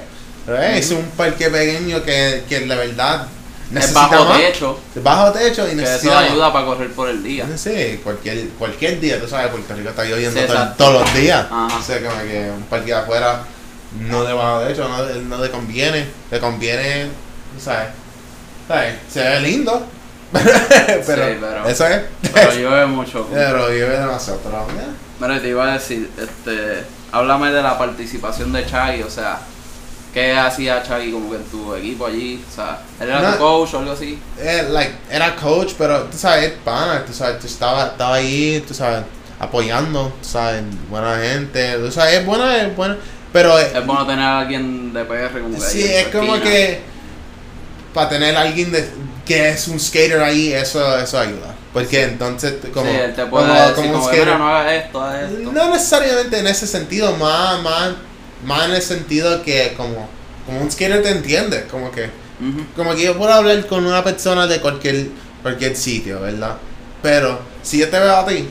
Es 0.77 0.91
un 0.91 1.03
parque 1.17 1.49
pequeño 1.49 2.01
que, 2.03 2.43
que 2.49 2.61
de 2.61 2.75
verdad 2.75 3.27
Es 3.67 3.73
necesita 3.73 4.07
bajo 4.07 4.25
más. 4.25 4.37
techo, 4.39 4.79
Es 4.95 5.03
bajo 5.03 5.31
techo 5.31 5.63
y 5.67 5.71
eso 5.71 5.75
necesita 5.75 6.15
más. 6.15 6.31
ayuda 6.31 6.53
para 6.53 6.65
correr 6.65 6.91
por 6.93 7.09
el 7.09 7.21
día. 7.23 7.45
Sé, 7.57 7.99
cualquier, 8.03 8.47
cualquier 8.57 8.99
día, 8.99 9.19
tú 9.19 9.27
sabes, 9.27 9.51
Puerto 9.51 9.73
Rico 9.75 9.89
está 9.89 10.03
lloviendo 10.05 10.39
Sí, 10.39 10.47
todo- 10.47 10.73
todos 10.77 11.01
los 11.01 11.13
días. 11.13 11.45
Ajá. 11.51 11.77
O 11.77 11.81
sea, 11.83 11.99
como 12.01 12.21
que 12.23 12.49
un 12.55 12.63
parque 12.63 12.87
de 12.87 12.93
afuera 12.95 13.43
no 13.99 14.23
de 14.23 14.33
bajo 14.33 14.61
techo, 14.65 14.87
no, 14.87 15.03
no 15.05 15.43
le 15.43 15.51
conviene. 15.51 16.05
Le 16.31 16.39
conviene, 16.39 17.05
tú 17.55 17.63
sabes, 17.63 17.89
¿sabes? 18.67 18.95
Se 19.11 19.19
ve 19.21 19.39
lindo. 19.41 19.85
pero, 21.05 21.25
Sí, 21.27 21.37
pero- 21.39 21.67
eso 21.67 21.87
es. 21.87 22.01
Pero 22.33 22.53
llueve 22.53 22.85
mucho. 22.85 23.27
Pero 23.33 23.67
vive 23.69 23.89
demasiado. 23.99 24.39
Pero. 24.43 24.65
Mira, 25.19 25.41
te 25.41 25.49
iba 25.49 25.69
a 25.69 25.73
decir, 25.73 26.09
este, 26.17 26.83
háblame 27.11 27.51
de 27.51 27.61
la 27.61 27.77
participación 27.77 28.51
de 28.53 28.65
Chagui, 28.65 29.03
o 29.03 29.09
sea, 29.09 29.39
¿qué 30.13 30.33
hacía 30.33 30.81
Chagui 30.81 31.11
como 31.11 31.29
que 31.29 31.35
en 31.37 31.43
tu 31.43 31.75
equipo 31.75 32.05
allí? 32.07 32.43
O 32.49 32.55
sea, 32.55 32.79
¿él 32.99 33.07
era 33.09 33.21
No. 33.21 33.31
tu 33.33 33.37
coach 33.37 33.73
o 33.75 33.79
algo 33.79 33.91
así? 33.91 34.19
Eh, 34.39 34.67
like, 34.71 34.93
era 35.11 35.35
coach, 35.35 35.73
pero 35.77 36.03
tú 36.05 36.17
sabes, 36.17 36.45
es 36.45 36.51
pana, 36.65 37.03
tú 37.05 37.13
sabes, 37.13 37.39
tú 37.39 37.45
estaba, 37.47 37.87
estaba 37.87 38.15
ahí, 38.15 38.63
tú 38.67 38.73
sabes, 38.73 39.03
apoyando, 39.39 40.11
tú 40.21 40.27
sabes, 40.27 40.63
buena 40.89 41.17
gente, 41.19 41.73
tú 41.77 41.91
sabes, 41.91 42.19
es 42.19 42.25
buena, 42.25 42.57
es 42.63 42.75
buena, 42.75 42.97
pero 43.31 43.59
eh, 43.59 43.71
Es 43.75 43.85
bueno 43.85 44.07
tener 44.07 44.25
a 44.25 44.39
alguien 44.39 44.91
de 44.93 45.03
PR 45.05 45.39
como 45.41 45.53
que 45.55 45.61
sí, 45.61 45.83
es 45.83 46.07
como 46.07 46.35
esquina. 46.35 46.51
que 46.51 46.81
para 47.93 48.09
tener 48.09 48.35
a 48.35 48.41
alguien 48.41 48.71
de, 48.71 48.89
que 49.25 49.49
es 49.49 49.67
un 49.67 49.79
skater 49.79 50.19
ahí, 50.21 50.51
eso, 50.53 50.97
eso 50.97 51.19
ayuda, 51.19 51.53
porque 51.73 52.03
entonces 52.03 52.55
como, 52.73 52.89
sí, 52.91 52.97
te 53.15 53.25
puede 53.27 53.47
como- 53.47 53.53
decir 53.59 53.75
como 53.75 53.87
un 53.87 53.93
como 53.93 54.05
skater, 54.07 54.25
mira, 54.25 54.37
no 54.37 54.47
hagas 54.55 54.73
esto, 54.73 55.01
haz 55.01 55.31
esto. 55.31 55.51
no 55.51 55.69
necesariamente 55.73 56.39
en 56.39 56.47
ese 56.47 56.67
sentido, 56.67 57.15
más, 57.17 57.61
más, 57.61 57.89
más 58.45 58.65
en 58.65 58.71
el 58.75 58.81
sentido 58.81 59.43
que 59.43 59.73
como, 59.77 60.09
como 60.45 60.61
un 60.61 60.71
skater 60.71 61.01
te 61.03 61.09
entiende, 61.09 61.65
como 61.69 61.91
que 61.91 62.09
como 62.75 62.95
que 62.95 63.03
yo 63.03 63.15
puedo 63.19 63.31
hablar 63.31 63.67
con 63.67 63.85
una 63.85 64.03
persona 64.03 64.47
de 64.47 64.59
cualquier, 64.59 65.09
cualquier 65.43 65.75
sitio, 65.75 66.19
¿verdad? 66.21 66.57
Pero 67.03 67.39
si 67.61 67.77
yo 67.77 67.87
te 67.87 67.99
veo 67.99 68.15
a 68.15 68.25
ti, 68.25 68.49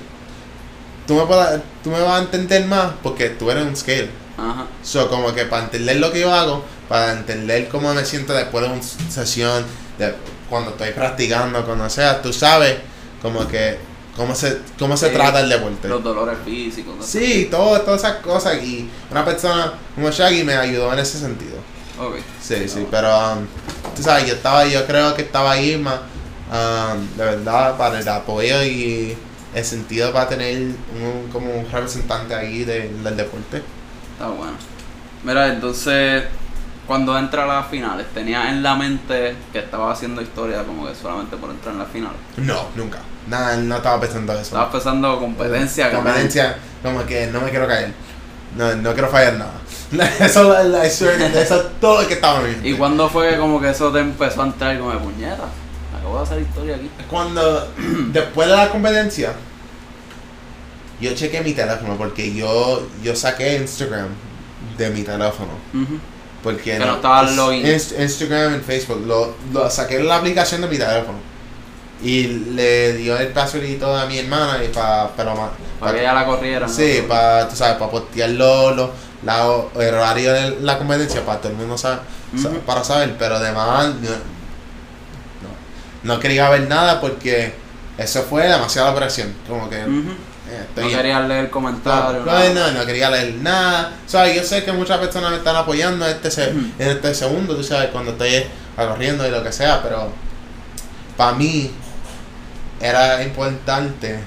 tú 1.09 1.15
me, 1.17 1.27
puedes- 1.27 1.61
tú 1.83 1.91
me 1.91 2.01
vas 2.01 2.21
a 2.21 2.23
entender 2.23 2.65
más 2.67 2.93
porque 3.03 3.31
tú 3.31 3.51
eres 3.51 3.65
un 3.65 3.75
skater. 3.77 4.09
Ajá. 4.39 4.67
So, 4.85 5.09
como 5.11 5.35
que 5.35 5.45
para 5.45 5.65
entender 5.65 5.97
lo 5.97 6.13
que 6.13 6.21
yo 6.21 6.33
hago, 6.33 6.65
para 6.89 7.13
entender 7.13 7.69
cómo 7.69 7.93
me 7.93 8.05
siento 8.05 8.33
después 8.33 8.65
de 8.65 8.71
una 8.73 8.83
sesión, 9.11 9.65
de 9.99 10.15
cuando 10.51 10.71
estoy 10.73 10.91
practicando, 10.91 11.65
cuando 11.65 11.89
sea, 11.89 12.21
tú 12.21 12.33
sabes 12.33 12.77
como 13.23 13.47
que 13.49 13.79
cómo 14.17 14.35
se, 14.35 14.59
cómo 14.79 14.97
se 14.97 15.09
Sí, 15.09 15.15
trata 15.15 15.41
el 15.41 15.49
deporte. 15.49 15.89
Los 15.89 16.05
dolores 16.05 16.37
físicos. 16.45 16.97
¿no? 16.97 17.03
Sí, 17.03 17.49
todo, 17.51 17.81
todas 17.81 18.01
esas 18.05 18.17
cosas 18.17 18.63
y 18.63 18.91
una 19.11 19.25
persona 19.25 19.73
como 19.95 20.11
Shaggy 20.11 20.45
me 20.45 20.55
ayudó 20.55 20.93
en 20.93 20.99
ese 20.99 21.19
sentido. 21.19 21.57
Ok. 21.99 22.17
Sí, 22.43 22.69
sí, 22.69 22.87
pero 22.91 23.09
um, 23.35 23.47
tú 23.97 24.03
sabes, 24.03 24.27
yo 24.27 24.35
estaba, 24.35 24.67
yo 24.67 24.87
creo 24.87 25.15
que 25.15 25.23
estaba 25.23 25.53
ahí 25.53 25.77
más, 25.79 26.01
um, 26.51 27.17
de 27.17 27.25
verdad, 27.25 27.77
para 27.79 28.01
el 28.01 28.09
apoyo 28.09 28.63
y 28.65 29.17
el 29.55 29.65
sentido 29.65 30.13
para 30.13 30.29
tener 30.29 30.57
un, 30.59 31.29
como 31.33 31.51
un 31.53 31.71
representante 31.71 32.35
ahí 32.35 32.65
de- 32.65 32.89
del 32.89 33.17
deporte. 33.17 33.63
Está 34.13 34.29
bueno. 34.29 34.53
Mira, 35.25 35.49
entonces, 35.53 36.25
cuando 36.91 37.17
entra 37.17 37.45
a 37.45 37.47
las 37.47 37.69
finales, 37.69 38.05
¿tenías 38.13 38.49
en 38.49 38.65
la 38.65 38.75
mente 38.75 39.37
que 39.53 39.61
estaba 39.61 39.93
haciendo 39.93 40.21
historia 40.23 40.65
como 40.65 40.89
que 40.89 40.95
solamente 40.97 41.37
por 41.37 41.51
entrar 41.51 41.75
en 41.75 41.79
las 41.79 41.89
finales? 41.89 42.19
No, 42.39 42.65
nunca. 42.75 42.99
Nada, 43.29 43.57
no 43.59 43.77
estaba 43.77 44.01
pensando 44.01 44.33
eso. 44.33 44.43
Estabas 44.43 44.73
pensando 44.73 45.21
competencia. 45.21 45.93
Competencia, 45.93 46.57
como 46.83 47.07
que 47.07 47.29
no 47.29 47.43
me 47.43 47.51
quiero 47.51 47.69
caer. 47.69 47.93
No, 48.57 48.75
no 48.75 48.93
quiero 48.93 49.09
fallar 49.09 49.35
nada. 49.35 49.53
Eso, 50.19 50.59
eso, 50.83 51.09
eso 51.09 51.61
es 51.61 51.81
todo 51.81 52.03
lo 52.03 52.09
que 52.09 52.15
estaba 52.15 52.41
mente. 52.41 52.69
¿Y 52.69 52.75
cuándo 52.75 53.09
fue 53.09 53.31
que 53.31 53.37
como 53.37 53.61
que 53.61 53.71
eso 53.71 53.93
te 53.93 54.01
empezó 54.01 54.43
a 54.43 54.47
entrar 54.47 54.77
como 54.77 54.91
de 54.91 54.99
puñeta? 54.99 55.45
Acabo 55.97 56.17
de 56.17 56.23
hacer 56.25 56.41
historia 56.41 56.75
aquí. 56.75 56.91
Cuando, 57.09 57.73
después 58.13 58.49
de 58.49 58.57
la 58.57 58.69
competencia, 58.69 59.33
yo 61.01 61.15
chequé 61.15 61.41
mi 61.41 61.53
teléfono 61.53 61.95
porque 61.97 62.35
yo, 62.35 62.89
yo 63.01 63.15
saqué 63.15 63.59
Instagram 63.59 64.09
de 64.77 64.91
mi 64.91 65.03
teléfono. 65.03 65.53
Porque 66.43 66.73
Que 66.73 66.79
no 66.79 66.95
estaba 66.97 67.23
login. 67.25 67.65
Inst- 67.67 68.01
Instagram 68.01 68.57
y 68.57 68.61
Facebook. 68.61 69.05
Lo, 69.07 69.35
lo 69.53 69.71
saqué 69.71 69.97
en 69.97 70.09
la 70.09 70.17
aplicación 70.17 70.61
de 70.63 70.69
mi 70.69 70.79
teléfono. 70.79 71.19
Y 72.03 72.23
le 72.55 72.95
dio 72.95 73.19
el 73.19 73.29
password 73.29 73.65
y 73.65 73.75
todo 73.77 73.95
a 73.95 74.07
mi 74.07 74.19
hermana 74.19 74.65
y 74.65 74.69
pa, 74.69 75.11
pero 75.15 75.35
Para 75.35 75.51
pa- 75.79 75.93
que 75.93 76.01
ella 76.01 76.15
la 76.15 76.25
corriera. 76.25 76.67
¿no? 76.67 76.73
Sí, 76.73 77.05
para, 77.07 77.47
tú 77.47 77.55
sabes, 77.57 77.77
para 77.77 77.91
postearlo, 77.91 78.71
lo, 78.75 78.91
la, 79.23 79.45
el 79.79 79.95
horario 79.95 80.33
de 80.33 80.51
la 80.63 80.79
competencia, 80.79 81.23
para 81.27 81.41
todo 81.41 81.53
el 81.53 81.59
mundo 81.59 81.77
saber, 81.77 81.99
sa- 82.41 82.49
Ujú. 82.49 82.59
para 82.61 82.83
saber, 82.83 83.17
pero 83.19 83.37
además 83.37 83.89
no, 83.97 84.11
no, 85.43 86.15
no 86.15 86.21
quería 86.21 86.49
ver 86.49 86.67
nada 86.69 87.03
porque 87.03 87.53
eso 87.99 88.23
fue 88.23 88.49
demasiada 88.49 88.95
presión, 88.95 89.35
como 89.47 89.69
que. 89.69 89.77
Eh, 90.51 90.67
No 90.77 90.89
querías 90.89 91.29
leer 91.29 91.51
comentarios. 91.51 92.25
no, 92.27 92.55
no, 92.55 92.71
no 92.73 92.87
quería 92.87 93.11
leer 93.11 93.35
nada. 93.37 93.93
O 94.07 94.09
sea, 94.09 94.33
yo 94.35 94.43
sé 94.43 94.65
que 94.65 94.73
muchas 94.73 94.99
personas 94.99 95.31
me 95.31 95.37
están 95.39 95.57
apoyando 95.57 96.05
en 96.07 96.13
este, 96.17 96.31
se- 96.31 96.51
en 96.51 96.75
este 96.79 97.15
segundo, 97.15 97.55
tú 97.57 97.63
sabes, 97.63 97.91
cuando 97.91 98.13
estoy 98.13 98.45
corriendo 98.77 99.27
y 99.27 99.31
lo 99.31 99.43
que 99.43 99.53
sea, 99.53 99.83
pero 99.83 100.11
para 101.17 101.33
mí 101.33 101.71
era 102.81 103.23
importante 103.23 104.19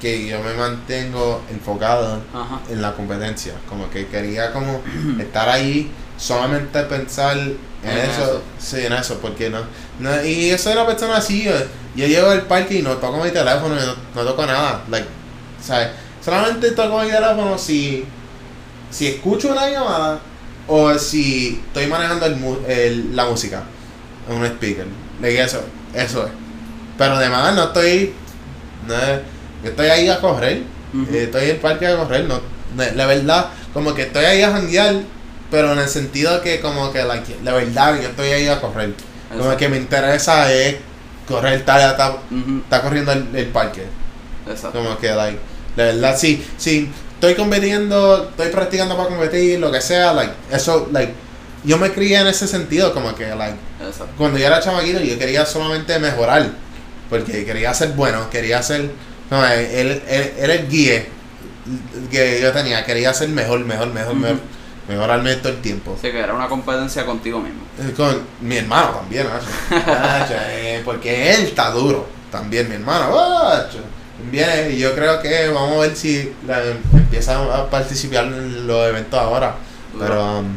que 0.00 0.26
yo 0.26 0.40
me 0.40 0.54
mantengo 0.54 1.42
enfocado 1.50 2.22
Ajá. 2.32 2.60
en 2.70 2.80
la 2.80 2.92
competencia. 2.94 3.52
Como 3.68 3.90
que 3.90 4.06
quería 4.06 4.50
como 4.52 4.80
estar 5.18 5.48
ahí, 5.50 5.90
solamente 6.20 6.82
pensar 6.82 7.36
en, 7.38 7.56
En 7.82 7.96
eso. 7.98 8.22
eso. 8.22 8.42
Sí, 8.58 8.84
en 8.84 8.92
eso, 8.92 9.18
porque 9.20 9.48
no, 9.50 9.60
no. 9.98 10.22
Y 10.24 10.50
yo 10.50 10.58
soy 10.58 10.74
una 10.74 10.86
persona 10.86 11.16
así, 11.16 11.44
yo, 11.44 11.52
yo 11.96 12.06
llego 12.06 12.28
al 12.30 12.42
parque 12.42 12.74
y 12.76 12.82
no 12.82 12.96
toco 12.98 13.24
mi 13.24 13.30
teléfono, 13.30 13.74
y 13.74 13.86
no, 13.86 13.94
no 14.14 14.28
toco 14.28 14.44
nada. 14.46 14.82
Like, 14.90 15.06
¿sabes? 15.64 15.88
Solamente 16.24 16.72
toco 16.72 17.00
mi 17.00 17.10
teléfono 17.10 17.56
si, 17.56 18.04
si 18.90 19.06
escucho 19.06 19.48
una 19.52 19.68
llamada 19.70 20.20
o 20.68 20.96
si 20.98 21.62
estoy 21.66 21.86
manejando 21.86 22.26
el, 22.26 22.36
mu- 22.36 22.58
el- 22.68 23.16
la 23.16 23.24
música 23.24 23.62
en 24.28 24.36
un 24.36 24.44
speaker. 24.46 24.86
Like, 25.22 25.40
eso, 25.42 25.62
eso 25.94 26.26
es. 26.26 26.32
Pero 26.98 27.14
además 27.14 27.54
no 27.54 27.64
estoy. 27.64 28.12
No, 28.86 28.94
yo 29.64 29.70
estoy 29.70 29.86
ahí 29.88 30.08
a 30.08 30.20
correr. 30.20 30.62
Eh, 31.12 31.22
estoy 31.24 31.44
en 31.44 31.50
el 31.50 31.56
parque 31.56 31.86
a 31.86 31.96
correr, 31.96 32.24
no, 32.24 32.40
la 32.76 33.06
verdad, 33.06 33.46
como 33.72 33.94
que 33.94 34.02
estoy 34.02 34.24
ahí 34.24 34.42
a 34.42 34.50
janguear, 34.50 34.96
pero 35.50 35.72
en 35.72 35.78
el 35.78 35.88
sentido 35.88 36.40
que 36.42 36.60
como 36.60 36.92
que 36.92 37.02
like, 37.02 37.36
la 37.42 37.52
verdad 37.52 38.00
yo 38.00 38.08
estoy 38.08 38.28
ahí 38.28 38.48
a 38.48 38.60
correr. 38.60 38.94
Como 39.28 39.42
Exacto. 39.42 39.58
que 39.58 39.68
me 39.68 39.76
interesa 39.76 40.52
es 40.52 40.76
correr, 41.28 41.54
está, 41.54 41.90
está, 41.90 42.16
está 42.62 42.82
corriendo 42.82 43.12
el, 43.12 43.28
el 43.34 43.46
parque. 43.46 43.84
Exacto. 44.48 44.78
Como 44.78 44.98
que 44.98 45.10
like, 45.10 45.38
la 45.76 45.84
verdad 45.84 46.16
sí, 46.18 46.44
sí, 46.56 46.90
estoy 47.14 47.34
compitiendo, 47.34 48.30
estoy 48.30 48.48
practicando 48.48 48.96
para 48.96 49.08
competir, 49.08 49.58
lo 49.60 49.70
que 49.70 49.80
sea, 49.80 50.12
like, 50.12 50.32
eso, 50.50 50.88
like, 50.92 51.12
yo 51.64 51.78
me 51.78 51.92
crié 51.92 52.18
en 52.18 52.26
ese 52.26 52.46
sentido, 52.48 52.94
como 52.94 53.14
que 53.14 53.26
like, 53.34 53.56
Exacto. 53.86 54.14
cuando 54.16 54.38
yo 54.38 54.46
era 54.46 54.60
chamaquito 54.60 55.00
yo 55.00 55.18
quería 55.18 55.44
solamente 55.44 55.98
mejorar 55.98 56.50
porque 57.10 57.44
quería 57.44 57.74
ser 57.74 57.90
bueno 57.90 58.30
quería 58.30 58.62
ser 58.62 58.90
no, 59.30 59.44
él, 59.46 60.02
él, 60.08 60.32
era 60.38 60.54
el 60.54 60.68
guía 60.68 61.04
que 62.10 62.40
yo 62.40 62.52
tenía 62.52 62.84
quería 62.84 63.12
ser 63.12 63.28
mejor 63.28 63.60
mejor 63.60 63.88
mejor 63.88 64.14
mejor 64.14 64.38
mejorarme 64.90 65.36
todo 65.36 65.52
el 65.52 65.60
tiempo 65.60 65.94
Así 65.98 66.10
que 66.10 66.18
era 66.18 66.34
una 66.34 66.48
competencia 66.48 67.06
contigo 67.06 67.38
mismo. 67.40 67.60
Eh, 67.78 67.92
con 67.96 68.20
mi 68.40 68.56
hermano 68.56 68.90
también 68.90 69.26
eh, 69.70 70.82
porque 70.84 71.34
él 71.34 71.42
está 71.44 71.70
duro 71.70 72.06
también 72.30 72.68
mi 72.68 72.74
hermano 72.76 73.10
viene 74.30 74.70
y 74.70 74.78
yo 74.78 74.94
creo 74.94 75.20
que 75.22 75.48
vamos 75.48 75.78
a 75.78 75.80
ver 75.80 75.96
si 75.96 76.32
la- 76.46 76.62
empieza 76.92 77.38
a 77.56 77.68
participar 77.70 78.24
en 78.24 78.66
los 78.66 78.86
eventos 78.88 79.18
ahora 79.18 79.54
Duro. 79.92 80.04
pero 80.06 80.38
um, 80.40 80.56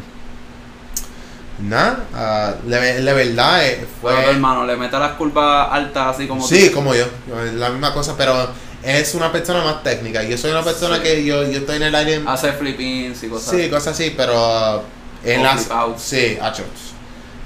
nada 1.60 2.04
ah, 2.14 2.52
de, 2.64 3.00
de 3.02 3.12
verdad 3.12 3.64
eh, 3.66 3.86
fue 4.00 4.12
Pero 4.12 4.24
tu 4.24 4.30
hermano 4.32 4.66
le 4.66 4.76
mete 4.76 4.98
las 4.98 5.12
curvas 5.12 5.68
altas 5.70 6.14
así 6.14 6.26
como 6.26 6.46
Sí, 6.46 6.68
tú. 6.68 6.74
como 6.74 6.94
yo, 6.94 7.06
la 7.54 7.70
misma 7.70 7.92
cosa, 7.94 8.14
pero 8.16 8.48
es 8.84 9.14
una 9.14 9.32
persona 9.32 9.62
más 9.62 9.82
técnica. 9.82 10.22
Yo 10.22 10.36
soy 10.36 10.50
una 10.50 10.62
persona 10.62 10.96
Sí. 10.96 11.02
que 11.02 11.24
yo, 11.24 11.42
yo 11.44 11.58
estoy 11.60 11.76
en 11.76 11.82
el 11.84 11.94
aire. 11.94 12.22
Hace 12.26 12.52
flip-ins 12.52 13.22
y 13.22 13.28
cosas. 13.28 13.54
Sí, 13.54 13.68
cosas 13.70 13.94
así, 13.94 14.14
pero 14.16 14.78
uh, 14.78 14.82
en 15.24 15.40
O 15.40 15.44
las. 15.44 15.68
Sí, 15.96 16.38
hacho. 16.40 16.64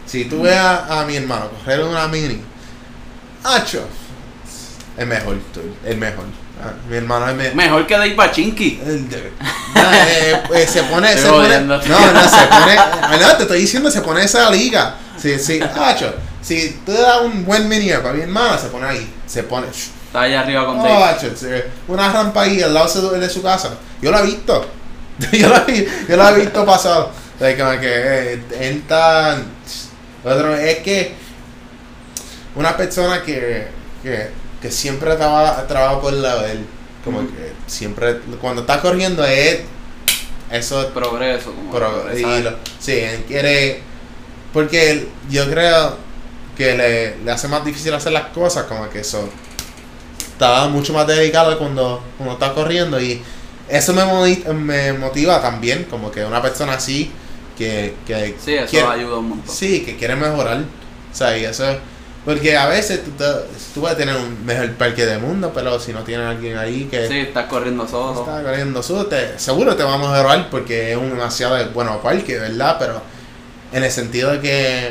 Si 0.06 0.24
tú 0.24 0.42
ves 0.42 0.56
a, 0.56 1.00
a 1.00 1.04
mi 1.04 1.16
hermano 1.16 1.50
correr 1.50 1.80
una 1.84 2.08
mini, 2.08 2.40
hacho, 3.44 3.86
es 4.96 5.06
mejor, 5.06 5.36
el 5.84 5.96
mejor. 5.98 6.24
Ah, 6.60 6.72
mi 6.90 6.96
hermano 6.96 7.32
me, 7.34 7.52
Mejor 7.52 7.86
que 7.86 7.94
Dave 7.94 8.12
Pachinki. 8.16 8.80
el 8.84 9.08
no, 9.08 9.92
eh, 9.92 10.42
eh, 10.54 10.66
se 10.66 10.82
pone, 10.82 11.16
se 11.16 11.28
pone, 11.28 11.60
no, 11.60 11.76
no, 11.76 11.82
se 11.82 11.86
pone, 11.86 12.76
ah, 12.76 13.16
no, 13.20 13.36
te 13.36 13.42
estoy 13.42 13.60
diciendo, 13.60 13.90
se 13.92 14.00
pone 14.00 14.24
esa 14.24 14.50
liga. 14.50 14.96
Sí, 15.16 15.38
sí, 15.38 15.60
Hacho, 15.60 16.12
si 16.42 16.80
tú 16.84 16.92
das 16.92 17.20
un 17.20 17.44
buen 17.44 17.68
mini 17.68 17.90
para 17.90 18.12
mi 18.12 18.22
hermana, 18.22 18.58
se 18.58 18.68
pone 18.68 18.86
ahí, 18.88 19.08
se 19.26 19.44
pone, 19.44 19.68
Está 20.08 20.22
allá 20.22 20.40
arriba 20.40 20.66
con 20.66 20.80
oh, 20.80 20.84
Dave. 20.84 21.32
Sí, 21.36 21.46
una 21.86 22.12
rampa 22.12 22.42
ahí 22.42 22.60
al 22.62 22.74
lado 22.74 22.86
de 22.86 22.92
su- 22.92 23.10
casa. 23.42 23.70
Yo 24.02 24.10
la 24.10 24.20
he 24.20 24.26
visto, 24.26 24.66
yo 25.32 25.48
la, 25.48 25.66
yo 25.66 26.16
la 26.16 26.30
he 26.30 26.34
visto 26.40 26.64
pasar. 26.66 27.02
O 27.02 27.38
sea, 27.38 27.56
como 27.56 27.80
que 27.80 27.86
eh, 27.86 28.42
él 28.60 28.82
es 30.54 30.78
que 30.78 31.12
una 32.56 32.76
persona 32.76 33.22
que, 33.22 33.68
que, 34.02 34.30
que 34.60 34.70
siempre 34.70 35.14
trabaja, 35.14 35.66
trabaja 35.66 36.00
por 36.00 36.12
el 36.12 36.22
lado 36.22 36.42
de 36.42 36.52
él. 36.52 36.66
Como 37.04 37.20
que 37.20 37.52
siempre, 37.66 38.18
cuando 38.40 38.62
está 38.62 38.80
corriendo 38.80 39.24
es 39.24 39.60
eso 40.50 40.80
es 40.80 40.86
Progreso, 40.88 41.52
como 41.54 41.70
pro- 41.70 42.06
y 42.16 42.42
lo- 42.42 42.56
sí, 42.78 42.92
él 42.92 43.24
quiere 43.28 43.82
porque 44.52 44.90
él- 44.90 45.08
yo 45.28 45.48
creo 45.50 45.96
que 46.56 46.74
le, 46.74 47.16
le 47.18 47.30
hace 47.30 47.48
más 47.48 47.64
difícil 47.64 47.92
hacer 47.94 48.12
las 48.12 48.28
cosas 48.28 48.64
como 48.64 48.88
que 48.88 49.00
eso 49.00 49.28
estaba 50.38 50.68
mucho 50.68 50.92
más 50.92 51.04
dedicado 51.06 51.58
cuando, 51.58 52.00
cuando 52.16 52.34
está 52.34 52.54
corriendo 52.54 53.00
y 53.00 53.20
eso 53.68 53.92
me, 53.92 54.04
me 54.54 54.92
motiva 54.92 55.42
también 55.42 55.84
como 55.90 56.10
que 56.12 56.24
una 56.24 56.40
persona 56.40 56.74
así 56.74 57.10
que, 57.56 57.96
que 58.06 58.36
Sí, 58.42 58.54
eso 58.54 58.70
quiere- 58.70 58.86
ayuda 58.86 59.16
un 59.18 59.30
montón. 59.30 59.52
Sí, 59.54 59.80
que 59.80 59.96
quiere 59.96 60.14
mejorar. 60.14 60.58
O 60.58 61.14
sea, 61.16 61.36
y 61.36 61.44
eso 61.44 61.64
Porque 62.24 62.56
a 62.56 62.66
veces 62.66 63.02
tú, 63.04 63.10
te- 63.12 63.24
tú 63.74 63.80
puedes 63.80 63.96
tener 63.96 64.14
un 64.14 64.44
mejor 64.44 64.70
parque 64.74 65.06
del 65.06 65.18
mundo, 65.20 65.50
pero 65.54 65.80
si 65.80 65.92
no 65.92 66.00
tienes 66.04 66.26
a 66.26 66.30
alguien 66.30 66.56
ahí 66.58 66.84
que 66.90 67.08
Sí, 67.08 67.18
estás 67.20 67.46
corriendo 67.46 67.88
solo. 67.88 68.20
está 68.20 68.42
corriendo 68.42 68.82
solo, 68.82 69.06
te- 69.06 69.38
seguro 69.38 69.74
te 69.74 69.82
va 69.82 69.94
a 69.94 69.98
mejorar 69.98 70.48
porque 70.50 70.92
es 70.92 70.96
un 70.98 71.10
demasiado 71.10 71.56
bueno 71.70 72.00
parque, 72.00 72.38
¿verdad? 72.38 72.76
Pero 72.78 73.00
en 73.72 73.82
el 73.82 73.90
sentido 73.90 74.30
de 74.32 74.40
que 74.40 74.90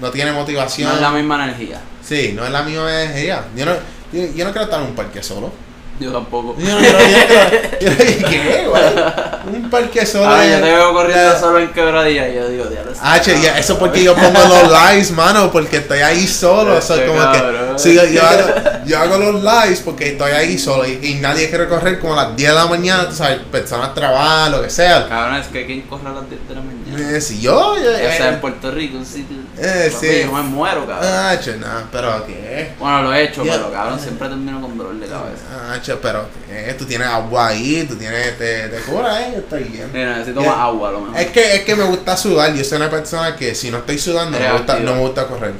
no 0.00 0.10
tiene 0.10 0.32
motivación. 0.32 0.88
No 0.88 0.94
es 0.96 1.00
la 1.02 1.10
misma 1.10 1.44
energía. 1.44 1.80
Sí, 2.02 2.32
no 2.36 2.44
es 2.46 2.50
la 2.52 2.62
misma 2.62 3.02
energía. 3.02 3.44
Yo 3.56 3.66
no, 3.66 3.72
yo, 4.12 4.44
no 4.44 4.50
quiero 4.52 4.62
estar 4.62 4.80
en 4.80 4.88
un 4.88 4.94
parque 4.94 5.22
solo. 5.22 5.50
Yo 5.98 6.12
tampoco. 6.12 6.54
Yo 6.58 6.68
no 6.74 6.78
quiero, 6.78 6.98
yo 6.98 7.08
no 7.10 7.38
quiero- 7.38 7.80
yo 7.80 7.90
no- 7.90 7.96
¿qué, 8.28 8.66
güey? 8.68 9.56
Un 9.62 9.70
parque 9.70 10.04
solo. 10.04 10.26
A 10.28 10.38
ver, 10.40 10.46
de- 10.48 10.52
yo 10.58 10.64
te 10.64 10.72
veo 10.74 10.92
corriendo 10.92 11.32
de- 11.32 11.40
solo 11.40 11.58
en 11.58 11.72
quebradilla 11.72 12.28
yo 12.28 12.48
digo, 12.48 12.64
diablo. 12.66 12.92
este 12.92 13.02
Ah, 13.04 13.20
che, 13.20 13.32
ya, 13.36 13.40
cabrón". 13.42 13.58
eso 13.60 13.78
porque 13.78 14.04
yo 14.04 14.14
pongo 14.14 14.38
los 14.48 14.70
lives, 14.72 15.10
mano, 15.12 15.50
porque 15.50 15.78
estoy 15.78 16.00
ahí 16.00 16.26
solo. 16.26 16.76
Eso 16.76 16.94
es 16.94 17.00
Este 17.00 17.12
como 17.12 17.32
que. 17.32 17.78
Sí, 17.78 17.94
yo, 17.94 18.04
yo 18.06 18.22
hago, 18.22 18.48
yo 18.84 18.98
hago 18.98 19.18
los 19.18 19.42
lives 19.42 19.80
porque 19.84 20.08
estoy 20.12 20.32
ahí 20.32 20.58
solo 20.58 20.86
y, 20.86 20.98
y 21.02 21.14
nadie 21.14 21.48
quiere 21.48 21.68
correr 21.68 21.98
como 22.00 22.12
a 22.18 22.24
las 22.26 22.36
10 22.36 22.50
de 22.50 22.54
la 22.56 22.66
mañana, 22.66 23.08
tú 23.08 23.14
sabes, 23.14 23.38
personas 23.50 23.94
trabajan, 23.94 24.52
lo 24.52 24.62
que 24.62 24.70
sea. 24.70 25.08
Cabrón, 25.08 25.36
es 25.36 25.46
que 25.48 25.64
¿quién 25.66 25.82
corre 25.82 26.08
a 26.08 26.12
las 26.12 26.28
10 26.28 26.48
de 26.48 26.54
la 26.54 26.60
mañana? 26.60 27.16
Eh, 27.16 27.20
si 27.20 27.40
yo, 27.40 27.76
yo 27.76 27.90
O 27.90 27.94
sea, 27.96 28.28
en 28.28 28.34
eh, 28.34 28.38
Puerto 28.40 28.70
Rico, 28.70 28.96
un 28.96 29.04
sitio. 29.06 29.36
Eh, 29.58 29.90
Papi, 29.92 30.06
sí. 30.06 30.20
Yo 30.24 30.32
me 30.32 30.42
muero, 30.42 30.86
cabrón. 30.86 31.08
ah, 31.12 31.36
che, 31.38 31.56
no, 31.56 31.66
pero 31.92 32.24
qué. 32.26 32.72
Bueno, 32.78 33.02
lo 33.02 33.12
he 33.14 33.24
hecho, 33.24 33.44
Ya. 33.44 33.52
pero 33.52 33.70
cabrón, 33.70 34.00
siempre 34.00 34.28
termino 34.28 34.60
con 34.62 34.76
dolor 34.78 34.94
de 34.94 35.06
cabeza. 35.06 35.44
Ah, 35.70 35.78
pero 36.02 36.26
¿qué? 36.48 36.74
tú 36.74 36.84
tienes 36.84 37.06
agua 37.08 37.48
ahí, 37.48 37.86
tú 37.88 37.96
tienes, 37.96 38.36
te, 38.38 38.68
te 38.68 38.80
cura, 38.80 39.22
eh, 39.26 39.32
yo 39.34 39.38
estoy 39.38 39.64
bien. 39.64 39.88
Sí, 39.92 39.98
necesito 39.98 40.42
más 40.42 40.56
agua, 40.58 40.88
a 40.88 40.92
lo 40.92 41.00
mejor. 41.02 41.20
Es 41.20 41.26
que, 41.28 41.54
es 41.56 41.60
que 41.62 41.76
me 41.76 41.84
gusta 41.84 42.16
sudar. 42.16 42.52
Yo 42.54 42.64
soy 42.64 42.76
una 42.76 42.90
persona 42.90 43.36
que 43.36 43.54
si 43.54 43.70
no 43.70 43.78
estoy 43.78 43.98
sudando, 43.98 44.36
Eres 44.36 44.50
me 44.52 44.58
gusta, 44.58 44.78
no 44.80 44.94
me 44.94 45.00
gusta 45.00 45.26
correr. 45.26 45.54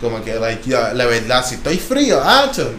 Como 0.00 0.22
que, 0.22 0.34
like, 0.34 0.68
yo, 0.68 0.78
la 0.94 1.06
verdad, 1.06 1.44
si 1.46 1.56
estoy 1.56 1.78
frío, 1.78 2.20
ah, 2.22 2.50
cho, 2.54 2.70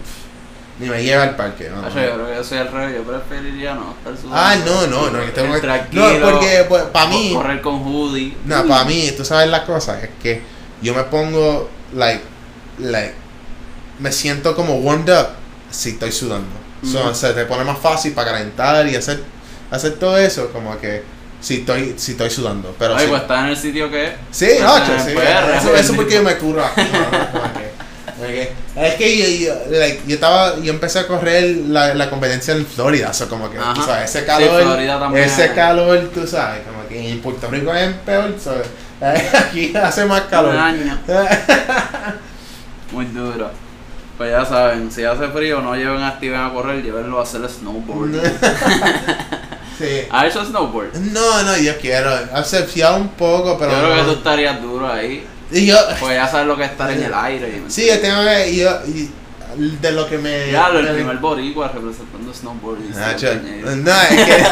ni 0.79 0.87
me 0.89 1.03
lleva 1.03 1.23
al 1.23 1.35
parque. 1.35 1.69
No, 1.69 1.81
no. 1.81 1.87
yo 1.87 1.93
creo 1.93 2.27
que 2.27 2.35
yo 2.35 2.43
soy 2.43 2.57
al 2.59 2.71
revés, 2.71 2.95
yo 2.95 3.03
preferiría 3.03 3.73
no 3.73 3.95
estar 3.97 4.15
sudando. 4.15 4.37
Ah, 4.37 4.55
no, 4.63 4.87
no, 4.87 5.09
no, 5.09 5.31
tengo 5.31 5.53
que- 5.55 5.61
Tranquilo. 5.61 6.19
no, 6.19 6.31
porque, 6.31 6.65
pues, 6.69 6.83
pa' 6.83 7.07
mí- 7.07 7.33
Correr 7.33 7.61
con 7.61 7.81
hoodie. 7.83 8.35
No, 8.45 8.65
para 8.65 8.83
mí, 8.85 9.11
tú 9.17 9.25
sabes 9.25 9.49
la 9.49 9.65
cosa, 9.65 9.99
es 10.01 10.09
que 10.21 10.41
yo 10.81 10.93
me 10.93 11.03
pongo, 11.05 11.69
like, 11.95 12.21
like, 12.79 13.13
me 13.99 14.11
siento 14.11 14.55
como 14.55 14.75
warmed 14.75 15.09
up 15.09 15.27
si 15.71 15.89
estoy 15.89 16.11
sudando. 16.11 16.66
So, 16.83 17.05
Ujú. 17.05 17.15
se 17.15 17.33
te 17.33 17.45
pone 17.45 17.63
más 17.63 17.77
fácil 17.79 18.13
para 18.13 18.31
calentar 18.31 18.85
y 18.87 18.95
hacer, 18.95 19.19
hacer 19.71 19.93
todo 19.93 20.17
eso, 20.17 20.49
como 20.51 20.77
que 20.79 21.01
si 21.41 21.55
estoy, 21.61 21.95
si 21.97 22.11
estoy 22.11 22.29
sudando. 22.29 22.75
Pero 22.77 22.95
Ay, 22.95 23.03
si- 23.05 23.09
pues 23.09 23.21
está 23.23 23.39
en 23.41 23.45
el 23.47 23.57
sitio 23.57 23.89
que 23.89 24.05
es. 24.07 24.11
Sí, 24.31 24.47
no, 24.61 24.75
sí, 24.77 25.13
PR, 25.15 25.57
eso, 25.57 25.71
bendito. 25.71 25.95
porque 25.95 26.13
yo 26.15 26.23
me 26.23 26.35
curo 26.37 26.63
aquí. 26.63 26.81
no, 26.91 26.99
no, 28.19 28.27
que- 28.27 28.51
es 28.75 28.95
que 28.95 29.17
yo, 29.43 29.47
yo, 29.47 29.77
like, 29.77 30.01
yo 30.07 30.15
estaba, 30.15 30.59
yo 30.59 30.71
empecé 30.71 30.99
a 30.99 31.07
correr 31.07 31.55
la, 31.67 31.93
la 31.93 32.09
competencia 32.09 32.53
en 32.55 32.65
Florida, 32.65 33.09
eso 33.11 33.27
como 33.29 33.49
que, 33.49 33.57
tú 33.75 33.81
sabes, 33.83 34.09
ese 34.13 34.25
calor, 34.25 34.79
ese 35.15 35.53
calor, 35.53 36.11
tú 36.13 36.25
sabes, 36.27 36.61
como 36.65 36.87
que 36.87 37.11
en 37.11 37.21
Puerto 37.21 37.47
Rico 37.49 37.73
es 37.73 37.93
peor, 38.05 38.35
so, 38.43 38.55
aquí 39.39 39.75
hace 39.75 40.05
más 40.05 40.21
Un 40.23 40.27
calor. 40.29 40.55
año. 40.55 40.99
Muy 42.91 43.05
duro. 43.05 43.51
Pues 44.17 44.31
ya 44.31 44.43
saben, 44.45 44.91
si 44.91 45.03
hace 45.03 45.27
frío, 45.27 45.61
no 45.61 45.75
lleven 45.75 46.01
a 46.01 46.15
Steven 46.17 46.41
a 46.41 46.51
correr, 46.51 46.83
llévenlo 46.83 47.19
a 47.19 47.23
hacer 47.23 47.47
snowboard. 47.47 48.15
sí. 49.77 50.07
¿Ha 50.09 50.25
hecho 50.25 50.43
snowboard? 50.43 50.95
No, 50.95 51.43
no, 51.43 51.55
yo 51.57 51.77
quiero, 51.77 52.09
acepciar 52.33 52.99
un 52.99 53.09
poco, 53.09 53.59
pero 53.59 53.71
yo 53.71 53.77
creo 53.77 53.95
que 53.95 54.01
tú 54.03 54.11
estarías 54.17 54.59
duro 54.59 54.91
ahí. 54.91 55.23
Y 55.51 55.67
yo, 55.67 55.77
Pues 55.99 56.15
ya 56.15 56.27
sabes 56.27 56.47
lo 56.47 56.57
que 56.57 56.63
es 56.63 56.71
estar 56.71 56.89
en 56.89 57.03
el 57.03 57.13
aire. 57.13 57.61
Sí, 57.67 57.85
yo 57.87 57.99
tengo 57.99 58.23
que, 58.23 58.55
yo, 58.55 58.79
y 58.87 59.11
de 59.79 59.91
lo 59.91 60.07
que 60.07 60.17
me... 60.17 60.51
Ya, 60.51 60.69
lo, 60.69 60.79
el 60.79 60.85
me- 60.85 60.93
primer 60.93 61.17
boricua 61.17 61.67
representando 61.67 62.33
snowboard. 62.33 62.79
No, 62.79 64.01
es 64.01 64.25
que. 64.25 64.43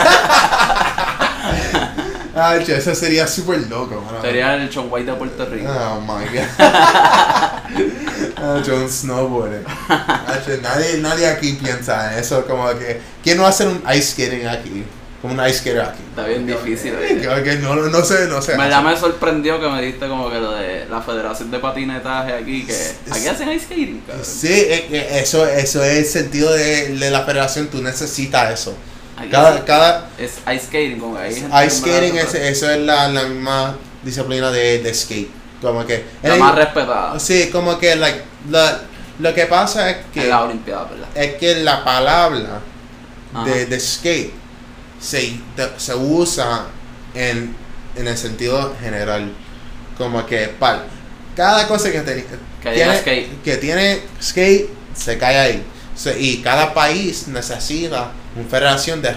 ah, 2.35 2.55
eso 2.55 2.93
sería 2.93 3.25
súper 3.27 3.67
loco, 3.67 3.99
mano. 4.01 4.21
Sería 4.21 4.53
el 4.55 4.69
White 4.89 5.11
de 5.11 5.17
Puerto 5.17 5.45
Rico. 5.45 5.71
Oh 5.71 6.01
my 6.01 6.23
god. 6.25 6.45
ah, 8.45 8.87
snowboarder. 8.89 9.63
Ah, 9.89 10.39
che, 10.45 10.57
nadie, 10.61 10.97
nadie 10.99 11.27
aquí 11.27 11.53
piensa 11.53 12.13
en 12.13 12.19
eso. 12.19 12.45
Como 12.45 12.67
que. 12.77 12.99
¿Quién 13.23 13.37
no 13.37 13.45
hacer 13.45 13.67
un 13.67 13.81
ice 13.93 14.11
skating 14.13 14.47
aquí? 14.47 14.83
Como 15.21 15.33
un 15.33 15.47
ice 15.47 15.59
skater 15.59 15.81
aquí. 15.81 16.03
Está 16.09 16.27
bien 16.27 16.45
difícil, 16.45 16.93
que- 16.99 17.43
que 17.43 17.55
no, 17.55 17.75
no, 17.75 18.03
sé, 18.05 18.27
no 18.27 18.41
sé. 18.41 18.55
Me, 18.57 18.69
ya 18.69 18.81
me 18.81 18.95
sorprendió 18.95 19.59
que 19.59 19.67
me 19.69 19.81
diste 19.81 20.07
como 20.07 20.29
que 20.29 20.39
lo 20.39 20.51
de 20.51 20.85
la 20.89 21.01
Federación 21.01 21.49
de 21.49 21.59
Patinetaje 21.59 22.33
aquí, 22.33 22.65
que 22.65 22.75
aquí 23.11 23.27
hacen 23.27 23.51
ice 23.51 23.65
skating, 23.65 24.01
cabrón. 24.05 24.25
Sí, 24.25 24.67
es 24.69 25.23
eso, 25.23 25.47
eso 25.47 25.83
es 25.83 25.97
el 25.97 26.05
sentido 26.05 26.53
de, 26.53 26.89
de 26.95 27.09
la 27.11 27.23
federación. 27.23 27.67
Tú 27.67 27.81
necesitas 27.81 28.53
eso. 28.53 28.75
Aquí 29.17 29.29
Cada, 29.29 29.53
hacen- 29.55 29.63
cada, 29.65 30.09
es 30.17 30.33
ice 30.53 30.65
skating, 30.67 30.99
como 30.99 31.17
que 31.17 31.29
Ice 31.31 31.69
skating, 31.69 32.17
es, 32.17 32.33
eso 32.35 32.69
es 32.69 32.79
la, 32.81 33.07
la 33.07 33.23
misma 33.23 33.77
disciplina 34.03 34.51
de, 34.51 34.79
de 34.83 34.93
skate. 34.93 35.29
Como 35.61 35.85
que. 35.87 36.03
la 36.21 36.35
más 36.35 36.53
respetada 36.53 37.19
sí, 37.19 37.49
como 37.51 37.79
que 37.79 37.95
like, 37.95 38.21
la- 38.49 38.81
lo 39.19 39.33
que 39.33 39.45
pasa 39.45 39.89
es 39.89 39.97
que, 40.13 40.23
en 40.23 40.29
la 40.29 40.43
Olimpiada, 40.43 40.85
¿verdad? 40.85 41.07
es 41.15 41.35
que 41.35 41.55
la 41.63 41.83
palabra 41.85 42.59
de, 43.45 43.65
de 43.65 43.79
skate 43.79 44.33
se, 44.99 45.39
de- 45.55 45.71
se 45.77 45.95
usa 45.95 46.65
en, 47.13 47.55
en 47.95 48.07
el 48.07 48.17
sentido 48.17 48.75
general. 48.81 49.31
Como 49.97 50.25
que 50.25 50.47
para 50.59 50.83
cada 51.35 51.67
cosa 51.67 51.91
que, 51.91 52.01
te- 52.01 52.25
Que 52.61 52.71
tiene, 52.71 52.99
skate. 52.99 53.41
que 53.43 53.57
tiene 53.57 54.01
skate 54.21 54.69
se 54.93 55.17
cae 55.17 55.37
ahí. 55.37 55.63
So, 55.95 56.11
y 56.17 56.41
cada 56.41 56.73
país 56.73 57.27
necesita 57.29 58.11
una 58.35 58.49
federación 58.49 59.01
de 59.01 59.15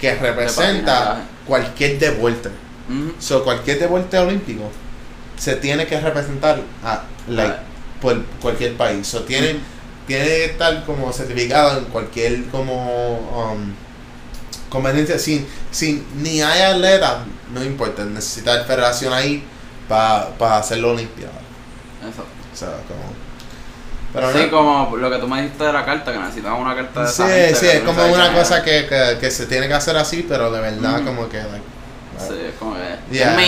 que 0.00 0.14
representa 0.16 1.22
cualquier 1.46 1.98
deporte. 2.00 2.48
Ujú. 2.88 3.14
So, 3.20 3.44
cualquier 3.44 3.78
deporte 3.78 4.18
olímpico 4.18 4.70
se 5.36 5.54
tiene 5.56 5.86
que 5.86 6.00
representar 6.00 6.60
a, 6.84 7.04
like. 7.28 7.67
Por 8.00 8.22
cualquier 8.40 8.76
país. 8.76 9.06
So, 9.06 9.22
tiene, 9.22 9.52
Ujú. 9.52 9.58
tiene 10.06 10.24
que 10.24 10.44
estar 10.46 10.84
como 10.84 11.12
certificado 11.12 11.78
en 11.78 11.84
cualquier 11.86 12.44
como 12.46 13.18
um, 13.52 13.72
competencia. 14.68 15.18
Sin, 15.18 15.46
sin 15.70 16.04
ni 16.22 16.40
hay 16.42 16.62
atleta, 16.62 17.24
no 17.52 17.64
importa, 17.64 18.04
necesita 18.04 18.64
federación 18.64 19.12
ahí 19.12 19.42
para 19.88 20.58
hacer 20.58 20.78
la 20.78 20.88
olimpiada. 20.88 21.32
Eso. 22.08 22.22
O 22.52 22.56
sea, 22.56 22.68
como... 22.88 23.28
Pero 24.12 24.32
sí, 24.32 24.38
no- 24.46 24.50
como 24.50 24.96
lo 24.96 25.10
que 25.10 25.18
tú 25.18 25.28
me 25.28 25.42
dijiste 25.42 25.64
de 25.64 25.72
la 25.72 25.84
carta, 25.84 26.12
que 26.12 26.18
necesitaba 26.18 26.54
una 26.56 26.74
carta 26.74 27.02
de 27.02 27.08
Sí, 27.08 27.22
esa 27.22 27.28
gente 27.28 27.54
sí, 27.54 27.66
es 27.66 27.80
como 27.80 28.06
una 28.06 28.32
cosa 28.32 28.62
que, 28.62 28.86
que, 28.88 29.18
que 29.20 29.30
se 29.30 29.46
tiene 29.46 29.68
que 29.68 29.74
hacer 29.74 29.96
así, 29.96 30.24
pero 30.28 30.50
de 30.50 30.60
verdad 30.60 30.96
Ujú. 30.96 31.04
como 31.06 31.28
que... 31.28 31.36
Like, 31.38 31.62
Sí, 32.18 32.34
es 32.48 32.54
como 32.58 32.74
que. 32.74 33.14
Yeah. 33.14 33.38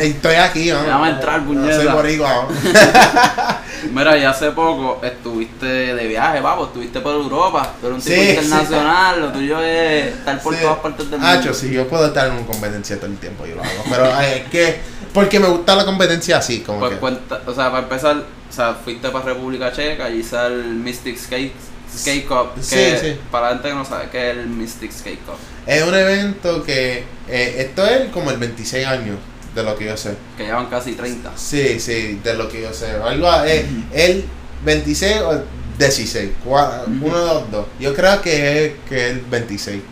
Estoy 0.00 0.34
aquí, 0.34 0.70
¿no? 0.72 0.82
Déjame 0.82 1.10
entrar, 1.10 1.42
No 1.42 1.46
puñeta. 1.48 1.76
soy 1.76 1.86
boricua, 1.86 2.28
¿no? 2.34 2.48
Mira, 3.92 4.16
ya 4.16 4.30
hace 4.30 4.50
poco 4.52 5.00
estuviste 5.04 5.66
de 5.66 6.06
viaje, 6.06 6.40
vamos, 6.40 6.68
estuviste 6.68 7.00
por 7.00 7.14
Europa, 7.14 7.72
eres 7.82 7.94
un 7.94 8.00
tipo 8.00 8.14
Sí, 8.22 8.30
internacional, 8.30 9.20
lo 9.20 9.32
tuyo 9.32 9.60
es 9.60 10.06
estar 10.14 10.40
por 10.40 10.54
Sí. 10.54 10.60
todas 10.62 10.78
partes 10.78 11.10
del 11.10 11.20
mundo. 11.20 11.26
Hacho, 11.38 11.52
sí, 11.54 11.70
yo 11.70 11.88
puedo 11.88 12.06
estar 12.06 12.28
en 12.28 12.34
una 12.34 12.46
competencia 12.46 12.96
todo 12.96 13.06
el 13.06 13.16
tiempo, 13.18 13.44
yo 13.46 13.56
lo 13.56 13.62
hago. 13.62 13.84
Pero 13.90 14.06
eh, 14.20 14.42
es 14.44 14.50
que, 14.50 14.80
porque 15.12 15.40
me 15.40 15.48
gusta 15.48 15.74
la 15.74 15.84
competencia 15.84 16.38
así, 16.38 16.60
como 16.60 16.78
Pues 16.80 16.92
que. 16.92 16.98
cuenta, 16.98 17.40
o 17.46 17.54
sea, 17.54 17.70
para 17.70 17.82
empezar, 17.82 18.16
o 18.16 18.52
sea, 18.52 18.74
fuiste 18.84 19.08
para 19.08 19.24
República 19.24 19.72
Checa, 19.72 20.04
allí 20.04 20.20
está 20.20 20.46
el 20.46 20.62
Mystic 20.76 21.16
Skate 21.18 21.52
Skate 21.96 22.26
Cup. 22.26 22.54
Que 22.54 22.62
Sí, 22.62 22.76
sí. 23.00 23.16
Para 23.30 23.46
la 23.48 23.52
gente 23.54 23.68
que 23.68 23.74
no 23.74 23.84
sabe, 23.84 24.08
¿qué 24.10 24.30
es 24.30 24.36
el 24.38 24.46
Mystic 24.46 24.90
Skate 24.92 25.20
Cup? 25.24 25.34
Es 25.66 25.82
un 25.82 25.94
evento 25.94 26.62
que. 26.64 27.04
eh, 27.28 27.54
esto 27.58 27.86
es 27.86 28.08
como 28.10 28.30
el 28.30 28.38
26 28.38 28.86
años, 28.86 29.16
de 29.54 29.62
lo 29.62 29.76
que 29.76 29.84
yo 29.86 29.96
sé. 29.96 30.16
Que 30.36 30.44
llevan 30.44 30.66
casi 30.66 30.92
30. 30.92 31.32
Sí, 31.36 31.78
sí, 31.78 32.20
de 32.24 32.34
lo 32.34 32.48
que 32.48 32.62
yo 32.62 32.72
sé. 32.72 32.90
Algo, 32.92 33.28
eh, 33.44 33.66
el 33.92 34.24
26 34.64 35.16
o 35.22 35.42
16, 35.78 36.30
cua- 36.46 36.82
Ujú. 36.82 37.06
uno 37.06 37.18
de 37.26 37.34
los 37.34 37.50
dos. 37.50 37.66
Yo 37.80 37.94
creo 37.94 38.20
que 38.22 38.66
es, 38.66 38.72
que 38.88 39.10
el 39.10 39.20
26. 39.20 39.82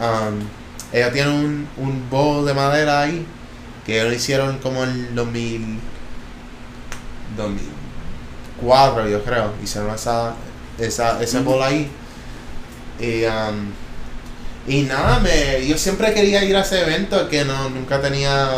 Um, 0.00 0.40
ellos 0.92 1.12
tienen 1.12 1.32
un, 1.32 1.68
un 1.76 2.10
bowl 2.10 2.44
de 2.46 2.52
madera 2.54 3.02
ahí 3.02 3.26
que 3.86 4.02
lo 4.02 4.12
hicieron 4.12 4.58
como 4.58 4.82
en 4.84 5.14
2000, 5.14 5.78
2004, 7.36 9.08
yo 9.08 9.22
creo. 9.24 9.52
Hicieron 9.62 9.94
esa, 9.94 10.34
esa, 10.78 11.22
ese 11.22 11.38
Ujú. 11.38 11.50
bowl 11.52 11.62
ahí. 11.62 11.90
Y, 13.00 13.24
um, 13.24 13.70
y 14.66 14.82
nada, 14.82 15.18
me, 15.20 15.66
yo 15.66 15.76
siempre 15.76 16.12
quería 16.14 16.42
ir 16.44 16.56
a 16.56 16.60
ese 16.60 16.80
evento 16.82 17.28
que 17.28 17.44
no, 17.44 17.68
nunca 17.70 18.00
tenía. 18.00 18.48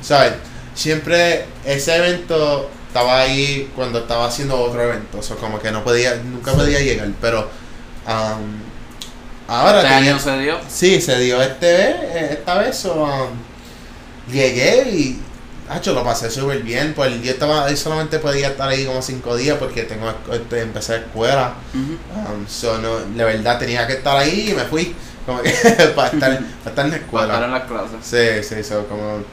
¿Sabes? 0.00 0.32
Siempre 0.74 1.44
ese 1.64 1.96
evento 1.96 2.70
estaba 2.88 3.20
ahí 3.20 3.70
cuando 3.76 4.00
estaba 4.00 4.26
haciendo 4.26 4.58
otro 4.60 4.82
evento. 4.82 5.18
O 5.18 5.22
sea, 5.22 5.36
como 5.36 5.58
que 5.60 5.70
no 5.70 5.84
podía, 5.84 6.14
nunca 6.16 6.52
podía 6.52 6.80
llegar. 6.80 7.08
Pero 7.20 7.48
um, 8.06 8.60
ahora 9.48 9.82
Este 9.82 9.94
tenía- 9.94 10.10
año 10.12 10.18
se 10.20 10.38
dio. 10.38 10.58
Sí, 10.68 11.00
se 11.00 11.18
dio 11.18 11.42
este 11.42 11.66
vez, 11.72 11.96
eh, 12.00 12.28
esta 12.32 12.54
vez. 12.58 12.76
so, 12.76 12.94
um, 13.04 14.32
llegué 14.32 14.88
y. 14.90 15.20
Hacho, 15.68 15.92
lo 15.94 16.04
pasé 16.04 16.30
súper 16.30 16.62
bien. 16.62 16.92
Pues 16.94 17.22
yo 17.22 17.30
estaba, 17.32 17.68
yo 17.70 17.76
solamente 17.76 18.18
podía 18.18 18.48
estar 18.48 18.68
ahí 18.68 18.84
como 18.84 19.00
cinco 19.02 19.36
días 19.36 19.56
porque 19.58 19.84
tengo 19.84 20.12
este, 20.32 20.60
empecé 20.60 20.96
escuela. 20.96 21.54
Um, 21.74 22.46
so, 22.46 22.78
no, 22.78 22.98
la 23.16 23.24
verdad 23.24 23.58
tenía 23.58 23.86
que 23.86 23.94
estar 23.94 24.16
ahí 24.16 24.50
y 24.50 24.54
me 24.54 24.64
fui. 24.64 24.94
Como 25.24 25.40
que 25.42 25.50
para 25.96 26.08
estar, 26.08 26.40
para 26.64 26.70
estar 26.70 26.84
en 26.86 26.90
la 26.92 26.98
Para 27.12 27.24
estar 27.26 27.42
escuela. 27.42 27.44
en 27.44 27.50
las 27.52 27.62
clases. 27.64 27.98
Sí, 28.02 28.42
sí, 28.56 28.62
so, 28.64 28.86
como. 28.88 29.24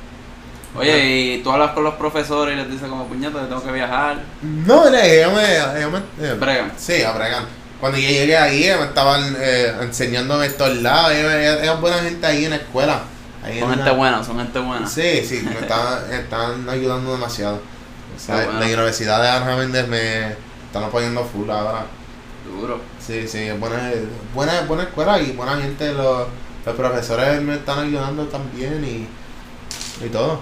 Oye, 0.75 1.05
y 1.35 1.43
tú 1.43 1.51
hablas 1.51 1.71
con 1.71 1.83
los 1.83 1.95
profesores 1.95 2.53
y 2.53 2.57
les 2.57 2.69
dices 2.69 2.87
como 2.87 3.07
puñeta, 3.07 3.47
tengo 3.47 3.63
que 3.63 3.71
viajar. 3.71 4.17
No, 4.41 4.89
no, 4.89 4.97
ellos 4.97 5.33
me. 5.33 5.55
Ellos 5.79 5.91
me 5.91 6.25
eh, 6.27 6.33
Bregan. 6.35 6.71
sí, 6.77 7.01
a 7.03 7.11
bregar. 7.11 7.43
Cuando 7.79 7.97
yo 7.97 8.07
llegué 8.09 8.37
ahí, 8.37 8.69
me 8.79 8.85
estaban 8.85 9.35
eh, 9.39 9.73
enseñándome 9.81 10.45
estos 10.45 10.75
lados. 10.77 11.11
Ellos 11.13 11.81
buena 11.81 11.97
gente 11.99 12.25
ahí 12.25 12.45
en 12.45 12.51
la 12.51 12.57
escuela. 12.57 13.01
Son 13.41 13.51
en 13.51 13.69
gente 13.69 13.85
la- 13.85 13.91
buena, 13.93 14.23
son 14.23 14.37
gente 14.37 14.59
buena. 14.59 14.87
Sí, 14.87 15.23
sí, 15.25 15.41
me 15.45 15.59
están, 15.59 16.11
están 16.11 16.69
ayudando 16.69 17.11
demasiado. 17.13 17.55
O 18.15 18.19
sea, 18.19 18.35
Qué 18.39 18.45
bueno. 18.45 18.59
La 18.59 18.65
Universidad 18.65 19.21
de 19.21 19.29
Ana 19.29 19.55
Méndez 19.55 19.87
me 19.87 20.27
están 20.65 20.83
apoyando 20.83 21.23
full 21.23 21.49
ahora. 21.49 21.85
Duro. 22.45 22.79
Sí, 23.05 23.27
sí, 23.27 23.37
es 23.39 23.59
buena, 23.59 23.91
buena, 24.33 24.61
buena 24.61 24.83
escuela 24.83 25.19
y 25.19 25.31
buena 25.31 25.57
gente. 25.57 25.93
Los, 25.93 26.27
los 26.65 26.75
profesores 26.75 27.41
me 27.41 27.55
están 27.55 27.79
ayudando 27.87 28.25
también 28.25 28.83
y, 28.83 29.07
y 30.05 30.09
todo. 30.09 30.41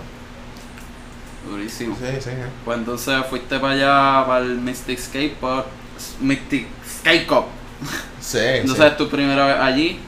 Durísimo. 1.49 1.95
Sí, 1.95 2.05
sí, 2.21 2.29
eh. 2.31 2.45
Pues 2.65 2.77
entonces 2.79 3.15
fuiste 3.29 3.59
para 3.59 3.73
allá, 3.73 4.25
para 4.27 4.39
el 4.45 4.55
Mystic 4.59 4.99
Skate 4.99 5.35
Park, 5.35 5.65
Mystic 6.19 6.67
Skate 6.99 7.25
Cup. 7.27 7.45
sí, 8.19 8.37
Entonces 8.41 8.85
es 8.85 8.97
tu 8.97 9.07
primera 9.09 9.45
vez 9.45 9.57
allí. 9.59 9.99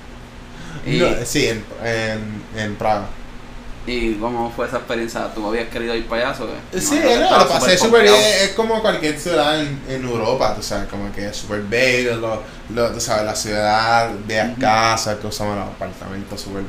Sí. 0.84 0.90
Y, 0.92 1.00
No, 1.00 1.26
sí, 1.26 1.48
en, 1.48 1.64
en, 1.84 2.44
en 2.60 2.76
Praga. 2.76 3.08
¿Y 3.88 4.16
cómo 4.16 4.52
fue 4.52 4.68
esa 4.68 4.78
experiencia? 4.78 5.34
¿Tú 5.34 5.48
habías 5.48 5.70
querido 5.70 5.96
ir 5.96 6.08
para 6.08 6.30
allá 6.30 6.44
o? 6.44 6.80
Sí, 6.80 7.00
no, 7.20 7.40
lo 7.40 7.48
pasé 7.50 7.78
súper 7.78 8.04
bien. 8.04 8.16
Es 8.16 8.50
como 8.52 8.82
cualquier 8.82 9.18
ciudad 9.18 9.60
en, 9.62 9.82
en 9.88 10.04
Europa, 10.06 10.54
tú 10.56 10.62
sabes, 10.62 10.88
como 10.90 11.12
que 11.12 11.28
es 11.28 11.36
súper 11.38 11.62
bello, 11.64 12.18
lo, 12.18 12.44
lo, 12.70 12.92
tú 12.92 13.00
sabes, 13.00 13.26
la 13.26 13.36
ciudad, 13.36 14.12
veas 14.28 14.52
Ujú. 14.52 14.62
casas, 14.62 15.18
que 15.18 15.28
usamos 15.28 15.58
los 15.58 15.68
apartamentos 15.68 16.40
súper 16.40 16.64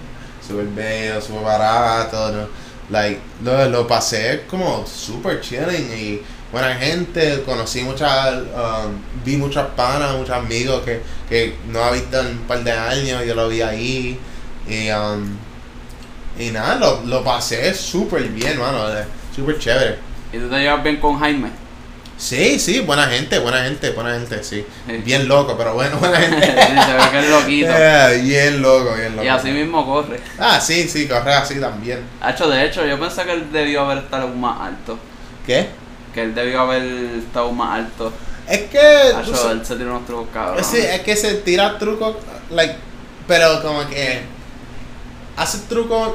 súper 0.46 0.66
bellos, 0.68 1.24
súper 1.24 1.42
baratos, 1.42 2.32
¿no? 2.32 2.48
Like, 2.88 3.20
lo, 3.44 3.68
lo 3.68 3.86
pasé 3.86 4.44
como 4.48 4.86
súper 4.86 5.40
chilling 5.40 5.92
y 5.94 6.22
buena 6.52 6.74
gente, 6.74 7.42
conocí 7.44 7.82
muchas, 7.82 8.34
um, 8.34 8.92
vi 9.24 9.36
muchas 9.36 9.66
panas, 9.76 10.14
muchos 10.14 10.34
amigos 10.34 10.82
que, 10.82 11.00
que 11.28 11.54
no 11.68 11.82
había 11.82 12.02
visto 12.02 12.20
en 12.20 12.26
un 12.26 12.38
par 12.38 12.62
de 12.64 12.72
años, 12.72 13.24
yo 13.24 13.34
lo 13.34 13.48
vi 13.48 13.62
ahí 13.62 14.18
y, 14.68 14.90
um, 14.90 15.36
y 16.38 16.50
nada, 16.50 16.76
lo, 16.76 17.02
lo 17.04 17.22
pasé 17.22 17.72
súper 17.74 18.24
bien, 18.24 18.58
mano, 18.58 18.88
eh, 18.88 19.04
súper 19.34 19.58
chévere. 19.58 19.98
¿Y 20.32 20.38
tú 20.38 20.48
te 20.48 20.58
llevas 20.58 20.82
bien 20.82 20.96
con 20.96 21.18
Jaime? 21.18 21.50
Sí, 22.20 22.58
sí, 22.58 22.80
buena 22.80 23.06
gente, 23.06 23.38
buena 23.38 23.64
gente, 23.64 23.90
buena 23.90 24.12
gente, 24.12 24.44
sí. 24.44 24.62
Bien 25.04 25.26
loco, 25.26 25.56
pero 25.56 25.72
bueno, 25.72 25.96
buena 25.96 26.16
gente. 26.20 26.46
se 26.46 26.92
ve 26.92 27.02
que 27.10 27.18
es 27.18 27.30
loquito. 27.30 27.70
Eh, 27.74 28.20
bien 28.22 28.60
loco, 28.60 28.94
bien 28.94 29.12
loco. 29.12 29.24
Y 29.24 29.28
así 29.28 29.50
mismo 29.50 29.86
corre. 29.86 30.20
Ah, 30.38 30.60
sí, 30.60 30.86
sí, 30.86 31.08
corre 31.08 31.32
así 31.32 31.58
también. 31.58 32.00
Hacho, 32.20 32.46
de 32.50 32.66
hecho, 32.66 32.84
yo 32.84 33.00
pensé 33.00 33.24
que 33.24 33.32
él 33.32 33.50
debió 33.50 33.86
haber 33.86 34.04
estado 34.04 34.28
más 34.28 34.60
alto. 34.60 34.98
¿Qué? 35.46 35.70
Que 36.14 36.22
él 36.24 36.34
debió 36.34 36.60
haber 36.60 36.82
estado 36.82 37.52
más 37.52 37.78
alto. 37.80 38.12
Es 38.48 38.62
que... 38.62 38.80
tú 39.12 39.16
Hacho, 39.18 39.36
sa- 39.36 39.52
él 39.52 39.64
se 39.64 39.76
tiró 39.76 39.90
unos 39.90 40.06
trucos 40.06 40.26
cabrones. 40.34 40.66
sí, 40.66 40.78
es 40.78 41.00
que 41.02 41.14
se 41.16 41.34
tira 41.34 41.78
trucos, 41.78 42.16
like, 42.50 42.74
pero 43.28 43.62
como 43.62 43.86
que 43.88 44.22
hace 45.36 45.58
trucos 45.68 46.14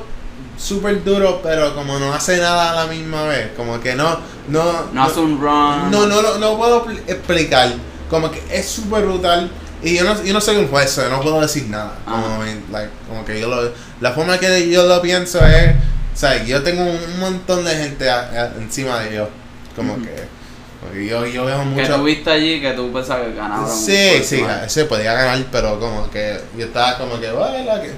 súper 0.58 1.04
duros, 1.04 1.38
pero 1.44 1.74
como 1.76 1.98
no 2.00 2.14
hace 2.14 2.38
nada 2.38 2.72
a 2.72 2.76
la 2.76 2.88
misma 2.92 3.24
vez. 3.24 3.50
Como 3.56 3.80
que 3.80 3.96
no, 3.96 4.20
no, 4.50 4.64
No 4.94 5.04
hace 5.04 5.20
un 5.22 5.40
run. 5.40 5.92
No, 5.92 6.06
no, 6.08 6.22
no, 6.22 6.38
no 6.38 6.58
puedo 6.58 6.84
pl- 6.86 7.04
explicar. 7.08 7.70
Como 8.10 8.30
que 8.32 8.42
es 8.52 8.68
súper 8.68 9.06
brutal. 9.06 9.50
Y 9.82 9.96
yo 9.98 10.04
no, 10.04 10.22
yo 10.24 10.34
no 10.34 10.42
soy 10.42 10.58
un 10.58 10.68
juez, 10.68 11.00
no 11.10 11.22
puedo 11.22 11.40
decir 11.42 11.68
nada. 11.70 11.94
Como, 12.06 12.26
Ajá. 12.26 12.46
like, 12.72 12.90
como 13.08 13.24
que 13.24 13.40
yo 13.40 13.48
lo, 13.48 13.72
la 14.02 14.12
forma 14.14 14.38
que 14.40 14.70
yo 14.70 14.86
lo 14.88 15.02
pienso 15.02 15.46
es, 15.46 15.72
o 16.14 16.18
sea, 16.18 16.44
yo 16.44 16.64
tengo 16.64 16.84
un 16.84 17.20
montón 17.20 17.64
de 17.66 17.76
gente 17.76 18.10
a- 18.10 18.20
a- 18.30 18.62
encima 18.62 19.00
de 19.00 19.16
yo. 19.16 19.30
Como 19.76 19.95
que, 20.02 21.06
yo, 21.07 21.26
yo 21.26 21.45
veo 21.45 21.60
Que 21.60 21.65
mucho. 21.65 21.95
tú 21.95 22.03
viste 22.03 22.30
allí 22.31 22.61
que 22.61 22.72
tú 22.73 22.91
pensabas 22.93 23.27
que 23.27 23.34
ganaba. 23.35 23.68
Sí, 23.68 24.23
sí, 24.23 24.43
se 24.68 24.85
podía 24.85 25.14
ganar, 25.14 25.43
pero 25.52 25.80
como 25.80 26.10
que 26.10 26.38
yo 26.57 26.65
estaba 26.65 26.97
como 26.97 27.19
que, 27.19 27.31
bueno, 27.31 27.81
que... 27.81 27.91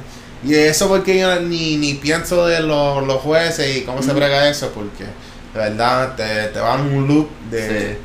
Y 0.43 0.53
eso 0.53 0.87
porque 0.87 1.19
yo 1.19 1.39
ni, 1.41 1.77
ni 1.77 1.95
pienso 1.95 2.45
de 2.45 2.59
los, 2.61 3.05
los 3.05 3.17
jueces 3.21 3.75
y 3.77 3.81
cómo 3.81 4.01
se 4.01 4.09
Ujú. 4.09 4.17
brega 4.19 4.47
eso, 4.49 4.71
porque 4.73 5.03
de 5.03 5.59
verdad 5.59 6.15
te, 6.15 6.47
te 6.49 6.59
van 6.59 6.81
un 6.81 7.07
loop 7.07 7.27
de, 7.49 7.67
Sí. 7.67 7.97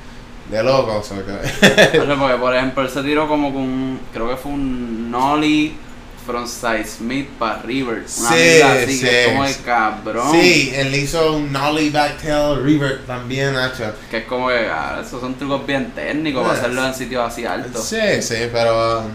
de 0.51 0.63
locos. 0.63 1.13
o 1.13 1.17
que- 1.17 1.99
Porque, 1.99 2.35
por 2.41 2.55
ejemplo, 2.57 2.83
él 2.83 2.89
se 2.89 3.03
tiró 3.03 3.29
como 3.29 3.53
con. 3.53 4.01
Creo 4.15 4.29
que 4.31 4.37
fue 4.37 4.51
un 4.53 5.11
Nolly 5.11 5.77
frontside 6.25 6.85
Smith 6.87 7.29
para 7.39 7.63
River. 7.63 8.05
Una 8.19 8.29
Sí, 8.31 8.61
así 8.63 9.01
que 9.01 9.21
es 9.23 9.25
sí. 9.27 9.31
como 9.31 9.45
el 9.45 9.57
cabrón. 9.63 10.31
sí, 10.33 10.73
él 10.75 10.95
hizo 10.95 11.35
un 11.37 11.53
nollie 11.53 11.91
backtail 11.91 12.63
revert 12.63 13.07
también, 13.07 13.55
Nacho. 13.55 13.93
Que 14.11 14.19
es 14.19 14.25
como 14.25 14.49
que. 14.49 14.69
ah, 14.71 15.01
esos 15.05 15.21
son 15.21 15.35
trucos 15.35 15.67
bien 15.67 15.91
técnicos 15.95 16.43
para 16.43 16.55
Yes. 16.55 16.63
hacerlo 16.65 16.87
en 16.87 16.95
sitios 16.95 17.27
así 17.27 17.45
altos. 17.45 17.85
Sí, 17.85 18.21
sí, 18.23 18.37
pero... 18.53 19.01
um, 19.01 19.11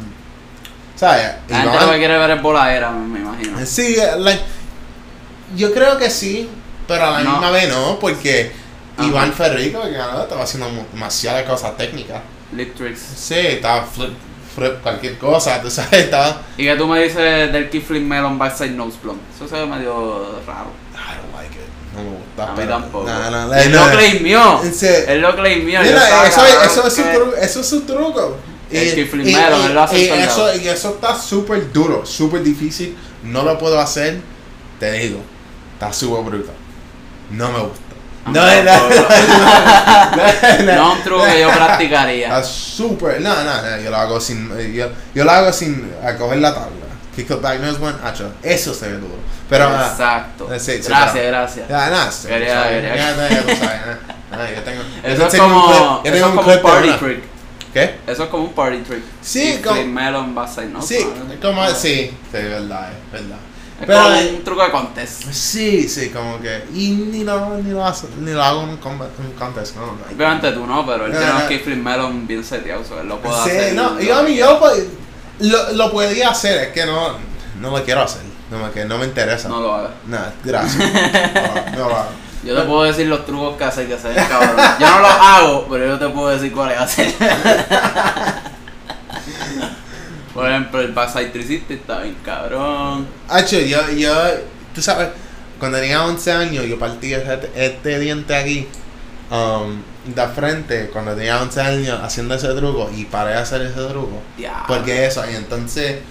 ¿Sabes? 0.95 1.27
La 1.47 1.61
gente 1.61 1.79
lo 1.85 1.91
que 1.91 1.97
quiere 1.99 2.17
ver 2.17 2.31
es 2.31 2.41
voladera, 2.41 2.91
me 2.91 3.19
imagino. 3.19 3.63
Sí, 3.65 3.95
like, 4.17 4.41
yo 5.55 5.71
creo 5.73 5.97
que 5.97 6.09
sí, 6.09 6.49
pero 6.87 7.05
a 7.05 7.11
la 7.11 7.19
No. 7.23 7.31
misma 7.33 7.51
vez 7.51 7.69
no, 7.69 7.99
porque 7.99 8.51
Ajá. 8.97 9.07
Iván 9.07 9.31
Ferrico, 9.33 9.83
que 9.83 9.91
ganó, 9.91 10.23
estaba 10.23 10.41
haciendo 10.43 10.67
demasiadas 10.91 11.43
cosas 11.43 11.77
técnicas. 11.77 12.21
Lip 12.51 12.73
tricks. 12.75 12.99
Sí, 13.15 13.35
estaba 13.35 13.83
flip 13.85 14.09
cualquier 14.81 15.17
cosa, 15.17 15.61
tú 15.61 15.69
sabes, 15.69 16.05
estaba... 16.05 16.41
Y 16.57 16.63
que 16.65 16.75
tú 16.75 16.87
me 16.87 17.03
dices 17.03 17.51
del 17.51 17.69
kickflip 17.69 18.03
melon 18.03 18.37
backside 18.37 18.71
nose 18.71 18.97
blunt. 19.01 19.21
Eso 19.35 19.47
se 19.47 19.55
ve 19.55 19.65
medio 19.65 20.39
raro. 20.45 20.71
I 20.93 21.17
don't 21.17 21.33
like 21.35 21.55
it, 21.55 21.67
no 21.95 22.03
me 22.03 22.09
gusta. 22.17 22.51
A 22.51 22.55
mí 22.55 22.67
tampoco. 22.67 23.07
No, 23.07 23.31
no, 23.31 23.53
él 23.53 23.71
no, 23.71 23.85
lo 23.85 23.91
claimió. 23.91 24.61
Él 25.07 25.21
lo 25.21 25.35
claimió. 25.35 25.81
Mira, 25.81 26.27
eso, 26.27 26.41
eso, 26.65 26.87
es 26.87 26.93
que- 26.95 27.03
truco, 27.03 27.35
eso 27.35 27.59
es 27.61 27.67
su 27.67 27.81
truco. 27.81 28.37
El 28.69 28.95
kickflip 28.95 29.25
melon, 29.25 29.65
él 29.65 29.73
lo 29.73 29.81
hace 29.83 29.99
y 29.99 30.09
eso, 30.09 30.55
y 30.55 30.67
eso 30.67 30.89
está 30.89 31.17
súper 31.17 31.71
duro, 31.71 32.05
súper 32.05 32.43
difícil. 32.43 32.97
No 33.23 33.43
lo 33.43 33.57
puedo 33.57 33.79
hacer, 33.79 34.19
te 34.79 34.91
digo. 34.91 35.19
Está 35.73 35.93
súper 35.93 36.23
bruto. 36.23 36.51
No 37.31 37.51
me 37.51 37.59
gusta. 37.59 37.86
Ah, 38.27 38.31
No, 38.31 38.41
no, 38.41 38.63
no, 38.63 38.89
no, 38.89 40.65
no, 40.65 40.73
No 40.73 40.91
es 40.91 40.97
un 40.97 41.03
truco 41.03 41.23
que 41.25 41.39
yo 41.41 41.49
practicaría. 41.51 42.27
Está 42.27 42.43
súper. 42.43 43.21
No, 43.21 43.43
no, 43.43 43.61
no, 43.61 43.77
yo 43.81 43.89
lo 43.89 43.97
hago 43.97 44.19
sin. 44.19 44.49
Yo, 44.73 44.87
yo 45.13 45.23
lo 45.23 45.31
hago 45.31 45.51
sin 45.53 45.91
a 46.03 46.15
coger 46.15 46.39
la 46.39 46.53
tabla. 46.53 46.71
Kick 47.15 47.31
up 47.31 47.41
back 47.41 47.59
nose 47.59 47.81
one, 47.81 47.95
hacho. 48.03 48.31
Eso 48.43 48.73
se 48.73 48.87
ve 48.89 48.93
duro. 48.97 49.15
Pero. 49.49 49.65
ah, 49.69 49.89
Exacto. 49.91 50.53
eh, 50.53 50.59
sí, 50.59 50.73
sí, 50.83 50.89
gracias, 50.89 51.11
pero- 51.13 51.27
gracias. 51.29 51.67
Ya, 51.69 51.89
nada, 51.89 52.11
sí, 52.11 52.27
Quería- 52.27 52.53
sabes, 52.53 52.71
quería- 52.81 52.95
ya, 52.95 53.15
ya, 53.15 53.29
ya 53.29 53.41
tú 53.41 53.47
sabes, 53.47 53.61
ah, 53.85 53.97
ah, 54.33 54.47
yo 54.55 54.61
tengo. 54.63 54.81
yo 55.03 55.09
Eso 55.09 55.25
es 55.27 55.33
clip- 55.33 55.39
como, 55.39 55.71
yo 55.71 56.01
eso 56.03 56.15
es 56.15 56.23
un 56.23 56.35
como 56.35 56.51
un 56.53 56.61
party 56.61 56.89
trick. 56.99 57.23
¿Qué? 57.73 57.95
Eso 58.07 58.23
es 58.23 58.29
como 58.29 58.43
un 58.43 58.53
party 58.53 58.77
trick. 58.79 59.03
Sí, 59.21 59.55
Y 59.59 59.61
como- 59.63 59.83
melon 59.85 60.35
backside 60.35 60.67
nose 60.69 60.87
Sí, 60.99 61.03
blunt. 61.05 61.41
como 61.41 61.65
sí, 61.69 61.73
sí, 61.75 62.13
verdad, 62.33 62.89
es 62.91 63.11
verdad. 63.11 63.37
Es 63.79 63.85
Pero, 63.85 64.01
como 64.03 64.19
un 64.19 64.43
truco 64.43 64.63
de 64.63 64.71
contest. 64.71 65.23
Sí, 65.31 65.87
sí, 65.87 66.09
como 66.09 66.39
que. 66.41 66.63
Y 66.73 66.89
ni 66.91 67.23
lo, 67.23 67.57
ni 67.59 67.69
lo, 67.71 67.85
hace- 67.85 68.07
ni 68.19 68.31
lo 68.31 68.41
hago 68.43 68.63
en 68.63 68.69
un, 68.69 68.77
contest, 68.77 69.75
no. 69.75 69.95
like. 70.01 70.15
Obviamente 70.15 70.51
tú 70.51 70.65
no, 70.65 70.83
pero 70.85 71.05
él 71.05 71.11
No, 71.11 71.17
tiene 71.19 71.33
no. 71.33 71.39
un 71.41 71.47
Keyflip 71.47 71.77
Melon 71.77 72.25
bien 72.27 72.43
seteado, 72.43 72.81
él 72.99 73.07
lo 73.07 73.19
puede 73.19 73.35
Sí, 73.43 73.49
hacer. 73.51 73.73
no, 73.75 73.99
yo 73.99 74.17
a 74.17 74.23
mí 74.23 74.35
yo 74.35 74.59
lo, 75.39 75.73
lo 75.73 75.91
podía 75.91 76.29
hacer, 76.31 76.57
es 76.63 76.73
que 76.73 76.87
no, 76.87 77.09
no 77.61 77.69
lo 77.77 77.83
quiero 77.83 78.01
hacer. 78.01 78.21
No 78.49 78.57
me, 78.59 78.71
que 78.71 78.85
no 78.85 78.97
me 78.97 79.05
interesa. 79.05 79.47
No 79.49 79.59
lo 79.59 79.75
haga. 79.75 79.89
No, 80.07 80.17
gracias. 80.43 80.75
No, 80.83 81.71
no 81.83 81.89
lo 81.89 81.95
hago. 81.97 82.09
Yo 82.43 82.55
te 82.55 82.61
puedo 82.61 82.83
decir 82.83 83.07
los 83.07 83.25
trucos 83.25 83.57
que 83.57 83.63
hacer 83.65 83.87
que 83.87 83.97
se 83.99 84.07
ven 84.07 84.25
cabrón. 84.29 84.55
Yo 84.79 84.89
no 84.89 84.99
los 85.01 85.11
hago, 85.11 85.67
pero 85.69 85.85
yo 85.87 85.99
te 85.99 86.07
puedo 86.09 86.29
decir 86.29 86.53
cuáles 86.53 86.77
hacer. 86.79 87.13
Por 90.37 90.47
ejemplo, 90.47 90.79
el 90.81 90.91
Backside 90.91 91.31
360 91.31 91.73
está 91.73 92.03
bien 92.03 92.15
cabrón. 92.23 93.07
Hacho, 93.27 93.59
yo, 93.59 93.89
yo, 93.89 94.13
tú 94.75 94.83
sabes, 94.83 95.07
cuando 95.57 95.79
tenía 95.79 96.05
11 96.05 96.31
años, 96.31 96.65
yo 96.67 96.77
partí 96.77 97.11
este, 97.11 97.49
este 97.55 97.97
diente 97.97 98.35
aquí, 98.35 98.67
um, 99.31 99.81
de 100.13 100.27
frente, 100.27 100.89
cuando 100.93 101.15
tenía 101.15 101.41
11 101.41 101.59
años, 101.59 101.99
haciendo 102.03 102.35
ese 102.35 102.49
truco, 102.49 102.87
y 102.95 103.05
paré 103.05 103.31
de 103.31 103.37
hacer 103.37 103.63
ese 103.63 103.83
truco. 103.87 104.21
Porque 104.67 105.07
eso, 105.07 105.23
y 105.27 105.35
entonces, 105.35 106.01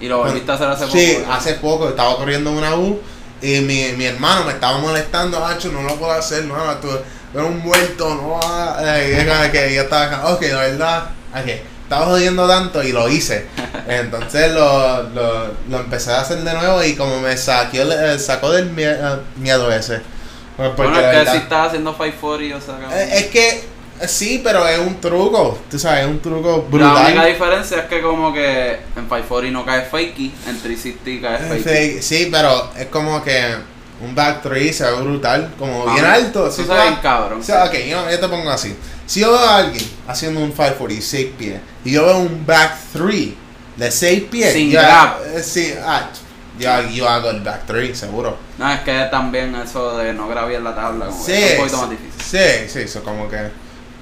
Y 0.00 0.06
lo 0.06 0.18
volviste 0.18 0.52
a 0.52 0.54
hacer 0.54 0.68
hace 0.68 0.86
poco. 0.86 0.96
sí, 0.96 1.18
hace 1.28 1.54
poco 1.54 1.88
estaba 1.88 2.16
corriendo 2.16 2.52
una 2.52 2.76
U, 2.76 3.00
y 3.42 3.58
mi, 3.58 3.88
mi 3.96 4.04
hermano 4.04 4.44
me 4.44 4.52
estaba 4.52 4.78
molestando, 4.78 5.44
Hacho, 5.44 5.72
no 5.72 5.82
lo 5.82 5.96
puedo 5.96 6.12
hacer, 6.12 6.44
no, 6.44 6.54
tú 6.76 6.90
eres 7.34 7.48
un 7.48 7.58
muerto, 7.58 8.14
no, 8.14 8.40
eh, 8.86 9.18
es 9.18 9.24
como 9.28 9.50
que 9.50 9.74
yo 9.74 9.82
estaba, 9.82 10.04
acá, 10.04 10.28
ok, 10.28 10.42
la 10.42 10.60
verdad, 10.60 11.10
ok, 11.32 11.73
estaba 11.84 12.06
jodiendo 12.06 12.48
tanto 12.48 12.82
y 12.82 12.92
lo 12.92 13.08
hice. 13.08 13.46
Entonces 13.88 14.52
lo, 14.52 15.02
lo, 15.10 15.46
lo 15.68 15.78
empecé 15.78 16.10
a 16.12 16.20
hacer 16.22 16.38
de 16.38 16.52
nuevo 16.54 16.82
y 16.82 16.94
como 16.96 17.20
me 17.20 17.36
saqué, 17.36 17.82
el- 17.82 17.92
eh, 17.92 18.18
sacó 18.18 18.50
del 18.50 18.72
eh, 18.76 19.16
miedo 19.36 19.70
ese. 19.72 20.00
Pues 20.56 20.74
bueno, 20.76 20.92
es 20.98 21.00
que 21.00 21.16
verdad- 21.16 21.32
si 21.32 21.38
estás 21.38 21.66
haciendo 21.68 21.92
540, 21.96 22.56
o 22.56 22.60
sea. 22.60 23.02
Eh, 23.02 23.18
es 23.18 23.26
que 23.26 23.64
sí, 24.06 24.40
pero 24.42 24.66
es 24.68 24.78
un 24.78 25.00
truco, 25.00 25.58
tú 25.70 25.78
sabes, 25.78 26.00
es 26.04 26.06
un 26.06 26.20
truco 26.20 26.66
La 26.70 26.76
única 26.86 27.02
brutal. 27.10 27.26
diferencia 27.26 27.78
es 27.78 27.84
que 27.86 28.00
como 28.02 28.32
que 28.32 28.70
en 28.96 29.04
540 29.08 29.50
no 29.52 29.64
cae 29.64 29.82
fakey, 29.82 30.32
en 30.48 30.60
360 30.60 31.28
cae 31.28 31.38
fakey. 31.60 31.92
Sí, 31.92 32.02
sí, 32.02 32.28
pero 32.30 32.70
es 32.78 32.86
como 32.86 33.22
que 33.22 33.56
un 34.00 34.14
back 34.14 34.42
three 34.42 34.72
se 34.72 34.84
ve 34.84 34.92
brutal, 35.02 35.52
como 35.58 35.84
bien 35.92 36.04
Ah, 36.04 36.14
alto. 36.14 36.46
Eso 36.46 36.56
sí, 36.62 36.64
se 36.68 36.72
ve 36.72 36.82
bien 36.82 36.96
cabrón. 37.02 37.40
O 37.40 37.42
sea, 37.44 37.64
ok, 37.64 37.74
yo, 37.88 38.10
yo 38.10 38.20
te 38.20 38.28
pongo 38.28 38.50
así. 38.50 38.76
Si 39.06 39.20
yo 39.20 39.30
veo 39.32 39.38
a 39.40 39.56
alguien 39.58 39.84
haciendo 40.08 40.40
un 40.40 40.50
546 40.52 41.26
pies 41.38 41.60
y 41.84 41.92
yo 41.92 42.04
veo 42.06 42.18
un 42.18 42.44
back 42.46 42.76
3 42.92 43.28
de 43.76 43.90
6 43.90 44.22
pies, 44.30 44.52
Sin 44.52 44.70
yo, 44.70 44.80
grab. 44.80 45.16
eh, 45.34 45.42
sí, 45.42 45.74
ah, 45.84 46.08
yo, 46.58 46.80
yo 46.88 47.08
hago 47.08 47.30
el 47.30 47.40
back 47.40 47.62
3, 47.66 47.98
seguro. 47.98 48.36
No, 48.58 48.72
es 48.72 48.80
que 48.80 49.06
también 49.10 49.54
eso 49.56 49.96
de 49.98 50.14
no 50.14 50.28
grabar 50.28 50.52
la 50.60 50.74
tabla 50.74 51.06
como 51.06 51.24
Sí, 51.24 51.32
es 51.32 51.52
un 51.52 51.56
poquito 51.58 51.76
más 51.78 51.90
difícil. 51.90 52.22
sí, 52.22 52.68
sí, 52.68 52.78
eso 52.80 53.02
como 53.02 53.28
que. 53.28 53.50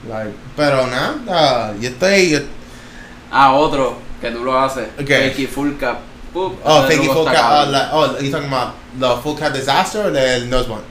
like, 0.09 0.33
pero 0.57 0.87
nada, 0.87 1.75
yo 1.81 1.89
estoy. 1.89 2.31
yo- 2.31 2.41
Ah, 3.31 3.55
otro 3.55 3.97
que 4.21 4.31
tú 4.31 4.45
lo 4.45 4.59
haces. 4.59 4.89
Ok. 5.01 5.09
Fakey 5.09 5.47
full 5.47 5.73
cap. 5.79 5.99
Pup, 6.33 6.59
oh, 6.65 6.83
fakey 6.83 7.07
full 7.09 7.25
cap. 7.25 7.35
Oh, 7.35 7.49
cabrón. 7.65 7.73
la- 7.73 7.91
oh, 7.93 8.19
you 8.21 8.31
talking 8.31 8.49
about 8.53 8.75
the 8.99 9.23
full 9.23 9.37
cap 9.39 9.53
disaster 9.53 10.07
o 10.07 10.17
el 10.17 10.49
nose 10.51 10.67
blunt? 10.67 10.85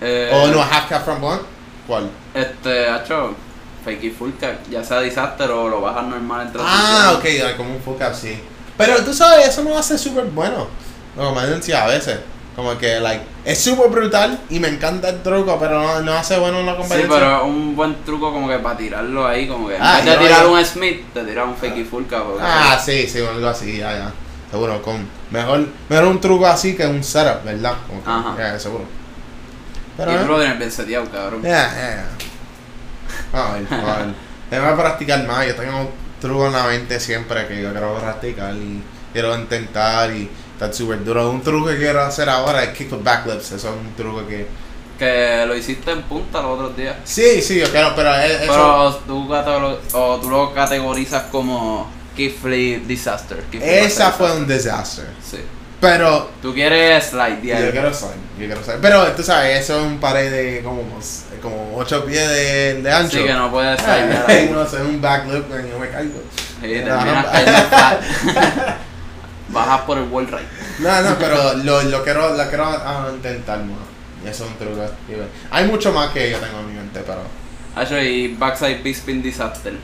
Eh, 0.00 0.30
oh, 0.32 0.46
no, 0.48 0.60
half 0.62 0.88
cap 0.88 1.04
front 1.04 1.20
blunt? 1.20 1.42
¿Cuál? 1.86 2.08
Este, 2.34 2.88
hacho, 2.88 3.34
fakey 3.84 4.10
full 4.10 4.30
cap, 4.40 4.54
ya 4.70 4.82
sea 4.82 5.00
disaster 5.00 5.50
o 5.50 5.68
lo 5.68 5.80
bajas 5.80 6.04
normal 6.06 6.46
entre 6.46 6.60
Ah, 6.64 7.14
ok, 7.16 7.56
como 7.56 7.74
un 7.74 7.80
full 7.80 7.96
cap, 7.96 8.12
sí. 8.14 8.38
Pero 8.76 8.96
tú 9.04 9.14
sabes, 9.14 9.48
eso 9.48 9.62
no 9.62 9.70
lo 9.70 9.78
hace 9.78 9.96
súper 9.96 10.24
bueno. 10.26 10.66
Como 11.16 11.32
me 11.34 11.46
decía 11.46 11.84
a 11.84 11.86
veces. 11.88 12.18
Como 12.56 12.76
que, 12.78 13.00
like, 13.00 13.24
es 13.44 13.60
súper 13.62 13.88
brutal 13.90 14.38
y 14.48 14.60
me 14.60 14.68
encanta 14.68 15.08
el 15.08 15.22
truco, 15.22 15.56
pero 15.58 15.80
no, 15.82 16.00
no 16.02 16.12
hace 16.12 16.38
bueno 16.38 16.60
en 16.60 16.66
la 16.66 16.72
Sí, 16.74 16.78
competencia. 16.78 17.08
pero 17.18 17.36
es 17.38 17.42
un 17.42 17.74
buen 17.74 18.04
truco 18.04 18.32
como 18.32 18.48
que 18.48 18.58
para 18.58 18.76
tirarlo 18.76 19.26
ahí, 19.26 19.48
como 19.48 19.66
que 19.68 19.74
en 19.76 19.82
Ah, 19.82 19.96
vez 19.96 20.04
de 20.04 20.16
tirar 20.18 20.46
un 20.46 20.64
Smith, 20.64 21.02
te 21.12 21.24
tiras 21.24 21.46
un 21.48 21.56
fakey 21.56 21.82
full 21.84 22.04
cap. 22.04 22.22
Ah, 22.40 22.80
sí, 22.84 23.08
sí, 23.08 23.18
algo 23.18 23.48
así, 23.48 23.78
ya, 23.78 23.92
ya. 23.96 24.12
Seguro, 24.52 24.80
con 24.82 25.04
mejor, 25.32 25.66
mejor 25.88 26.04
un 26.06 26.20
truco 26.20 26.46
así 26.46 26.76
que 26.76 26.86
un 26.86 27.02
setup, 27.02 27.42
¿verdad? 27.44 27.74
Como 27.88 28.04
que, 28.04 28.10
Ajá. 28.10 28.34
ya, 28.52 28.58
seguro. 28.60 28.84
Y 29.94 29.96
Pero, 29.96 30.12
tú 30.12 30.18
eh, 30.18 30.26
lo 30.28 30.38
tienes 30.38 30.58
bien 30.58 30.70
seteado, 30.70 31.10
cabrón. 31.10 31.42
ya, 31.42 31.50
ya. 31.72 32.06
A 33.32 33.52
ver, 33.54 33.66
a 33.70 33.96
ver. 33.98 34.06
Tengo 34.50 34.68
que 34.68 34.82
practicar 34.82 35.26
más. 35.26 35.46
Yo 35.46 35.54
tengo 35.56 35.80
un 35.80 35.88
truco 36.20 36.46
en 36.46 36.52
la 36.52 36.64
mente 36.64 36.98
siempre 37.00 37.46
que 37.46 37.60
yo 37.62 37.70
quiero 37.72 37.98
practicar 37.98 38.54
y 38.54 38.82
quiero 39.12 39.36
intentar 39.36 40.10
y 40.12 40.28
estar 40.54 40.72
súper 40.72 41.04
duro. 41.04 41.30
Un 41.30 41.42
truco 41.42 41.68
que 41.68 41.76
quiero 41.76 42.02
hacer 42.02 42.28
ahora 42.28 42.62
es 42.64 42.76
kick 42.76 42.92
with 42.92 43.02
backlips. 43.02 43.52
Eso 43.52 43.68
es 43.68 43.74
un 43.74 43.94
truco 43.96 44.26
que. 44.26 44.46
Que 44.98 45.44
lo 45.46 45.56
hiciste 45.56 45.90
en 45.90 46.02
punta 46.02 46.40
los 46.40 46.52
otros 46.52 46.76
días. 46.76 46.94
Sí, 47.04 47.42
sí, 47.42 47.58
yo 47.58 47.68
quiero, 47.70 47.94
pero 47.96 48.14
es- 48.14 48.42
eso. 48.42 48.52
Pero 48.52 48.94
tú, 49.06 49.28
catalo- 49.28 49.78
o 49.92 50.20
tú 50.20 50.30
lo 50.30 50.54
categorizas 50.54 51.24
como 51.32 51.90
kickflip 52.16 52.86
disaster. 52.86 53.42
esa 53.52 53.84
disaster. 53.84 54.12
fue 54.12 54.36
un 54.36 54.46
desastre. 54.46 55.04
Sí. 55.28 55.38
Pero 55.84 56.30
Tú 56.40 56.54
quieres 56.54 57.04
slide, 57.04 57.42
Yo 57.42 57.58
yeah. 57.58 57.70
quiero 57.70 57.92
saber, 57.92 58.16
yo 58.38 58.46
quiero 58.46 58.64
saber. 58.64 58.80
Pero 58.80 59.06
tú 59.12 59.22
sabes, 59.22 59.60
eso 59.60 59.78
es 59.78 59.86
un 59.86 59.98
pared 59.98 60.30
de 60.30 60.62
como, 60.62 60.82
como 61.42 61.76
8 61.76 62.04
pies 62.06 62.26
de, 62.26 62.82
de 62.82 62.90
ancho. 62.92 63.18
Sí, 63.18 63.24
que 63.24 63.32
no 63.34 63.50
puedes 63.50 63.78
Ay, 63.80 64.02
slide. 64.02 64.24
ay, 64.28 64.50
no 64.50 64.66
sé, 64.66 64.80
un 64.80 65.00
backloop 65.02 65.44
y 65.50 65.70
yo 65.70 65.78
me 65.78 65.90
caigo. 65.90 66.22
Sí, 66.62 66.68
terminas 66.68 67.26
cayendo 67.26 67.68
flat. 67.68 68.00
Bajas 69.48 69.80
por 69.82 69.98
el 69.98 70.04
wall 70.04 70.26
ride. 70.26 70.48
No, 70.78 71.02
no, 71.02 71.18
pero 71.18 71.54
lo, 71.54 71.82
lo 71.82 72.02
quiero, 72.02 72.34
lo 72.34 72.48
quiero 72.48 72.64
ah, 72.64 73.10
intentar 73.14 73.58
más. 73.58 73.76
Y 74.24 74.28
eso 74.28 74.44
es 74.44 74.50
un 74.50 74.56
truco. 74.56 74.90
Hay 75.50 75.66
mucho 75.66 75.92
más 75.92 76.10
que 76.12 76.30
yo 76.30 76.38
tengo 76.38 76.60
en 76.60 76.68
mi 76.68 76.74
mente, 76.74 77.00
pero. 77.06 77.20
Hacho, 77.76 77.98
y 78.00 78.34
backside 78.34 78.82
big 78.82 78.96
spin 78.96 79.22
disaster. 79.22 79.74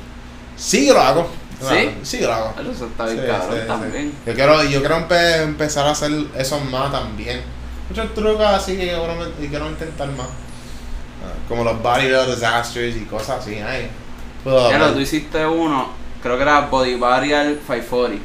Sí, 0.57 0.87
yo 0.87 0.95
lo 0.95 1.01
hago. 1.03 1.31
¿Sí? 1.61 1.91
Sí, 2.03 2.25
hago. 2.25 2.55
Hacho, 2.59 2.71
eso 2.73 2.87
está 2.87 3.05
bien 3.07 3.21
Sí, 3.21 3.27
cabrón 3.27 3.51
sí, 3.55 3.61
sí. 3.61 3.67
también. 3.67 4.13
Yo 4.27 4.35
quiero, 4.35 4.65
yo 4.65 4.81
quiero 4.81 4.97
empe- 4.97 5.43
empezar 5.43 5.87
a 5.87 5.91
hacer 5.91 6.11
eso 6.37 6.59
más 6.61 6.91
también. 6.91 7.43
Muchos 7.89 8.15
trucos 8.15 8.47
así 8.47 8.77
que 8.77 8.87
yo 8.87 9.49
quiero, 9.51 9.69
intentar 9.69 10.09
más. 10.09 10.29
Ah, 10.29 11.33
como 11.49 11.65
los 11.65 11.83
body 11.83 12.11
roll 12.11 12.27
disasters 12.35 12.97
y 12.97 13.01
cosas 13.05 13.41
así. 13.41 13.57
Ay, 13.57 13.91
ver. 14.45 14.95
tú 14.95 15.01
hiciste 15.01 15.45
uno, 15.47 15.91
creo 16.23 16.37
que 16.37 16.43
era 16.43 16.61
Body 16.61 16.95
Barrier 16.95 17.59
540. 17.67 18.25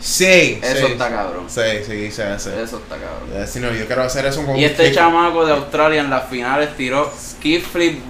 Sí, 0.00 0.58
Eso 0.62 0.86
sí. 0.86 0.92
está 0.92 1.10
cabrón. 1.10 1.44
Sí, 1.48 1.60
sí, 1.86 2.10
sí, 2.10 2.22
sí. 2.38 2.50
Eso 2.56 2.78
está 2.78 2.96
cabrón. 2.96 3.28
Eh, 3.34 3.46
sí, 3.46 3.60
no, 3.60 3.70
yo 3.70 3.84
quiero 3.86 4.02
hacer 4.02 4.24
eso 4.24 4.46
con 4.46 4.56
Y 4.56 4.64
este 4.64 4.92
chamaco 4.92 5.44
de 5.44 5.52
Australia 5.52 6.00
en 6.00 6.08
las 6.08 6.26
finales 6.30 6.74
tiró 6.76 7.12
ski 7.14 7.60
flip 7.60 8.00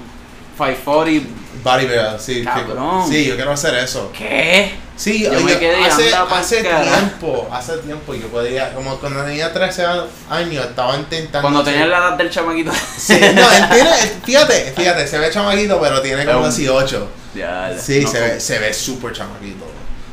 540. 0.56 1.39
Body 1.62 1.86
roll, 1.86 2.18
sí. 2.20 2.44
Cabrón. 2.44 3.06
Sí, 3.08 3.26
yo 3.26 3.36
quiero 3.36 3.52
hacer 3.52 3.74
eso. 3.76 4.10
¿Qué? 4.16 4.72
Sí, 4.96 5.22
Yo 5.24 5.40
me 5.40 5.58
quedé 5.58 5.82
hace, 5.82 6.14
hace 6.14 6.62
tiempo, 6.62 7.48
hace 7.50 7.78
tiempo 7.78 8.14
yo 8.14 8.26
podía, 8.28 8.74
como 8.74 8.98
cuando 8.98 9.22
tenía 9.24 9.50
13 9.50 9.86
años, 10.28 10.66
estaba 10.66 10.94
intentando. 10.96 11.40
Cuando 11.40 11.64
tenías 11.64 11.88
la 11.88 11.96
edad 11.98 12.12
del 12.18 12.28
chamaquito. 12.30 12.70
Sí, 12.98 13.18
no, 13.34 13.50
él 13.50 13.68
tiene, 13.72 13.90
fíjate, 14.24 14.72
fíjate, 14.76 15.06
se 15.06 15.18
ve 15.18 15.30
chamaquito, 15.30 15.80
pero 15.80 16.02
tiene 16.02 16.26
como 16.26 16.46
Es 16.46 16.54
un- 16.54 16.60
18. 16.60 17.08
ya, 17.34 17.70
ya. 17.74 17.78
Sí, 17.80 18.02
No, 18.04 18.10
se, 18.10 18.20
ve, 18.20 18.40
se 18.40 18.58
ve 18.58 18.74
súper 18.74 19.14
chamaquito. 19.14 19.64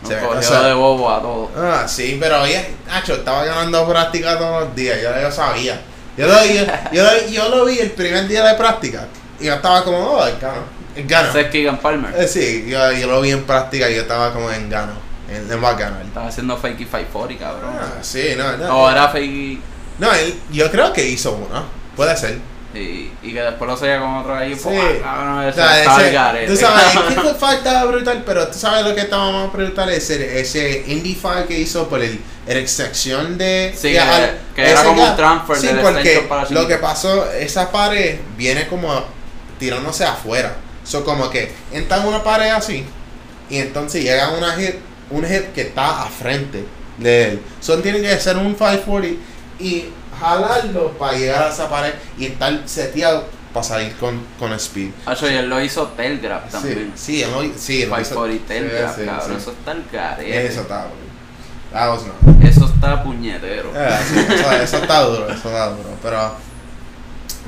No 0.03 0.07
Se 0.07 0.15
ve, 0.15 0.25
o 0.25 0.41
sea, 0.41 0.61
de 0.61 0.73
bobo 0.73 1.11
a 1.11 1.21
todo. 1.21 1.51
Ah, 1.57 1.85
sí, 1.85 2.15
pero 2.17 2.41
oye, 2.43 2.75
Nacho, 2.87 3.15
estaba 3.15 3.43
ganando 3.43 3.85
práctica 3.89 4.37
todos 4.37 4.63
los 4.67 4.75
días, 4.75 4.99
yo, 5.01 5.09
yo 5.21 5.29
sabía. 5.29 5.81
Yo 6.15 6.27
lo, 6.27 6.45
yo, 6.45 6.63
yo, 6.93 7.03
lo- 7.03 7.27
yo 7.27 7.49
lo 7.49 7.65
vi 7.65 7.79
el 7.79 7.91
primer 7.91 8.25
día 8.27 8.43
de 8.45 8.53
práctica 8.53 9.05
y 9.37 9.45
yo 9.47 9.53
estaba 9.55 9.83
como, 9.83 9.97
oh, 9.97 10.25
el 10.25 10.37
gano. 11.05 11.29
Ese 11.29 11.41
es 11.41 11.47
Keegan 11.51 11.77
Palmer. 11.77 12.13
Eh, 12.17 12.27
sí, 12.27 12.65
yo, 12.67 12.91
yo 12.93 13.07
lo 13.07 13.21
vi 13.21 13.31
en 13.31 13.43
práctica 13.43 13.89
y 13.89 13.95
yo 13.95 14.01
estaba 14.01 14.33
como 14.33 14.51
en 14.51 14.69
gano, 14.69 14.93
en, 15.29 15.51
en 15.51 15.63
va 15.63 15.69
a 15.69 15.73
ganar. 15.75 16.01
Estaba 16.03 16.27
haciendo 16.27 16.55
fakey 16.57 16.77
540, 16.85 17.43
cabrón. 17.43 17.71
Ah, 17.79 17.97
sí, 18.01 18.29
no, 18.37 18.57
no. 18.57 18.77
O 18.83 18.89
era 18.89 19.07
fakey 19.09 19.59
No, 19.99 20.11
él, 20.13 20.33
yo 20.51 20.71
creo 20.71 20.93
que 20.93 21.05
hizo 21.07 21.33
uno, 21.33 21.65
puede 21.95 22.15
ser. 22.17 22.37
y, 22.73 23.11
y 23.23 23.33
que 23.33 23.41
después 23.41 23.67
lo 23.69 23.75
seguía 23.77 23.99
con 23.99 24.17
otro 24.17 24.35
ahí. 24.35 24.53
Sí. 24.53 24.61
pues, 24.63 24.79
ah, 25.03 25.15
cabrón, 25.15 25.37
O 25.39 25.43
ese 25.49 25.59
sea, 25.59 25.81
ese- 26.41 26.47
tú 26.47 26.55
sabes, 26.57 26.95
el 26.95 27.15
Kick 27.15 27.35
Fight 27.39 27.57
estaba 27.59 27.85
brutal, 27.85 28.23
pero 28.25 28.47
tú 28.47 28.57
sabes 28.59 28.85
lo 28.85 28.93
que 28.93 29.01
estaba 29.01 29.31
más 29.31 29.51
brutal, 29.53 29.89
ese, 29.89 30.39
ese 30.39 30.83
Indie 30.87 31.15
Fight 31.15 31.47
que 31.47 31.57
hizo 31.59 31.87
por 31.87 32.01
el, 32.03 32.19
el 32.45 32.57
extracción 32.57 33.37
de... 33.37 33.73
Sí, 33.75 33.87
de 33.89 33.93
que- 33.93 33.99
al- 33.99 34.37
que 34.55 34.69
era 34.69 34.83
como 34.83 35.03
un 35.03 35.15
transfer 35.15 35.57
Sí, 35.57 35.67
del 35.67 35.79
porque 35.79 36.25
para 36.29 36.47
lo 36.49 36.67
que 36.67 36.77
pasó, 36.77 37.31
esa 37.31 37.71
pared 37.71 38.19
viene 38.37 38.67
como 38.67 39.03
tirándose 39.57 40.05
afuera. 40.05 40.55
So, 40.87 41.03
como 41.03 41.29
que 41.29 41.51
entra 41.73 41.97
en 41.97 42.07
una 42.07 42.23
pared 42.23 42.49
así, 42.51 42.85
y 43.49 43.57
entonces 43.57 44.03
llega 44.03 44.29
una 44.29 44.59
hip, 44.61 44.75
un 45.09 45.25
hip 45.25 45.53
que 45.53 45.61
está 45.63 46.03
a 46.03 46.05
frente 46.07 46.65
de 46.97 47.23
él. 47.31 47.41
So, 47.59 47.77
tiene 47.79 47.99
que 48.01 48.17
ser 48.19 48.37
un 48.37 48.55
540 48.55 49.21
y 49.59 49.89
jalarlo 50.19 50.91
para 50.97 51.17
llegar 51.17 51.43
a 51.43 51.49
esa 51.49 51.69
pared 51.69 51.93
y 52.17 52.27
estar 52.27 52.61
seteado 52.65 53.25
para 53.53 53.63
salir 53.65 53.95
con, 53.97 54.21
con 54.39 54.53
speed. 54.53 54.91
Hacho, 55.05 55.29
y 55.29 55.33
él 55.35 55.49
lo 55.49 55.61
hizo 55.61 55.87
Telegraph 55.89 56.49
también. 56.51 56.93
Sí, 56.95 57.17
sí, 57.17 57.23
él 57.23 57.31
lo, 57.31 57.41
sí, 57.57 57.83
él 57.83 57.89
lo 57.89 57.99
hizo- 58.01 58.15
540 58.15 58.47
Telegraph, 58.47 58.95
sí, 58.95 59.01
sí, 59.01 59.07
cabrón. 59.07 59.29
sí. 59.29 59.35
Eso 59.41 59.51
está 59.51 59.71
el 59.73 59.83
garete. 59.91 60.45
Eso 60.47 60.61
está. 60.61 60.87
Eso 62.43 62.65
está 62.65 63.03
puñetero. 63.03 63.71
Eh, 63.75 63.97
sí, 64.07 64.19
eso, 64.33 64.51
eso 64.53 64.77
está 64.77 65.01
duro, 65.01 65.25
eso 65.29 65.49
está 65.49 65.69
duro. 65.69 65.89
Pero, 66.01 66.31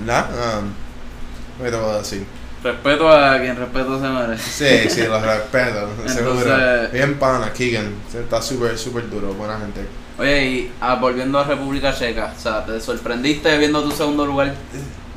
nada, 0.06 0.60
um, 0.60 1.64
¿qué 1.64 1.72
te 1.72 1.78
puedo 1.78 1.99
decir? 1.99 2.26
Respeto 2.64 3.10
a 3.10 3.40
quien 3.40 3.56
respeto 3.56 4.02
se 4.02 4.07
merece. 4.07 4.84
Sí, 4.84 4.90
sí, 4.90 5.07
los 5.07 5.22
respeto, 5.22 5.90
seguro. 6.07 6.56
Bien 6.91 7.18
pana, 7.18 7.53
Keegan, 7.53 7.94
está 8.14 8.41
súper, 8.41 8.77
súper 8.77 9.10
duro, 9.10 9.34
buena 9.34 9.57
gente. 9.60 9.86
Oye, 10.18 10.45
y 10.45 10.72
ah, 10.81 10.95
volviendo 10.95 11.40
a 11.40 11.45
República 11.45 11.95
Checa, 11.95 12.34
o 12.38 12.41
sea, 12.41 12.65
¿te 12.65 12.81
sorprendiste 12.81 13.57
viendo 13.57 13.81
tu 13.81 13.91
segundo 13.91 14.26
lugar? 14.26 14.53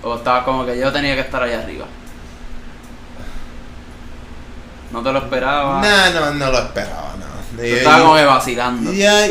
¿O 0.04 0.16
estabas 0.16 0.44
como 0.44 0.64
que 0.64 0.78
yo 0.78 0.92
tenía 0.92 1.14
que 1.16 1.22
estar 1.22 1.42
allá 1.42 1.62
arriba? 1.62 1.86
¿No 4.92 5.02
te 5.02 5.10
lo 5.12 5.18
esperabas? 5.18 5.84
No, 6.14 6.20
no, 6.20 6.34
no 6.34 6.50
lo 6.52 6.58
esperaba, 6.58 7.14
no. 7.18 7.56
Tú 7.60 7.64
Y- 7.66 7.70
estabas 7.72 7.98
y- 7.98 8.02
como 8.02 8.14
que 8.16 8.24
vacilando. 8.24 8.92
Ya, 8.92 9.26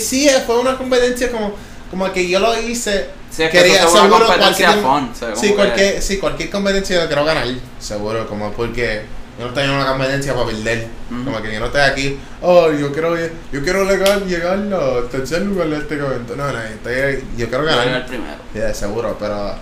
sí, 0.00 0.28
fue 0.46 0.58
una 0.58 0.76
competencia 0.76 1.30
como, 1.30 1.54
como 1.90 2.10
que 2.12 2.28
yo 2.28 2.40
lo 2.40 2.58
hice. 2.60 3.10
Sí, 3.34 3.44
es 3.44 3.50
que 3.50 3.66
eso 3.76 3.88
fue 3.88 4.00
una 4.02 4.10
competencia 4.18 4.66
cualquier- 4.66 4.84
fun, 4.84 5.10
o 5.10 5.14
sea, 5.14 5.28
como 5.30 5.40
sí, 5.40 5.48
que- 5.48 5.54
cualquier, 5.54 6.02
sí, 6.02 6.18
cualquier 6.18 6.50
competencia 6.50 7.00
yo 7.00 7.06
quiero 7.06 7.24
ganar, 7.24 7.46
seguro, 7.80 8.26
como 8.28 8.52
porque 8.52 9.02
yo 9.38 9.44
no 9.44 9.48
estoy 9.48 9.64
en 9.64 9.70
una 9.70 9.86
competencia 9.86 10.34
para 10.34 10.46
perder. 10.46 10.86
Ujú. 11.10 11.24
Como 11.24 11.40
que 11.42 11.52
yo 11.54 11.60
no 11.60 11.66
estoy 11.66 11.80
aquí, 11.80 12.18
oh, 12.42 12.70
yo 12.70 12.92
quiero, 12.92 13.16
yo 13.16 13.62
quiero 13.62 13.84
llegar, 13.84 14.22
llegar 14.26 14.58
al 14.58 15.08
tercer 15.10 15.40
lugar 15.42 15.68
de 15.68 15.78
este 15.78 15.94
evento. 15.94 16.36
No, 16.36 16.52
no, 16.52 16.60
estoy, 16.60 17.24
yo 17.38 17.48
quiero 17.48 17.64
Yo 17.64 17.70
era 17.70 17.82
el 17.84 17.88
ganar. 17.90 18.06
primero. 18.06 18.36
Yeah, 18.52 18.74
seguro, 18.74 19.16
pero. 19.18 19.54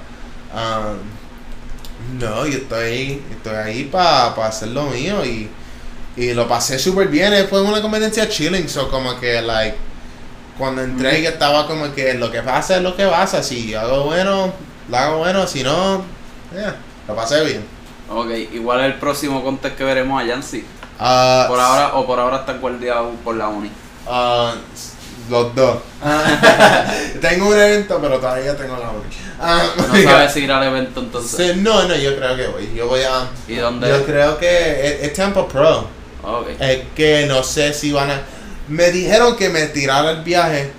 um, 0.53 0.99
no, 2.19 2.47
yo 2.47 2.59
estoy, 2.59 3.23
estoy 3.31 3.55
ahí 3.55 3.85
para 3.85 4.29
hacer 4.47 4.69
lo 4.71 4.85
mío 4.87 5.25
y, 5.25 5.49
y 6.17 6.35
lo 6.35 6.49
pasé 6.49 6.77
súper 6.79 7.07
bien. 7.09 7.33
Fue 7.49 7.63
una 7.63 7.81
competencia 7.81 8.29
chilling, 8.29 8.69
so 8.69 8.91
como 8.91 9.19
que, 9.21 9.41
like, 9.41 9.77
cuando 10.61 10.83
entré, 10.83 11.27
estaba 11.27 11.67
como 11.67 11.93
que 11.95 12.15
lo 12.15 12.31
que 12.31 12.43
pasa 12.43 12.77
es 12.77 12.83
lo 12.83 12.95
que 12.95 13.07
pasa. 13.07 13.43
Si 13.43 13.75
hago 13.75 14.05
bueno, 14.05 14.53
lo 14.89 14.97
hago 14.97 15.19
bueno, 15.19 15.47
si 15.47 15.63
no, 15.65 16.03
yeah, 16.53 16.77
lo 17.09 17.17
pasé 17.17 17.43
bien. 17.45 17.65
Ok, 18.09 18.29
igual 18.53 18.81
el 18.81 18.95
próximo 18.95 19.43
contest 19.43 19.77
que 19.77 19.85
veremos 19.85 20.23
a 20.23 20.27
Yancy. 20.27 20.65
Ah, 20.99 21.47
Por 21.49 21.59
ahora, 21.59 21.95
o 21.95 22.07
por 22.07 22.21
ahora 22.21 22.41
está 22.41 22.53
guardiado 22.53 23.11
por 23.25 23.37
la 23.37 23.49
uni. 23.49 23.71
ah, 24.07 24.55
los 25.31 25.55
dos. 25.55 25.79
tengo 27.21 27.49
un 27.49 27.55
evento, 27.55 27.99
pero 28.03 28.19
todavía 28.19 28.55
tengo 28.57 28.77
la 28.77 28.91
uni. 28.91 29.09
Ah, 29.41 29.63
No 29.77 30.03
sabes 30.11 30.33
si 30.33 30.41
ir 30.41 30.53
al 30.53 30.65
evento 30.65 31.01
entonces. 31.01 31.55
Sí, 31.55 31.61
no, 31.61 31.85
no, 31.85 31.97
yo 31.97 32.17
creo 32.17 32.37
que 32.37 32.47
voy. 32.49 32.75
Yo 32.75 32.87
voy 32.87 33.01
a. 33.01 33.29
¿Y 33.49 33.55
dónde? 33.57 33.89
Yo 33.89 34.05
creo 34.05 34.37
que 34.39 35.05
es, 35.07 35.19
es 35.19 35.31
Pro. 35.53 35.87
Ok. 36.23 36.49
Es 36.59 36.81
que 36.95 37.25
no 37.27 37.43
sé 37.43 37.73
si 37.73 37.93
van 37.93 38.11
a. 38.11 38.21
Me 38.71 38.91
dijeron 38.91 39.37
que 39.37 39.49
me 39.51 39.67
tirara 39.67 40.11
el 40.13 40.23
viaje. 40.23 40.71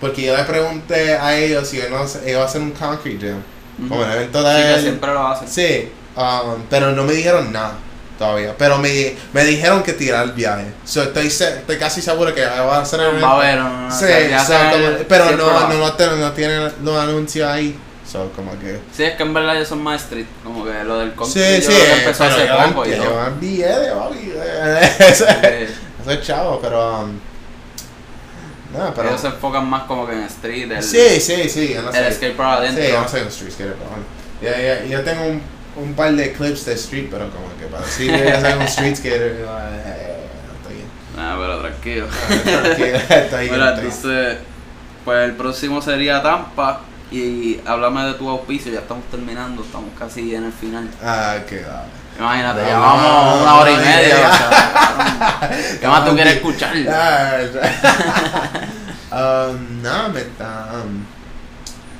Porque 0.00 0.22
yo 0.22 0.36
le 0.36 0.44
pregunté 0.44 1.14
a 1.14 1.36
ellos 1.36 1.66
si 1.68 1.78
no, 1.78 2.04
iba 2.26 2.42
a 2.42 2.44
hacer 2.46 2.60
un 2.60 2.70
concrete 2.72 3.28
jam. 3.30 3.42
Ujú. 3.80 3.88
Como 3.88 4.04
el 4.04 4.12
evento 4.12 4.40
Sí, 4.42 4.48
de 4.56 4.62
que 4.62 4.74
él. 4.74 4.80
siempre 4.82 5.12
lo 5.12 5.26
hacen. 5.26 5.48
Sí, 5.48 5.92
um, 6.16 6.62
pero 6.70 6.92
no 6.92 7.02
me 7.04 7.12
dijeron 7.12 7.52
nada 7.52 7.72
todavía. 8.18 8.54
Pero 8.56 8.78
me, 8.78 9.14
me 9.32 9.44
dijeron 9.44 9.82
que 9.82 9.92
tirar 9.92 10.24
el 10.24 10.32
viaje. 10.32 10.66
So, 10.84 11.02
estoy, 11.02 11.26
estoy 11.26 11.76
casi 11.78 12.00
seguro 12.02 12.32
que 12.34 12.44
va 12.44 12.76
a 12.78 12.82
hacer 12.82 13.00
el 13.00 13.06
Va 13.06 13.10
a 13.10 13.12
evento. 13.12 13.28
haber 13.28 13.60
un- 13.60 13.92
Sí, 13.92 14.06
pero 15.08 15.32
no, 15.36 15.68
no, 15.68 15.74
no, 15.78 15.92
tienen- 15.94 16.20
no 16.20 16.32
tienen 16.32 16.72
los 16.84 16.96
anuncios 16.98 17.48
ahí. 17.48 17.76
So, 18.10 18.30
como 18.34 18.52
que. 18.58 18.78
Sí, 18.96 19.02
es 19.04 19.16
que 19.16 19.22
en 19.22 19.34
verdad 19.34 19.56
ellos 19.56 19.68
son 19.68 19.82
más 19.82 20.02
street. 20.02 20.24
Como 20.42 20.64
que 20.64 20.72
lo 20.84 20.98
del 21.00 21.10
Sí, 21.10 21.16
concrete 21.16 21.60
sí, 21.60 21.72
yo 21.72 21.78
creo 21.78 21.94
que 21.94 22.00
empezó 22.04 22.24
hace 22.24 22.46
poco. 22.72 22.84
llevan 22.84 23.38
billetes, 23.40 23.92
es 26.12 26.22
chavo, 26.26 26.60
pero. 26.60 27.00
um, 27.02 27.18
no, 28.76 28.92
pero. 28.94 29.08
Ellos 29.08 29.20
se 29.20 29.26
enfocan 29.28 29.68
más 29.68 29.84
como 29.84 30.06
que 30.06 30.12
en 30.12 30.22
street. 30.24 30.70
El, 30.70 30.82
Sí, 30.82 31.20
sí, 31.20 31.48
sí. 31.48 31.74
Yo 31.74 31.82
no 31.82 31.88
el 31.90 31.94
sé. 31.94 32.12
skate 32.12 32.36
por 32.36 32.46
adentro. 32.46 32.84
Sí, 32.84 32.90
yo 32.92 33.00
no 33.00 33.08
soy 33.08 33.20
un 33.22 33.28
street 33.28 33.52
skater, 33.52 33.74
pero 33.74 33.90
bueno. 33.90 34.04
Ya, 34.42 34.60
ya, 34.60 34.84
yo 34.84 35.02
tengo 35.02 35.24
un, 35.26 35.42
un 35.76 35.94
par 35.94 36.12
de 36.14 36.32
clips 36.32 36.64
de 36.66 36.74
street, 36.74 37.08
pero 37.10 37.28
como 37.30 37.46
que 37.58 37.66
para 37.66 37.84
decir 37.84 38.12
que 38.12 38.30
yo 38.30 38.40
soy 38.40 38.52
un 38.52 38.62
street 38.62 38.96
skater, 38.96 39.38
yo, 39.40 39.46
eh, 39.58 40.16
no 40.46 40.54
estoy 40.58 40.74
bien. 40.76 40.88
Ah, 41.18 41.36
pero 41.40 41.60
tranquilo. 41.60 42.06
Ah, 42.10 42.62
tranquilo, 42.62 42.96
estoy 43.08 43.40
bien, 43.40 43.52
Mira, 43.54 43.74
entonces, 43.76 44.36
pues 45.04 45.24
el 45.24 45.32
próximo 45.36 45.80
sería 45.82 46.22
Tampa. 46.22 46.82
Y 47.10 47.58
háblame 47.64 48.04
de 48.04 48.12
tu 48.14 48.28
auspicio, 48.28 48.70
ya 48.70 48.80
estamos 48.80 49.02
terminando, 49.10 49.62
estamos 49.62 49.88
casi 49.98 50.34
en 50.34 50.44
el 50.44 50.52
final. 50.52 50.90
Ah, 51.02 51.38
qué 51.48 51.60
dale. 51.62 51.88
Imagínate, 52.18 52.62
No, 52.62 52.66
ya 52.68 52.74
no, 52.74 52.80
vamos 52.80 53.36
no, 53.36 53.42
una 53.42 53.54
hora 53.54 53.70
y 53.70 53.76
no, 53.76 53.80
media. 53.82 54.16
o 54.16 54.36
sea, 54.36 55.78
¿Qué 55.80 55.86
más 55.86 56.04
tú 56.04 56.14
quieres 56.14 56.34
escuchar? 56.36 56.74
Ah, 59.10 59.46
um, 59.50 59.82
no, 59.82 60.08
me 60.10 60.20
está. 60.20 60.66
Um, 60.74 61.04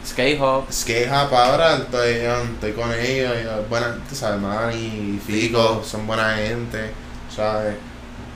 Skate 0.05 0.39
Hop. 0.41 0.71
Skate 0.73 1.09
Hop 1.11 1.33
ahora 1.35 1.77
estoy, 1.77 2.27
um, 2.27 2.55
estoy 2.55 2.73
con 2.73 2.93
ellos, 2.93 3.33
buena, 3.71 3.97
tú 4.09 4.15
sabes, 4.15 4.41
Manny 4.41 4.77
y 4.77 5.21
Fico, 5.25 5.83
son 5.85 6.07
buena 6.07 6.35
gente, 6.37 6.91
¿sabes? 7.35 7.77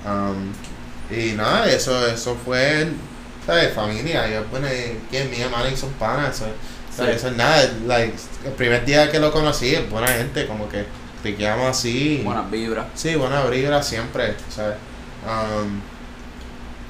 Um, 0.07 0.53
y 1.15 1.33
nada, 1.33 1.67
eso, 1.69 2.07
eso 2.07 2.37
fue, 2.45 2.89
¿sabes? 3.47 3.75
Familia, 3.75 4.29
yo 4.29 4.45
bueno, 4.51 4.69
que 5.11 5.25
mía, 5.25 5.49
Manny 5.51 5.77
son 5.77 5.91
panas, 5.95 6.37
¿sabes? 6.37 6.55
Sí. 6.97 7.03
eso 7.17 7.29
es 7.29 7.37
nada, 7.37 7.63
like, 7.87 8.15
el 8.45 8.53
primer 8.53 8.85
día 8.85 9.11
que 9.11 9.19
lo 9.19 9.33
conocí, 9.33 9.75
es 9.75 9.89
buena 9.91 10.09
gente, 10.09 10.47
como 10.47 10.69
que 10.69 10.85
te 11.23 11.35
quedamos 11.37 11.69
así. 11.69 12.21
Buenas 12.25 12.51
vibras. 12.51 12.87
Sí, 12.95 13.15
buena 13.15 13.45
vibra 13.45 13.83
siempre, 13.83 14.35
¿sabes? 14.49 14.77
Um, 15.25 15.81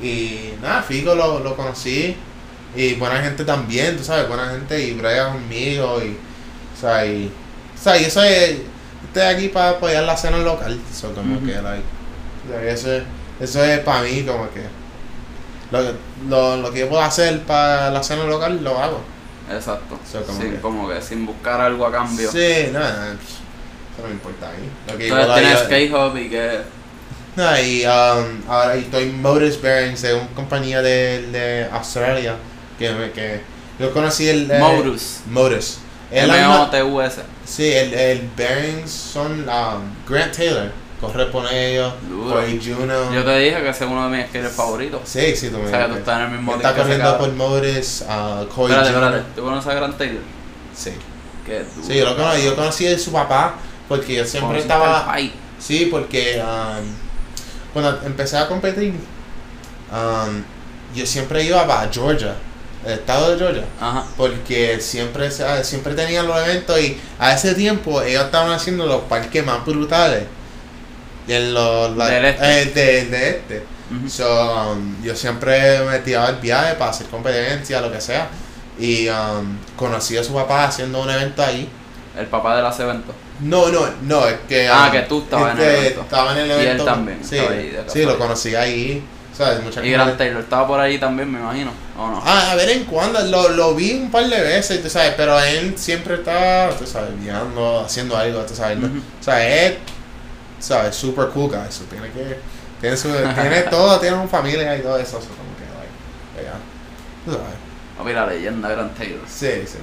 y 0.05 0.55
nada, 0.61 0.83
Fico 0.83 1.15
lo, 1.15 1.41
lo 1.41 1.57
conocí. 1.57 2.17
Y 2.75 2.95
buena 2.95 3.21
gente 3.21 3.45
también, 3.45 3.97
tú 3.99 4.05
sabes, 4.05 4.27
buena 4.29 4.49
gente 4.51 4.81
y 4.83 4.93
brega 4.95 5.33
conmigo. 5.33 6.01
Y, 6.03 6.17
o 6.77 6.81
sea, 6.81 7.05
y, 7.05 7.31
o 7.79 7.83
sea, 7.83 7.97
y 7.99 8.05
eso 8.05 8.23
es. 8.23 8.57
Estoy 9.09 9.23
aquí 9.23 9.49
para 9.49 9.71
apoyar 9.71 10.05
la 10.05 10.15
escena 10.15 10.39
local. 10.39 10.81
Eso, 10.91 11.13
como 11.15 11.39
que, 11.45 11.53
like. 11.61 11.83
Eso 12.71 12.93
es, 12.93 13.03
eso 13.41 13.63
es 13.63 13.81
para 13.81 14.03
mí, 14.03 14.23
como 14.23 14.49
que. 14.51 14.63
Lo, 15.71 15.83
que- 15.83 15.95
lo, 16.29 16.57
lo 16.57 16.71
que 16.73 16.81
yo 16.81 16.89
puedo 16.89 17.03
hacer 17.03 17.43
para 17.43 17.91
la 17.91 18.01
escena 18.01 18.25
local, 18.25 18.63
lo 18.65 18.79
hago. 18.79 19.01
Exacto. 19.51 19.99
So, 20.11 20.23
como 20.23 20.41
sí, 20.41 20.49
que- 20.51 20.61
como 20.61 20.89
que 20.89 21.03
sin 21.03 21.27
buscar 21.27 21.61
algo 21.61 21.85
a 21.87 21.93
cambio. 21.93 22.31
Sí, 22.31 22.69
nada, 22.73 22.91
nada, 22.93 23.17
eso 23.93 24.03
no 24.03 24.09
me 24.09 24.15
importa 24.15 24.49
a 24.49 24.53
mí. 24.53 24.69
Lo 24.91 24.99
que 24.99 25.09
Entonces 25.09 25.35
tienes 25.35 25.59
Skate 25.61 25.93
Hop 25.95 26.17
y 26.17 26.29
que. 26.31 26.61
No, 27.35 27.59
y 27.61 27.85
um, 27.87 28.43
ahora 28.51 28.75
estoy 28.75 29.05
en 29.05 29.23
Modus 29.23 29.61
Bearings 29.61 30.03
de 30.03 30.15
una 30.15 30.27
compañía 30.35 30.83
de, 30.83 31.23
de 31.29 31.67
Australia 31.73 32.35
que, 32.79 32.89
que 33.15 33.41
yo 33.79 33.91
conocí 33.93 34.29
el 34.29 34.51
eh, 34.51 34.59
Modus. 34.59 35.21
Misma- 35.31 35.73
M-O-T-U-S. 36.11 37.23
sí, 37.47 37.73
el, 37.73 37.95
el 37.95 38.29
Bearings 38.37 38.91
son 38.91 39.49
um, 39.49 39.83
Grant 40.07 40.37
Taylor, 40.37 40.71
corre 41.01 41.25
por 41.27 41.51
ellos. 41.51 41.95
Corey 42.29 42.61
Juno. 42.63 43.11
Yo 43.15 43.25
te 43.25 43.39
dije 43.39 43.63
que 43.63 43.69
ese 43.71 43.85
es 43.85 43.91
uno 43.91 44.11
de 44.11 44.17
mis 44.19 44.27
skaters 44.27 44.53
favoritos. 44.53 45.01
Sí, 45.05 45.35
sí, 45.35 45.49
tú 45.49 45.57
me 45.57 45.65
O 45.65 45.69
sea, 45.71 45.87
que 45.87 45.93
tú 45.93 45.99
estás 46.01 46.19
en 46.19 46.25
el 46.27 46.31
mismo 46.33 46.55
Está 46.57 46.75
corriendo 46.75 47.17
por 47.19 47.33
Modus, 47.33 48.03
uh, 48.03 48.47
Corey 48.55 48.77
Espérate, 48.77 48.93
Juno. 48.93 49.07
espérate. 49.07 49.25
¿Tú 49.35 49.43
conoces 49.43 49.71
a 49.71 49.75
Grant 49.75 49.97
Taylor? 49.97 50.23
Sí. 50.77 50.93
Qué 51.47 51.61
duro. 51.61 51.87
Sí, 51.87 51.97
yo 51.97 52.05
lo 52.05 52.15
conocí, 52.17 52.45
yo 52.45 52.57
conocí 52.57 52.87
a 52.87 52.99
su 52.99 53.11
papá 53.11 53.55
porque 53.97 54.15
yo 54.15 54.25
siempre 54.25 54.59
estaba... 54.59 55.15
Sí, 55.59 55.87
porque 55.91 56.43
um, 56.43 56.85
cuando 57.73 58.01
empecé 58.07 58.37
a 58.39 58.49
competir, 58.49 58.95
um, 59.93 60.43
yo 60.95 61.07
siempre 61.07 61.45
iba 61.45 61.67
para 61.67 61.89
Georgia, 61.93 62.35
el 62.85 62.93
estado 62.95 63.31
de 63.33 63.39
Georgia, 63.39 63.65
Ajá. 63.81 64.05
porque 64.17 64.81
siempre 64.81 65.31
siempre 65.63 65.95
tenían 65.95 66.27
los 66.27 66.37
eventos 66.39 66.81
y 66.81 66.99
a 67.19 67.33
ese 67.35 67.55
tiempo 67.55 68.03
ellos 68.03 68.25
estaban 68.25 68.51
haciendo 68.51 68.87
los 68.87 69.03
parques 69.03 69.45
más 69.47 69.65
brutales. 69.65 70.25
En 71.29 71.55
los, 71.55 71.97
la- 71.97 72.09
Del 72.09 72.25
este. 72.25 72.63
eh, 72.63 72.65
de, 72.67 73.05
de 73.07 73.29
este. 73.31 73.63
Ujú. 73.95 74.09
So, 74.09 74.73
um, 74.73 75.03
yo 75.03 75.15
siempre 75.15 75.81
me 75.85 75.99
tiraba 76.01 76.31
el 76.31 76.37
viaje 76.37 76.75
para 76.75 76.91
hacer 76.91 77.07
competencia, 77.07 77.81
lo 77.81 77.93
que 77.93 78.01
sea. 78.01 78.29
Y 78.79 79.09
um, 79.09 79.59
conocí 79.77 80.17
a 80.17 80.25
su 80.25 80.33
papá 80.35 80.65
haciendo 80.65 81.01
un 81.03 81.09
evento 81.11 81.43
ahí. 81.45 81.69
El 82.19 82.27
papá 82.27 82.57
de 82.57 82.63
las 82.63 82.81
eventos. 82.81 83.15
No, 83.43 83.69
no, 83.71 83.81
no, 84.03 84.29
es 84.29 84.37
que. 84.49 84.69
Ah, 84.69 84.87
um, 84.87 84.93
que 84.93 85.01
tú 85.03 85.23
estabas 85.23 85.53
en 85.53 85.59
el 85.59 85.69
este, 85.69 85.81
evento. 85.81 86.01
Estaba 86.03 86.33
en 86.33 86.39
el 86.39 86.47
Y 86.47 86.51
él 86.53 86.61
evento. 86.61 86.85
también 86.85 87.19
Sí, 87.25 87.39
ahí 87.39 87.85
sí, 87.89 88.05
lo 88.05 88.19
conocí 88.19 88.55
ahí. 88.55 89.05
¿Sabes? 89.37 89.63
Mucha 89.63 89.85
Y 89.85 89.91
Grant 89.91 90.19
Taylor 90.19 90.43
estaba 90.43 90.67
por 90.67 90.79
ahí 90.79 90.99
también, 90.99 91.33
me 91.33 91.41
imagino. 91.41 91.73
¿O 91.99 92.07
no? 92.07 92.23
Ah, 92.25 92.51
a 92.53 92.55
ver 92.55 92.69
en 92.69 92.85
cuando, 92.85 93.19
lo, 93.23 93.49
lo 93.49 93.75
vi 93.75 93.95
un 93.95 94.11
par 94.11 94.29
de 94.29 94.41
veces, 94.41 94.83
tú 94.83 94.91
sabes, 94.91 95.15
pero 95.17 95.41
él 95.41 95.73
siempre 95.77 96.17
está, 96.17 96.71
tú 96.79 96.87
sabes, 96.87 97.19
guiando, 97.19 97.81
haciendo 97.81 98.17
algo, 98.17 98.41
tú 98.43 98.55
sabes, 98.55 98.79
¿no? 98.79 98.89
O 98.89 99.23
sea, 99.23 99.67
él, 99.67 99.79
sabes, 100.59 100.95
super 100.95 101.29
cool 101.29 101.49
guy, 101.49 101.71
so 101.71 101.85
tiene 101.85 102.11
que, 102.11 102.39
tiene 102.81 102.97
su, 102.97 103.09
tiene 103.09 103.63
todo, 103.71 103.99
tiene 103.99 104.17
una 104.17 104.29
familia 104.29 104.77
y 104.77 104.83
todo 104.83 104.99
eso, 104.99 105.13
so 105.13 105.29
como 105.29 105.57
que, 105.57 105.65
like, 106.37 106.51
yeah, 106.51 106.59
tú 107.25 107.33
sabes, 107.33 107.57
Papi, 107.97 108.13
la 108.13 108.27
leyenda 108.27 108.69
Grant 108.69 108.97
Taylor. 108.97 109.21
sí, 109.27 109.63
sí. 109.67 109.79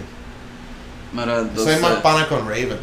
Entonces, 1.11 1.63
soy 1.63 1.81
más 1.81 2.01
pana 2.01 2.27
con 2.27 2.47
Raven, 2.47 2.77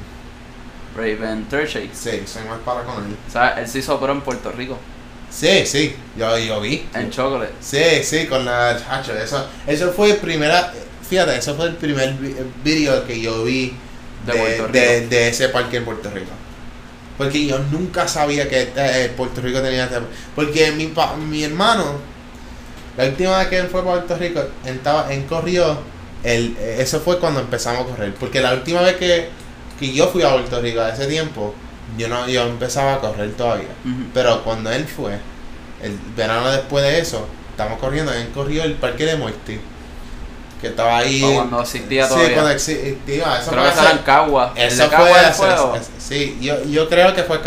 Raven 0.97 1.47
Third 1.49 1.67
Shake. 1.69 1.91
sí, 1.95 2.23
soy 2.27 2.45
más 2.45 2.59
pana 2.65 2.83
con 2.85 3.05
él. 3.05 3.17
O 3.29 3.31
sea, 3.31 3.61
él 3.61 3.69
se 3.69 3.79
hizo 3.81 3.99
pro 4.01 4.13
en 4.13 4.21
Puerto 4.23 4.51
Rico. 4.53 4.79
Sí, 5.31 5.67
sí, 5.67 5.95
yo, 6.17 6.39
yo 6.39 6.61
vi. 6.61 6.87
En 6.95 7.11
chocolate. 7.11 7.53
Sí, 7.61 8.03
sí, 8.03 8.27
con 8.27 8.45
la 8.45 8.71
hacho, 8.71 9.13
eso, 9.17 9.47
eso 9.67 9.93
fue 9.93 10.13
el 10.13 10.17
primera, 10.17 10.73
fíjate, 11.09 11.37
eso 11.37 11.55
fue 11.57 11.67
el 11.67 11.75
primer 11.77 12.15
vi- 12.15 12.35
video 12.65 13.05
que 13.07 13.21
yo 13.21 13.45
vi 13.45 13.75
De 14.25 15.07
de, 15.09 15.29
ese 15.29 15.49
parque 15.51 15.79
en 15.79 15.85
Puerto 15.85 16.11
Rico. 16.11 16.31
Porque 17.19 17.47
yo 17.47 17.59
nunca 17.71 18.07
sabía 18.07 18.49
que 18.49 18.71
eh, 18.77 19.13
Puerto 19.17 19.41
Rico 19.41 19.61
tenía 19.63 19.85
este 19.85 19.97
Porque 20.35 20.71
mi, 20.73 20.87
pa- 20.89 21.17
mi 21.17 21.43
hermano, 21.45 21.95
la 22.97 23.05
última 23.07 23.39
vez 23.39 23.49
que 23.49 23.59
él 23.59 23.69
fue 23.69 23.81
a 23.81 23.85
Puerto 23.85 24.17
Rico, 24.17 24.41
él, 24.65 24.75
estaba, 24.77 25.13
él 25.13 25.25
corrió, 25.27 25.79
el, 26.23 26.57
eh, 26.59 26.77
eso 26.81 27.01
fue 27.01 27.19
cuando 27.19 27.41
empezamos 27.41 27.83
a 27.83 27.85
correr. 27.91 28.15
Porque 28.15 28.41
la 28.41 28.53
última 28.55 28.81
vez 28.83 28.97
que, 28.97 29.29
que 29.79 29.93
yo 29.93 30.09
fui 30.09 30.23
a 30.23 30.31
Puerto 30.33 30.61
Rico 30.61 30.81
a 30.81 30.91
ese 30.91 31.07
tiempo, 31.07 31.55
yo 31.97 32.09
no 32.09 32.29
yo 32.29 32.43
empezaba 32.43 32.95
a 32.95 32.99
correr 33.01 33.33
todavía. 33.33 33.69
Pero 34.15 34.43
cuando 34.45 34.71
él 34.71 34.87
fue, 34.87 35.19
el 35.83 35.99
verano 36.17 36.51
después 36.51 36.83
de 36.85 36.99
eso, 37.01 37.27
estamos 37.51 37.79
corriendo, 37.79 38.13
él 38.13 38.29
corrió 38.35 38.63
el 38.65 38.75
parque 38.75 39.05
de 39.07 39.17
Moisty. 39.17 39.61
Que 40.61 40.69
estaba 40.69 40.99
ahí. 40.99 41.23
O 41.23 41.35
cuando 41.35 41.61
existía 41.61 42.05
Sí, 42.07 42.15
todavía. 42.15 42.33
cuando 42.35 42.51
existía. 42.53 42.95
Eso 43.41 43.51
Creo 43.51 43.63
fue 43.65 43.85
que 43.85 43.91
en 43.91 43.99
Cagua. 43.99 44.53
¿El 44.57 44.69
Eso 44.69 44.77
fue 44.85 44.91
Cagua 44.91 45.09
él 45.21 45.25
hace- 45.27 45.35
fue, 45.43 45.53
o? 45.55 45.75
hace- 45.75 45.91
Sí, 45.99 46.39
yo, 46.41 46.65
yo 46.65 46.89
creo 46.89 47.15
que 47.15 47.23
fue 47.25 47.43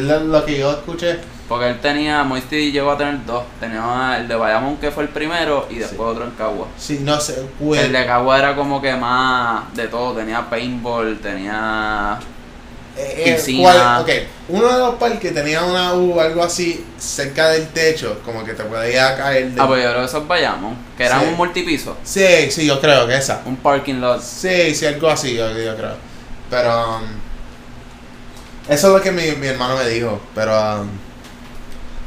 lo, 0.00 0.20
lo 0.20 0.44
que 0.44 0.58
yo 0.60 0.70
escuché. 0.70 1.18
Porque 1.54 1.68
él 1.70 1.80
tenía, 1.80 2.24
Moisty 2.24 2.72
llegó 2.72 2.90
a 2.90 2.98
tener 2.98 3.24
dos. 3.24 3.44
Tenía 3.60 4.16
el 4.18 4.26
de 4.26 4.34
Bayamón 4.34 4.76
que 4.78 4.90
fue 4.90 5.04
el 5.04 5.08
primero 5.10 5.68
y 5.70 5.76
después 5.76 6.00
otro 6.00 6.24
en 6.24 6.32
Cagua. 6.32 6.66
Sí, 6.76 6.98
no 7.00 7.20
sé. 7.20 7.46
fue- 7.60 7.78
El 7.80 7.92
de 7.92 8.04
Cagua 8.06 8.38
era 8.40 8.56
como 8.56 8.82
que 8.82 8.92
más 8.96 9.72
de 9.72 9.86
todo. 9.86 10.14
Tenía 10.14 10.50
paintball, 10.50 11.20
tenía... 11.20 12.18
eh, 12.96 13.22
eh, 13.26 13.34
piscina. 13.34 13.62
cuál- 13.72 14.02
ok, 14.02 14.10
uno 14.48 14.68
de 14.72 14.78
los 14.80 14.94
parques 14.96 15.32
tenía 15.32 15.62
una 15.62 15.94
U 15.94 16.18
algo 16.20 16.42
así 16.42 16.84
cerca 16.98 17.50
del 17.50 17.68
techo, 17.68 18.20
como 18.24 18.44
que 18.44 18.54
te 18.54 18.64
podía 18.64 19.16
caer. 19.16 19.50
del- 19.50 19.60
Ah, 19.60 19.68
pues 19.68 19.80
yo 19.84 19.90
creo 19.90 20.00
que 20.00 20.06
eso 20.06 20.18
es 20.18 20.26
Bayamón. 20.26 20.76
Que 20.96 21.04
era 21.04 21.20
Sí. 21.20 21.26
un 21.28 21.36
multipiso. 21.36 21.96
Sí, 22.02 22.50
sí, 22.50 22.66
yo 22.66 22.80
creo 22.80 23.06
que 23.06 23.16
esa. 23.16 23.42
Un 23.46 23.56
parking 23.58 24.00
lot. 24.00 24.20
Sí, 24.20 24.74
sí, 24.74 24.86
algo 24.86 25.08
así, 25.08 25.34
yo, 25.36 25.48
yo 25.56 25.76
creo. 25.76 25.94
Pero. 26.50 26.96
um, 26.96 27.02
eso 28.68 28.86
es 28.88 28.92
lo 28.94 29.00
que 29.00 29.12
mi, 29.12 29.30
mi 29.40 29.46
hermano 29.46 29.76
me 29.76 29.88
dijo. 29.88 30.18
Pero. 30.34 30.80
um, 30.80 30.88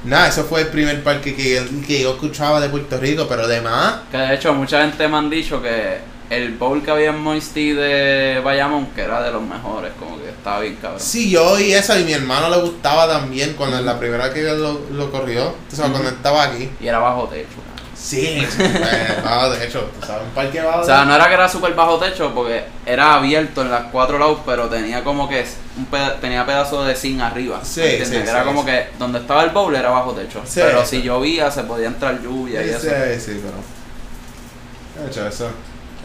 nada, 0.04 0.28
eso 0.30 0.44
fue 0.44 0.62
el 0.62 0.68
primer 0.68 1.04
parque 1.04 1.36
que, 1.36 1.66
que 1.86 2.02
yo 2.02 2.14
escuchaba 2.14 2.60
de 2.60 2.70
Puerto 2.70 2.98
Rico, 2.98 3.26
pero 3.28 3.44
además. 3.44 4.02
Que 4.12 4.18
de 4.18 4.36
hecho 4.36 4.54
mucha 4.54 4.82
gente 4.82 5.08
me 5.08 5.18
han 5.18 5.30
dicho 5.30 5.62
que 5.62 6.00
el 6.30 6.54
bowl 6.58 6.84
que 6.84 6.92
había 6.92 7.10
en 7.10 7.20
Moisty 7.22 7.72
de 7.72 8.42
Bayamón, 8.44 8.88
que 8.88 9.02
era 9.02 9.22
de 9.22 9.32
los 9.32 9.42
mejores, 9.42 9.94
como 9.98 10.18
que 10.18 10.30
estaba 10.30 10.60
bien 10.60 10.76
cabrón. 10.82 11.00
Sí, 11.00 11.30
yo 11.30 11.52
oí 11.52 11.74
eso 11.74 11.98
y 11.98 12.04
mi 12.04 12.14
hermano 12.14 12.50
le 12.50 12.62
gustaba 12.62 13.08
también 13.08 13.54
cuando 13.54 13.80
la 13.82 13.98
primera 13.98 14.26
vez 14.26 14.34
que 14.34 14.44
lo, 14.44 14.82
lo 14.92 15.12
corrió. 15.12 15.48
O 15.72 15.76
sea, 15.76 15.90
cuando 15.90 16.10
estaba 16.10 16.44
aquí. 16.44 16.70
Y 16.82 16.88
era 16.88 17.00
bajo 17.00 17.28
techo. 17.28 17.67
Sí, 18.00 18.48
eh, 18.60 19.22
bajo 19.24 19.50
de 19.50 19.66
hecho, 19.66 19.90
tú 20.00 20.06
sabes, 20.06 20.24
un 20.24 20.30
parque 20.30 20.62
bajo 20.62 20.78
O 20.78 20.82
de 20.82 20.86
sea, 20.86 21.04
no 21.04 21.16
era 21.16 21.28
que 21.28 21.34
era 21.34 21.50
súper 21.50 21.74
bajo 21.74 21.98
techo 21.98 22.32
porque 22.34 22.64
era 22.86 23.16
abierto 23.16 23.64
en 23.64 23.72
las 23.72 23.86
cuatro 23.92 24.20
lados, 24.20 24.40
pero 24.46 24.68
tenía 24.70 25.04
como 25.04 25.28
que 25.28 25.46
un 25.78 25.86
peda- 25.88 26.16
tenía 26.22 26.46
pedazos 26.46 26.86
de 26.88 26.96
zinc 26.96 27.20
arriba. 27.22 27.60
Sí, 27.64 27.82
sí, 28.06 28.16
era 28.16 28.42
sí, 28.42 28.46
como 28.46 28.62
sí. 28.62 28.68
que 28.68 28.88
donde 29.00 29.20
estaba 29.20 29.44
el 29.44 29.50
bowl 29.50 29.76
era 29.76 29.90
bajo 29.90 30.12
techo. 30.14 30.42
Sí, 30.46 30.62
pero 30.64 30.86
si 30.86 31.02
llovía 31.02 31.50
se 31.50 31.64
podía 31.64 31.88
entrar 31.88 32.22
lluvia 32.22 32.64
y 32.64 32.70
eso. 32.70 32.80
sí, 32.82 33.20
sí, 33.20 33.42
pero. 33.44 35.04
De 35.04 35.12
hecho, 35.12 35.28
eso. 35.28 35.50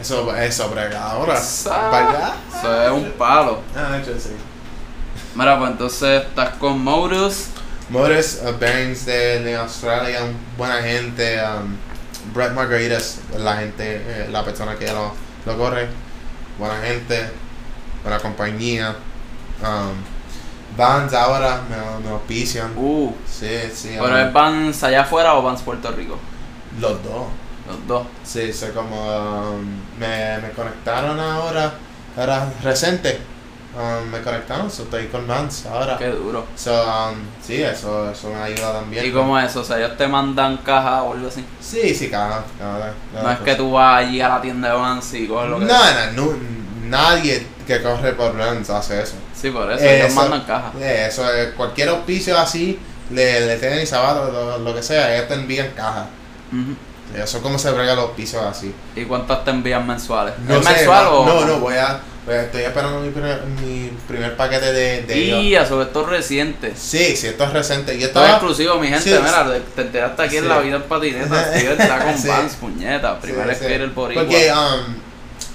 Eso. 0.01 0.25
Sa- 1.39 1.89
¿Verdad? 1.89 2.33
Eso 2.57 2.83
es 2.83 2.91
un 2.91 3.11
palo. 3.11 3.61
Ah, 3.75 3.91
de 3.95 4.01
hecho, 4.01 4.19
sí. 4.19 4.31
Mira, 5.35 5.57
pues 5.59 5.71
entonces 5.71 6.23
estás 6.23 6.49
con 6.55 6.83
Modus. 6.83 7.45
Morris 7.89 8.41
uh, 8.43 8.51
Burns 8.53 9.05
de, 9.05 9.39
de 9.41 9.55
Australia, 9.55 10.21
buena 10.57 10.81
gente. 10.81 11.37
Um, 11.41 11.75
Brett 12.33 12.53
Margaritas, 12.53 13.19
la 13.37 13.57
gente, 13.57 13.83
eh, 14.05 14.27
la 14.31 14.43
persona 14.43 14.75
que 14.75 14.87
lo, 14.91 15.13
lo 15.45 15.57
corre, 15.57 15.87
buena 16.57 16.75
gente, 16.81 17.29
buena 18.03 18.19
compañía. 18.19 18.95
Um, 19.61 20.13
Vans 20.75 21.13
ahora 21.13 21.61
me, 21.69 21.75
me 22.03 22.11
auspician. 22.11 22.71
Uh, 22.75 23.13
Sí, 23.27 23.59
sí. 23.73 23.89
pero 23.99 24.15
um, 24.15 24.27
es 24.27 24.33
Vans 24.33 24.83
allá 24.83 25.01
afuera 25.01 25.35
o 25.35 25.41
Vans 25.43 25.61
Puerto 25.61 25.91
Rico. 25.91 26.17
los 26.79 27.03
dos. 27.03 27.27
Los 27.67 27.87
dos. 27.87 28.07
Sí, 28.23 28.51
sé 28.51 28.71
como 28.71 28.95
um, 29.05 29.65
me, 29.99 30.37
me 30.39 30.49
conectaron 30.51 31.19
ahora, 31.19 31.73
era 32.17 32.51
reciente. 32.63 33.19
Um, 33.75 34.07
me 34.11 34.21
conectaron, 34.21 34.69
so 34.69 34.83
estoy 34.83 35.07
con 35.07 35.25
Vans 35.27 35.65
ahora. 35.65 35.97
Qué 35.97 36.07
duro. 36.09 36.45
So, 36.55 36.71
um, 36.83 37.15
sí, 37.41 37.61
eso, 37.63 38.11
eso 38.11 38.29
me 38.29 38.35
ayuda 38.39 38.71
también. 38.73 39.03
¿Y 39.03 39.11
cómo 39.11 39.39
es 39.39 39.49
eso? 39.49 39.61
O 39.61 39.63
sea, 39.63 39.77
ellos 39.79 39.97
te 39.97 40.07
mandan 40.07 40.57
caja 40.57 41.01
o 41.01 41.13
algo 41.13 41.27
así. 41.27 41.43
Sí, 41.59 41.95
sí, 41.95 42.07
cada 42.09 42.43
No 43.21 43.31
es 43.31 43.39
que 43.39 43.55
tú 43.55 43.71
vas 43.71 43.99
allí 44.05 44.21
a 44.21 44.29
la 44.29 44.41
tienda 44.41 44.69
de 44.69 44.75
Vans 44.75 45.13
y 45.15 45.27
coges 45.27 45.49
lo 45.49 45.57
que 45.59 45.65
No, 45.65 45.73
no, 46.15 46.25
no, 46.27 46.33
nadie 46.85 47.47
que 47.65 47.81
corre 47.81 48.13
por 48.13 48.35
runs 48.35 48.69
hace 48.69 49.01
eso. 49.01 49.15
Sí, 49.35 49.49
por 49.49 49.71
eso, 49.71 49.83
Eh, 49.83 49.97
ellos 49.97 50.07
eso- 50.11 50.15
mandan 50.21 50.41
caja. 50.41 50.71
Eh, 50.79 51.05
eso 51.09 51.33
es 51.33 51.53
cualquier 51.53 51.89
auspicio 51.89 52.37
así, 52.37 52.77
le, 53.09 53.47
le 53.47 53.55
tenis, 53.57 53.89
zapatos, 53.89 54.31
lo, 54.31 54.59
lo 54.59 54.75
que 54.75 54.83
sea, 54.83 55.15
ellos 55.15 55.27
te 55.27 55.33
envían 55.33 55.69
caja. 55.75 56.05
Ujú. 56.51 56.75
Eso 57.19 57.37
es 57.37 57.43
como 57.43 57.57
se 57.59 57.71
brega 57.71 57.95
los 57.95 58.05
auspicios 58.05 58.43
así. 58.43 58.73
¿Y 58.95 59.05
cuántas 59.05 59.43
te 59.43 59.51
envían 59.51 59.85
mensuales? 59.87 60.33
No 60.39 60.57
¿Es 60.57 60.65
sé, 60.65 60.73
mensual 60.73 61.05
no, 61.05 61.11
o.? 61.11 61.25
no, 61.25 61.45
no, 61.45 61.59
voy 61.59 61.75
a, 61.75 61.99
a- 62.27 62.41
estoy 62.43 62.61
esperando 62.61 62.99
mi 63.01 63.09
primer, 63.09 63.41
mi 63.61 63.91
primer 64.07 64.35
paquete 64.35 64.71
de, 64.71 65.01
de. 65.03 65.17
Y 65.17 65.55
sobre 65.67 65.87
todo 65.87 66.05
reciente. 66.07 66.73
Sí, 66.75 67.15
sí, 67.15 67.27
esto 67.27 67.43
es 67.43 67.53
reciente. 67.53 67.97
Yo 67.99 68.07
Esto 68.07 68.19
es 68.19 68.25
estaba, 68.25 68.29
exclusivo, 68.37 68.75
mi 68.79 68.87
gente. 68.87 69.03
Sí, 69.03 69.09
Mira, 69.23 69.45
te- 69.51 69.59
te 69.59 69.81
enteraste 69.81 70.21
aquí 70.23 70.37
en 70.37 70.47
la 70.49 70.59
vida 70.59 70.75
en 70.77 70.83
patineta. 70.83 71.45
Steven 71.57 71.81
está 71.81 72.03
con 72.03 72.17
Sí. 72.17 72.27
Vans, 72.27 72.53
puñeta. 72.55 73.19
Primer 73.19 73.55
skater 73.55 73.87
boricua. 73.89 74.23
Porque 74.23 74.51
um, 74.51 74.95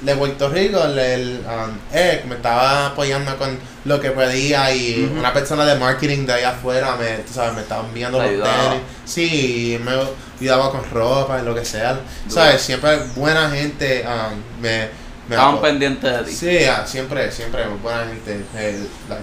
de 0.00 0.14
Puerto 0.14 0.48
Rico, 0.50 0.84
el, 0.84 0.98
el, 0.98 1.40
um, 1.46 1.76
Eric 1.96 2.24
me 2.26 2.34
estaba 2.36 2.86
apoyando 2.86 3.36
con 3.36 3.58
lo 3.84 3.98
que 4.00 4.10
pedía 4.10 4.72
y 4.72 5.10
una 5.18 5.32
persona 5.32 5.64
de 5.64 5.74
marketing 5.76 6.26
de 6.26 6.34
allá 6.34 6.50
afuera 6.50 6.94
me, 6.96 7.16
tú 7.18 7.32
sabes, 7.32 7.54
me 7.54 7.62
estaba 7.62 7.84
enviando 7.86 8.18
los 8.18 8.28
tenis. 8.28 8.80
Sí, 9.04 9.80
me 9.84 9.92
ayudaba 10.40 10.70
con 10.70 10.88
ropa 10.90 11.40
y 11.40 11.44
lo 11.44 11.54
que 11.54 11.64
sea. 11.64 11.98
¿Sabes? 12.28 12.60
Siempre 12.62 12.98
buena 13.16 13.50
gente 13.50 14.04
um, 14.06 14.62
me 14.62 14.88
Estaban 15.30 15.54
apo- 15.56 15.60
pendientes 15.62 16.12
de 16.18 16.22
ti. 16.24 16.32
Sí, 16.32 16.64
ah, 16.64 16.84
siempre, 16.86 17.30
siempre 17.30 17.66
buena 17.82 18.04
gente. 18.06 18.44
eh, 18.56 18.86
like, 19.08 19.22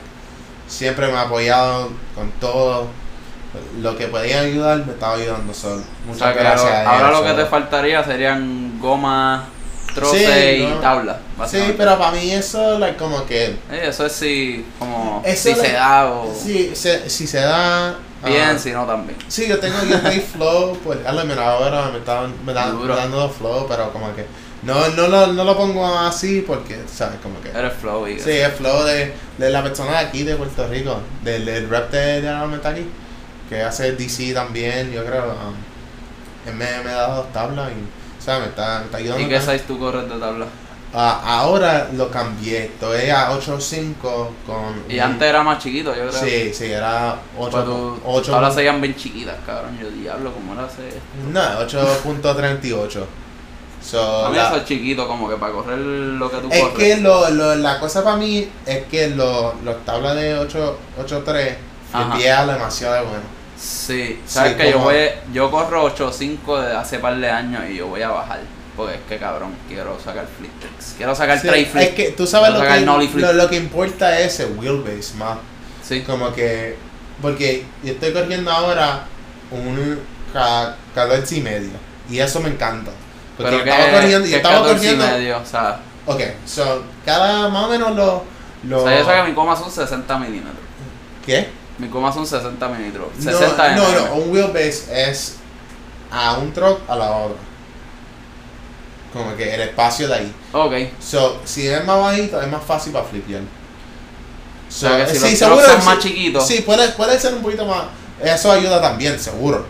siempre 0.67 1.07
me 1.07 1.13
ha 1.17 1.21
apoyado 1.21 1.89
con 2.13 2.31
todo. 2.39 2.87
Lo 3.79 3.97
que 3.97 4.07
podía 4.07 4.41
ayudar 4.41 4.85
me 4.85 4.91
estaba 4.93 5.13
ayudando 5.15 5.53
solo. 5.53 5.81
o 5.81 6.07
Muchas 6.11 6.19
sea, 6.19 6.33
gracias. 6.33 6.83
lo- 6.83 6.89
a 6.89 6.97
ahora 6.97 7.11
lo 7.11 7.23
que 7.23 7.33
te 7.33 7.45
faltaría 7.45 8.03
serían 8.03 8.77
gomas, 8.81 9.43
troces 9.93 10.27
Sí, 10.27 10.61
y 10.61 10.67
no. 10.67 10.75
tablas. 10.79 11.17
Sí, 11.47 11.73
pero 11.77 11.97
para 11.97 12.11
mí 12.11 12.31
eso, 12.31 12.77
like, 12.79 12.97
como 12.97 13.25
que. 13.25 13.45
Eh, 13.71 13.83
eso 13.83 14.05
es 14.05 14.11
si, 14.11 14.65
como, 14.77 15.21
Eso 15.25 15.49
si 15.49 15.55
le- 15.55 15.61
se 15.61 15.71
da 15.71 16.05
o 16.11 16.35
Sí, 16.35 16.71
se- 16.75 17.09
si 17.09 17.25
se 17.25 17.39
da. 17.39 17.95
bien, 18.25 18.59
si 18.59 18.71
no 18.71 18.85
también. 18.85 19.17
Sí, 19.29 19.47
yo 19.47 19.57
tengo, 19.59 19.77
yo 19.83 19.97
flow, 20.33 20.77
pues 20.83 20.99
a 21.05 21.13
mira, 21.23 21.49
ahora 21.51 21.89
me 21.91 21.99
estaban 21.99 22.33
me 22.45 22.53
da- 22.53 22.71
dando 22.73 23.29
flow, 23.29 23.67
pero 23.69 23.91
como 23.93 24.13
que. 24.15 24.25
No, 24.65 24.87
no, 24.89 25.07
lo, 25.07 25.27
no 25.27 25.43
lo 25.43 25.55
pongo 25.55 25.85
así 25.85 26.43
porque, 26.45 26.79
¿sabes? 26.91 27.19
Como 27.21 27.39
que. 27.41 27.49
Flow 27.79 28.05
Sí, 28.07 28.31
es 28.31 28.53
flow 28.53 28.83
de, 28.83 29.13
de 29.37 29.49
la 29.51 29.61
persona 29.63 29.91
de 29.91 29.97
aquí, 29.99 30.23
de 30.23 30.35
Puerto 30.35 30.67
Rico, 30.67 30.99
del, 31.23 31.45
del 31.45 31.69
rap 31.69 31.91
de, 31.91 32.21
de 32.21 32.29
Armament 32.29 32.65
aquí, 32.65 32.85
que 33.47 33.61
hace 33.61 33.91
DC 33.93 34.33
también, 34.33 34.91
yo 34.91 35.05
creo. 35.05 35.25
um, 35.25 36.49
él 36.49 36.55
me, 36.55 36.65
me 36.83 36.89
ha 36.91 36.95
dado 36.95 37.15
dos 37.23 37.31
tablas 37.33 37.69
y, 37.71 38.19
o 38.19 38.23
sea, 38.23 38.39
me 38.39 38.45
está, 38.47 38.79
me 38.79 38.85
está 38.85 38.97
ayudando. 38.97 39.23
¿Y 39.25 39.29
qué 39.29 39.39
size 39.39 39.59
tú 39.67 39.77
corres 39.77 40.09
de 40.09 40.17
tabla? 40.19 40.45
Ah, 40.97 41.21
ahora 41.41 41.89
lo 41.93 42.09
cambié, 42.09 42.65
estoy 42.65 43.09
a 43.09 43.29
8.5 43.31 43.95
con... 44.47 44.83
Y 44.87 44.95
un- 44.95 45.01
antes 45.01 45.27
era 45.27 45.43
más 45.43 45.61
chiquito, 45.61 45.93
yo 45.93 46.07
creo. 46.07 46.11
Sí, 46.13 46.53
sí, 46.53 46.71
era 46.71 47.17
8. 47.37 47.51
Pues 47.51 47.65
tu- 47.65 47.95
tus 47.95 47.99
8 48.05 48.31
tablas 48.31 48.55
seguían 48.55 48.79
bien 48.79 48.95
chiquitas, 48.95 49.35
cabrón. 49.45 49.77
Yo 49.79 49.89
diablo, 49.89 50.31
¿cómo 50.33 50.53
era 50.53 50.67
ese? 50.67 50.97
no, 51.31 51.41
8.38. 52.21 53.05
So, 53.85 54.25
A 54.25 54.29
mí 54.29 54.35
la- 54.37 54.47
eso 54.47 54.57
es 54.57 54.65
chiquito, 54.65 55.07
como 55.07 55.29
que 55.29 55.35
para 55.35 55.53
correr 55.53 55.77
lo 55.77 56.29
que 56.31 56.37
tú 56.37 56.49
es 56.51 56.59
corres. 56.59 56.77
que 56.77 56.97
lo, 56.97 57.29
lo, 57.29 57.55
la 57.55 57.79
cosa 57.79 58.03
para 58.03 58.15
mí 58.17 58.49
es 58.65 58.83
que 58.85 59.09
lo- 59.09 59.53
los 59.63 59.85
tablas 59.85 60.15
de 60.15 60.33
8 60.39 60.77
8.3 60.97 61.55
Ajá. 61.93 62.13
el 62.13 62.17
pie 62.19 62.31
es 62.31 62.47
demasiado 62.47 63.05
bueno. 63.05 63.23
Sí, 63.57 64.19
sabes 64.25 64.53
Sí, 64.53 64.57
que 64.57 64.71
yo 64.71 64.79
voy, 64.79 64.95
yo 65.31 65.51
corro 65.51 65.83
8.5 65.85 66.59
desde 66.61 66.75
hace 66.75 66.99
par 66.99 67.15
de 67.17 67.29
años 67.29 67.63
y 67.69 67.75
yo 67.77 67.87
voy 67.87 68.01
a 68.01 68.09
bajar. 68.09 68.39
Porque 68.75 68.95
es 68.95 69.01
que 69.07 69.17
cabrón, 69.17 69.55
quiero 69.69 69.97
sacar 70.03 70.25
flip 70.37 70.51
tricks. 70.59 70.95
Quiero 70.97 71.15
sacar 71.15 71.39
Sí, 71.39 71.47
tray 71.47 71.65
flip. 71.65 71.83
es 71.83 71.89
que 71.95 72.11
tú 72.11 72.27
sabes 72.27 72.51
lo 72.53 72.61
que, 72.61 72.81
lo, 73.21 73.33
lo 73.33 73.49
que 73.49 73.55
importa 73.55 74.19
es 74.19 74.39
el 74.41 74.57
wheelbase 74.57 75.13
más. 75.17 75.37
Sí. 75.81 76.01
Como 76.01 76.33
que, 76.33 76.75
porque 77.21 77.63
yo 77.83 77.93
estoy 77.93 78.11
corriendo 78.11 78.51
ahora 78.51 79.03
un 79.51 79.99
ca- 80.33 80.75
14 80.93 81.37
y 81.37 81.41
medio. 81.41 81.69
Y 82.09 82.19
eso 82.19 82.41
me 82.41 82.49
encanta. 82.49 82.91
Porque 83.37 83.51
Pero 83.51 83.65
yo 83.65 83.71
estaba 83.71 83.85
que, 83.85 83.91
corriendo, 83.91 84.27
yo 84.27 84.35
estaba 84.37 84.55
14 84.55 84.73
y 84.73 84.77
corriendo. 84.77 85.05
medio, 85.05 85.37
o 85.37 85.45
sea, 85.45 85.79
Ok, 86.07 86.21
so, 86.45 86.83
cada 87.03 87.49
más 87.49 87.65
o 87.65 87.69
menos 87.69 87.95
lo. 87.95 88.23
lo 88.63 88.83
o 88.83 88.87
sea, 88.87 88.99
yo 88.99 89.05
sé 89.05 89.11
que 89.11 89.23
mi 89.29 89.33
coma 89.33 89.55
son 89.55 89.71
60 89.71 90.19
milímetros. 90.19 90.65
¿Qué? 91.25 91.49
Mis 91.77 91.91
gomas 91.91 92.15
son 92.15 92.25
60 92.25 92.67
milímetros. 92.69 93.07
No, 93.17 93.31
60 93.31 93.75
no, 93.75 93.83
mm. 93.83 93.95
no, 93.95 94.15
un 94.15 94.31
wheelbase 94.31 95.09
es 95.09 95.37
a 96.11 96.37
un 96.37 96.53
truck 96.53 96.79
a 96.87 96.95
la 96.95 97.11
otra. 97.11 97.37
Como 99.11 99.35
que 99.35 99.53
el 99.53 99.61
espacio 99.61 100.07
de 100.07 100.13
ahí. 100.13 100.35
Ok. 100.53 100.73
So, 101.01 101.41
si 101.43 101.67
es 101.67 101.83
más 101.85 101.99
bajito, 101.99 102.41
es 102.41 102.47
más 102.47 102.63
fácil 102.63 102.93
para 102.93 103.05
flipear. 103.05 103.41
So, 104.69 104.87
O 104.87 104.89
sea, 104.89 105.05
que 105.05 105.15
si 105.15 105.19
los 105.19 105.39
seguro, 105.39 105.57
trucks 105.57 105.71
son 105.71 105.81
sí, 105.81 105.87
más 105.87 105.99
chiquitos. 105.99 106.47
Sí, 106.47 106.61
puede, 106.61 106.89
puede 106.89 107.19
ser 107.19 107.33
un 107.33 107.41
poquito 107.41 107.65
más. 107.65 107.85
Eso 108.21 108.51
ayuda 108.51 108.81
también, 108.81 109.19
seguro. 109.19 109.65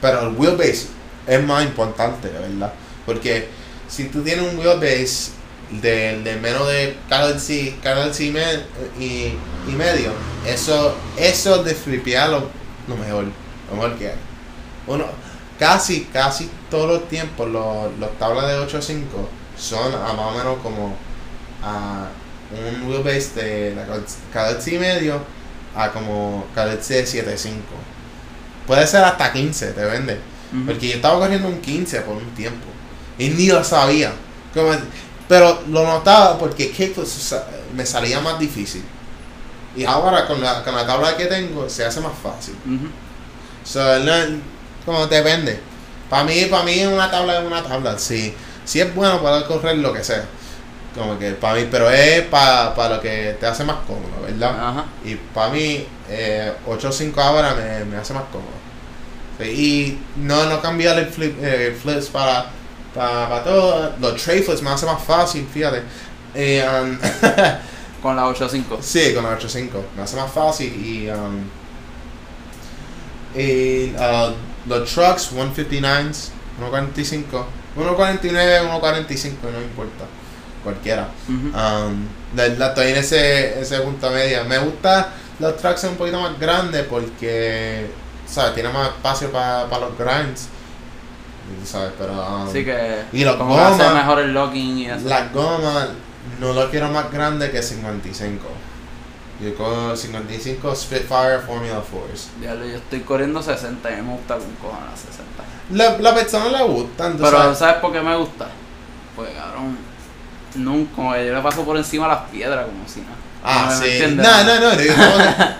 Pero 0.00 0.20
el 0.20 0.28
wheelbase 0.36 0.86
es 1.26 1.44
más 1.44 1.64
importante, 1.64 2.28
¿verdad? 2.28 2.72
Porque 3.06 3.48
si 3.88 4.04
tú 4.04 4.22
tienes 4.22 4.50
un 4.52 4.58
wheelbase 4.58 5.32
de, 5.70 6.20
de 6.22 6.36
menos 6.36 6.68
de 6.68 6.96
cada 7.08 7.38
C, 7.38 7.74
y, 8.98 9.02
y 9.04 9.72
medio, 9.76 10.12
eso, 10.46 10.94
eso 11.16 11.62
de 11.62 11.74
flipear 11.74 12.30
lo, 12.30 12.48
lo 12.88 12.96
mejor, 12.96 13.24
lo 13.70 13.76
mejor 13.76 13.98
que 13.98 14.08
hay. 14.08 14.16
Uno, 14.86 15.06
casi, 15.58 16.04
casi 16.12 16.50
todos 16.70 16.88
los 16.88 17.08
tiempos 17.08 17.48
los, 17.48 17.96
los 17.98 18.18
tablas 18.18 18.48
de 18.48 18.58
8.5 18.58 19.04
son 19.56 19.94
a 19.94 20.12
más 20.12 20.26
o 20.26 20.30
menos 20.32 20.58
como 20.62 20.96
a 21.62 22.08
un 22.50 22.88
wheelbase 22.88 23.40
de 23.40 23.74
la 23.74 23.86
cada 24.32 24.60
C 24.60 24.74
y 24.74 24.78
medio 24.78 25.20
a 25.74 25.90
como 25.90 26.46
cada 26.54 26.80
C 26.82 27.04
7.5. 27.04 27.52
Puede 28.66 28.86
ser 28.86 29.04
hasta 29.04 29.32
15, 29.32 29.72
te 29.72 29.84
vende. 29.84 30.18
Porque 30.66 30.88
yo 30.88 30.94
estaba 30.96 31.18
corriendo 31.18 31.48
un 31.48 31.60
15 31.60 32.02
por 32.02 32.16
un 32.16 32.34
tiempo. 32.34 32.66
Y 33.18 33.28
ni 33.30 33.46
lo 33.48 33.62
sabía. 33.64 34.12
Como- 34.54 34.72
pero 35.28 35.62
lo 35.68 35.84
notaba 35.86 36.38
porque 36.38 36.70
kickflip 36.70 37.06
sa- 37.06 37.46
me 37.74 37.86
salía 37.86 38.20
más 38.20 38.38
difícil. 38.38 38.82
Y 39.74 39.84
ahora 39.84 40.26
con 40.26 40.40
la, 40.42 40.62
con 40.62 40.74
la 40.74 40.86
tabla 40.86 41.16
que 41.16 41.26
tengo 41.26 41.68
se 41.68 41.84
hace 41.84 42.00
más 42.00 42.12
fácil. 42.22 42.54
Ujú. 42.66 42.88
So, 43.64 43.98
no- 44.00 44.40
como 44.84 45.06
depende. 45.06 45.58
Para 46.10 46.24
mí, 46.24 46.44
para 46.50 46.64
mí 46.64 46.84
una 46.84 47.10
tabla 47.10 47.38
es 47.40 47.46
una 47.46 47.62
tabla. 47.62 47.98
Si, 47.98 48.34
si 48.64 48.80
es 48.80 48.94
bueno 48.94 49.22
para 49.22 49.46
correr 49.46 49.78
lo 49.78 49.92
que 49.92 50.04
sea. 50.04 50.24
Como 50.94 51.18
que 51.18 51.30
para 51.30 51.54
mí, 51.54 51.68
pero 51.70 51.88
es 51.90 52.22
para 52.26 52.88
lo 52.90 53.00
que 53.00 53.34
te 53.40 53.46
hace 53.46 53.64
más 53.64 53.76
cómodo, 53.86 54.20
¿verdad? 54.26 54.50
Ajá. 54.68 54.84
Y 55.06 55.14
para 55.14 55.48
mí, 55.50 55.86
eh, 56.10 56.52
8.5 56.66 57.16
ahora 57.22 57.54
me, 57.54 57.84
me 57.86 57.96
hace 57.96 58.12
más 58.12 58.24
cómodo. 58.30 58.50
Y 59.42 59.98
no, 60.16 60.44
no 60.46 60.60
cambiar 60.60 60.98
el 60.98 61.06
flip, 61.06 61.36
eh, 61.42 61.74
flips 61.82 62.06
para, 62.08 62.50
para, 62.94 63.28
para 63.28 63.44
todo. 63.44 63.92
Los 64.00 64.22
tray 64.22 64.42
flips 64.42 64.62
me 64.62 64.70
hace 64.70 64.86
más 64.86 65.02
fácil, 65.02 65.46
fíjate. 65.52 65.82
Eh, 66.34 66.64
um, 66.82 66.98
Con 68.02 68.16
la 68.16 68.24
8.5. 68.24 68.80
sí, 68.80 69.14
con 69.14 69.22
la 69.22 69.38
8.5 69.38 69.68
me 69.96 70.02
hace 70.02 70.16
más 70.16 70.32
fácil. 70.32 70.72
Y, 70.74 71.08
um, 71.08 71.44
y 73.34 73.94
uh, 73.94 74.32
los 74.68 74.92
trucks, 74.92 75.30
159s, 75.32 76.30
1.45, 76.60 77.22
1.49, 77.76 78.80
1.45, 78.80 79.32
no 79.52 79.62
importa. 79.62 80.04
Cualquiera. 80.62 81.08
Um, 81.28 82.06
la, 82.36 82.48
la- 82.48 82.68
estoy 82.68 82.88
en 82.88 82.96
ese, 82.96 83.60
ese 83.60 83.80
punto 83.80 84.10
medio. 84.10 84.44
Me 84.44 84.58
gusta 84.58 85.12
los 85.40 85.56
tracks 85.56 85.84
un 85.84 85.96
poquito 85.96 86.20
más 86.20 86.38
grandes 86.38 86.84
porque, 86.86 87.86
¿sabes? 88.28 88.54
Tiene 88.54 88.68
más 88.68 88.88
espacio 88.88 89.30
para 89.32 89.66
los 89.78 89.98
grinds. 89.98 90.48
¿Sabes? 91.64 91.92
Pero, 91.98 92.12
um, 92.12 92.48
Así 92.48 92.64
que. 92.64 93.02
y 93.12 93.24
hace 93.24 93.36
gomas, 93.36 93.94
mejor 93.94 94.18
el 94.20 94.32
locking 94.34 94.78
y 94.78 94.86
eso. 94.86 95.08
las 95.08 95.32
gomas 95.32 95.88
no 96.40 96.52
lo 96.52 96.70
quiero 96.70 96.88
más 96.88 97.10
grande 97.12 97.50
que 97.50 97.62
55. 97.62 98.40
Yo 99.40 99.54
cojo 99.56 99.96
55 99.96 100.74
Spitfire 100.76 101.40
Formula 101.44 101.76
4s. 101.80 102.40
Diablo, 102.40 102.64
yo 102.66 102.76
estoy 102.76 103.00
corriendo 103.00 103.42
60 103.42 103.90
y 103.90 104.02
me 104.02 104.12
gusta 104.12 104.36
con 104.36 104.50
cojones 104.60 105.00
60. 105.00 105.24
La, 105.72 105.98
la 105.98 106.14
persona 106.14 106.46
le 106.58 106.62
gustan, 106.64 107.16
tú 107.16 107.24
Pero 107.24 107.36
sabes. 107.38 107.58
¿sabes 107.58 107.74
por 107.76 107.92
qué 107.92 108.00
me 108.00 108.16
gusta? 108.16 108.46
Pues 109.16 109.30
cabrón, 109.36 109.76
nunca, 110.54 111.22
yo 111.22 111.34
le 111.34 111.40
paso 111.40 111.64
por 111.64 111.76
encima 111.76 112.06
las 112.08 112.30
piedras 112.30 112.66
como 112.66 112.86
si 112.88 113.00
nada. 113.00 113.16
Ah, 113.44 113.76
¿Me- 113.80 113.86
me 113.86 113.98
sí. 113.98 114.14
No, 114.14 114.44
no, 114.44 114.60
no. 114.60 114.80
yo 114.80 114.92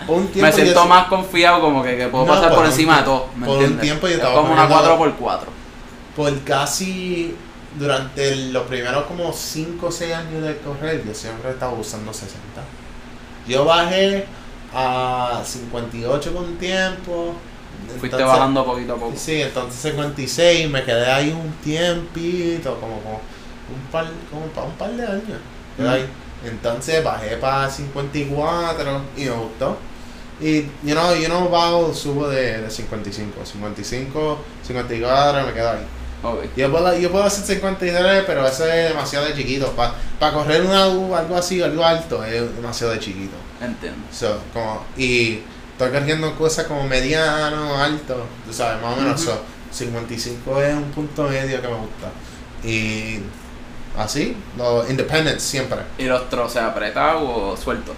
por 0.06 0.16
un 0.18 0.26
tiempo 0.32 0.46
Me 0.46 0.50
yo 0.50 0.56
siento 0.64 0.82
sí- 0.84 0.88
más 0.88 1.06
confiado 1.08 1.60
como 1.60 1.82
que, 1.82 1.96
que 1.96 2.06
puedo 2.06 2.24
No, 2.26 2.32
pasar 2.34 2.48
por 2.50 2.58
por 2.58 2.64
un 2.66 2.70
encima 2.70 2.98
de 2.98 3.02
todo, 3.02 3.26
¿me 3.36 3.46
por 3.46 3.56
un 3.56 3.62
entiendes? 3.64 3.82
tiempo 3.82 4.06
yo 4.06 4.12
es 4.12 4.18
estaba 4.18 4.34
como 4.36 4.52
una 4.52 4.68
corriendo- 4.68 5.16
4x4. 5.18 5.38
Por 6.16 6.38
casi 6.40 7.34
durante 7.78 8.36
los 8.52 8.64
primeros 8.66 9.04
como 9.04 9.32
5 9.32 9.86
o 9.86 9.90
6 9.90 10.12
años 10.14 10.42
de 10.42 10.58
correr, 10.58 11.04
yo 11.06 11.14
siempre 11.14 11.50
estaba 11.50 11.72
usando 11.72 12.12
60. 12.12 12.38
Yo 13.48 13.64
bajé 13.64 14.26
a 14.74 15.42
58 15.44 16.34
con 16.34 16.56
tiempo. 16.58 17.34
Fuiste 17.98 18.16
entonces- 18.16 18.26
bajando 18.26 18.64
poquito 18.64 18.94
a 18.94 18.96
poco. 18.96 19.14
Sí, 19.16 19.40
entonces 19.42 19.80
56, 19.80 20.70
me 20.70 20.84
quedé 20.84 21.10
ahí 21.10 21.30
un 21.30 21.52
tiempito, 21.62 22.78
como, 22.78 23.00
como 23.00 23.14
un 23.16 23.90
par, 23.90 24.06
como 24.30 24.66
un 24.66 24.74
par 24.74 24.90
de 24.92 25.04
años. 25.04 25.38
Mm. 25.78 25.86
ahí. 25.86 26.06
Entonces 26.44 27.02
bajé 27.02 27.36
para 27.36 27.70
54 27.70 29.00
y 29.16 29.24
me 29.24 29.30
gustó. 29.30 29.76
Y 30.40 30.62
yo 30.82 30.94
no, 30.94 31.14
yo 31.14 31.28
no 31.28 31.48
bajo, 31.48 31.94
subo 31.94 32.28
de, 32.28 32.62
de 32.62 32.70
55. 32.70 33.44
55, 33.44 34.38
54, 34.66 35.46
me 35.46 35.52
quedo 35.52 35.70
ahí. 35.70 35.86
Yo 36.56 36.70
puedo, 36.70 36.96
yo 36.96 37.10
puedo 37.10 37.24
hacer 37.24 37.44
53, 37.44 38.24
pero 38.26 38.46
eso 38.46 38.64
es 38.66 38.90
demasiado 38.90 39.26
de 39.26 39.34
chiquito. 39.34 39.72
Para 39.72 40.32
correr 40.32 40.62
una 40.62 40.88
U, 40.88 41.14
algo 41.14 41.36
así, 41.36 41.60
algo 41.60 41.84
alto, 41.84 42.24
es 42.24 42.54
demasiado 42.54 42.92
de 42.92 43.00
chiquito. 43.00 43.34
Entiendo. 43.60 44.06
So, 44.12 44.38
como, 44.52 44.84
y 44.96 45.40
estoy 45.72 45.90
corriendo 45.90 46.36
cosas 46.36 46.66
como 46.66 46.86
mediano, 46.86 47.76
alto, 47.76 48.24
tú 48.46 48.52
sabes, 48.52 48.80
más 48.80 48.96
o 48.96 49.00
menos. 49.00 49.20
Ujú. 49.20 49.30
so, 49.32 49.42
55 49.72 50.62
es 50.62 50.74
un 50.74 50.90
punto 50.92 51.24
medio 51.24 51.60
que 51.60 51.68
me 51.68 51.74
gusta. 51.74 52.10
Y 52.62 53.18
así, 53.98 54.36
los 54.56 54.88
independents 54.88 55.42
siempre. 55.42 55.78
¿Y 55.98 56.04
los 56.04 56.28
troces 56.30 56.62
apretados 56.62 57.22
o 57.24 57.56
sueltos? 57.56 57.96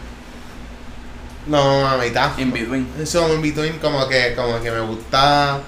No, 1.46 1.86
a 1.86 1.98
mitad. 1.98 2.38
In 2.38 2.52
between. 2.52 2.88
Eso 2.98 3.34
in 3.34 3.42
between 3.42 3.78
como 3.78 4.08
que, 4.08 4.34
como 4.34 4.62
que 4.62 4.70
me 4.70 4.80
gusta 4.80 5.60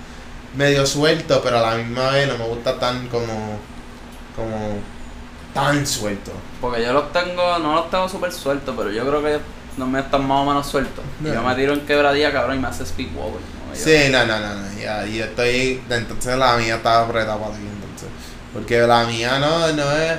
medio 0.56 0.86
suelto, 0.86 1.40
pero 1.42 1.58
a 1.58 1.70
la 1.70 1.76
misma 1.76 2.10
vez 2.10 2.28
no 2.28 2.38
me 2.38 2.44
gusta 2.46 2.78
tan 2.78 3.08
como, 3.08 3.58
como 4.34 4.78
tan 5.54 5.86
suelto. 5.86 6.32
Porque 6.60 6.82
yo 6.82 6.92
los 6.92 7.12
tengo, 7.12 7.58
no 7.58 7.74
los 7.74 7.90
tengo 7.90 8.08
súper 8.08 8.32
sueltos, 8.32 8.74
pero 8.76 8.90
yo 8.90 9.06
creo 9.06 9.22
que 9.22 9.38
no 9.76 9.86
me 9.86 10.00
están 10.00 10.26
más 10.26 10.40
o 10.42 10.44
menos 10.46 10.66
sueltos. 10.66 11.04
No. 11.20 11.32
Yo 11.32 11.42
me 11.42 11.54
tiro 11.54 11.72
en 11.74 11.80
quebradilla, 11.80 12.32
cabrón, 12.32 12.56
y 12.56 12.60
me 12.60 12.68
hace 12.68 12.82
speed 12.84 13.08
wobble. 13.14 13.40
¿no? 13.68 13.74
Yo- 13.74 13.84
Sí, 13.84 14.10
no, 14.10 14.24
no, 14.26 14.38
no, 14.40 14.54
no, 14.54 14.78
ya, 14.80 15.04
yo 15.06 15.24
estoy, 15.24 15.82
entonces 15.90 16.36
la 16.38 16.56
mía 16.56 16.76
está 16.76 17.02
apretada 17.02 17.36
para 17.38 17.54
aquí, 17.54 17.62
entonces, 17.64 18.08
porque 18.54 18.78
la 18.80 19.04
mía 19.04 19.38
no, 19.38 19.70
no 19.72 19.92
es, 19.92 20.12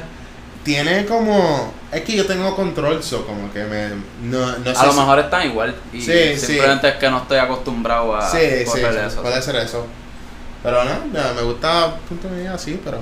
tiene 0.64 1.06
como, 1.06 1.74
es 1.92 2.02
que 2.02 2.16
yo 2.18 2.26
tengo 2.28 2.56
control, 2.56 3.02
so 3.02 3.26
como 3.26 3.52
que 3.52 3.64
me, 3.64 3.90
no, 4.22 4.58
no 4.60 4.72
sé 4.76 4.80
A 4.80 4.86
lo 4.86 4.92
si- 4.92 5.00
mejor 5.00 5.20
están 5.20 5.48
igual. 5.48 5.76
Y 5.94 6.02
Sí, 6.02 6.12
sí. 6.36 6.46
simplemente 6.46 6.90
es 6.90 6.96
que 6.98 7.10
no 7.10 7.18
estoy 7.20 7.40
acostumbrado 7.40 8.16
a 8.16 8.30
sí, 8.30 8.38
sí, 8.60 8.66
correr 8.66 8.94
sí, 8.94 9.00
eso. 9.08 9.22
puede 9.24 9.42
ser 9.42 9.56
eso, 9.56 9.88
pero 10.64 10.84
no, 10.84 10.92
me 11.36 11.42
gusta 11.42 11.96
punto 12.08 12.28
medio 12.30 12.54
así, 12.54 12.80
pero, 12.84 13.00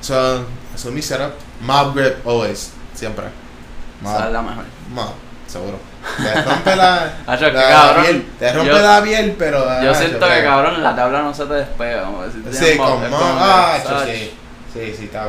so, 0.00 0.36
eso 0.74 0.88
es 0.88 0.94
mi 0.94 1.02
setup, 1.02 1.32
mob 1.60 1.94
grip 1.94 2.26
always, 2.26 2.72
siempre, 2.94 3.26
Esa 4.02 4.16
es 4.16 4.22
mob, 4.24 4.32
la 4.32 4.42
mejor. 4.42 4.64
mob, 4.90 5.12
seguro, 5.46 5.78
te 6.16 6.42
rompe 6.42 6.76
la, 6.76 7.12
piel, 8.02 8.26
te 8.38 8.52
rompe 8.52 8.70
yo- 8.72 8.78
la 8.82 9.02
piel, 9.02 9.34
pero, 9.38 9.58
Yo 9.82 9.90
ah, 9.90 9.94
siento 9.94 10.18
pero- 10.20 10.34
que 10.34 10.42
cabrón 10.44 10.82
la 10.82 10.94
tabla 10.96 11.22
no 11.22 11.32
se 11.34 11.46
te 11.46 11.54
despega. 11.54 12.08
Si 12.50 12.56
Sí, 12.72 12.76
con 12.76 13.02
es 13.04 13.10
mo- 13.10 13.18
como 13.18 13.34
que, 13.34 13.40
ah, 13.40 13.78
sí, 14.06 14.30
sí, 14.72 14.94
sí, 14.98 15.04
está. 15.04 15.26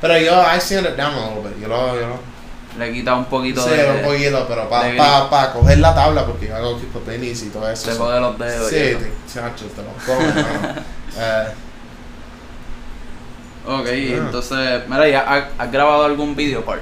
Pero 0.00 0.18
yo, 0.18 0.42
I 0.42 0.58
stand 0.60 0.86
it 0.86 0.96
down 0.96 1.14
a 1.14 1.26
little 1.34 1.50
bit. 1.50 1.60
Yo 1.62 1.68
lo, 1.68 1.94
yo 1.98 2.06
lo, 2.08 2.18
Le 2.78 2.92
quita 2.92 3.14
un 3.14 3.24
poquito 3.24 3.62
sí, 3.64 3.70
de. 3.70 3.90
un 3.90 4.02
poquito, 4.02 4.46
pero 4.48 4.68
para 4.68 4.96
pa, 4.96 5.28
pa 5.30 5.52
coger 5.52 5.78
la 5.78 5.94
tabla, 5.94 6.24
porque 6.24 6.46
yo 6.46 6.54
hago 6.56 6.76
tipo 6.76 7.00
tenis 7.00 7.42
y 7.42 7.48
todo 7.48 7.68
eso. 7.68 7.90
Se 7.90 7.96
so- 7.96 8.04
jode 8.04 8.20
los 8.20 8.38
dedos. 8.38 8.68
Sí, 8.68 8.76
te, 8.76 8.96
te 9.34 9.82
lo 9.82 9.92
comes, 10.06 10.34
mano. 10.34 10.74
Eh, 11.20 11.48
Ok, 13.66 13.86
Ah. 13.86 13.90
entonces, 13.92 14.82
mira, 14.88 15.08
¿ya 15.08 15.48
has, 15.58 15.70
grabado 15.72 16.04
algún 16.04 16.34
video 16.34 16.64
part? 16.64 16.80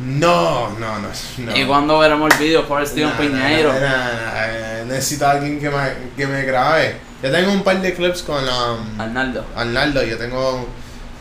no, 0.00 0.70
no, 0.78 0.98
no, 1.00 1.08
no. 1.38 1.56
¿Y 1.56 1.64
cuándo 1.66 1.98
veremos 1.98 2.30
el 2.32 2.38
video 2.38 2.64
por 2.68 2.86
Steven 2.86 3.10
Nah, 3.10 3.18
Piñeiro? 3.18 3.72
nah, 3.72 3.80
nah, 3.80 4.84
necesito 4.86 5.26
a 5.26 5.32
alguien 5.32 5.58
que 5.58 5.68
me, 5.68 5.92
que 6.16 6.26
me 6.26 6.44
grabe. 6.44 6.96
Yo 7.22 7.32
tengo 7.32 7.50
un 7.52 7.64
par 7.64 7.80
de 7.82 7.92
clips 7.94 8.22
con 8.22 8.42
um, 8.44 9.00
Arnaldo. 9.00 9.44
Arnaldo, 9.56 10.02
yo 10.04 10.16
tengo 10.16 10.68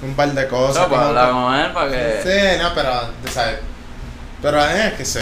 un 0.03 0.13
par 0.13 0.31
de 0.31 0.47
cosas. 0.47 0.83
No, 0.83 0.89
pues 0.89 1.01
hablar 1.01 1.31
con 1.31 1.55
él 1.55 1.71
para 1.73 1.89
que. 1.89 2.19
Sí, 2.23 2.61
no, 2.61 2.69
pero, 2.75 2.91
sabes. 3.33 3.57
Pero 4.41 4.63
es 4.63 4.93
que 4.93 5.05
sé. 5.05 5.21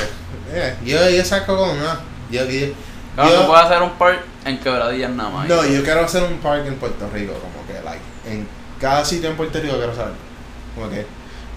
eh, 0.52 0.76
yo, 0.86 1.10
yo 1.10 1.24
saco 1.26 1.56
con 1.58 1.70
una. 1.70 2.00
Yo, 2.30 2.46
yo, 2.46 2.68
Claro, 3.16 3.30
yo- 3.32 3.42
tú 3.42 3.48
puedes 3.48 3.66
hacer 3.66 3.82
un 3.82 3.92
part 3.92 4.20
en 4.46 4.60
quebradillas 4.60 5.12
nada 5.12 5.30
más. 5.30 5.48
no, 5.48 5.66
yo 5.66 5.84
quiero 5.84 6.02
hacer 6.06 6.24
un 6.24 6.38
park 6.40 6.66
en 6.68 6.76
Puerto 6.76 7.10
Rico, 7.14 7.34
como 7.34 7.66
que, 7.68 7.84
like, 7.84 8.02
en 8.28 8.48
cada 8.80 9.06
sitio 9.06 9.30
en 9.30 9.38
Puerto 9.38 9.60
Rico 9.60 9.76
quiero 9.78 9.92
hacer. 9.94 10.08
Como 10.76 10.90
que, 10.90 11.06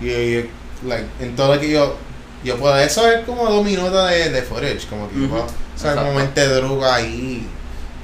yo, 0.01 0.41
yo, 0.43 0.49
like, 0.89 1.07
en 1.21 1.35
todo 1.37 1.55
lo 1.55 1.61
que 1.61 1.71
yo 1.71 1.97
Yo 2.45 2.57
puedo, 2.57 2.79
eso 2.79 3.05
es 3.11 3.25
como 3.27 3.47
dos 3.51 3.65
minutos 3.65 4.09
de, 4.11 4.31
de 4.31 4.43
footage, 4.43 4.87
como 4.89 5.09
que 5.09 5.17
yo 5.17 5.23
Ujú, 5.23 5.31
puedo, 5.31 5.45
o 5.47 5.49
sea, 5.75 5.97
momento 5.97 6.41
de 6.41 6.47
droga 6.55 6.95
ahí, 6.95 7.45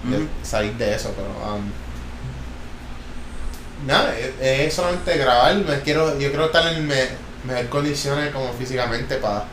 de 0.03 0.17
Ujú. 0.17 0.27
salir 0.43 0.73
de 0.75 0.93
eso, 0.97 1.15
pero 1.15 1.29
um, 1.55 1.63
nada, 3.87 4.13
es, 4.19 4.33
es 4.41 4.75
solamente 4.75 5.17
grabar, 5.17 5.55
me 5.55 5.81
quiero, 5.83 6.19
yo 6.19 6.31
quiero 6.31 6.47
estar 6.47 6.67
en 6.73 6.85
me- 6.87 7.09
mejor 7.45 7.69
condiciones 7.69 8.33
como 8.33 8.53
físicamente 8.53 9.17
para 9.17 9.45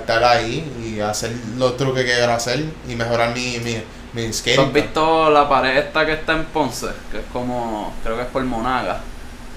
estar 0.00 0.24
ahí 0.24 0.70
y 0.84 1.00
hacer 1.00 1.32
los 1.56 1.76
truques 1.76 2.04
que 2.04 2.12
quiero 2.14 2.32
hacer 2.32 2.64
y 2.88 2.94
mejorar 2.96 3.32
mi, 3.34 3.58
mi, 3.60 3.76
mi 4.12 4.26
¿Tú 4.26 4.32
skating. 4.32 4.60
has 4.66 4.72
visto 4.72 5.30
la 5.30 5.48
pared 5.48 5.76
esta 5.78 6.04
que 6.04 6.14
está 6.14 6.32
en 6.32 6.44
Ponce? 6.46 6.88
Que 7.10 7.18
es 7.18 7.24
como, 7.32 7.94
creo 8.02 8.16
que 8.16 8.22
es 8.22 8.28
por 8.28 8.42
Monaga, 8.44 9.00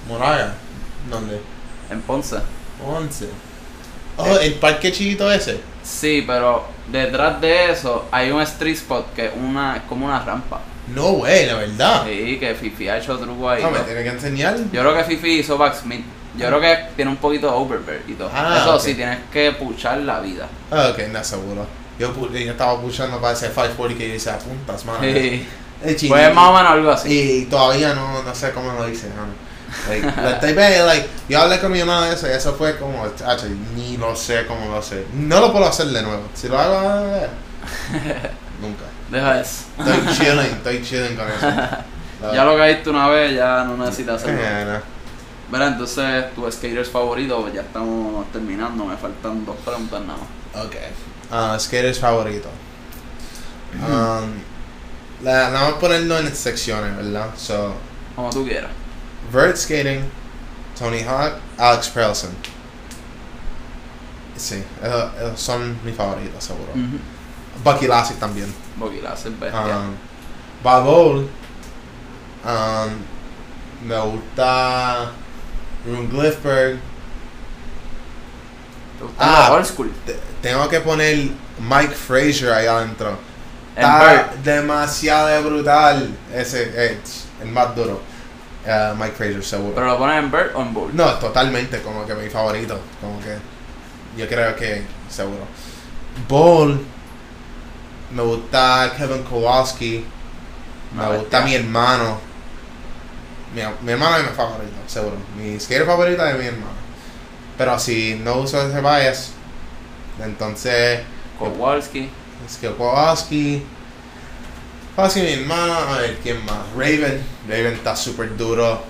Moraga, 0.08 0.54
¿dónde? 1.10 1.40
en 1.90 2.00
Ponce. 2.02 2.36
Once. 2.86 3.26
Oh, 4.16 4.38
el 4.38 4.54
parque 4.54 4.92
chiquito 4.92 5.30
ese. 5.30 5.60
Sí, 5.82 6.22
pero 6.26 6.66
detrás 6.90 7.40
de 7.40 7.70
eso 7.72 8.06
hay 8.12 8.30
un 8.30 8.40
street 8.42 8.74
spot 8.76 9.14
que 9.14 9.26
es 9.26 9.32
una, 9.34 9.82
como 9.88 10.06
una 10.06 10.22
rampa. 10.24 10.60
No, 10.94 11.12
güey, 11.12 11.46
la 11.46 11.54
verdad. 11.54 12.04
Sí, 12.06 12.38
que 12.38 12.54
Fifi 12.54 12.88
ha 12.88 12.98
hecho 12.98 13.16
truco 13.18 13.48
ahí. 13.48 13.62
No, 13.62 13.70
me 13.70 13.80
tiene 13.80 14.02
que 14.02 14.08
enseñar. 14.10 14.56
Yo 14.72 14.80
creo 14.80 14.94
que 14.94 15.04
Fifi 15.04 15.38
hizo 15.40 15.56
backsmith. 15.56 16.04
Yo 16.36 16.46
creo 16.46 16.60
que 16.60 16.78
tiene 16.96 17.10
un 17.10 17.16
poquito 17.16 17.48
de 17.48 17.52
overbear 17.54 18.00
y 18.06 18.14
todo. 18.14 18.30
Ah, 18.32 18.58
Eso 18.60 18.78
sí, 18.78 18.94
tienes 18.94 19.18
que 19.32 19.52
puchar 19.52 19.98
la 19.98 20.20
vida. 20.20 20.46
Ah, 20.70 20.90
ok, 20.92 21.08
no 21.12 21.24
seguro. 21.24 21.66
Yo, 21.98 22.12
estaba 22.32 22.80
pushando 22.80 23.20
para 23.20 23.34
ese 23.34 23.48
540 23.48 23.98
que 23.98 24.08
yo 24.08 24.14
hice 24.14 24.30
a 24.30 24.38
puntas, 24.38 24.84
mano. 24.84 25.00
Sí. 25.02 25.46
Pues 26.08 26.34
más 26.34 26.48
o 26.48 26.52
menos 26.52 26.72
algo 26.72 26.90
así. 26.90 27.40
Y 27.42 27.44
todavía 27.46 27.94
no, 27.94 28.22
no 28.22 28.34
sé 28.34 28.52
cómo 28.52 28.72
lo 28.72 28.88
hice, 28.88 29.08
mano. 29.08 29.32
Like, 29.88 30.52
ve- 30.54 30.84
like, 30.84 31.08
yo 31.28 31.40
hablé 31.40 31.58
con 31.60 31.72
mi 31.72 31.80
hermano 31.80 32.02
de 32.06 32.14
eso 32.14 32.26
y 32.28 32.32
eso 32.32 32.54
fue 32.54 32.76
como, 32.76 33.04
ni 33.74 33.96
lo 33.96 34.14
sé 34.16 34.46
cómo 34.46 34.68
lo 34.74 34.82
sé. 34.82 35.04
No 35.14 35.40
lo 35.40 35.52
puedo 35.52 35.66
hacer 35.66 35.86
de 35.86 36.02
nuevo. 36.02 36.22
Si 36.34 36.48
lo 36.48 36.58
hago, 36.58 37.16
eh, 37.16 37.28
nunca. 38.60 38.84
Deja 39.10 39.40
eso. 39.40 39.64
Estoy 39.78 40.14
chilling, 40.16 40.52
estoy 40.52 40.82
chilling 40.82 41.16
con 41.16 41.26
eso. 41.28 41.46
Ya 42.34 42.44
lo 42.44 42.56
caíste 42.56 42.90
una 42.90 43.08
vez, 43.08 43.34
ya 43.34 43.64
no 43.64 43.76
necesitas 43.76 44.22
hacerlo. 44.22 44.40
No. 44.72 44.99
Verá, 45.50 45.68
entonces, 45.68 46.32
tu 46.34 46.50
skaters 46.50 46.88
favorito, 46.88 47.52
ya 47.52 47.62
estamos 47.62 48.30
terminando, 48.32 48.84
me 48.84 48.96
faltan 48.96 49.44
dos 49.44 49.56
preguntas 49.64 50.00
nada 50.02 50.18
más. 50.18 50.64
Ok. 50.64 50.76
Ah, 51.30 51.56
skaters 51.58 51.98
favorito. 51.98 52.48
Um, 53.74 54.32
la, 55.22 55.50
la 55.50 55.60
vamos 55.60 55.74
a 55.74 55.78
ponerlo 55.78 56.18
en 56.18 56.34
secciones, 56.34 56.96
¿verdad? 56.96 57.30
So, 57.36 57.74
Como 58.16 58.30
tú 58.30 58.44
quieras. 58.44 58.70
Vert 59.32 59.56
Skating, 59.56 60.04
Tony 60.78 61.02
Hawk, 61.02 61.34
Alex 61.58 61.88
Perelson. 61.88 62.30
Sí, 64.36 64.62
esos, 64.82 65.14
esos 65.16 65.40
son 65.40 65.78
mis 65.84 65.94
favoritos, 65.94 66.42
seguro. 66.42 66.72
Bucky 67.62 67.86
Lassie 67.86 68.16
también. 68.16 68.52
Boquilas 68.76 69.26
es 69.26 69.38
bestia. 69.38 69.60
Um, 69.78 69.94
Babol. 70.64 71.28
Um, 72.42 73.86
me 73.86 73.98
gusta 74.00 75.10
Rune 75.86 76.08
Glifberg. 76.08 76.78
¿Te 78.98 79.04
gusta 79.04 79.16
ah. 79.18 79.52
old 79.52 79.64
school? 79.64 79.92
Tengo 80.42 80.68
que 80.68 80.80
poner 80.80 81.28
Mike 81.58 81.94
Frazier 81.94 82.52
ahí 82.52 82.66
adentro. 82.66 83.18
En 83.76 83.84
Está 83.84 84.30
demasiado 84.42 85.42
brutal. 85.42 86.10
Ese 86.34 86.92
es 86.92 87.26
el 87.42 87.48
más 87.48 87.74
duro. 87.74 88.00
Uh, 88.66 88.94
Mike 88.94 89.14
Frazier, 89.16 89.42
seguro. 89.42 89.74
¿Pero 89.74 89.86
lo 89.86 89.98
pones 89.98 90.18
en 90.18 90.30
Bird 90.30 90.54
o 90.54 90.60
en 90.60 90.74
Bull? 90.74 90.94
No, 90.94 91.14
totalmente, 91.14 91.80
como 91.80 92.06
que 92.06 92.14
mi 92.14 92.28
favorito. 92.28 92.78
Como 93.00 93.18
que 93.20 93.38
yo 94.16 94.28
creo 94.28 94.54
que 94.54 94.82
seguro. 95.08 95.46
Ball. 96.28 96.80
Me 98.12 98.22
gusta 98.22 98.92
Kevin 98.96 99.22
Kowalski. 99.22 100.04
Me 100.94 101.16
gusta 101.16 101.40
mi 101.42 101.54
hermano. 101.54 102.29
Mi, 103.54 103.62
mi 103.82 103.92
hermano 103.92 104.16
es 104.18 104.22
mi 104.30 104.36
favorito, 104.36 104.72
seguro. 104.86 105.16
Mi 105.36 105.58
skater 105.58 105.86
favorito 105.86 106.24
es 106.26 106.38
mi 106.38 106.44
hermano. 106.46 106.80
Pero 107.58 107.78
si 107.78 108.20
no 108.22 108.36
uso 108.36 108.60
ese 108.66 108.80
bias, 108.80 109.32
entonces 110.22 111.00
Kowalski. 111.38 112.08
es 112.46 112.56
que 112.58 112.70
Kowalski. 112.70 113.62
Kowalski 114.96 115.20
mi 115.20 115.32
hermano. 115.32 115.74
A 115.74 115.98
ver, 115.98 116.18
¿quién 116.22 116.44
más? 116.44 116.58
Raven. 116.76 117.22
Raven 117.48 117.74
está 117.74 117.96
súper 117.96 118.36
duro. 118.36 118.82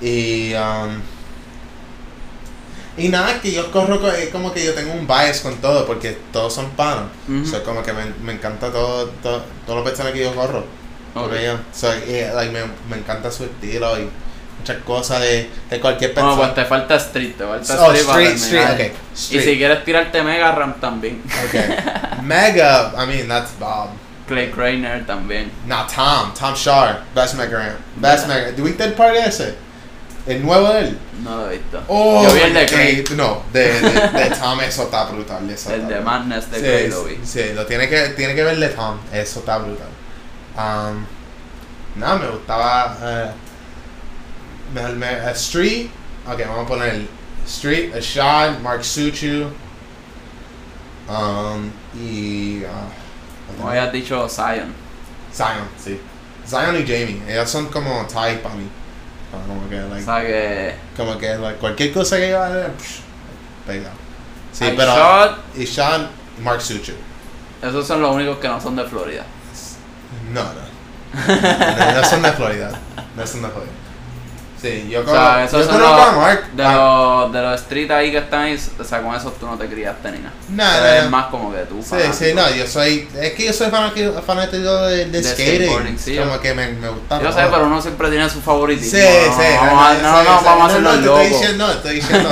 Y. 0.00 0.52
Um, 0.54 1.00
y 2.94 3.08
nada, 3.08 3.40
que 3.40 3.50
yo 3.52 3.72
corro 3.72 3.98
co- 4.00 4.08
es 4.10 4.28
como 4.28 4.52
que 4.52 4.62
yo 4.64 4.74
tengo 4.74 4.92
un 4.92 5.06
bias 5.06 5.40
con 5.40 5.56
todo 5.56 5.86
porque 5.86 6.18
todos 6.30 6.52
son 6.54 6.68
panos. 6.72 7.04
So, 7.46 7.62
como 7.64 7.82
que 7.82 7.92
me, 7.92 8.04
me 8.22 8.32
encanta 8.34 8.70
todo, 8.70 9.06
todo, 9.22 9.42
todas 9.66 9.82
las 9.82 9.90
personas 9.90 10.12
que 10.12 10.20
yo 10.20 10.34
corro. 10.34 10.62
Ok. 11.14 11.28
Con 11.28 11.36
ellos. 11.36 11.60
So, 11.72 11.92
eh, 11.92 12.30
like, 12.34 12.52
me, 12.52 12.60
me 12.88 12.96
encanta 12.96 13.30
su 13.30 13.44
estilo 13.44 13.98
y 13.98 14.08
muchas 14.58 14.76
cosas 14.84 15.20
de, 15.20 15.50
de 15.70 15.80
cualquier 15.80 16.14
persona. 16.14 16.36
pues 16.36 16.54
te 16.54 16.64
falta 16.64 16.96
Street, 16.96 17.34
te 17.36 17.44
falta 17.44 17.84
oh, 17.84 17.92
Street, 17.92 18.30
street, 18.30 18.36
street, 18.36 18.70
okay. 18.74 18.86
Y 18.86 19.18
Street. 19.18 19.44
si 19.44 19.56
quieres 19.58 19.84
tirarte 19.84 20.22
Mega 20.22 20.52
Ram 20.52 20.74
también. 20.80 21.22
Okay. 21.48 21.76
Mega, 22.22 22.92
I 22.96 23.06
mean, 23.06 23.28
that's 23.28 23.52
Bob. 23.58 23.90
Clay 24.28 24.50
Craner 24.50 25.04
también. 25.04 25.50
No, 25.66 25.84
Tom, 25.86 26.32
Tom 26.38 26.54
Shar, 26.54 27.02
Best 27.14 27.34
Mega 27.34 27.58
Ramp. 27.58 27.78
Best 27.96 28.26
Yeah. 28.28 28.36
Mega. 28.36 28.56
¿Tuviste 28.56 28.84
el 28.84 28.92
par 28.94 29.12
de 29.12 29.26
ese? 29.26 29.54
El 30.24 30.40
nuevo 30.44 30.68
de 30.72 30.80
él. 30.80 30.98
No 31.24 31.36
lo 31.36 31.50
he 31.50 31.58
visto. 31.58 31.82
Oh, 31.88 32.22
Yo 32.22 32.32
vi 32.34 32.40
el 32.42 32.54
de 32.54 32.62
eh, 32.62 32.66
Clay. 32.66 33.04
No, 33.16 33.42
de, 33.52 33.72
de, 33.80 33.90
de 33.90 34.36
Tom, 34.40 34.60
eso 34.60 34.84
está 34.84 35.04
brutal. 35.06 35.50
Eso 35.50 35.70
El 35.70 35.80
está 35.80 35.88
de 35.88 36.00
brutal. 36.00 36.04
Madness 36.04 36.50
de 36.52 36.56
sí, 36.58 36.62
Clay 36.62 36.88
lo 36.88 37.04
vi. 37.04 37.18
Sí, 37.24 37.42
lo 37.54 37.66
tiene 37.66 37.88
que, 37.88 38.00
tiene 38.10 38.34
que 38.36 38.44
ver 38.44 38.56
de 38.58 38.68
Tom, 38.68 38.98
eso 39.12 39.40
está 39.40 39.58
brutal. 39.58 39.88
Um, 40.56 41.06
no, 41.96 42.18
me 42.18 42.28
gustaba. 42.28 42.96
eh, 43.02 43.30
me, 44.74 44.88
me- 44.94 45.06
eh, 45.12 45.30
Street, 45.34 45.88
ok, 46.26 46.40
vamos 46.46 46.64
a 46.64 46.68
poner 46.68 47.06
Street, 47.46 47.94
Ashad, 47.94 48.58
Mark 48.60 48.84
Suchu. 48.84 49.46
Um, 51.08 51.70
y. 51.94 52.62
Como 53.56 53.68
habías 53.68 53.92
dicho, 53.92 54.28
Zion. 54.28 54.72
Zion, 55.34 55.68
sí. 55.82 56.00
Zion 56.48 56.76
y 56.76 56.82
Jamie, 56.82 57.22
ellos 57.28 57.50
son 57.50 57.66
como 57.66 58.04
tie 58.06 58.36
para 58.36 58.54
mí. 58.54 58.66
Como 59.46 59.68
que, 59.68 59.80
O 59.80 60.00
sea 60.04 60.20
que. 60.20 60.74
como 60.96 61.16
que 61.18 61.34
like, 61.36 61.58
cualquier 61.58 61.92
cosa 61.92 62.16
que 62.16 62.30
yo 62.30 62.42
haga, 62.42 62.68
pega. 63.66 63.90
Sí, 64.52 64.64
Hay 64.64 64.76
pero. 64.76 64.94
shot, 64.94 65.38
Y 65.56 65.66
Sean 65.66 66.08
y 66.38 66.42
Mark 66.42 66.60
Suchu. 66.60 66.92
esos 67.62 67.86
son 67.86 68.02
los 68.02 68.14
únicos 68.14 68.38
que 68.38 68.48
no 68.48 68.60
son 68.60 68.76
de 68.76 68.84
Florida. 68.84 69.24
No, 70.32 70.42
no. 70.42 71.92
No, 71.94 72.04
son 72.08 72.22
de 72.22 72.32
Florida. 72.32 72.70
No 73.16 73.26
son 73.26 73.42
de 73.42 73.48
Florida. 73.48 73.72
Sí, 74.60 74.88
yo 74.88 75.00
O 75.00 75.04
conozco, 75.04 75.26
sea, 75.26 75.44
esos 75.44 75.66
yo 75.66 75.72
son 75.72 75.80
conozco 75.80 75.96
los, 75.98 76.08
a 76.08 76.12
Mark. 76.18 76.44
de, 76.52 76.62
ah, 76.64 76.72
los, 77.24 77.32
de 77.32 77.42
los 77.42 77.60
street 77.62 77.90
ahí 77.90 78.12
que 78.12 78.18
están 78.18 78.42
ahí. 78.42 78.60
O 78.78 78.84
sea, 78.84 79.02
con 79.02 79.12
esos 79.12 79.36
tú 79.36 79.44
no 79.46 79.58
te 79.58 79.66
criaste 79.66 80.12
ni 80.12 80.18
nada. 80.18 80.32
No, 80.50 80.86
eres 80.86 81.04
no. 81.04 81.10
más 81.10 81.26
como 81.26 81.52
que 81.52 81.58
tú. 81.62 81.82
Sí, 81.82 81.88
fanático. 81.90 82.14
sí, 82.14 82.32
no, 82.32 82.48
yo 82.54 82.66
soy. 82.68 83.08
Es 83.20 83.32
que 83.32 83.46
yo 83.46 83.52
soy 83.52 83.70
fanático, 83.70 84.22
fanático 84.22 84.82
de, 84.86 85.06
de, 85.06 85.20
De 85.20 85.24
skating. 85.24 85.98
sí, 85.98 86.16
como 86.16 86.34
yo- 86.36 86.40
que 86.40 86.54
me, 86.54 86.68
me 86.74 86.88
gusta. 86.90 87.20
Yo 87.20 87.32
sé, 87.32 87.40
pero 87.50 87.66
uno 87.66 87.82
siempre 87.82 88.08
tiene 88.08 88.30
su 88.30 88.40
favoritismo. 88.40 89.00
Sí, 89.00 89.04
sí, 89.04 89.54
no, 89.64 89.94
no, 90.00 90.22
no, 90.22 90.42
vamos 90.42 90.62
a 90.62 90.66
hacerlo 90.66 90.92
loco. 90.92 91.18
estoy 91.20 91.28
diciendo, 91.40 91.72
estoy 91.72 91.94
diciendo, 91.96 92.28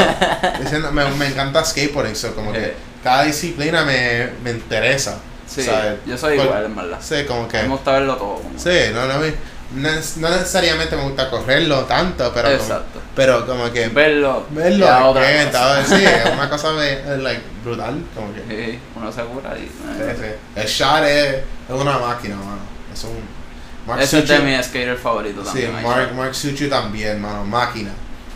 diciendo 0.60 0.92
me, 0.92 1.04
me 1.10 1.26
encanta 1.26 1.64
skateboarding, 1.64 2.14
so 2.14 2.32
como 2.36 2.52
que 2.52 2.64
Eh. 2.64 2.76
cada 3.02 3.24
disciplina 3.24 3.82
me, 3.84 4.30
me 4.44 4.52
interesa. 4.52 5.16
Sí, 5.52 5.62
¿sabes? 5.64 5.98
yo 6.06 6.16
soy 6.16 6.38
igual, 6.40 6.64
en 6.66 6.76
verdad. 6.76 6.98
Sí, 7.00 7.24
como 7.26 7.48
que. 7.48 7.62
me 7.62 7.68
gusta 7.68 7.92
verlo 7.92 8.16
todo. 8.16 8.34
como- 8.36 8.58
Sí, 8.58 8.70
no, 8.94 9.06
no, 9.06 9.18
no, 9.18 9.88
no 10.16 10.28
necesariamente 10.30 10.96
me 10.96 11.02
gusta 11.02 11.28
correrlo 11.28 11.80
tanto, 11.84 12.30
pero 12.32 12.48
como, 12.50 12.60
Exacto. 12.60 13.00
pero 13.16 13.46
como 13.46 13.70
que 13.72 13.88
Verlo. 13.88 14.46
verlo 14.50 14.86
ah, 14.88 15.82
sí, 15.86 15.94
es 16.04 16.30
una 16.32 16.48
cosa 16.48 16.72
de, 16.72 16.92
eh, 16.92 17.16
like, 17.18 17.42
brutal, 17.64 18.00
como 18.14 18.32
que 18.32 18.40
Sí, 18.48 18.78
uno 18.96 19.10
se 19.12 19.22
cura 19.22 19.56
y. 19.58 19.62
sí, 19.62 20.04
sí. 20.20 20.26
el 20.56 20.66
shot 20.66 21.04
es, 21.04 21.34
es 21.34 21.42
una 21.68 21.98
máquina, 21.98 22.36
mano. 22.36 22.60
Es 22.92 23.02
un 23.04 23.40
Mark 23.86 24.02
Ese 24.02 24.18
es 24.20 24.28
de 24.28 24.36
Suchu- 24.38 24.42
mi 24.44 24.62
skater 24.62 24.96
favorito 24.96 25.40
Sí, 25.42 25.62
también. 25.62 25.82
Mark, 25.82 26.00
Aisha. 26.00 26.12
Mark 26.14 26.34
Suchu 26.34 26.68
también, 26.68 27.20
mano, 27.20 27.44
máquina, 27.44 27.90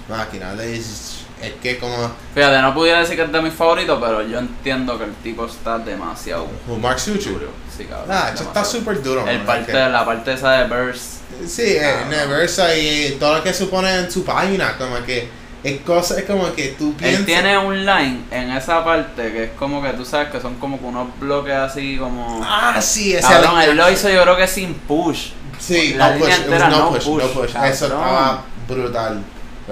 máquina. 0.09 0.53
Es, 0.63 1.14
es 1.47 1.53
que 1.63 1.79
como 1.79 1.97
Fíjate, 2.35 2.61
no 2.63 2.75
pudiera 2.75 3.01
decir 3.01 3.17
que 3.17 3.23
es 3.23 3.33
de 3.33 3.41
mis 3.43 3.55
favoritos, 3.55 3.99
pero 4.01 4.23
yo 4.23 4.39
entiendo 4.39 4.99
que 4.99 5.05
el 5.05 5.15
tipo 5.17 5.47
está 5.47 5.79
demasiado 5.79 6.47
Mark 6.81 6.99
Suchu. 7.01 7.39
Sí, 7.77 7.85
cabrón. 7.85 8.09
Ah, 8.11 8.31
eso 8.33 8.43
está 8.45 8.61
demasiado. 8.61 8.65
súper 8.67 9.03
duro, 9.03 9.21
El 9.27 9.37
mano, 9.39 9.47
parte, 9.47 9.73
que- 9.73 9.79
la 9.79 10.05
parte 10.05 10.33
esa 10.33 10.53
de 10.53 10.69
Burst. 10.69 11.03
Sí, 11.47 11.63
eh, 11.63 11.81
Ah, 11.85 12.09
Neversa 12.09 12.77
y 12.77 13.17
todo 13.19 13.37
lo 13.39 13.43
que 13.43 13.53
supone 13.53 13.93
en 13.95 14.11
su 14.11 14.25
página, 14.25 14.77
como 14.79 14.97
que 15.05 15.29
es 15.65 15.81
cosa, 15.81 16.19
es 16.19 16.25
como 16.27 16.53
que 16.55 16.77
tú 16.79 16.95
piensas. 16.95 17.21
Él 17.21 17.27
tiene 17.27 17.59
un 17.59 17.85
line 17.85 18.21
en 18.31 18.53
esa 18.53 18.85
parte 18.85 19.33
que 19.33 19.45
es 19.45 19.51
como 19.59 19.83
que 19.83 19.91
tú 19.95 20.05
sabes 20.05 20.29
que 20.29 20.41
son 20.41 20.55
como 20.57 20.79
que 20.79 20.85
unos 20.85 21.09
bloques 21.19 21.55
así 21.55 21.97
como. 21.99 22.41
Ah, 22.45 22.81
sí, 22.81 23.15
ese 23.15 23.27
Cabrón, 23.27 23.61
él 23.63 23.77
lo 23.77 23.91
hizo 23.91 24.09
yo 24.11 24.23
creo 24.23 24.37
que 24.37 24.47
sin 24.47 24.75
push. 24.75 25.31
Sí, 25.59 25.95
la 25.95 26.11
no 26.11 26.15
línea 26.17 26.37
push, 26.37 26.45
entera 26.45 26.69
no 26.69 26.79
no 26.79 26.89
push, 26.91 27.05
push, 27.05 27.23
no 27.25 27.29
push. 27.31 27.51
Eso 27.65 27.87
estaba 27.87 28.43
brutal. 28.69 29.23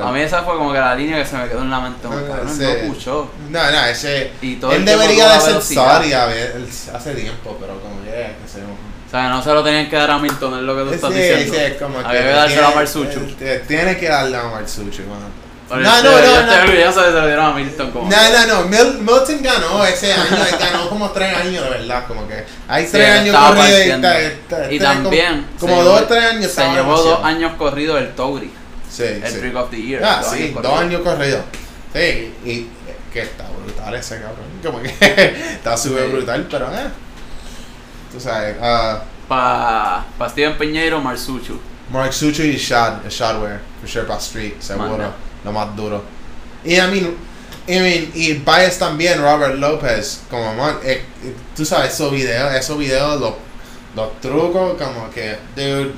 A 0.00 0.10
mí 0.10 0.20
esa 0.20 0.42
fue 0.42 0.56
como 0.56 0.72
que 0.72 0.78
la 0.78 0.94
línea 0.94 1.18
que 1.18 1.26
se 1.28 1.36
me 1.36 1.48
quedó 1.48 1.60
en 1.62 1.70
la 1.70 1.80
mente. 1.80 2.06
Como, 2.06 2.18
sí. 2.18 2.62
no 2.62 2.68
escuchó. 2.70 3.30
No, 3.50 3.70
no, 3.70 3.84
ese. 3.84 4.32
Y 4.40 4.56
todo 4.56 4.72
él 4.72 4.84
debería 4.84 5.28
de 5.34 5.40
ser 5.40 5.60
sorry 5.62 6.12
a 6.14 6.26
ver, 6.26 6.52
él- 6.56 6.68
hace 6.94 7.14
tiempo, 7.14 7.56
pero 7.60 7.78
como 7.80 8.02
ya, 8.04 8.12
que 8.28 8.48
se 8.50 8.60
O 8.60 9.10
sea, 9.10 9.28
no 9.28 9.42
se 9.42 9.52
lo 9.52 9.62
tenían 9.62 9.90
que 9.90 9.96
dar 9.96 10.10
a 10.10 10.18
Milton, 10.18 10.54
es 10.54 10.62
lo 10.62 10.74
que 10.76 10.82
tú 10.84 10.92
estás 10.94 11.12
Sí, 11.12 11.18
diciendo. 11.18 11.54
sí, 11.54 11.60
es 11.60 11.76
como 11.82 11.98
Había 11.98 12.22
que 12.22 12.28
dárselo 12.28 12.60
tiene- 12.62 12.72
a 12.72 12.76
Marsucho. 12.76 13.20
eh, 13.40 13.64
Tiene 13.68 13.96
que 13.98 14.08
darle 14.08 14.36
a 14.38 14.44
Marsucho, 14.44 15.02
mano. 15.02 15.42
Por 15.68 15.78
No, 15.80 15.94
eso 15.94 16.02
no, 16.04 16.10
yo 16.10 16.18
no, 16.18 16.40
estoy 16.40 16.56
no. 16.56 16.62
orgulloso 16.64 17.00
de 17.00 17.06
que 17.06 17.12
se 17.12 17.18
lo 17.20 17.26
dieron 17.26 17.44
a 17.46 17.52
Milton 17.54 17.90
como. 17.92 18.10
No, 18.10 18.16
no, 18.30 18.46
no. 18.46 18.64
Mil- 18.68 18.98
Milton 18.98 19.42
ganó 19.42 19.84
ese 19.84 20.12
año. 20.12 20.24
él 20.50 20.56
ganó 20.58 20.88
como 20.88 21.10
tres 21.12 21.36
años, 21.36 21.64
de 21.64 21.70
verdad. 21.70 22.04
Como 22.08 22.26
que 22.28 22.44
hay 22.68 22.84
Sí, 22.86 22.92
tres 22.92 23.08
él 23.08 23.18
años 23.34 23.36
corridos 23.36 23.80
y, 24.70 24.74
Y 24.74 24.78
como- 24.78 24.92
también. 24.92 25.46
Como, 25.60 25.76
se 25.76 25.82
dos 25.82 26.00
o 26.00 26.04
tres 26.04 26.24
años 26.24 26.50
Se 26.52 26.68
llevó 26.70 26.96
dos 27.02 27.24
años 27.24 27.52
corridos 27.58 27.98
el 28.00 28.10
Touri, 28.14 28.50
Sí, 28.92 29.04
el 29.04 29.26
sí. 29.26 29.38
Trick 29.38 29.56
of 29.56 29.70
the 29.70 29.80
Year. 29.80 30.02
Ah, 30.04 30.20
dos 30.22 30.32
sí, 30.32 30.42
años 30.42 30.62
dos 30.62 30.78
años 30.80 31.00
corridos. 31.02 31.40
Sí, 31.94 32.34
y 32.44 32.66
que 33.12 33.22
está 33.22 33.44
brutal 33.64 33.94
ese 33.94 34.16
cabrón. 34.16 34.46
Como 34.62 34.80
que 34.82 34.88
está 35.54 35.76
súper 35.76 36.06
Sí. 36.06 36.12
brutal, 36.12 36.46
pero 36.50 36.66
eh. 36.74 36.88
Tú 38.12 38.20
sabes, 38.20 38.56
ah, 38.60 39.02
Pa, 39.28 40.04
pa 40.18 40.28
Steven 40.28 40.58
Peñeiro, 40.58 41.00
Marsucho. 41.00 41.58
Mark 41.90 42.12
Sucho 42.12 42.42
y 42.42 42.56
Shad, 42.56 43.08
Shadware, 43.08 43.60
for 43.80 43.88
sure, 43.88 44.04
para 44.06 44.18
Street, 44.18 44.54
seguro, 44.60 45.12
lo 45.44 45.52
más 45.52 45.74
duro. 45.76 46.02
Y 46.64 46.74
I 46.76 46.80
mean, 46.82 47.16
I 47.68 47.78
mean, 47.80 48.10
y 48.14 48.32
Bias 48.34 48.78
también, 48.78 49.20
Robert 49.20 49.56
Lopez, 49.56 50.20
como 50.30 50.54
man, 50.54 50.78
eh, 50.84 51.02
tú 51.56 51.64
sabes, 51.64 51.92
esos 51.94 52.10
videos, 52.12 52.54
esos 52.54 52.78
videos, 52.78 53.20
los, 53.20 53.34
los 53.94 54.20
trucos, 54.20 54.76
como 54.80 55.10
que, 55.10 55.36
dude, 55.54 55.92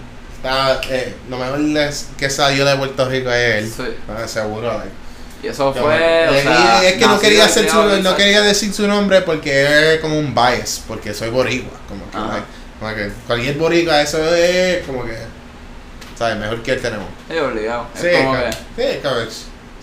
está, 0.44 0.80
eh, 0.90 1.14
lo 1.28 1.38
mejor 1.38 1.60
es 1.78 2.08
que 2.18 2.28
salió 2.30 2.64
de 2.64 2.76
Puerto 2.76 3.08
Rico 3.08 3.30
es 3.30 3.54
él, 3.56 3.72
Sí. 3.74 3.96
ah, 4.08 4.26
seguro, 4.28 4.68
like. 4.78 4.90
Y 5.42 5.48
eso 5.48 5.72
fue. 5.74 5.82
o 5.82 5.90
eh, 5.92 6.40
sea, 6.42 6.82
y 6.82 6.86
es 6.86 6.92
que 6.94 7.06
no 7.06 7.20
quería, 7.20 7.44
hacer 7.44 7.68
su- 7.68 8.02
no 8.02 8.16
quería 8.16 8.40
decir 8.42 8.72
su 8.72 8.86
nombre 8.88 9.20
porque 9.22 9.94
es 9.94 10.00
como 10.00 10.18
un 10.18 10.34
bias, 10.34 10.82
porque 10.88 11.12
soy 11.12 11.28
boricua, 11.30 11.78
como 11.88 12.10
que, 12.10 12.16
like, 12.16 12.46
como 12.80 12.94
que 12.94 13.12
cualquier 13.26 13.56
boricua 13.56 14.00
eso 14.00 14.18
es 14.34 14.86
como 14.86 15.04
que, 15.04 15.16
¿sabes? 16.18 16.36
Mejor 16.38 16.62
que 16.62 16.72
él 16.72 16.80
tenemos. 16.80 17.06
Sí, 17.30 17.36
obligado. 17.36 17.86
Sí, 17.94 18.06
es 18.06 18.16
como 18.24 18.32
ca- 18.32 18.50
que. 18.50 18.92
sí, 18.94 18.98
cabrón, 19.02 19.28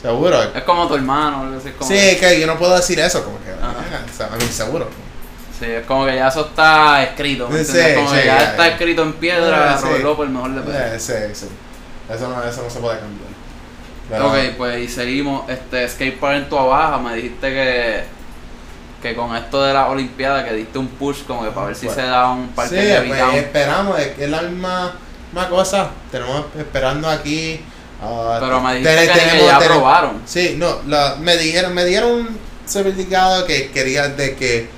seguro. 0.02 0.44
Es 0.56 0.64
como 0.64 0.88
tu 0.88 0.96
hermano, 0.96 1.56
es 1.58 1.74
como 1.78 1.92
Sí, 1.92 2.18
que- 2.20 2.40
yo 2.40 2.48
no 2.48 2.58
puedo 2.58 2.76
decir 2.76 3.00
eso, 3.00 3.24
como 3.24 3.38
que, 3.44 3.52
Ajá. 3.52 3.76
ah, 3.94 4.06
o 4.12 4.18
sea, 4.18 4.28
a 4.34 4.36
mí 4.38 4.46
seguro. 4.52 4.90
Sí, 5.62 5.72
es 5.72 5.86
como 5.86 6.06
que 6.06 6.16
ya 6.16 6.28
eso 6.28 6.42
está 6.48 7.04
escrito. 7.04 7.48
¿me 7.48 7.64
Sí, 7.64 7.72
entiendes? 7.72 7.96
como 7.98 8.10
sí, 8.10 8.16
que 8.20 8.26
ya 8.26 8.44
está 8.52 8.68
escrito 8.68 9.04
en 9.04 9.14
piedra, 9.14 9.74
Ah. 9.76 9.80
Robert 9.82 10.04
López, 10.04 10.26
el 10.28 10.32
mejor 10.34 10.52
de 10.66 11.00
sí, 11.00 11.14
sí. 11.34 11.46
Eso 12.14 12.28
no, 12.28 12.44
eso 12.44 12.64
no 12.64 12.70
se 12.70 12.80
puede 12.80 13.00
cambiar. 13.00 13.30
Pero- 14.10 14.28
Ok, 14.28 14.36
pues 14.58 14.80
y 14.80 14.88
seguimos. 14.90 15.50
Este, 15.50 15.88
Skate 15.88 16.20
Park 16.20 16.36
en 16.36 16.50
tu 16.50 16.56
baja, 16.58 16.98
me 16.98 17.16
dijiste 17.16 17.50
que. 17.50 18.04
Que 19.02 19.16
con 19.16 19.36
esto 19.36 19.64
de 19.64 19.74
la 19.74 19.88
Olimpiada, 19.88 20.46
que 20.46 20.54
diste 20.54 20.78
un 20.78 20.88
push 20.88 21.24
como 21.26 21.44
que 21.44 21.50
para 21.50 21.68
ver 21.68 21.76
si 21.76 21.88
Bueno. 21.88 22.02
se 22.04 22.08
da 22.08 22.30
un 22.30 22.50
parque 22.50 22.80
Sí, 22.80 22.86
de 22.86 23.02
pues 23.02 23.34
esperamos, 23.36 24.00
es 24.00 24.08
que 24.10 24.26
es 24.26 24.30
la 24.30 24.42
misma, 24.44 24.94
misma 25.32 25.50
cosa. 25.50 25.90
Tenemos 26.12 26.46
esperando 26.56 27.10
aquí. 27.10 27.62
ah, 28.04 28.38
Pero 28.40 28.62
me 28.62 28.76
dijiste 28.76 28.96
ten- 28.96 29.08
que, 29.08 29.14
tenemos- 29.20 29.48
ya 29.48 29.58
tenemos- 29.58 29.78
aprobaron. 29.78 30.22
Sí, 30.26 30.56
no, 30.60 30.82
la- 30.88 31.16
me 31.20 31.36
dijeron, 31.38 31.74
me 31.74 31.84
dieron 31.86 32.12
un 32.12 32.40
certificado 32.68 33.46
que 33.48 33.72
quería 33.72 34.08
de 34.10 34.36
que 34.36 34.70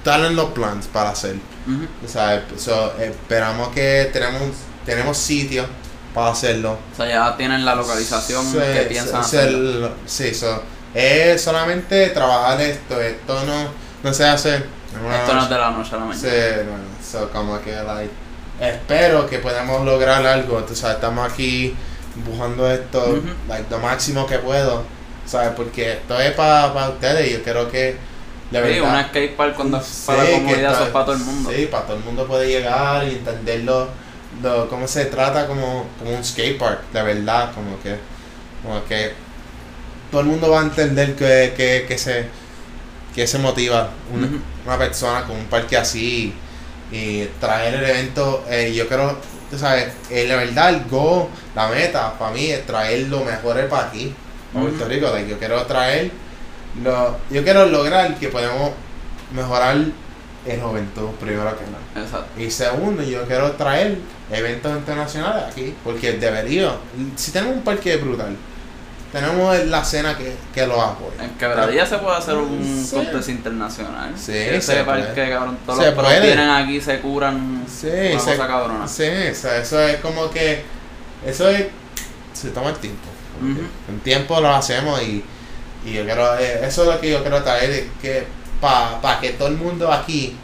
están 0.00 0.24
en 0.24 0.34
los 0.36 0.50
planes 0.50 0.86
para 0.86 1.10
hacer. 1.10 1.36
Ujú. 1.66 1.86
O 2.04 2.08
sea, 2.08 2.44
so, 2.56 2.94
esperamos 2.98 3.68
que 3.68 4.08
tenemos 4.12 4.42
tenemos 4.84 5.16
sitio 5.16 5.66
para 6.14 6.30
hacerlo. 6.32 6.78
O 6.92 6.96
sea, 6.96 7.06
ya 7.06 7.36
tienen 7.36 7.64
la 7.64 7.74
localización 7.74 8.44
Sí, 8.44 8.58
que 8.58 8.80
piensan 8.88 9.22
sí, 9.22 9.36
hacerlo. 9.36 9.92
sí, 10.06 10.34
so, 10.34 10.62
es 10.94 11.40
solamente 11.40 12.08
trabajar 12.10 12.60
esto, 12.60 13.00
esto 13.00 13.44
no, 13.44 13.68
no 14.02 14.12
se 14.14 14.24
hace. 14.26 14.56
Esto 14.56 15.34
no 15.34 15.42
es 15.42 15.48
de 15.48 15.58
la 15.58 15.70
noche 15.70 15.90
a 15.94 15.98
la 15.98 16.04
mañana. 16.06 16.20
Sí, 16.20 16.36
bueno, 16.68 16.84
so, 17.08 17.30
como 17.30 17.60
que, 17.60 17.72
like, 17.76 18.10
espero 18.60 19.28
que 19.28 19.38
podamos 19.38 19.84
lograr 19.84 20.26
algo. 20.26 20.64
Tú 20.64 20.74
sabes, 20.74 20.96
estamos 20.96 21.30
aquí 21.30 21.76
empujando 22.16 22.68
esto, 22.70 22.98
Ujú. 23.04 23.28
like, 23.48 23.66
lo 23.70 23.78
máximo 23.78 24.26
que 24.26 24.38
puedo, 24.38 24.82
¿sabes? 25.26 25.50
Porque 25.54 25.92
esto 25.92 26.18
es 26.18 26.32
para 26.32 26.88
ustedes 26.88 27.28
y 27.28 27.32
yo 27.34 27.42
creo 27.44 27.70
que, 27.70 27.96
de 28.50 28.74
Sí, 28.74 28.80
una 28.80 29.08
skate 29.08 29.36
park 29.36 29.54
cuando 29.54 29.80
sí, 29.82 30.02
para 30.06 30.24
la 30.24 30.72
eso 30.72 30.84
es 30.84 30.90
para 30.90 31.04
todo 31.04 31.14
el 31.14 31.20
mundo. 31.20 31.50
Sí, 31.54 31.66
para 31.66 31.84
todo 31.86 31.96
el 31.96 32.04
mundo 32.04 32.26
puede 32.26 32.48
llegar 32.48 33.06
y 33.06 33.12
entenderlo, 33.12 33.88
lo, 34.42 34.68
cómo 34.68 34.88
se 34.88 35.06
trata 35.06 35.46
como, 35.46 35.86
como 35.98 36.16
un 36.16 36.24
skate 36.24 36.58
park, 36.58 36.80
de 36.92 37.02
verdad, 37.02 37.52
como 37.54 37.80
que, 37.82 37.96
como 38.62 38.84
que 38.86 39.12
todo 40.10 40.22
el 40.22 40.26
mundo 40.26 40.50
va 40.50 40.60
a 40.60 40.64
entender 40.64 41.14
que, 41.14 41.54
que, 41.56 41.84
que 41.86 41.98
se 41.98 42.26
que 43.14 43.26
se 43.26 43.38
motiva 43.38 43.90
una, 44.12 44.28
una 44.64 44.78
persona 44.78 45.24
con 45.24 45.36
un 45.36 45.46
parque 45.46 45.76
así 45.76 46.32
y 46.92 47.24
traer 47.40 47.74
el 47.74 47.84
evento, 47.84 48.44
eh, 48.48 48.72
yo 48.74 48.88
creo, 48.88 49.16
tú 49.50 49.58
sabes, 49.58 49.88
eh, 50.10 50.26
la 50.28 50.36
verdad, 50.36 50.70
el 50.70 50.84
go, 50.88 51.28
la 51.54 51.68
meta 51.68 52.18
para 52.18 52.32
mí 52.32 52.46
es 52.46 52.66
traer 52.66 53.08
lo 53.08 53.24
mejor 53.24 53.66
para 53.68 53.88
aquí, 53.88 54.14
a 54.54 54.60
Puerto 54.60 54.84
Ujú. 54.84 54.88
Rico, 54.88 55.10
like, 55.12 55.28
yo 55.28 55.38
quiero 55.38 55.64
traer, 55.66 56.10
lo, 56.82 57.16
yo 57.30 57.42
quiero 57.44 57.66
lograr 57.66 58.16
que 58.18 58.28
podemos 58.28 58.72
mejorar 59.34 59.76
el 60.46 60.60
juventud, 60.60 61.08
primero 61.20 61.50
que 61.58 61.64
nada. 61.66 62.06
Exacto. 62.06 62.40
Y 62.40 62.50
segundo, 62.50 63.02
yo 63.02 63.24
quiero 63.26 63.52
traer 63.52 63.98
eventos 64.30 64.72
internacionales 64.76 65.44
aquí, 65.50 65.74
porque 65.84 66.12
debería, 66.12 66.72
si 67.16 67.30
tenemos 67.32 67.56
un 67.56 67.62
parque 67.62 67.96
brutal, 67.96 68.36
tenemos 69.12 69.58
la 69.66 69.84
cena 69.84 70.16
que, 70.16 70.34
que 70.54 70.66
lo 70.66 70.80
apoya. 70.80 71.24
En 71.24 71.30
Quebradilla 71.30 71.84
se 71.84 71.98
puede 71.98 72.16
hacer 72.16 72.36
un 72.36 72.84
Sí. 72.88 72.94
contest 72.94 73.28
internacional. 73.28 74.12
Sí, 74.16 74.32
Ese 74.36 74.60
se 74.76 74.84
parque, 74.84 75.08
puede. 75.14 75.30
cabrón, 75.30 75.58
todos 75.66 75.80
Se 75.80 75.86
los 75.90 75.94
puede. 76.04 76.20
vienen 76.20 76.48
aquí, 76.48 76.80
se 76.80 77.00
curan. 77.00 77.64
Sí, 77.68 77.88
una 77.88 78.20
se- 78.20 78.30
cosa 78.36 78.46
cabrona. 78.46 78.86
Sí, 78.88 79.02
eso 79.04 79.80
es 79.80 79.96
como 80.00 80.30
que. 80.30 80.62
Eso 81.26 81.48
es. 81.50 81.66
Se 82.32 82.50
toma 82.50 82.70
el 82.70 82.76
tiempo. 82.76 83.08
que 83.40 83.46
Ujú. 83.52 83.60
En 83.88 83.98
tiempo 84.00 84.40
lo 84.40 84.48
hacemos 84.54 85.02
y. 85.02 85.24
Y 85.84 85.92
yo 85.94 86.04
quiero. 86.04 86.38
eh, 86.38 86.60
eso 86.66 86.82
es 86.82 86.88
lo 86.94 87.00
que 87.00 87.10
yo 87.10 87.20
quiero 87.22 87.42
traer. 87.42 87.70
es 87.70 87.84
Que 88.02 88.24
para 88.60 89.18
que 89.20 89.30
todo 89.30 89.48
el 89.48 89.56
mundo 89.56 89.90
aquí 89.92 90.36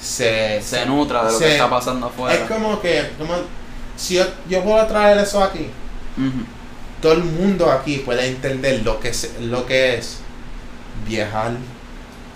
se. 0.00 0.60
Se 0.62 0.86
nutra 0.86 1.24
de 1.24 1.32
lo 1.32 1.38
se- 1.38 1.44
que 1.46 1.52
está 1.52 1.68
pasando 1.70 2.06
afuera. 2.06 2.34
Es 2.34 2.48
como 2.50 2.80
que. 2.80 3.10
Como, 3.18 3.34
si 3.96 4.14
yo, 4.14 4.24
yo 4.48 4.62
puedo 4.62 4.86
traer 4.86 5.18
eso 5.18 5.42
aquí, 5.42 5.68
todo 7.02 7.12
el 7.14 7.24
mundo 7.24 7.70
aquí 7.72 7.98
puede 7.98 8.28
entender 8.28 8.82
lo 8.84 9.00
que, 9.00 9.12
se- 9.12 9.40
lo 9.40 9.66
que 9.66 9.96
es 9.96 10.18
viajar, 11.06 11.52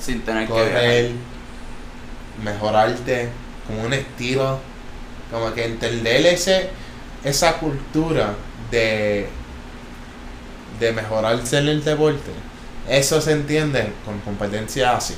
Sin 0.00 0.22
tener 0.22 0.48
que 0.48 0.52
viajar. 0.52 0.72
correr, 0.72 1.10
mejorarte 2.42 3.28
como 3.66 3.82
un 3.84 3.92
estilo, 3.92 4.58
como 5.30 5.52
que 5.54 5.64
entender 5.66 6.26
ese, 6.26 6.70
esa 7.24 7.58
cultura 7.58 8.34
de, 8.70 9.28
de 10.82 10.92
mejorarse 10.92 11.58
en 11.58 11.68
el 11.68 11.84
deporte. 11.84 12.30
Eso 12.88 13.20
se 13.20 13.32
entiende 13.32 13.92
con 14.04 14.18
competencias 14.20 14.94
así. 14.96 15.14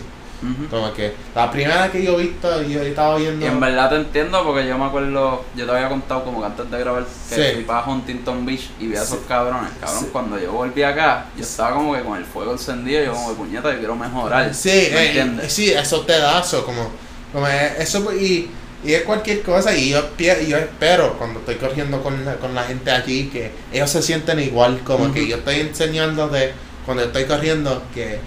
Como 0.69 0.93
que 0.93 1.15
la 1.35 1.51
primera 1.51 1.91
que 1.91 2.05
yo 2.05 2.21
he 2.21 2.25
visto, 2.25 2.63
yo 2.65 2.83
estaba 2.83 3.17
viendo. 3.17 3.47
Y 3.47 3.49
en 3.49 3.59
verdad 3.59 3.89
te 3.89 3.97
entiendo 3.97 4.45
porque 4.45 4.67
yo 4.69 4.77
me 4.77 4.85
acuerdo, 4.85 5.43
yo 5.57 5.65
te 5.65 5.73
había 5.73 5.89
contado 5.89 6.23
como 6.23 6.41
que 6.41 6.47
antes 6.47 6.71
de 6.71 6.79
grabar 6.79 7.05
que 7.31 7.35
Sí. 7.35 7.55
fui 7.55 7.63
para 7.65 7.87
Huntington 7.89 8.45
Beach 8.45 8.69
y 8.79 8.89
vi 8.89 8.97
a 8.97 9.03
esos 9.05 9.21
Sí. 9.21 9.25
cabrones. 9.27 9.71
Cabrón, 9.81 10.01
Sí. 10.01 10.09
cuando 10.13 10.39
yo 10.39 10.53
volví 10.53 10.83
acá, 10.83 11.27
yo 11.35 11.43
estaba 11.43 11.77
como 11.77 11.95
que 11.95 12.03
con 12.03 12.19
el 12.19 12.27
fuego 12.27 12.53
encendido 12.53 13.03
y 13.03 13.07
yo 13.07 13.13
como 13.15 13.29
que 13.31 13.35
puñeta, 13.37 13.73
yo 13.73 13.79
quiero 13.79 13.97
mejorar. 13.97 14.55
Sí, 14.55 14.69
¿me 14.69 14.99
eh, 15.03 15.07
entiendes? 15.07 15.51
sí, 15.51 15.73
eso 15.73 16.03
te 16.03 16.19
da 16.19 16.41
eso, 16.41 16.63
como, 16.67 16.91
como 17.33 17.49
es- 17.49 17.79
eso 17.81 18.13
y, 18.13 18.51
y 18.85 18.93
es 18.93 19.03
cualquier 19.03 19.43
cosa 19.43 19.75
y 19.75 19.91
yo, 19.91 20.03
yo 20.19 20.59
espero 20.59 21.15
cuando 21.17 21.41
estoy 21.41 21.55
corriendo 21.57 22.03
con 22.03 22.25
la, 22.25 22.35
con 22.37 22.55
la 22.55 22.65
gente 22.65 22.91
aquí 22.91 23.31
que 23.33 23.51
ellos 23.73 23.91
se 23.91 24.03
sienten 24.03 24.39
igual, 24.41 24.81
como 24.85 25.13
que 25.13 25.27
yo 25.27 25.37
estoy 25.37 25.61
enseñando 25.61 26.29
de 26.29 26.53
cuando 26.85 27.05
estoy 27.05 27.25
corriendo 27.25 27.83
que 27.95 28.19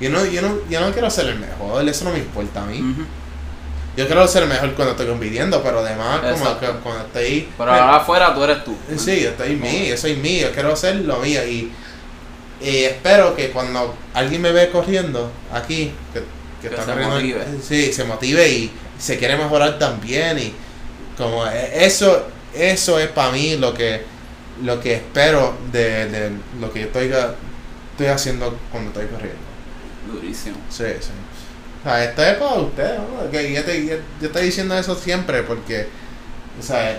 yo 0.00 0.10
no, 0.10 0.24
yo 0.24 0.42
no, 0.42 0.58
yo 0.70 0.80
no 0.80 0.90
quiero 0.92 1.10
ser 1.10 1.26
el 1.26 1.38
mejor, 1.38 1.86
eso 1.86 2.04
no 2.04 2.12
me 2.12 2.18
importa 2.18 2.62
a 2.62 2.66
mí. 2.66 2.82
Yo 3.96 4.06
quiero 4.06 4.28
ser 4.28 4.42
el 4.42 4.48
mejor 4.50 4.74
cuando 4.74 4.92
estoy 4.92 5.06
compitiendo, 5.06 5.62
pero 5.62 5.80
además 5.80 6.20
como 6.20 6.60
que 6.60 6.66
cuando 6.82 7.06
estoy 7.06 7.48
Pero 7.56 7.72
ahora 7.72 7.96
afuera 7.96 8.34
tú 8.34 8.44
eres 8.44 8.64
tú. 8.64 8.76
Sí, 8.96 9.22
yo 9.22 9.30
estoy 9.30 9.56
mí, 9.56 9.88
yo 9.88 9.96
soy 9.96 10.16
mí, 10.16 10.40
yo 10.40 10.50
quiero 10.52 10.72
hacer 10.72 10.96
lo 10.96 11.18
mío 11.18 11.46
y, 11.46 11.72
y 12.60 12.84
espero 12.84 13.34
que 13.34 13.50
cuando 13.50 13.94
alguien 14.12 14.42
me 14.42 14.52
ve 14.52 14.70
corriendo 14.70 15.30
aquí, 15.52 15.92
que, 16.12 16.22
que 16.68 16.74
Que 16.74 16.80
está 16.80 16.94
se 16.94 17.00
motive. 17.06 17.44
sí, 17.62 17.92
se 17.92 18.04
motive 18.04 18.48
y 18.48 18.70
se 18.98 19.18
quiere 19.18 19.36
mejorar 19.36 19.78
también 19.78 20.38
y 20.38 20.52
como 21.16 21.46
e- 21.46 21.84
eso, 21.86 22.26
eso 22.54 22.98
es 22.98 23.08
para 23.08 23.32
mí 23.32 23.56
lo 23.56 23.72
que, 23.74 24.02
lo 24.62 24.80
que 24.80 24.94
espero 24.94 25.54
de, 25.72 26.06
de 26.08 26.30
lo 26.60 26.72
que 26.72 26.80
yo 26.80 26.86
estoy, 26.86 27.12
estoy 27.92 28.06
haciendo 28.06 28.58
cuando 28.70 28.90
estoy 28.90 29.06
corriendo. 29.06 29.40
Durísimo. 30.12 30.56
Sí, 30.70 30.84
sí. 31.00 31.10
O 31.80 31.88
sea, 31.88 32.04
esto 32.04 32.22
es 32.24 32.34
para 32.34 32.54
ustedes, 32.54 32.98
¿no? 32.98 33.30
Que 33.30 33.52
yo, 33.52 33.64
te, 33.64 33.86
yo, 33.86 33.96
yo 34.20 34.26
estoy 34.26 34.42
diciendo 34.46 34.76
eso 34.76 34.94
siempre 34.94 35.42
porque, 35.42 35.86
o 36.58 36.62
sea, 36.62 36.98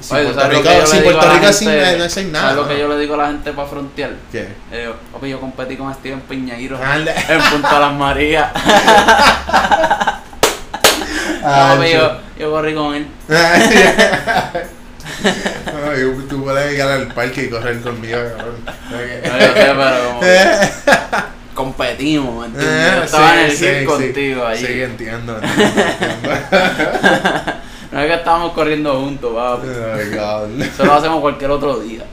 Si 0.00 0.14
Oye, 0.14 0.24
Puerto 0.24 0.40
¿sabes 0.40 0.56
lo 0.56 0.62
Rico, 0.62 0.86
si 0.86 0.98
Puerto 1.00 1.52
sin, 1.52 1.68
gente? 1.68 1.98
no 1.98 2.04
hacen 2.04 2.32
nada. 2.32 2.50
¿Sabes 2.50 2.62
lo 2.62 2.68
que 2.68 2.74
¿no? 2.74 2.80
yo 2.80 2.88
le 2.88 2.98
digo 2.98 3.14
a 3.14 3.16
la 3.18 3.26
gente 3.26 3.52
para 3.52 3.68
frontear? 3.68 4.10
¿Qué? 4.30 4.48
Eh, 4.72 4.84
yo, 4.84 4.94
papi, 5.12 5.28
yo 5.30 5.40
competí 5.40 5.76
con 5.76 5.92
Steven 5.94 6.20
Piñeiro 6.20 6.78
en 6.82 7.40
Punta 7.50 7.78
Las 7.80 7.92
Marías. 7.94 8.50
Ah, 11.50 11.76
papi, 11.76 11.92
yo, 11.92 12.18
yo 12.38 12.50
corrí 12.50 12.74
con 12.74 12.94
él. 12.94 13.06
Ay, 15.88 16.02
tú 16.28 16.44
puedes 16.44 16.70
llegar 16.72 16.90
al 16.90 17.08
parque 17.08 17.44
y 17.44 17.48
correr 17.50 17.80
conmigo, 17.80 18.18
cabrón. 18.36 18.56
No, 18.90 19.00
yo 19.00 19.46
sé, 19.54 19.74
pero 19.76 20.08
como 20.08 20.20
que 20.20 20.68
competimos, 21.54 22.40
¿me 22.40 22.46
entiendes? 22.46 22.92
Eh, 22.92 22.92
Yo 22.96 23.02
estaba 23.04 23.34
en 23.34 23.40
el 23.46 23.52
sí, 23.52 23.66
sí, 23.80 23.84
contigo 23.84 24.42
sí. 24.42 24.46
allí. 24.50 24.66
Sí, 24.66 24.82
entiendo. 24.82 25.40
entiendo. 25.40 26.30
No 27.90 28.00
es 28.00 28.06
que 28.06 28.14
estábamos 28.14 28.52
corriendo 28.52 29.00
juntos, 29.00 29.32
papi. 29.34 29.66
oh. 30.18 30.46
Eso 30.62 30.84
lo 30.84 30.92
hacemos 30.92 31.20
cualquier 31.20 31.50
otro 31.50 31.78
día. 31.78 32.04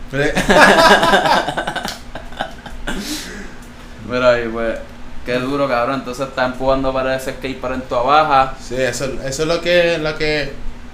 Pero 4.10 4.28
ahí, 4.30 4.48
pues, 4.48 4.80
qué 5.26 5.34
duro, 5.40 5.68
cabrón. 5.68 5.96
Entonces 5.96 6.28
está 6.28 6.46
empujando 6.46 6.94
para 6.94 7.16
ese 7.16 7.34
skate 7.34 7.60
para 7.60 7.76
en 7.76 7.82
tu 7.82 7.96
baja. 7.96 8.56
Sí, 8.62 8.76
eso, 8.76 9.06
eso 9.26 9.42
es 9.42 9.48
lo 9.48 9.60
que, 9.60 9.98
lo 9.98 10.18
que 10.18 10.54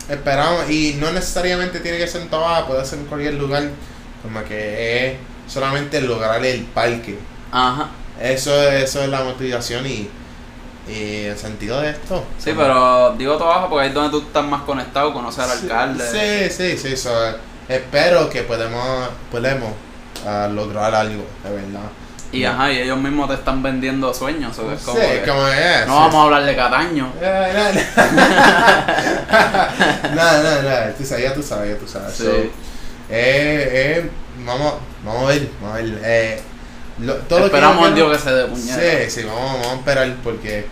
esperamos. 0.10 0.70
Y 0.70 0.98
no 1.00 1.12
necesariamente 1.12 1.80
tiene 1.80 2.00
que 2.00 2.08
ser 2.08 2.24
en 2.24 2.30
Tobaga, 2.30 2.66
puede 2.66 2.84
ser 2.84 3.00
en 3.00 3.06
cualquier 3.06 3.36
lugar. 3.36 3.64
Como 4.24 4.44
que 4.44 5.08
es 5.08 5.18
solamente 5.48 6.02
lograr 6.02 6.44
el 6.44 6.62
parque. 6.64 7.20
Ajá. 7.52 7.90
Eso, 8.20 8.70
eso 8.72 9.04
es 9.04 9.10
la 9.10 9.24
motivación 9.24 9.86
y, 9.86 10.10
y 10.88 11.26
el 11.26 11.38
sentido 11.38 11.80
de 11.82 11.92
esto. 11.92 12.24
Sí, 12.40 12.54
pero 12.58 13.14
digo 13.18 13.38
tu 13.38 13.44
baja 13.46 13.68
porque 13.70 13.84
ahí 13.84 13.90
es 13.90 13.94
donde 13.94 14.10
tú 14.12 14.22
estás 14.26 14.46
más 14.46 14.62
conectado, 14.64 15.14
conocer 15.14 15.44
al 15.44 15.50
Sí, 15.58 15.64
alcalde. 15.64 16.50
Sí, 16.50 16.56
sí, 16.56 16.78
sí. 16.78 16.98
so, 16.98 17.12
espero 17.68 18.30
que 18.30 18.44
podemos, 18.44 19.10
podemos 19.32 19.72
ah, 20.26 20.48
lograr 20.52 20.94
algo, 20.96 21.26
de 21.44 21.50
verdad. 21.52 21.90
Y 22.34 22.46
ajá, 22.46 22.72
y 22.72 22.80
ellos 22.80 22.98
mismos 22.98 23.28
te 23.28 23.36
están 23.36 23.62
vendiendo 23.62 24.14
sueños. 24.14 24.58
o 24.60 24.72
es 24.72 24.80
como 24.82 24.98
sí, 25.00 25.06
que 25.06 25.30
como 25.30 25.46
es. 25.48 25.86
no 25.86 25.96
vamos 25.98 26.16
a 26.16 26.24
hablar 26.24 26.46
de 26.46 26.56
Cataño. 26.56 27.12
Eh, 27.22 27.86
No, 30.16 30.44
no, 30.44 30.62
no, 30.62 30.94
tú 30.98 31.06
sabes, 31.06 31.24
ya 31.24 31.34
tú 31.34 31.44
sabes, 31.44 31.74
ya 31.74 31.78
tú 31.80 31.88
sabes. 31.88 32.14
Sí. 32.16 32.24
So, 32.24 32.32
eh, 32.32 32.50
eh, 33.10 34.10
vamos, 34.46 34.74
vamos 35.06 35.24
a 35.24 35.28
ver, 35.28 35.50
vamos 35.62 35.78
a 35.78 35.82
ver. 35.82 36.00
Eh, 36.04 36.42
lo- 37.00 37.16
todo 37.16 37.46
Esperamos 37.46 37.88
en 37.90 37.96
Dios 37.96 38.16
que 38.18 38.24
se 38.24 38.32
dé 38.32 38.46
puñeta. 38.46 38.80
Sí, 38.80 39.10
sí, 39.22 39.24
vamos, 39.24 39.52
vamos 39.54 39.68
a 39.68 39.76
esperar 39.76 40.16
porque 40.24 40.66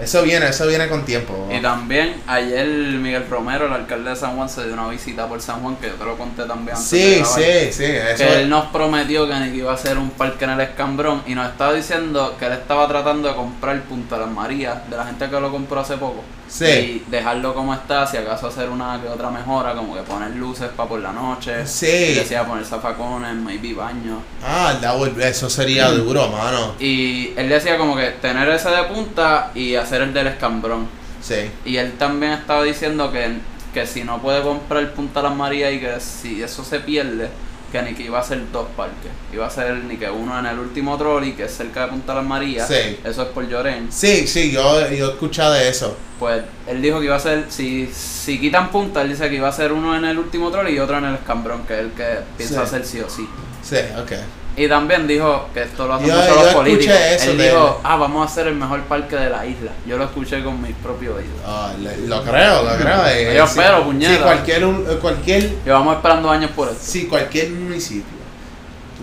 eso 0.00 0.22
viene, 0.22 0.48
eso 0.48 0.66
viene 0.66 0.88
con 0.88 1.04
tiempo. 1.04 1.48
Y 1.52 1.60
también 1.60 2.20
ayer 2.26 2.66
Miguel 2.66 3.24
Romero, 3.28 3.66
el 3.66 3.72
alcalde 3.72 4.10
de 4.10 4.16
San 4.16 4.34
Juan, 4.36 4.48
se 4.48 4.64
dio 4.64 4.72
una 4.72 4.88
visita 4.88 5.28
por 5.28 5.40
San 5.40 5.60
Juan, 5.60 5.76
que 5.76 5.88
yo 5.88 5.94
te 5.94 6.04
lo 6.04 6.16
conté 6.16 6.44
también 6.44 6.76
antes 6.76 6.90
de 6.90 7.24
Sí, 7.24 7.24
sí, 7.24 7.72
sí, 7.72 7.84
eso 7.84 8.24
Que 8.24 8.40
él 8.42 8.48
nos 8.48 8.66
prometió 8.66 9.28
que 9.28 9.34
iba 9.54 9.70
a 9.70 9.74
hacer 9.74 9.98
un 9.98 10.10
parque 10.10 10.44
en 10.44 10.50
el 10.52 10.60
Escambrón 10.60 11.22
y 11.26 11.34
nos 11.34 11.48
estaba 11.50 11.72
diciendo 11.74 12.36
que 12.38 12.46
él 12.46 12.52
estaba 12.52 12.88
tratando 12.88 13.28
de 13.28 13.34
comprar 13.34 13.80
Punta 13.82 14.16
Las 14.18 14.30
Marías 14.30 14.88
de 14.90 14.96
la 14.96 15.04
gente 15.04 15.28
que 15.28 15.40
lo 15.40 15.50
compró 15.52 15.80
hace 15.80 15.96
poco. 15.96 16.24
Sí. 16.52 16.64
Y 16.66 17.04
dejarlo 17.10 17.54
como 17.54 17.72
está, 17.72 18.06
si 18.06 18.18
acaso 18.18 18.48
hacer 18.48 18.68
una 18.68 19.00
que 19.00 19.08
otra 19.08 19.30
mejora, 19.30 19.72
como 19.74 19.94
que 19.94 20.02
poner 20.02 20.32
luces 20.36 20.68
para 20.76 20.86
por 20.86 21.00
la 21.00 21.10
noche. 21.10 21.66
Sí. 21.66 21.86
Y 21.86 22.14
decía 22.14 22.44
poner 22.44 22.62
zafacones, 22.66 23.34
maybe 23.36 23.72
baños. 23.72 24.18
Ah, 24.44 24.74
would- 24.98 25.18
eso 25.22 25.48
sería 25.48 25.88
Mm. 25.88 25.96
duro, 25.96 26.28
mano. 26.28 26.74
Y 26.78 27.32
él 27.38 27.48
decía 27.48 27.78
como 27.78 27.96
que 27.96 28.10
tener 28.20 28.46
ese 28.50 28.68
de 28.68 28.82
punta 28.84 29.50
y 29.54 29.76
hacer 29.76 30.02
el 30.02 30.12
del 30.12 30.26
Escambrón. 30.26 30.86
Sí. 31.22 31.50
Y 31.64 31.76
él 31.78 31.92
también 31.98 32.32
estaba 32.32 32.62
diciendo 32.64 33.10
que, 33.10 33.38
que 33.72 33.86
si 33.86 34.04
no 34.04 34.20
puede 34.20 34.42
comprar 34.42 34.92
Punta 34.92 35.22
Las 35.22 35.34
Marías 35.34 35.72
y 35.72 35.80
que 35.80 35.98
si 36.00 36.42
eso 36.42 36.62
se 36.64 36.80
pierde, 36.80 37.30
que 37.72 37.82
ni 37.82 37.94
que 37.94 38.02
iba 38.04 38.18
a 38.18 38.20
hacer 38.20 38.40
dos 38.52 38.68
parques. 38.76 39.10
Iba 39.32 39.46
a 39.46 39.50
ser 39.50 39.74
ni 39.84 39.96
que 39.96 40.08
uno 40.10 40.38
en 40.38 40.46
el 40.46 40.58
último 40.58 40.96
trolley, 40.98 41.32
que 41.32 41.44
es 41.44 41.56
cerca 41.56 41.82
de 41.84 41.88
Punta 41.88 42.14
Las 42.14 42.24
Marías. 42.24 42.68
Sí. 42.68 42.98
Eso 43.02 43.22
es 43.22 43.28
por 43.28 43.48
Lloren. 43.48 43.90
Sí, 43.90 44.26
sí, 44.28 44.50
yo, 44.52 44.88
yo 44.90 45.08
he 45.08 45.10
escuchado 45.12 45.54
de 45.54 45.68
eso. 45.68 45.96
Pues 46.18 46.42
él 46.68 46.80
dijo 46.82 46.98
que 47.00 47.06
iba 47.06 47.16
a 47.16 47.20
ser, 47.20 47.46
si, 47.48 47.86
si 47.92 48.38
quitan 48.38 48.70
punta, 48.70 49.02
él 49.02 49.08
dice 49.08 49.28
que 49.30 49.36
iba 49.36 49.48
a 49.48 49.52
ser 49.52 49.72
uno 49.72 49.96
en 49.96 50.04
el 50.04 50.18
último 50.18 50.50
trolley 50.50 50.76
y 50.76 50.78
otro 50.78 50.98
en 50.98 51.06
el 51.06 51.14
escambrón, 51.14 51.64
que 51.66 51.74
es 51.74 51.80
el 51.80 51.90
que 51.92 52.18
piensa 52.36 52.54
Sí. 52.56 52.60
hacer 52.62 52.84
sí 52.86 53.00
o 53.00 53.08
sí. 53.08 53.26
Sí, 53.62 53.76
ok. 53.98 54.12
Y 54.54 54.68
también 54.68 55.06
dijo 55.08 55.48
que 55.54 55.62
esto 55.62 55.86
lo 55.86 55.94
hacen 55.94 56.08
Yo- 56.08 56.14
mucho 56.14 56.28
yo 56.28 56.42
los 56.44 56.54
políticos. 56.54 56.94
eso 56.94 57.30
él 57.30 57.38
dijo, 57.38 57.66
él. 57.68 57.80
ah, 57.84 57.96
vamos 57.96 58.22
a 58.28 58.30
hacer 58.30 58.46
el 58.48 58.54
mejor 58.54 58.82
parque 58.82 59.16
de 59.16 59.30
la 59.30 59.46
isla. 59.46 59.70
Yo 59.86 59.96
lo 59.96 60.04
escuché 60.04 60.42
con 60.44 60.60
mis 60.60 60.74
propios 60.76 61.16
oídos. 61.16 61.32
Ah, 61.46 61.72
le- 61.80 62.06
lo 62.06 62.22
creo, 62.22 62.62
lo 62.62 62.76
creo. 62.76 63.06
eh, 63.06 63.34
Yo 63.34 63.46
sí, 63.46 63.58
espero, 63.58 63.84
puñeta. 63.84 64.14
Sí, 64.14 64.20
cualquier, 64.20 64.62
eh, 64.62 64.98
cualquier, 65.00 65.64
Llevamos 65.64 65.96
esperando 65.96 66.30
años 66.30 66.50
por 66.50 66.68
esto. 66.68 66.80
sí, 66.82 67.06
cualquier 67.06 67.50
municipio 67.50 68.22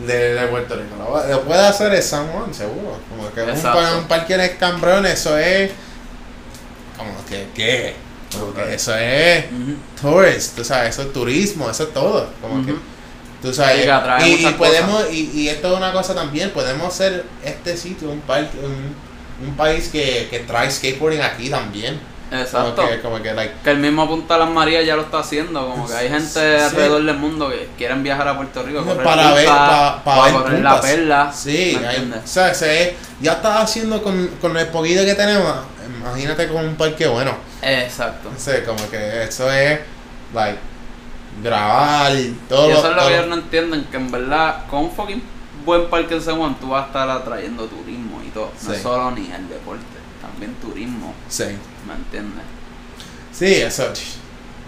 de, 0.05 0.35
de 0.35 0.47
Puerto 0.47 0.75
Rico 0.75 0.95
lo, 1.29 1.41
puede 1.41 1.67
hacer 1.67 1.93
es 1.93 2.05
San 2.07 2.27
Juan, 2.27 2.53
seguro. 2.53 2.97
Como 3.09 3.31
que 3.33 3.41
un, 3.41 4.03
parque 4.07 4.35
en 4.35 4.41
Escambrón, 4.41 5.05
eso 5.05 5.37
es. 5.37 5.71
Como 6.97 7.25
que, 7.27 7.47
¿qué? 7.55 7.95
Como 8.31 8.53
que 8.53 8.75
eso 8.75 8.95
es 8.95 9.45
tourist, 9.99 10.55
tú 10.55 10.63
sabes, 10.63 10.91
eso 10.91 11.01
es 11.01 11.13
turismo, 11.13 11.69
eso 11.69 11.83
es 11.83 11.93
todo. 11.93 12.29
Como 12.41 12.63
que. 12.65 12.75
Tú 13.41 13.53
sabes, 13.53 13.87
y, 14.25 14.45
podemos, 14.57 15.05
y, 15.11 15.31
y 15.33 15.49
esto 15.49 15.71
es 15.71 15.77
una 15.77 15.93
cosa 15.93 16.13
también, 16.13 16.49
podemos 16.51 16.87
hacer 16.93 17.23
este 17.43 17.77
sitio 17.77 18.09
un, 18.09 18.19
parque, 18.21 18.57
un, 18.61 19.47
un 19.47 19.55
país 19.55 19.87
que, 19.89 20.27
que 20.29 20.39
trae 20.39 20.69
skateboarding 20.69 21.21
aquí 21.21 21.49
también. 21.49 21.99
Exacto. 22.31 22.75
Como 22.75 22.89
que, 22.89 22.99
como 23.01 23.21
que, 23.23 23.33
like, 23.33 23.53
Que 23.63 23.71
el 23.71 23.77
mismo 23.77 24.07
Punta 24.07 24.37
Las 24.37 24.49
Marías 24.49 24.85
ya 24.85 24.95
lo 24.95 25.01
está 25.03 25.19
haciendo, 25.19 25.67
como 25.67 25.87
que 25.87 25.93
hay 25.95 26.09
gente 26.09 26.27
Sí. 26.29 26.63
alrededor 26.63 27.03
del 27.03 27.15
mundo 27.17 27.49
que 27.49 27.69
quieren 27.77 28.03
viajar 28.03 28.27
a 28.27 28.35
Puerto 28.35 28.61
Rico, 28.61 28.83
correr 28.83 29.03
para 29.03 29.31
ver, 29.33 29.45
punta, 29.45 29.57
pa- 29.57 30.03
pa 30.03 30.17
o 30.17 30.21
a 30.21 30.25
ver 30.25 30.33
correr 30.35 30.59
la 30.59 30.81
perla. 30.81 31.33
Sí, 31.33 31.75
o 32.23 32.27
sea, 32.27 32.53
se- 32.53 32.95
ya 33.21 33.31
está 33.33 33.61
haciendo 33.61 34.03
con, 34.03 34.27
con 34.41 34.55
el 34.57 34.67
poquito 34.67 35.03
que 35.05 35.15
tenemos, 35.15 35.51
imagínate 36.01 36.47
con 36.49 36.65
un 36.67 36.75
parque 36.75 37.07
bueno. 37.07 37.35
Exacto. 37.63 38.29
Como 38.65 38.89
que 38.91 39.23
eso 39.23 39.51
es, 39.51 39.79
like, 40.33 40.59
grabar, 41.43 42.13
todo 42.47 42.69
Y 42.69 42.71
eso 42.71 42.89
es 42.89 42.95
lo 42.95 43.07
que 43.07 43.13
ellos 43.15 43.27
no 43.27 43.35
entienden, 43.35 43.83
que 43.85 43.97
en 43.97 44.11
verdad 44.11 44.65
con 44.69 44.85
un 44.85 44.91
fucking 44.91 45.21
buen 45.65 45.89
parque 45.89 46.15
en 46.15 46.21
San 46.21 46.37
Juan 46.37 46.55
tú 46.59 46.69
vas 46.69 46.83
a 46.83 46.87
estar 46.87 47.09
atrayendo 47.09 47.65
turismo 47.65 48.21
y 48.25 48.29
todo. 48.29 48.51
No 48.67 48.73
Sí. 48.73 48.81
solo 48.81 49.11
ni 49.11 49.31
el 49.31 49.47
deporte, 49.49 49.83
también 50.21 50.53
turismo, 50.61 51.13
Sí, 51.27 51.43
¿me 51.87 51.93
entiendes? 51.95 52.43
sí, 53.31 53.53
eso, 53.55 53.91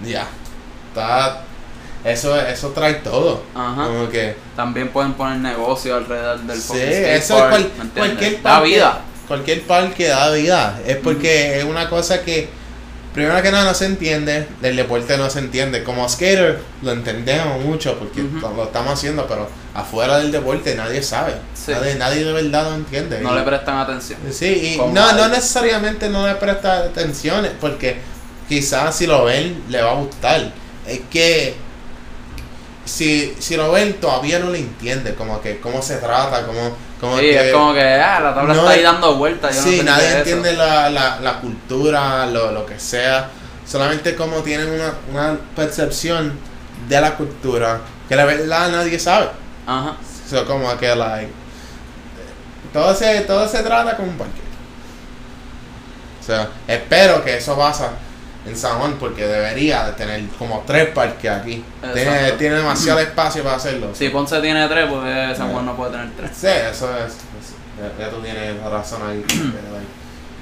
ya, 0.05 0.27
está, 0.89 1.43
eso, 2.03 2.35
eso 2.39 2.69
trae 2.69 2.95
todo. 2.95 3.43
Ajá. 3.55 3.85
Como 3.87 4.09
que, 4.09 4.35
También 4.55 4.89
pueden 4.89 5.13
poner 5.13 5.37
negocios 5.37 5.97
alrededor 5.97 6.39
del 6.41 6.59
sí, 6.59 6.77
eso 6.79 7.37
es 7.37 7.49
cual- 7.49 7.71
cualquier 7.95 8.41
Da 8.41 8.55
parque, 8.55 8.69
vida. 8.69 9.01
cualquier 9.27 9.61
parque 9.63 10.07
da 10.07 10.31
vida, 10.31 10.79
es 10.85 10.97
porque 10.97 11.59
es 11.59 11.63
una 11.63 11.89
cosa 11.89 12.21
que, 12.23 12.49
primero 13.13 13.41
que 13.41 13.51
nada 13.51 13.65
no 13.65 13.73
se 13.73 13.85
entiende, 13.85 14.47
del 14.61 14.75
deporte 14.75 15.17
no 15.17 15.29
se 15.29 15.39
entiende, 15.39 15.83
como 15.83 16.07
skater 16.07 16.59
lo 16.81 16.91
entendemos 16.93 17.59
mucho 17.63 17.97
porque 17.99 18.21
lo 18.41 18.63
estamos 18.63 18.93
haciendo, 18.93 19.27
pero 19.27 19.49
afuera 19.73 20.17
del 20.19 20.31
deporte 20.31 20.75
nadie 20.75 21.03
sabe, 21.03 21.33
Sí. 21.53 21.71
nadie, 21.71 21.95
nadie 21.95 22.23
de 22.23 22.31
verdad 22.33 22.69
lo 22.69 22.75
entiende. 22.75 23.19
No 23.19 23.33
Y- 23.33 23.39
le 23.39 23.43
prestan 23.43 23.77
atención. 23.79 24.19
Sí, 24.31 24.75
y 24.75 24.77
no, 24.77 25.11
no 25.13 25.27
necesariamente 25.27 26.09
no 26.09 26.25
le 26.27 26.35
presta 26.35 26.79
atención, 26.85 27.47
porque 27.59 27.97
quizás 28.47 28.95
si 28.95 29.07
lo 29.07 29.25
ven 29.25 29.63
le 29.69 29.81
va 29.81 29.91
a 29.91 29.95
gustar. 29.95 30.51
Es 30.87 31.01
que 31.11 31.55
si, 32.85 33.35
si 33.39 33.55
lo 33.55 33.71
ven 33.71 33.93
todavía 34.01 34.39
no 34.39 34.49
le 34.49 34.59
entiende, 34.59 35.13
como 35.15 35.41
que 35.41 35.59
cómo 35.59 35.81
se 35.81 35.97
trata, 35.97 36.45
cómo, 36.45 36.75
cómo 37.01 37.17
Sí, 37.17 37.23
que- 37.23 37.47
es 37.47 37.53
como 37.53 37.73
que 37.73 37.81
ah, 37.81 38.19
la 38.21 38.33
tabla 38.33 38.53
No 38.53 38.59
está 38.61 38.71
ahí 38.71 38.81
dando 38.83 39.15
vueltas. 39.15 39.55
no 39.55 39.61
sí, 39.63 39.81
nadie 39.83 40.17
entiende 40.19 40.53
la, 40.53 40.89
la, 40.89 41.19
la 41.19 41.39
cultura, 41.41 42.25
lo, 42.27 42.51
lo 42.51 42.65
que 42.65 42.79
sea, 42.79 43.27
solamente 43.65 44.15
como 44.15 44.37
tienen 44.37 44.69
una, 44.69 44.93
una 45.11 45.37
percepción 45.55 46.39
de 46.87 47.01
la 47.01 47.15
cultura 47.15 47.79
que 48.07 48.15
la 48.15 48.25
verdad 48.25 48.69
nadie 48.69 48.97
sabe. 48.99 49.27
Ajá. 49.67 49.95
So, 50.29 50.45
como 50.45 50.77
que, 50.77 50.95
like, 50.95 51.31
todo 52.71 52.95
se, 52.95 53.21
todo 53.21 53.47
se 53.49 53.63
trata 53.63 53.97
como 53.97 54.09
un 54.11 54.17
parque. 54.17 54.41
O 56.21 56.23
sea, 56.23 56.47
espero 56.67 57.23
que 57.23 57.37
eso 57.37 57.57
pasa 57.57 57.89
en 58.45 58.55
San 58.57 58.79
Juan 58.79 58.95
porque 58.99 59.25
debería 59.27 59.85
de 59.85 59.93
tener 59.93 60.25
como 60.39 60.63
tres 60.65 60.89
parques 60.89 61.29
aquí. 61.31 61.63
Tiene, 61.93 62.55
demasiado 62.55 62.99
espacio 62.99 63.43
para 63.43 63.57
hacerlo. 63.57 63.89
Si 63.93 64.09
Ponce 64.09 64.39
tiene 64.41 64.67
tres, 64.67 64.87
pues 64.89 65.37
San 65.37 65.51
Juan 65.51 65.65
no 65.65 65.75
puede 65.75 65.91
tener 65.91 66.09
tres. 66.17 66.31
Sí, 66.35 66.47
eso 66.47 66.89
es. 66.97 67.05
eso- 67.13 67.55
ya, 67.97 68.05
ya 68.05 68.09
tú 68.11 68.17
tienes 68.21 68.61
razón 68.63 69.01
ahí. 69.09 69.23
like, 69.27 69.85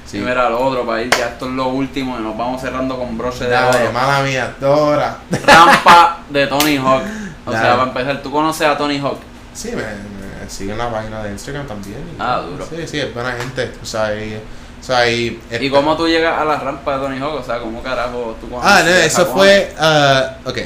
Sí. 0.06 0.18
sí. 0.18 0.24
mira, 0.24 0.48
lo 0.50 0.60
otro, 0.60 0.84
para 0.84 1.02
ir, 1.02 1.10
ya 1.10 1.28
esto 1.28 1.46
es 1.46 1.52
lo 1.52 1.68
último 1.68 2.18
y 2.18 2.22
nos 2.22 2.36
vamos 2.36 2.60
cerrando 2.60 2.98
con 2.98 3.16
broche 3.16 3.44
de 3.44 3.56
oro. 3.56 3.92
mala 3.92 4.22
mía, 4.22 4.54
Dora. 4.60 5.18
Rampa 5.30 6.18
de 6.28 6.46
Tony 6.46 6.76
Hawk. 6.78 7.02
O 7.46 7.52
Dale. 7.52 7.64
sea, 7.66 7.76
para 7.78 7.88
empezar, 7.88 8.22
¿tú 8.22 8.30
conoces 8.30 8.66
a 8.66 8.76
Tony 8.76 8.98
Hawk? 8.98 9.18
Sí, 9.54 9.68
me, 9.70 9.76
me 9.76 10.48
sigue 10.48 10.72
en 10.72 10.78
la 10.78 10.90
página 10.92 11.22
de 11.22 11.30
Instagram 11.30 11.66
también. 11.66 11.98
y 11.98 12.16
Ah, 12.18 12.42
duro. 12.46 12.66
Sí, 12.68 12.86
sí, 12.86 13.00
es 13.00 13.14
buena 13.14 13.32
gente. 13.32 13.72
O 13.82 13.86
sea, 13.86 14.14
y, 14.14 14.38
o 14.80 14.82
sea, 14.82 15.10
y, 15.10 15.40
¿Y 15.60 15.70
cómo 15.70 15.96
tú 15.96 16.08
llegas 16.08 16.40
a 16.40 16.44
la 16.44 16.58
rampa 16.58 16.96
de 16.98 17.04
Tony 17.06 17.18
Hawk? 17.18 17.40
O 17.40 17.44
sea, 17.44 17.58
¿cómo 17.60 17.82
carajo 17.82 18.36
tú 18.40 18.48
conoces? 18.48 18.70
Ah, 18.72 18.82
no, 18.82 18.90
eso 18.90 19.26
fue. 19.26 19.72
ah, 19.78 20.36
ok. 20.44 20.58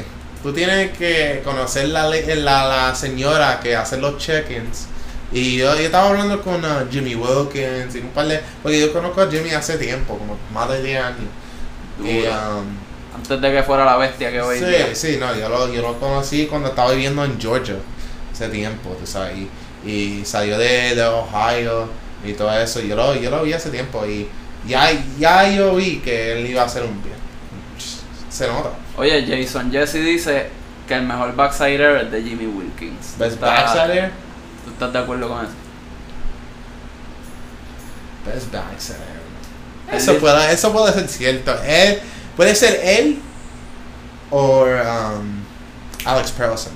tú 0.43 0.53
tienes 0.53 0.97
que 0.97 1.43
conocer 1.45 1.89
la, 1.89 2.09
le- 2.09 2.37
la, 2.37 2.65
la 2.67 2.95
señora 2.95 3.59
que 3.61 3.75
hace 3.77 3.97
los 3.99 4.17
check-ins. 4.19 4.87
Y 5.33 5.57
yo, 5.57 5.75
yo 5.75 5.81
estaba 5.81 6.11
hablando 6.11 6.41
con 6.43 6.65
uh, 6.65 6.89
Jimmy 6.91 7.17
Wilkins 7.17 7.95
y 7.97 7.99
un 7.99 8.11
par 8.11 8.27
de... 8.29 8.41
Porque 8.63 8.81
yo 8.81 8.93
conozco 8.93 9.21
a 9.23 9.29
Jimmy 9.29 9.51
hace 9.51 9.77
tiempo, 9.79 10.17
como 10.17 10.39
más 10.53 10.69
de 10.69 10.81
10 10.83 11.03
años. 11.03 11.19
Y, 12.05 12.21
um, 12.27 12.65
Antes 13.17 13.41
de 13.41 13.53
que 13.53 13.63
fuera 13.65 13.85
la 13.85 13.97
bestia 13.97 14.31
que 14.31 14.41
hoy 14.41 14.61
día. 14.61 14.95
Sí, 14.95 15.13
sí, 15.13 15.17
no, 15.19 15.35
yo 15.35 15.49
lo, 15.49 15.73
yo 15.73 15.83
lo 15.83 15.99
conocí 15.99 16.47
cuando 16.47 16.69
estaba 16.69 16.93
viviendo 16.93 17.25
en 17.25 17.41
Georgia, 17.41 17.77
hace 18.33 18.49
tiempo, 18.49 18.91
tú 19.01 19.07
sabes, 19.07 19.37
y, 19.85 19.91
y 19.91 20.25
salió 20.25 20.57
de, 20.59 20.95
de 20.95 21.05
Ohio 21.05 21.89
y 22.23 22.33
todo 22.33 22.53
eso, 22.59 22.81
yo 22.81 22.97
lo, 22.97 23.15
yo 23.17 23.31
lo 23.31 23.43
vi 23.43 23.53
hace 23.53 23.71
tiempo 23.71 24.05
y 24.07 24.29
ya, 24.67 24.91
ya 25.19 25.51
yo 25.51 25.75
vi 25.75 25.99
que 25.99 26.33
él 26.33 26.47
iba 26.47 26.63
a 26.63 26.67
hacer 26.67 26.83
un 26.83 27.03
bien. 27.03 27.15
Se 28.31 28.49
nota. 28.49 28.71
Oye, 28.97 29.25
Jason 29.27 29.71
Jesse 29.71 29.95
dice 29.95 30.49
que 30.89 30.95
el 30.95 31.03
mejor 31.03 31.35
backsider 31.35 32.05
es 32.05 32.11
de 32.11 32.23
Jimmy 32.23 32.47
Wilkins. 32.47 33.15
Best 33.19 33.39
¿Tú 33.39 33.45
estás- 33.47 33.75
backside 33.75 34.11
¿Tú 34.65 34.71
estás 34.73 34.93
de 34.93 34.99
acuerdo 34.99 35.29
con 35.29 35.45
eso? 35.45 35.55
Best 38.27 38.53
backside 38.53 38.97
Él 39.91 39.97
Eso 39.99 40.19
puede, 40.19 40.53
eso 40.53 40.73
puede 40.73 40.93
ser 40.93 41.09
cierto. 41.09 41.55
Él, 41.65 42.01
puede 42.37 42.55
ser 42.55 42.81
él 42.83 43.19
o 44.31 44.65
um, 44.65 45.43
Alex 46.05 46.33
Perelson. 46.33 46.73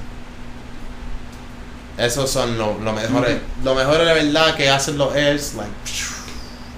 Esos 1.98 2.30
son 2.30 2.56
los 2.56 2.80
lo 2.80 2.92
mejores. 2.92 3.38
Lo 3.64 3.74
mejores 3.74 4.06
de 4.06 4.14
verdad 4.14 4.54
que 4.54 4.70
hacen 4.70 4.96
los 4.96 5.14
es 5.16 5.54
like 5.54 5.70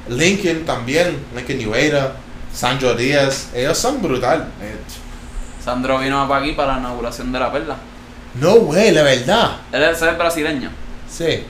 Lincoln 0.09 0.65
también, 0.65 1.19
Lincoln 1.35 1.69
Ueda, 1.69 2.15
Sandro 2.53 2.95
Díaz, 2.95 3.51
ellos 3.55 3.79
son 3.79 4.03
brutal. 4.03 4.49
Eh, 4.61 4.77
Sandro 5.65 5.99
vino 5.99 6.27
para 6.27 6.41
aquí 6.43 6.53
para 6.53 6.73
la 6.75 6.79
inauguración 6.81 7.31
de 7.33 7.39
la 7.39 7.53
perla. 7.53 7.77
No 8.35 8.55
way, 8.55 8.91
la 8.93 9.03
verdad. 9.03 9.57
Él 9.73 9.83
es, 9.83 10.01
es 10.03 10.19
brasileño. 10.19 10.71
Sí. 11.09 11.45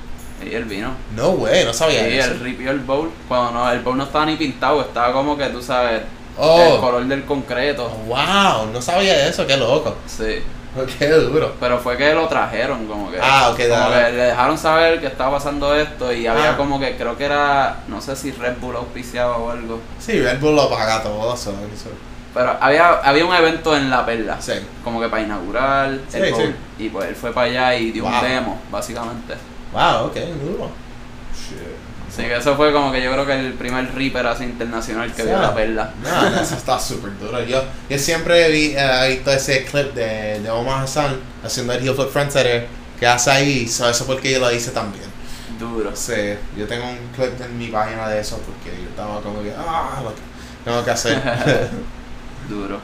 Y 0.45 0.55
él 0.55 0.65
vino. 0.65 0.93
No 1.15 1.31
way, 1.31 1.65
no 1.65 1.71
Y 1.71 1.75
sabía 1.75 2.07
eso. 2.07 2.33
él 2.33 2.41
ripió 2.41 2.71
el 2.71 2.81
bowl. 2.81 3.11
Cuando 3.29 3.53
no, 3.53 3.71
el 3.71 3.81
bowl 3.81 3.97
no 3.97 4.05
estaba 4.05 4.27
ni 4.27 4.37
pintado, 4.37 4.81
estaba 4.81 5.13
como 5.13 5.37
que 5.39 5.47
tú 5.47 5.63
sabes, 5.63 6.01
el 6.01 6.07
Oh, 6.43 6.81
color 6.81 7.05
del 7.07 7.25
concreto. 7.25 7.89
wow, 8.07 8.67
no 8.73 8.81
sabía 8.81 9.27
eso, 9.29 9.47
qué 9.47 9.57
loco. 9.57 9.97
Sí. 10.07 10.43
Qué 10.99 11.09
duro. 11.09 11.53
Pero 11.59 11.79
fue 11.79 11.97
que 11.97 12.15
lo 12.15 12.29
trajeron, 12.29 12.87
como 12.87 13.11
que. 13.11 13.19
Ah, 13.21 13.51
ok, 13.51 13.59
como 13.69 13.91
que 13.91 13.97
le 14.13 14.23
dejaron 14.25 14.57
saber 14.57 15.01
que 15.01 15.07
estaba 15.09 15.33
pasando 15.33 15.75
esto 15.75 16.13
y 16.13 16.27
había 16.27 16.53
Ah. 16.53 16.57
como 16.57 16.79
que, 16.79 16.97
creo 16.97 17.17
que 17.17 17.25
era, 17.25 17.79
no 17.89 18.01
sé 18.01 18.15
si 18.17 18.31
Red 18.33 18.59
Bull 18.61 18.77
auspiciaba 18.77 19.37
o 19.37 19.51
algo. 19.51 19.81
Sí, 19.99 20.21
Red 20.21 20.39
Bull 20.41 20.55
lo 20.55 20.71
paga 20.71 21.03
todo 21.03 21.35
eso. 21.35 21.51
eso. 21.75 21.91
Pero 22.33 22.57
había, 22.61 22.91
había 23.03 23.25
un 23.27 23.35
evento 23.35 23.77
en 23.77 23.91
La 23.91 24.07
Perla. 24.07 24.41
Sí. 24.41 24.53
Como 24.85 25.01
que 25.01 25.09
para 25.09 25.23
inaugurar 25.23 25.91
Sí, 26.09 26.19
el 26.19 26.35
sí. 26.35 26.55
Y 26.79 26.89
pues 26.89 27.09
él 27.09 27.17
fue 27.17 27.33
para 27.33 27.49
allá 27.49 27.75
y 27.75 27.91
dio 27.91 28.05
un 28.07 28.21
demo, 28.21 28.61
básicamente. 28.71 29.35
Wow, 29.73 30.07
ok, 30.07 30.15
duro. 30.41 30.71
Shit. 31.35 31.59
Que 32.29 32.37
eso 32.37 32.57
fue 32.57 32.73
como 32.73 32.91
que 32.93 33.03
yo 33.03 33.13
creo 33.13 33.27
que 33.27 33.39
el 33.39 33.53
primer 33.55 33.95
Reaper 33.95 34.27
así 34.27 34.45
internacional 34.45 35.13
que 35.13 35.23
Sí. 35.23 35.29
vio 35.29 35.41
La 35.41 35.55
Perla. 35.55 35.91
No, 36.03 36.31
no, 36.31 36.41
eso 36.41 36.55
está 36.57 36.79
súper 36.79 37.19
duro. 37.19 37.43
Yo, 37.45 37.63
yo 37.89 37.99
siempre 37.99 38.49
vi, 38.51 38.75
eh, 38.77 39.09
visto 39.09 39.31
ese 39.33 39.65
clip 39.65 39.93
de, 39.95 40.41
de 40.41 40.51
Omar 40.51 40.85
Hassan 40.85 41.17
haciendo 41.45 41.73
el 41.73 41.83
heel 41.87 41.95
flip 41.95 42.09
frontsider 42.11 42.67
que 42.99 43.07
hace 43.07 43.31
ahí. 43.31 43.69
So, 43.69 43.89
eso 43.89 44.07
porque 44.07 44.31
yo 44.33 44.39
lo 44.41 44.51
hice 44.53 44.71
también. 44.71 45.05
Duro. 45.59 45.91
Sí, 45.95 46.15
yo 46.57 46.67
tengo 46.67 46.85
un 46.89 46.99
clip 47.15 47.39
en 47.41 47.59
mi 47.59 47.69
página 47.69 48.09
de 48.09 48.21
eso 48.21 48.39
porque 48.39 48.77
yo 48.83 48.89
estaba 48.89 49.21
como 49.21 49.43
que, 49.43 49.53
ah, 49.59 50.01
lo 50.03 50.11
que 50.15 50.21
tengo 50.65 50.85
que 50.85 50.91
hacer. 50.91 51.21
Duro. 52.49 52.81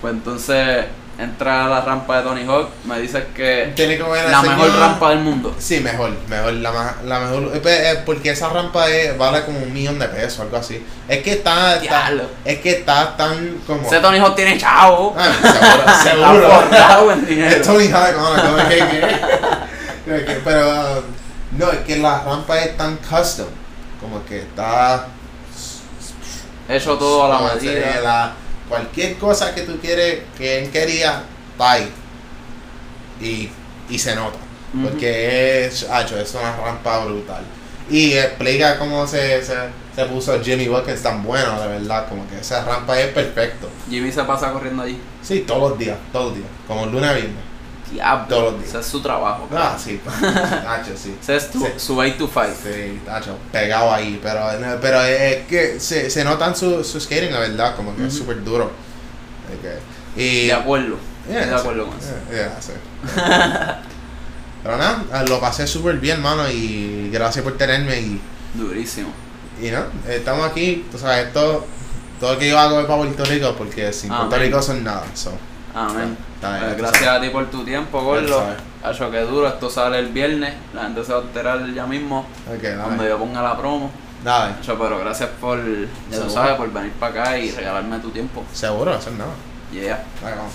Pues 0.00 0.14
entonces 0.14 0.86
entra 1.18 1.64
a 1.64 1.68
la 1.68 1.80
rampa 1.80 2.18
de 2.18 2.22
Tony 2.22 2.44
Hawk. 2.46 2.68
Me 2.84 3.00
dices 3.00 3.24
que 3.34 3.72
Tiene 3.74 3.96
que 3.96 4.02
ver 4.04 4.30
la 4.30 4.40
mejor 4.40 4.70
rampa 4.78 5.10
del 5.10 5.18
mundo. 5.18 5.54
Sí, 5.58 5.80
mejor, 5.80 6.12
mejor, 6.28 6.52
la, 6.52 6.70
ma- 6.70 6.96
la 7.04 7.18
mejor, 7.20 7.56
eh, 7.56 7.60
pe- 7.60 7.90
eh, 7.90 8.02
porque 8.06 8.30
esa 8.30 8.48
rampa 8.50 8.88
es- 8.88 9.18
vale 9.18 9.44
como 9.44 9.58
un 9.58 9.72
millón 9.72 9.98
de 9.98 10.06
pesos, 10.08 10.40
algo 10.40 10.56
así. 10.58 10.80
Es 11.08 11.22
que 11.24 11.32
está, 11.32 11.74
está- 11.74 11.80
Diablo. 11.80 12.24
es 12.44 12.58
que 12.60 12.70
está 12.70 13.16
tan 13.16 13.56
como... 13.66 13.86
Ese 13.86 13.98
Tony 14.00 14.18
Hawk 14.18 14.36
tiene 14.36 14.56
chavo. 14.58 15.14
Ah, 15.18 15.28
seguro, 15.42 15.78
Está 15.80 16.02
seguro. 16.02 16.50
forrado 16.62 17.12
en 17.12 17.26
dinero. 17.26 17.56
Es 17.56 17.62
Tony 17.62 17.88
Hawk, 17.88 18.16
no, 18.16 18.42
como 18.42 18.68
que- 18.68 18.76
que- 20.06 20.24
que- 20.24 20.40
pero 20.44 20.68
um, 20.70 21.58
no, 21.58 21.72
es 21.72 21.78
que 21.80 21.96
la 21.96 22.20
rampa 22.22 22.58
es 22.60 22.76
tan 22.76 22.96
custom, 22.98 23.46
como 24.00 24.24
que 24.24 24.38
está 24.38 25.06
Hecho 26.68 26.96
todo 26.98 27.24
a 27.24 27.28
la 27.42 27.54
medida. 27.54 28.00
la- 28.02 28.32
cualquier 28.68 29.16
cosa 29.16 29.54
que 29.54 29.62
tú 29.62 29.78
quieres, 29.80 30.20
que 30.36 30.64
él 30.64 30.70
quería, 30.70 31.22
está 31.52 31.72
ahí. 31.72 31.90
Y, 33.20 33.48
y 33.88 33.98
se 33.98 34.14
nota. 34.14 34.38
Porque 34.82 35.64
es, 35.64 35.88
hacho, 35.88 36.18
es 36.18 36.34
una 36.34 36.54
rampa 36.56 37.04
brutal. 37.04 37.42
Y 37.90 38.12
explica 38.12 38.78
cómo 38.78 39.06
se, 39.06 39.42
se, 39.42 39.54
se 39.96 40.04
puso 40.04 40.38
Jimmy 40.42 40.68
Wilkins 40.68 41.02
tan 41.02 41.22
bueno, 41.22 41.58
de 41.60 41.68
verdad. 41.68 42.06
Como 42.08 42.28
que 42.28 42.38
esa 42.38 42.64
rampa 42.64 43.00
es 43.00 43.08
perfecto. 43.08 43.68
Jimmy 43.88 44.12
se 44.12 44.22
pasa 44.24 44.52
corriendo 44.52 44.82
allí. 44.82 45.00
Sí, 45.22 45.44
todos 45.46 45.70
los 45.70 45.78
días, 45.78 45.96
todos 46.12 46.26
los 46.26 46.34
días. 46.36 46.48
Como 46.66 46.84
lunes 46.86 47.10
a 47.10 47.14
viernes. 47.14 47.47
Diablo. 47.90 48.26
Todos 48.28 48.42
los 48.52 48.60
días. 48.60 48.68
Ese 48.70 48.80
es 48.80 48.86
su 48.86 49.00
trabajo. 49.00 49.48
Ah, 49.54 49.76
sí, 49.82 50.00
hacho, 50.68 50.90
sí. 50.96 51.16
Ese 51.20 51.36
es 51.36 51.50
tu, 51.50 51.60
Sí. 51.60 51.66
su 51.76 51.98
8 51.98 52.14
to 52.18 52.26
5. 52.32 52.46
Sí, 52.62 53.00
tacho, 53.04 53.36
pegado 53.52 53.92
ahí, 53.92 54.18
pero, 54.22 54.40
pero 54.80 55.02
es 55.02 55.46
que 55.46 55.78
se, 55.80 56.10
se 56.10 56.24
notan 56.24 56.54
su, 56.56 56.82
su 56.84 57.00
skating, 57.00 57.32
la 57.32 57.40
verdad, 57.40 57.76
como 57.76 57.94
que 57.96 58.06
es 58.06 58.14
súper 58.14 58.42
duro. 58.44 58.70
Y, 60.16 60.46
De 60.46 60.52
acuerdo. 60.52 60.96
Yeah, 61.28 61.46
de 61.46 61.54
acuerdo 61.54 61.86
con 61.86 61.98
eso. 61.98 62.08
yeah, 62.30 62.48
yeah, 62.48 62.56
sí. 62.60 62.72
pero 64.62 64.76
nada, 64.76 65.22
lo 65.28 65.40
pasé 65.40 65.66
súper 65.66 65.96
bien, 65.98 66.20
mano, 66.22 66.48
y 66.48 67.10
gracias 67.12 67.42
por 67.44 67.56
tenerme 67.56 68.00
y, 68.00 68.20
Durísimo. 68.54 69.10
y 69.60 69.70
no, 69.70 69.80
estamos 70.08 70.48
aquí, 70.50 70.86
tú 70.90 70.98
sabes, 70.98 71.26
esto, 71.28 71.66
todo 72.18 72.32
lo 72.34 72.38
que 72.38 72.48
yo 72.48 72.58
hago 72.58 72.80
es 72.80 72.86
para 72.86 72.98
Puerto 72.98 73.24
Rico, 73.26 73.54
porque 73.56 73.92
sin 73.92 74.08
Puerto 74.08 74.36
Amén. 74.36 74.40
Rico 74.48 74.62
son 74.62 74.82
nada, 74.82 75.04
so, 75.14 75.32
Amén. 75.78 76.16
Está 76.34 76.50
bien, 76.58 76.64
Pues 76.64 76.76
gracias 76.78 77.08
a 77.08 77.20
ti 77.20 77.28
por 77.30 77.46
tu 77.50 77.64
tiempo, 77.64 78.02
Gordo. 78.02 78.42
Hacho 78.82 79.10
que 79.10 79.20
duro, 79.20 79.46
esto 79.46 79.70
sale 79.70 79.98
el 80.00 80.08
viernes. 80.08 80.54
La 80.74 80.82
gente 80.84 81.04
se 81.04 81.12
va 81.12 81.20
a 81.20 81.22
enterar 81.22 81.72
ya 81.72 81.86
mismo. 81.86 82.26
Cuando 82.82 83.06
yo 83.08 83.16
ponga 83.18 83.42
la 83.42 83.56
promo. 83.56 83.90
dale, 84.24 84.54
Hacho, 84.60 84.76
pero 84.78 84.98
gracias 84.98 85.30
por, 85.40 85.58
ya 86.10 86.20
tú 86.20 86.30
sabes, 86.30 86.54
por 86.56 86.72
venir 86.72 86.92
para 86.92 87.22
acá 87.22 87.38
y 87.38 87.50
regalarme 87.52 87.98
tu 88.00 88.10
tiempo. 88.10 88.44
seguro, 88.52 88.94
es 88.94 89.06
nada, 89.12 89.30
Yeah. 89.72 90.02
dale, 90.22 90.36
vamos. 90.36 90.54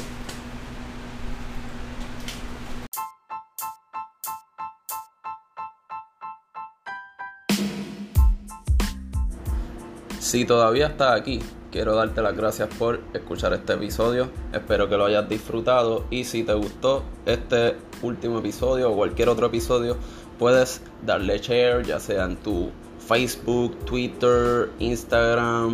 Si 10.20 10.46
todavía 10.46 10.88
estás 10.88 11.20
aquí, 11.20 11.40
quiero 11.74 11.96
darte 11.96 12.22
las 12.22 12.38
gracias 12.38 12.70
por 12.78 13.00
escuchar 13.16 13.52
este 13.54 13.74
episodio. 13.74 14.30
Espero 14.54 14.88
que 14.88 14.96
lo 14.96 15.06
hayas 15.06 15.28
disfrutado 15.28 16.06
y 16.12 16.24
si 16.24 16.44
te 16.44 16.54
gustó 16.54 17.02
este 17.26 17.76
último 18.04 18.38
episodio 18.38 18.92
o 18.92 18.96
cualquier 18.96 19.28
otro 19.30 19.48
episodio, 19.48 19.98
puedes 20.38 20.82
darle 21.04 21.40
share, 21.40 21.84
ya 21.84 22.00
sea 22.00 22.26
en 22.26 22.36
tu 22.36 22.70
Facebook, 23.00 23.76
Twitter, 23.86 24.70
Instagram, 24.78 25.74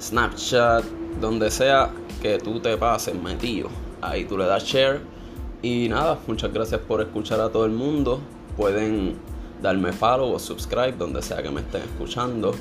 Snapchat, 0.00 0.84
donde 1.20 1.52
sea 1.52 1.92
que 2.20 2.38
tú 2.38 2.58
te 2.58 2.76
pases 2.76 3.14
metido. 3.14 3.68
Ahí 4.02 4.24
tú 4.24 4.36
le 4.36 4.46
das 4.46 4.64
share. 4.64 5.00
Y 5.62 5.88
nada, 5.88 6.18
muchas 6.26 6.52
gracias 6.52 6.80
por 6.80 7.00
escuchar 7.00 7.40
a 7.40 7.50
todo 7.50 7.66
el 7.66 7.72
mundo. 7.72 8.18
Pueden 8.56 9.14
darme 9.62 9.92
follow 9.92 10.32
o 10.32 10.40
subscribe 10.40 10.94
donde 10.98 11.22
sea 11.22 11.40
que 11.40 11.50
me 11.50 11.60
estén 11.60 11.82
escuchando. 11.82 12.52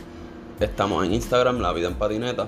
Estamos 0.59 1.03
en 1.03 1.15
Instagram, 1.15 1.61
La 1.61 1.73
Vida 1.73 1.87
en 1.87 1.95
Patineta. 1.95 2.47